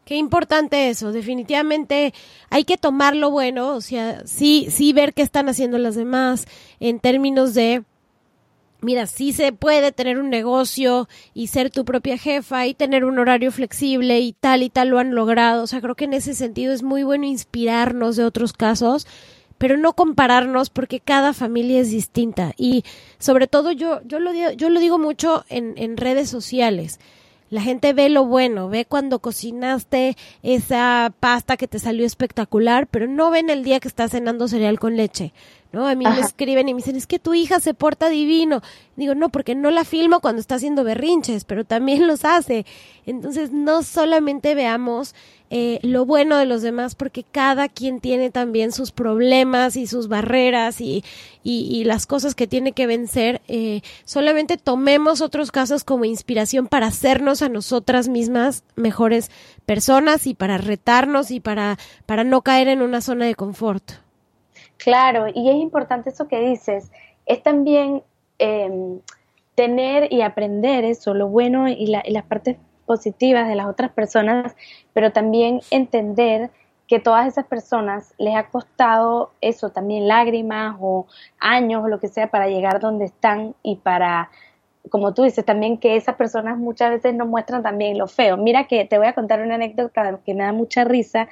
Qué 0.05 0.17
importante 0.17 0.89
eso, 0.89 1.11
definitivamente 1.11 2.13
hay 2.51 2.63
que 2.63 2.77
tomar 2.77 3.15
lo 3.15 3.31
bueno, 3.31 3.69
o 3.69 3.81
sea, 3.81 4.21
sí, 4.27 4.67
sí 4.69 4.93
ver 4.93 5.15
qué 5.15 5.23
están 5.23 5.49
haciendo 5.49 5.79
las 5.79 5.95
demás 5.95 6.45
en 6.79 6.99
términos 6.99 7.55
de, 7.55 7.83
mira, 8.81 9.07
sí 9.07 9.33
se 9.33 9.51
puede 9.51 9.91
tener 9.91 10.19
un 10.19 10.29
negocio 10.29 11.09
y 11.33 11.47
ser 11.47 11.71
tu 11.71 11.85
propia 11.85 12.19
jefa 12.19 12.67
y 12.67 12.75
tener 12.75 13.03
un 13.03 13.17
horario 13.17 13.51
flexible 13.51 14.19
y 14.19 14.33
tal 14.33 14.61
y 14.61 14.69
tal 14.69 14.89
lo 14.89 14.99
han 14.99 15.15
logrado, 15.15 15.63
o 15.63 15.67
sea, 15.67 15.81
creo 15.81 15.95
que 15.95 16.05
en 16.05 16.13
ese 16.13 16.35
sentido 16.35 16.71
es 16.71 16.83
muy 16.83 17.01
bueno 17.01 17.25
inspirarnos 17.25 18.15
de 18.15 18.25
otros 18.25 18.53
casos, 18.53 19.07
pero 19.57 19.75
no 19.75 19.93
compararnos 19.93 20.69
porque 20.69 20.99
cada 20.99 21.33
familia 21.33 21.79
es 21.79 21.89
distinta. 21.89 22.53
Y 22.57 22.83
sobre 23.17 23.47
todo 23.47 23.71
yo, 23.71 24.01
yo, 24.05 24.19
lo, 24.19 24.33
digo, 24.33 24.51
yo 24.51 24.69
lo 24.69 24.79
digo 24.79 24.99
mucho 24.99 25.45
en, 25.49 25.73
en 25.77 25.97
redes 25.97 26.29
sociales 26.29 26.99
La 27.55 27.61
gente 27.61 27.93
ve 27.93 28.09
lo 28.09 28.25
bueno, 28.25 28.67
ve 28.67 28.83
cuando 28.83 29.19
cocinaste 29.19 30.17
esa 30.43 31.13
pasta 31.21 31.55
que 31.55 31.69
te 31.69 31.79
salió 31.79 32.05
espectacular, 32.05 32.85
pero 32.85 33.07
no 33.07 33.29
ven 33.29 33.49
el 33.49 33.63
día 33.63 33.79
que 33.79 33.87
estás 33.87 34.11
cenando 34.11 34.49
cereal 34.49 34.77
con 34.77 34.97
leche. 34.97 35.31
¿no? 35.71 35.87
A 35.87 35.95
mí 35.95 36.03
me 36.03 36.19
escriben 36.19 36.67
y 36.67 36.73
me 36.73 36.79
dicen, 36.79 36.97
es 36.97 37.07
que 37.07 37.17
tu 37.17 37.33
hija 37.33 37.61
se 37.61 37.73
porta 37.73 38.09
divino. 38.09 38.61
Digo, 38.97 39.15
no, 39.15 39.29
porque 39.29 39.55
no 39.55 39.71
la 39.71 39.85
filmo 39.85 40.19
cuando 40.19 40.41
está 40.41 40.55
haciendo 40.55 40.83
berrinches, 40.83 41.45
pero 41.45 41.63
también 41.63 42.07
los 42.07 42.25
hace. 42.25 42.65
Entonces, 43.05 43.53
no 43.53 43.83
solamente 43.83 44.53
veamos 44.53 45.15
eh, 45.49 45.79
lo 45.83 46.05
bueno 46.05 46.37
de 46.37 46.45
los 46.45 46.61
demás, 46.61 46.95
porque 46.95 47.23
cada 47.23 47.69
quien 47.69 47.99
tiene 47.99 48.31
también 48.31 48.71
sus 48.71 48.91
problemas 48.91 49.75
y 49.75 49.85
sus 49.85 50.07
barreras 50.07 50.81
y, 50.81 51.03
y, 51.43 51.83
las 51.83 52.07
cosas 52.07 52.33
que 52.33 52.47
tiene 52.47 52.71
que 52.71 52.87
vencer. 52.87 53.41
Eh, 53.47 53.81
solamente 54.05 54.57
tomemos 54.57 55.21
otros 55.21 55.51
casos 55.51 55.83
como 55.83 56.05
inspiración 56.05 56.67
para 56.67 56.87
hacernos 56.87 57.41
a 57.41 57.49
nosotras 57.49 58.07
mismas 58.07 58.63
mejores 58.75 59.29
personas 59.65 60.25
y 60.25 60.33
para 60.33 60.57
retarnos 60.57 61.29
y 61.29 61.39
para, 61.39 61.77
para 62.05 62.23
no 62.23 62.41
caer 62.41 62.67
en 62.67 62.81
una 62.81 63.01
zona 63.01 63.25
de 63.25 63.35
confort. 63.35 63.83
Claro, 64.77 65.27
y 65.33 65.49
es 65.49 65.55
importante 65.55 66.09
eso 66.09 66.27
que 66.27 66.39
dices, 66.39 66.91
es 67.25 67.43
también 67.43 68.03
em, 68.39 68.99
tener 69.53 70.11
y 70.11 70.21
aprender 70.21 70.83
eso, 70.83 71.13
lo 71.13 71.27
bueno 71.27 71.69
y, 71.69 71.73
y 72.03 72.11
las 72.11 72.25
partes 72.25 72.57
positivas 72.85 73.47
de 73.47 73.55
las 73.55 73.67
otras 73.67 73.91
personas, 73.91 74.55
pero 74.93 75.11
también 75.11 75.61
entender 75.71 76.51
que 76.87 76.99
todas 76.99 77.27
esas 77.27 77.45
personas 77.45 78.13
les 78.17 78.35
ha 78.35 78.49
costado 78.49 79.31
eso, 79.41 79.71
también 79.71 80.07
lágrimas 80.07 80.77
o 80.79 81.07
años 81.39 81.83
o 81.83 81.87
lo 81.87 81.99
que 81.99 82.07
sea 82.07 82.29
para 82.29 82.47
llegar 82.47 82.79
donde 82.79 83.05
están 83.05 83.55
y 83.63 83.77
para, 83.77 84.29
como 84.89 85.13
tú 85.13 85.23
dices, 85.23 85.43
también 85.43 85.77
que 85.77 85.95
esas 85.95 86.15
personas 86.15 86.57
muchas 86.57 86.91
veces 86.91 87.15
no 87.15 87.25
muestran 87.25 87.63
también 87.63 87.97
lo 87.97 88.07
feo. 88.07 88.37
Mira 88.37 88.67
que 88.67 88.85
te 88.85 88.97
voy 88.97 89.07
a 89.07 89.13
contar 89.13 89.41
una 89.41 89.55
anécdota 89.55 90.19
que 90.23 90.33
me 90.35 90.43
da 90.43 90.53
mucha 90.53 90.83
risa. 90.83 91.27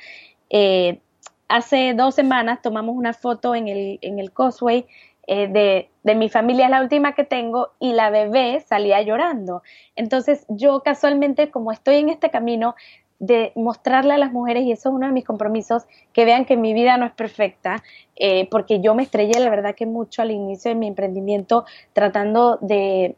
Eh, 0.49 0.99
hace 1.47 1.93
dos 1.93 2.15
semanas 2.15 2.61
tomamos 2.63 2.95
una 2.95 3.13
foto 3.13 3.53
en 3.53 3.67
el, 3.67 3.99
en 4.01 4.17
el 4.17 4.33
Causeway 4.33 4.87
eh, 5.27 5.47
de, 5.47 5.89
de, 6.03 6.15
mi 6.15 6.29
familia, 6.29 6.65
es 6.65 6.71
la 6.71 6.81
última 6.81 7.13
que 7.13 7.23
tengo, 7.23 7.69
y 7.79 7.93
la 7.93 8.09
bebé 8.09 8.59
salía 8.59 9.01
llorando. 9.01 9.63
Entonces 9.95 10.45
yo 10.49 10.81
casualmente, 10.81 11.49
como 11.49 11.71
estoy 11.71 11.95
en 11.97 12.09
este 12.09 12.29
camino 12.29 12.75
de 13.19 13.53
mostrarle 13.55 14.13
a 14.13 14.17
las 14.17 14.33
mujeres, 14.33 14.63
y 14.63 14.71
eso 14.73 14.89
es 14.89 14.95
uno 14.95 15.05
de 15.05 15.13
mis 15.13 15.23
compromisos, 15.23 15.83
que 16.11 16.25
vean 16.25 16.43
que 16.43 16.57
mi 16.57 16.73
vida 16.73 16.97
no 16.97 17.05
es 17.05 17.13
perfecta, 17.13 17.81
eh, 18.17 18.49
porque 18.49 18.81
yo 18.81 18.95
me 18.95 19.03
estrellé, 19.03 19.39
la 19.39 19.49
verdad 19.49 19.75
que 19.75 19.85
mucho 19.85 20.21
al 20.21 20.31
inicio 20.31 20.69
de 20.69 20.75
mi 20.75 20.87
emprendimiento, 20.87 21.63
tratando 21.93 22.57
de, 22.61 23.15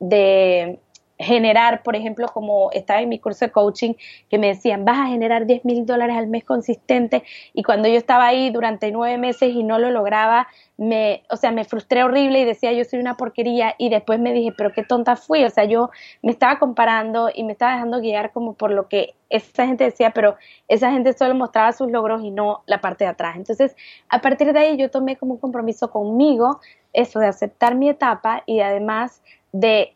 de 0.00 0.78
generar, 1.22 1.82
por 1.82 1.96
ejemplo, 1.96 2.26
como 2.28 2.70
estaba 2.72 3.00
en 3.00 3.08
mi 3.08 3.18
curso 3.18 3.44
de 3.44 3.52
coaching, 3.52 3.94
que 4.28 4.38
me 4.38 4.48
decían, 4.48 4.84
vas 4.84 4.98
a 4.98 5.06
generar 5.06 5.46
10 5.46 5.64
mil 5.64 5.86
dólares 5.86 6.16
al 6.16 6.26
mes 6.26 6.44
consistente, 6.44 7.22
y 7.52 7.62
cuando 7.62 7.88
yo 7.88 7.96
estaba 7.96 8.26
ahí 8.26 8.50
durante 8.50 8.90
nueve 8.90 9.18
meses 9.18 9.54
y 9.54 9.62
no 9.62 9.78
lo 9.78 9.90
lograba, 9.90 10.48
me, 10.76 11.22
o 11.30 11.36
sea, 11.36 11.52
me 11.52 11.64
frustré 11.64 12.02
horrible 12.02 12.40
y 12.40 12.44
decía, 12.44 12.72
yo 12.72 12.84
soy 12.84 12.98
una 12.98 13.16
porquería, 13.16 13.74
y 13.78 13.88
después 13.88 14.18
me 14.18 14.32
dije, 14.32 14.52
pero 14.56 14.72
qué 14.72 14.82
tonta 14.82 15.16
fui, 15.16 15.44
o 15.44 15.50
sea, 15.50 15.64
yo 15.64 15.90
me 16.22 16.32
estaba 16.32 16.58
comparando 16.58 17.30
y 17.32 17.44
me 17.44 17.52
estaba 17.52 17.72
dejando 17.72 18.00
guiar 18.00 18.32
como 18.32 18.54
por 18.54 18.70
lo 18.70 18.88
que 18.88 19.14
esa 19.30 19.66
gente 19.66 19.84
decía, 19.84 20.10
pero 20.10 20.36
esa 20.68 20.90
gente 20.92 21.12
solo 21.14 21.34
mostraba 21.34 21.72
sus 21.72 21.90
logros 21.90 22.22
y 22.22 22.30
no 22.30 22.62
la 22.66 22.80
parte 22.80 23.04
de 23.04 23.10
atrás. 23.10 23.36
Entonces, 23.36 23.74
a 24.08 24.20
partir 24.20 24.52
de 24.52 24.58
ahí 24.58 24.76
yo 24.76 24.90
tomé 24.90 25.16
como 25.16 25.34
un 25.34 25.40
compromiso 25.40 25.90
conmigo 25.90 26.60
eso 26.92 27.18
de 27.18 27.26
aceptar 27.26 27.74
mi 27.74 27.88
etapa 27.88 28.42
y 28.46 28.60
además 28.60 29.22
de, 29.52 29.94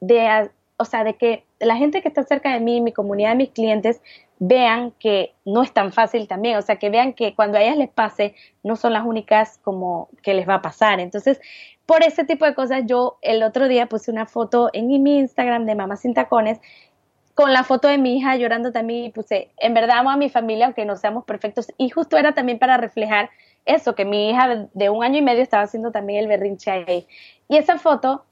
de 0.00 0.50
o 0.78 0.84
sea, 0.84 1.04
de 1.04 1.14
que 1.14 1.44
la 1.58 1.76
gente 1.76 2.02
que 2.02 2.08
está 2.08 2.22
cerca 2.24 2.52
de 2.52 2.60
mí, 2.60 2.80
mi 2.80 2.92
comunidad, 2.92 3.34
mis 3.34 3.50
clientes, 3.50 4.00
vean 4.38 4.92
que 4.98 5.34
no 5.44 5.62
es 5.62 5.72
tan 5.72 5.92
fácil 5.92 6.28
también, 6.28 6.56
o 6.58 6.62
sea, 6.62 6.76
que 6.76 6.90
vean 6.90 7.14
que 7.14 7.34
cuando 7.34 7.56
a 7.56 7.62
ellas 7.62 7.78
les 7.78 7.88
pase, 7.88 8.34
no 8.62 8.76
son 8.76 8.92
las 8.92 9.04
únicas 9.04 9.58
como 9.62 10.08
que 10.22 10.34
les 10.34 10.46
va 10.48 10.56
a 10.56 10.62
pasar. 10.62 11.00
Entonces, 11.00 11.40
por 11.86 12.02
ese 12.02 12.24
tipo 12.24 12.44
de 12.44 12.54
cosas, 12.54 12.82
yo 12.86 13.18
el 13.22 13.42
otro 13.42 13.68
día 13.68 13.86
puse 13.86 14.10
una 14.10 14.26
foto 14.26 14.68
en 14.72 14.88
mi 14.88 15.18
Instagram 15.18 15.64
de 15.64 15.74
Mamá 15.74 15.96
Sin 15.96 16.12
Tacones 16.12 16.60
con 17.34 17.52
la 17.52 17.64
foto 17.64 17.88
de 17.88 17.98
mi 17.98 18.16
hija 18.16 18.36
llorando 18.36 18.72
también 18.72 19.04
y 19.04 19.10
puse, 19.10 19.50
en 19.58 19.74
verdad 19.74 19.98
amo 19.98 20.10
a 20.10 20.16
mi 20.16 20.30
familia, 20.30 20.66
aunque 20.66 20.86
no 20.86 20.96
seamos 20.96 21.24
perfectos, 21.24 21.66
y 21.76 21.90
justo 21.90 22.16
era 22.16 22.32
también 22.32 22.58
para 22.58 22.78
reflejar 22.78 23.28
eso, 23.66 23.94
que 23.94 24.06
mi 24.06 24.30
hija 24.30 24.68
de 24.72 24.90
un 24.90 25.04
año 25.04 25.18
y 25.18 25.22
medio 25.22 25.42
estaba 25.42 25.64
haciendo 25.64 25.90
también 25.92 26.20
el 26.20 26.28
berrinche 26.28 26.70
ahí. 26.70 27.06
Y 27.48 27.58
esa 27.58 27.78
foto 27.78 28.24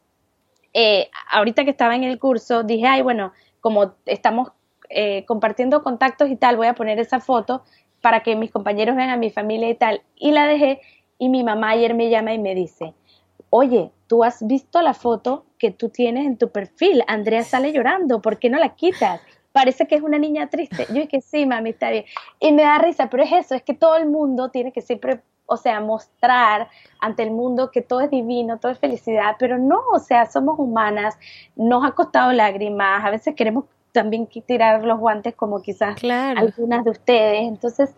eh, 0.75 1.09
ahorita 1.31 1.65
que 1.65 1.71
estaba 1.71 1.95
en 1.95 2.05
el 2.05 2.19
curso, 2.19 2.65
dije, 2.65 2.87
ay, 2.87 3.03
bueno, 3.03 3.33
como 3.61 3.95
estamos 4.05 4.51
eh, 4.91 5.25
compartiendo 5.27 5.83
contactos 5.83 6.29
y 6.29 6.37
tal, 6.37 6.57
voy 6.57 6.67
a 6.67 6.75
poner 6.75 6.99
esa 6.99 7.21
foto 7.21 7.63
para 8.03 8.23
que 8.23 8.37
mis 8.37 8.51
compañeros 8.51 8.97
vean 8.97 9.09
a 9.09 9.17
mi 9.17 9.31
familia 9.31 9.71
y 9.71 9.75
tal. 9.75 10.03
Y 10.17 10.33
la 10.33 10.47
dejé 10.47 10.83
y 11.19 11.29
mi 11.29 11.43
mamá 11.43 11.71
ayer 11.71 11.95
me 11.95 12.11
llama 12.11 12.35
y 12.35 12.39
me 12.39 12.55
dice, 12.55 12.93
oye, 13.51 13.93
tú 14.09 14.25
has 14.25 14.47
visto 14.47 14.83
la 14.83 14.95
foto 14.95 15.47
que 15.59 15.71
tú 15.71 15.89
tienes 15.89 16.27
en 16.27 16.37
tu 16.37 16.51
perfil, 16.51 17.03
Andrea 17.07 17.45
sale 17.45 17.73
llorando, 17.73 18.21
¿por 18.21 18.39
qué 18.39 18.51
no 18.51 18.59
la 18.59 18.75
quitas? 18.75 19.21
Parece 19.53 19.87
que 19.87 19.95
es 19.95 20.03
una 20.03 20.19
niña 20.19 20.51
triste. 20.51 20.85
Yo 20.89 21.01
dije, 21.01 21.21
sí, 21.21 21.47
mami, 21.47 21.71
está 21.71 21.91
bien. 21.91 22.05
Y 22.41 22.51
me 22.51 22.63
da 22.63 22.79
risa, 22.79 23.09
pero 23.09 23.23
es 23.23 23.33
eso, 23.33 23.55
es 23.55 23.63
que 23.63 23.73
todo 23.73 23.97
el 23.97 24.07
mundo 24.07 24.51
tiene 24.51 24.73
que 24.73 24.83
siempre 24.83 25.23
o 25.47 25.57
sea, 25.57 25.81
mostrar 25.81 26.69
ante 27.01 27.23
el 27.23 27.31
mundo 27.31 27.71
que 27.71 27.83
todo 27.83 28.01
es 28.01 28.11
divino, 28.11 28.59
todo 28.59 28.73
es 28.73 28.79
felicidad, 28.79 29.37
pero 29.39 29.59
no, 29.59 29.81
o 29.93 29.99
sea, 29.99 30.27
somos 30.27 30.59
humanas, 30.59 31.16
nos 31.57 31.85
ha 31.85 31.93
costado 31.93 32.33
lágrimas, 32.33 33.05
a 33.05 33.11
veces 33.11 33.35
queremos 33.35 33.65
también 33.93 34.27
tirar 34.27 34.85
los 34.85 34.99
guantes 34.99 35.35
como 35.35 35.62
quizás 35.62 35.97
algunas 36.37 36.85
de 36.85 36.91
ustedes, 36.91 37.43
entonces 37.43 37.91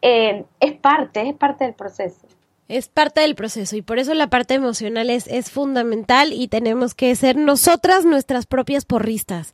eh, 0.00 0.44
es 0.60 0.72
parte, 0.74 1.28
es 1.28 1.34
parte 1.34 1.64
del 1.64 1.74
proceso. 1.74 2.26
Es 2.66 2.88
parte 2.88 3.20
del 3.20 3.34
proceso 3.34 3.76
y 3.76 3.82
por 3.82 3.98
eso 3.98 4.14
la 4.14 4.28
parte 4.28 4.54
emocional 4.54 5.10
es, 5.10 5.26
es 5.26 5.50
fundamental 5.50 6.32
y 6.32 6.48
tenemos 6.48 6.94
que 6.94 7.14
ser 7.14 7.36
nosotras 7.36 8.06
nuestras 8.06 8.46
propias 8.46 8.86
porristas. 8.86 9.52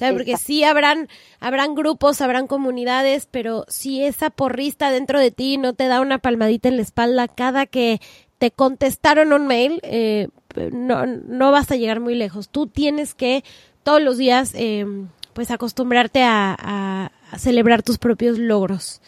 Sea, 0.00 0.14
porque 0.14 0.38
sí 0.38 0.64
habrán, 0.64 1.08
habrán 1.40 1.74
grupos, 1.74 2.22
habrán 2.22 2.46
comunidades, 2.46 3.28
pero 3.30 3.66
si 3.68 4.02
esa 4.02 4.30
porrista 4.30 4.90
dentro 4.90 5.20
de 5.20 5.30
ti 5.30 5.58
no 5.58 5.74
te 5.74 5.88
da 5.88 6.00
una 6.00 6.16
palmadita 6.16 6.70
en 6.70 6.76
la 6.76 6.82
espalda 6.82 7.28
cada 7.28 7.66
que 7.66 8.00
te 8.38 8.50
contestaron 8.50 9.34
un 9.34 9.46
mail, 9.46 9.78
eh, 9.82 10.28
no, 10.72 11.04
no 11.04 11.50
vas 11.52 11.70
a 11.70 11.76
llegar 11.76 12.00
muy 12.00 12.14
lejos. 12.14 12.48
Tú 12.48 12.66
tienes 12.66 13.12
que 13.12 13.44
todos 13.82 14.00
los 14.00 14.16
días, 14.16 14.52
eh, 14.54 14.86
pues, 15.34 15.50
acostumbrarte 15.50 16.22
a, 16.22 16.56
a, 16.58 17.38
celebrar 17.38 17.82
tus 17.82 17.98
propios 17.98 18.38
logros. 18.38 19.02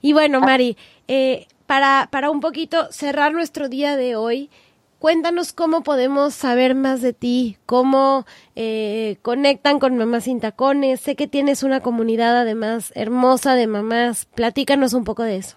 Y 0.00 0.12
bueno, 0.12 0.38
ah. 0.38 0.46
Mari, 0.46 0.76
eh, 1.08 1.48
para, 1.66 2.08
para 2.12 2.30
un 2.30 2.38
poquito 2.38 2.92
cerrar 2.92 3.32
nuestro 3.32 3.68
día 3.68 3.96
de 3.96 4.14
hoy, 4.14 4.50
Cuéntanos 5.02 5.52
cómo 5.52 5.82
podemos 5.82 6.32
saber 6.32 6.76
más 6.76 7.02
de 7.02 7.12
ti, 7.12 7.58
cómo 7.66 8.24
eh, 8.54 9.16
conectan 9.22 9.80
con 9.80 9.96
Mamás 9.96 10.22
Sin 10.22 10.38
Tacones. 10.38 11.00
Sé 11.00 11.16
que 11.16 11.26
tienes 11.26 11.64
una 11.64 11.80
comunidad 11.80 12.38
además 12.38 12.92
hermosa 12.94 13.56
de 13.56 13.66
mamás. 13.66 14.26
Platícanos 14.26 14.94
un 14.94 15.02
poco 15.02 15.24
de 15.24 15.38
eso. 15.38 15.56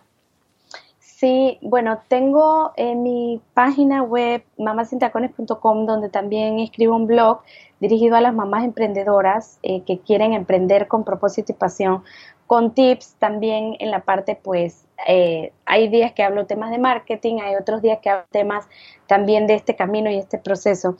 Sí, 0.97 1.59
bueno, 1.61 1.99
tengo 2.07 2.73
en 2.76 3.03
mi 3.03 3.39
página 3.53 4.01
web 4.01 4.43
mamasintacones.com 4.57 5.85
donde 5.85 6.09
también 6.09 6.57
escribo 6.57 6.95
un 6.95 7.05
blog 7.05 7.41
dirigido 7.80 8.15
a 8.15 8.22
las 8.22 8.34
mamás 8.34 8.63
emprendedoras 8.63 9.59
eh, 9.61 9.84
que 9.84 9.99
quieren 9.99 10.34
emprender 10.34 10.88
con 10.88 11.03
propósito 11.03 11.51
y 11.51 11.55
pasión, 11.55 12.03
con 12.47 12.73
tips 12.73 13.13
también 13.19 13.76
en 13.77 13.91
la 13.91 13.99
parte 13.99 14.39
pues 14.41 14.85
eh, 15.07 15.51
hay 15.65 15.88
días 15.89 16.13
que 16.13 16.23
hablo 16.23 16.45
temas 16.45 16.72
de 16.72 16.77
marketing, 16.77 17.39
hay 17.41 17.55
otros 17.55 17.81
días 17.81 17.99
que 18.01 18.09
hablo 18.09 18.26
temas 18.31 18.67
también 19.07 19.47
de 19.47 19.55
este 19.55 19.76
camino 19.76 20.09
y 20.09 20.15
este 20.15 20.38
proceso. 20.38 20.97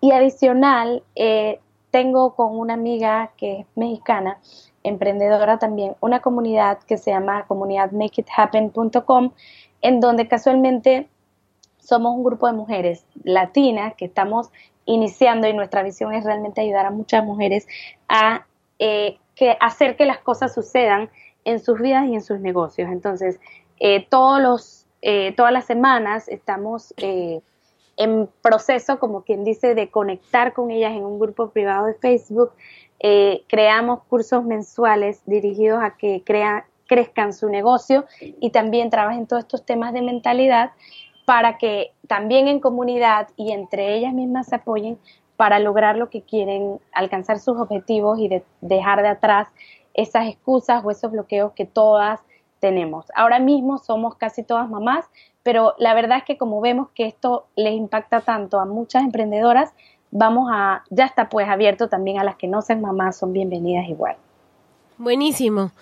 Y 0.00 0.12
adicional, 0.12 1.02
eh, 1.14 1.60
tengo 1.90 2.34
con 2.34 2.58
una 2.58 2.74
amiga 2.74 3.32
que 3.36 3.60
es 3.60 3.66
mexicana, 3.74 4.38
emprendedora 4.82 5.58
también, 5.58 5.94
una 6.00 6.20
comunidad 6.20 6.78
que 6.80 6.98
se 6.98 7.10
llama 7.10 7.46
comunidad 7.46 7.92
makeithappen.com, 7.92 9.32
en 9.82 10.00
donde 10.00 10.26
casualmente 10.26 11.08
somos 11.78 12.16
un 12.16 12.24
grupo 12.24 12.46
de 12.46 12.54
mujeres 12.54 13.04
latinas 13.24 13.94
que 13.94 14.06
estamos 14.06 14.50
iniciando 14.86 15.46
y 15.48 15.52
nuestra 15.52 15.82
visión 15.82 16.12
es 16.14 16.24
realmente 16.24 16.60
ayudar 16.60 16.86
a 16.86 16.90
muchas 16.90 17.24
mujeres 17.24 17.66
a 18.08 18.46
eh, 18.78 19.18
que 19.34 19.56
hacer 19.60 19.96
que 19.96 20.06
las 20.06 20.18
cosas 20.18 20.54
sucedan 20.54 21.10
en 21.44 21.60
sus 21.60 21.80
vidas 21.80 22.06
y 22.08 22.14
en 22.14 22.22
sus 22.22 22.40
negocios. 22.40 22.90
Entonces, 22.90 23.40
eh, 23.78 24.06
todos 24.08 24.40
los, 24.40 24.86
eh, 25.02 25.34
todas 25.36 25.52
las 25.52 25.66
semanas 25.66 26.28
estamos 26.28 26.94
eh, 26.98 27.40
en 27.96 28.28
proceso, 28.42 28.98
como 28.98 29.22
quien 29.22 29.44
dice, 29.44 29.74
de 29.74 29.90
conectar 29.90 30.52
con 30.52 30.70
ellas 30.70 30.92
en 30.92 31.04
un 31.04 31.18
grupo 31.18 31.50
privado 31.50 31.86
de 31.86 31.94
Facebook. 31.94 32.52
creamos 33.48 34.04
cursos 34.08 34.44
mensuales 34.44 35.22
dirigidos 35.26 35.82
a 35.82 35.96
que 35.96 36.22
crezcan 36.86 37.32
su 37.32 37.48
negocio 37.48 38.04
y 38.20 38.50
también 38.50 38.90
trabajen 38.90 39.26
todos 39.26 39.42
estos 39.42 39.66
temas 39.66 39.92
de 39.92 40.02
mentalidad 40.02 40.70
para 41.24 41.58
que 41.58 41.92
también 42.06 42.46
en 42.46 42.60
comunidad 42.60 43.28
y 43.36 43.50
entre 43.50 43.96
ellas 43.96 44.12
mismas 44.12 44.46
se 44.46 44.54
apoyen 44.54 44.98
para 45.36 45.58
lograr 45.58 45.96
lo 45.96 46.08
que 46.08 46.22
quieren, 46.22 46.78
alcanzar 46.92 47.40
sus 47.40 47.58
objetivos 47.58 48.20
y 48.20 48.28
de 48.28 48.44
dejar 48.60 49.02
de 49.02 49.08
atrás 49.08 49.48
esas 49.94 50.28
excusas 50.28 50.84
o 50.84 50.90
esos 50.90 51.10
bloqueos 51.10 51.52
que 51.52 51.64
todas 51.64 52.20
tenemos. 52.60 53.06
Ahora 53.14 53.38
mismo 53.38 53.78
somos 53.78 54.14
casi 54.16 54.42
todas 54.42 54.68
mamás, 54.68 55.04
pero 55.42 55.74
la 55.78 55.94
verdad 55.94 56.18
es 56.18 56.24
que 56.24 56.38
como 56.38 56.60
vemos 56.60 56.88
que 56.94 57.06
esto 57.06 57.46
les 57.56 57.74
impacta 57.74 58.20
tanto 58.20 58.60
a 58.60 58.64
muchas 58.64 59.02
emprendedoras, 59.02 59.72
vamos 60.12 60.48
a, 60.52 60.84
ya 60.90 61.04
está 61.04 61.28
pues 61.28 61.48
abierto 61.48 61.88
también 61.88 62.18
a 62.18 62.24
las 62.24 62.36
que 62.36 62.46
no 62.46 62.62
sean 62.62 62.80
mamás, 62.80 63.18
son 63.18 63.32
bienvenidas 63.32 63.88
igual. 63.88 64.16
Buenísimo. 64.98 65.72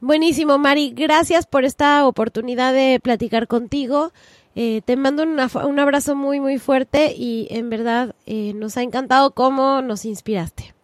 Buenísimo, 0.00 0.58
Mari. 0.58 0.92
Gracias 0.96 1.46
por 1.46 1.64
esta 1.64 2.06
oportunidad 2.06 2.72
de 2.72 2.98
platicar 3.00 3.46
contigo. 3.46 4.12
Eh, 4.56 4.80
te 4.84 4.96
mando 4.96 5.22
un 5.22 5.78
abrazo 5.78 6.16
muy, 6.16 6.40
muy 6.40 6.58
fuerte 6.58 7.14
y 7.16 7.46
en 7.50 7.70
verdad 7.70 8.16
eh, 8.26 8.52
nos 8.54 8.76
ha 8.76 8.82
encantado 8.82 9.30
cómo 9.32 9.82
nos 9.82 10.04
inspiraste. 10.04 10.74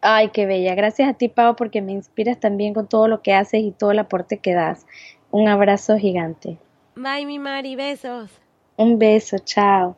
Ay, 0.00 0.30
qué 0.30 0.46
bella. 0.46 0.74
Gracias 0.74 1.08
a 1.08 1.14
ti, 1.14 1.28
Pau, 1.28 1.56
porque 1.56 1.82
me 1.82 1.92
inspiras 1.92 2.38
también 2.38 2.74
con 2.74 2.88
todo 2.88 3.08
lo 3.08 3.22
que 3.22 3.34
haces 3.34 3.62
y 3.62 3.72
todo 3.72 3.90
el 3.90 3.98
aporte 3.98 4.38
que 4.38 4.54
das. 4.54 4.86
Un 5.30 5.48
abrazo 5.48 5.98
gigante. 5.98 6.58
Bye, 6.94 7.26
mi 7.26 7.38
Mari. 7.38 7.76
Besos. 7.76 8.30
Un 8.76 8.98
beso. 8.98 9.38
Chao. 9.38 9.96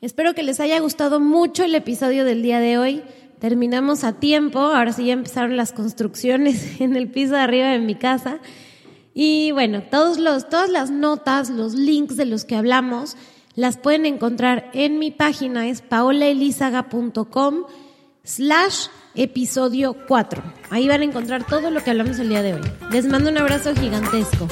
Espero 0.00 0.34
que 0.34 0.42
les 0.42 0.60
haya 0.60 0.80
gustado 0.80 1.20
mucho 1.20 1.64
el 1.64 1.74
episodio 1.74 2.24
del 2.24 2.42
día 2.42 2.60
de 2.60 2.78
hoy. 2.78 3.02
Terminamos 3.38 4.04
a 4.04 4.14
tiempo. 4.14 4.58
Ahora 4.58 4.92
sí 4.92 5.06
ya 5.06 5.12
empezaron 5.12 5.56
las 5.56 5.72
construcciones 5.72 6.80
en 6.80 6.96
el 6.96 7.10
piso 7.10 7.34
de 7.34 7.40
arriba 7.40 7.68
de 7.68 7.78
mi 7.78 7.94
casa. 7.94 8.38
Y 9.12 9.52
bueno, 9.52 9.82
todos 9.82 10.18
los, 10.18 10.48
todas 10.48 10.70
las 10.70 10.90
notas, 10.90 11.50
los 11.50 11.74
links 11.74 12.16
de 12.16 12.24
los 12.24 12.44
que 12.44 12.56
hablamos, 12.56 13.16
las 13.54 13.76
pueden 13.76 14.06
encontrar 14.06 14.70
en 14.72 14.98
mi 14.98 15.10
página, 15.12 15.68
es 15.68 15.82
paolaelizaga.com 15.82 17.64
slash 18.24 18.88
episodio 19.14 19.94
4. 20.08 20.42
Ahí 20.70 20.88
van 20.88 21.02
a 21.02 21.04
encontrar 21.04 21.46
todo 21.46 21.70
lo 21.70 21.82
que 21.84 21.90
hablamos 21.90 22.18
el 22.18 22.30
día 22.30 22.42
de 22.42 22.54
hoy. 22.54 22.62
Les 22.90 23.06
mando 23.06 23.30
un 23.30 23.38
abrazo 23.38 23.74
gigantesco. 23.74 24.48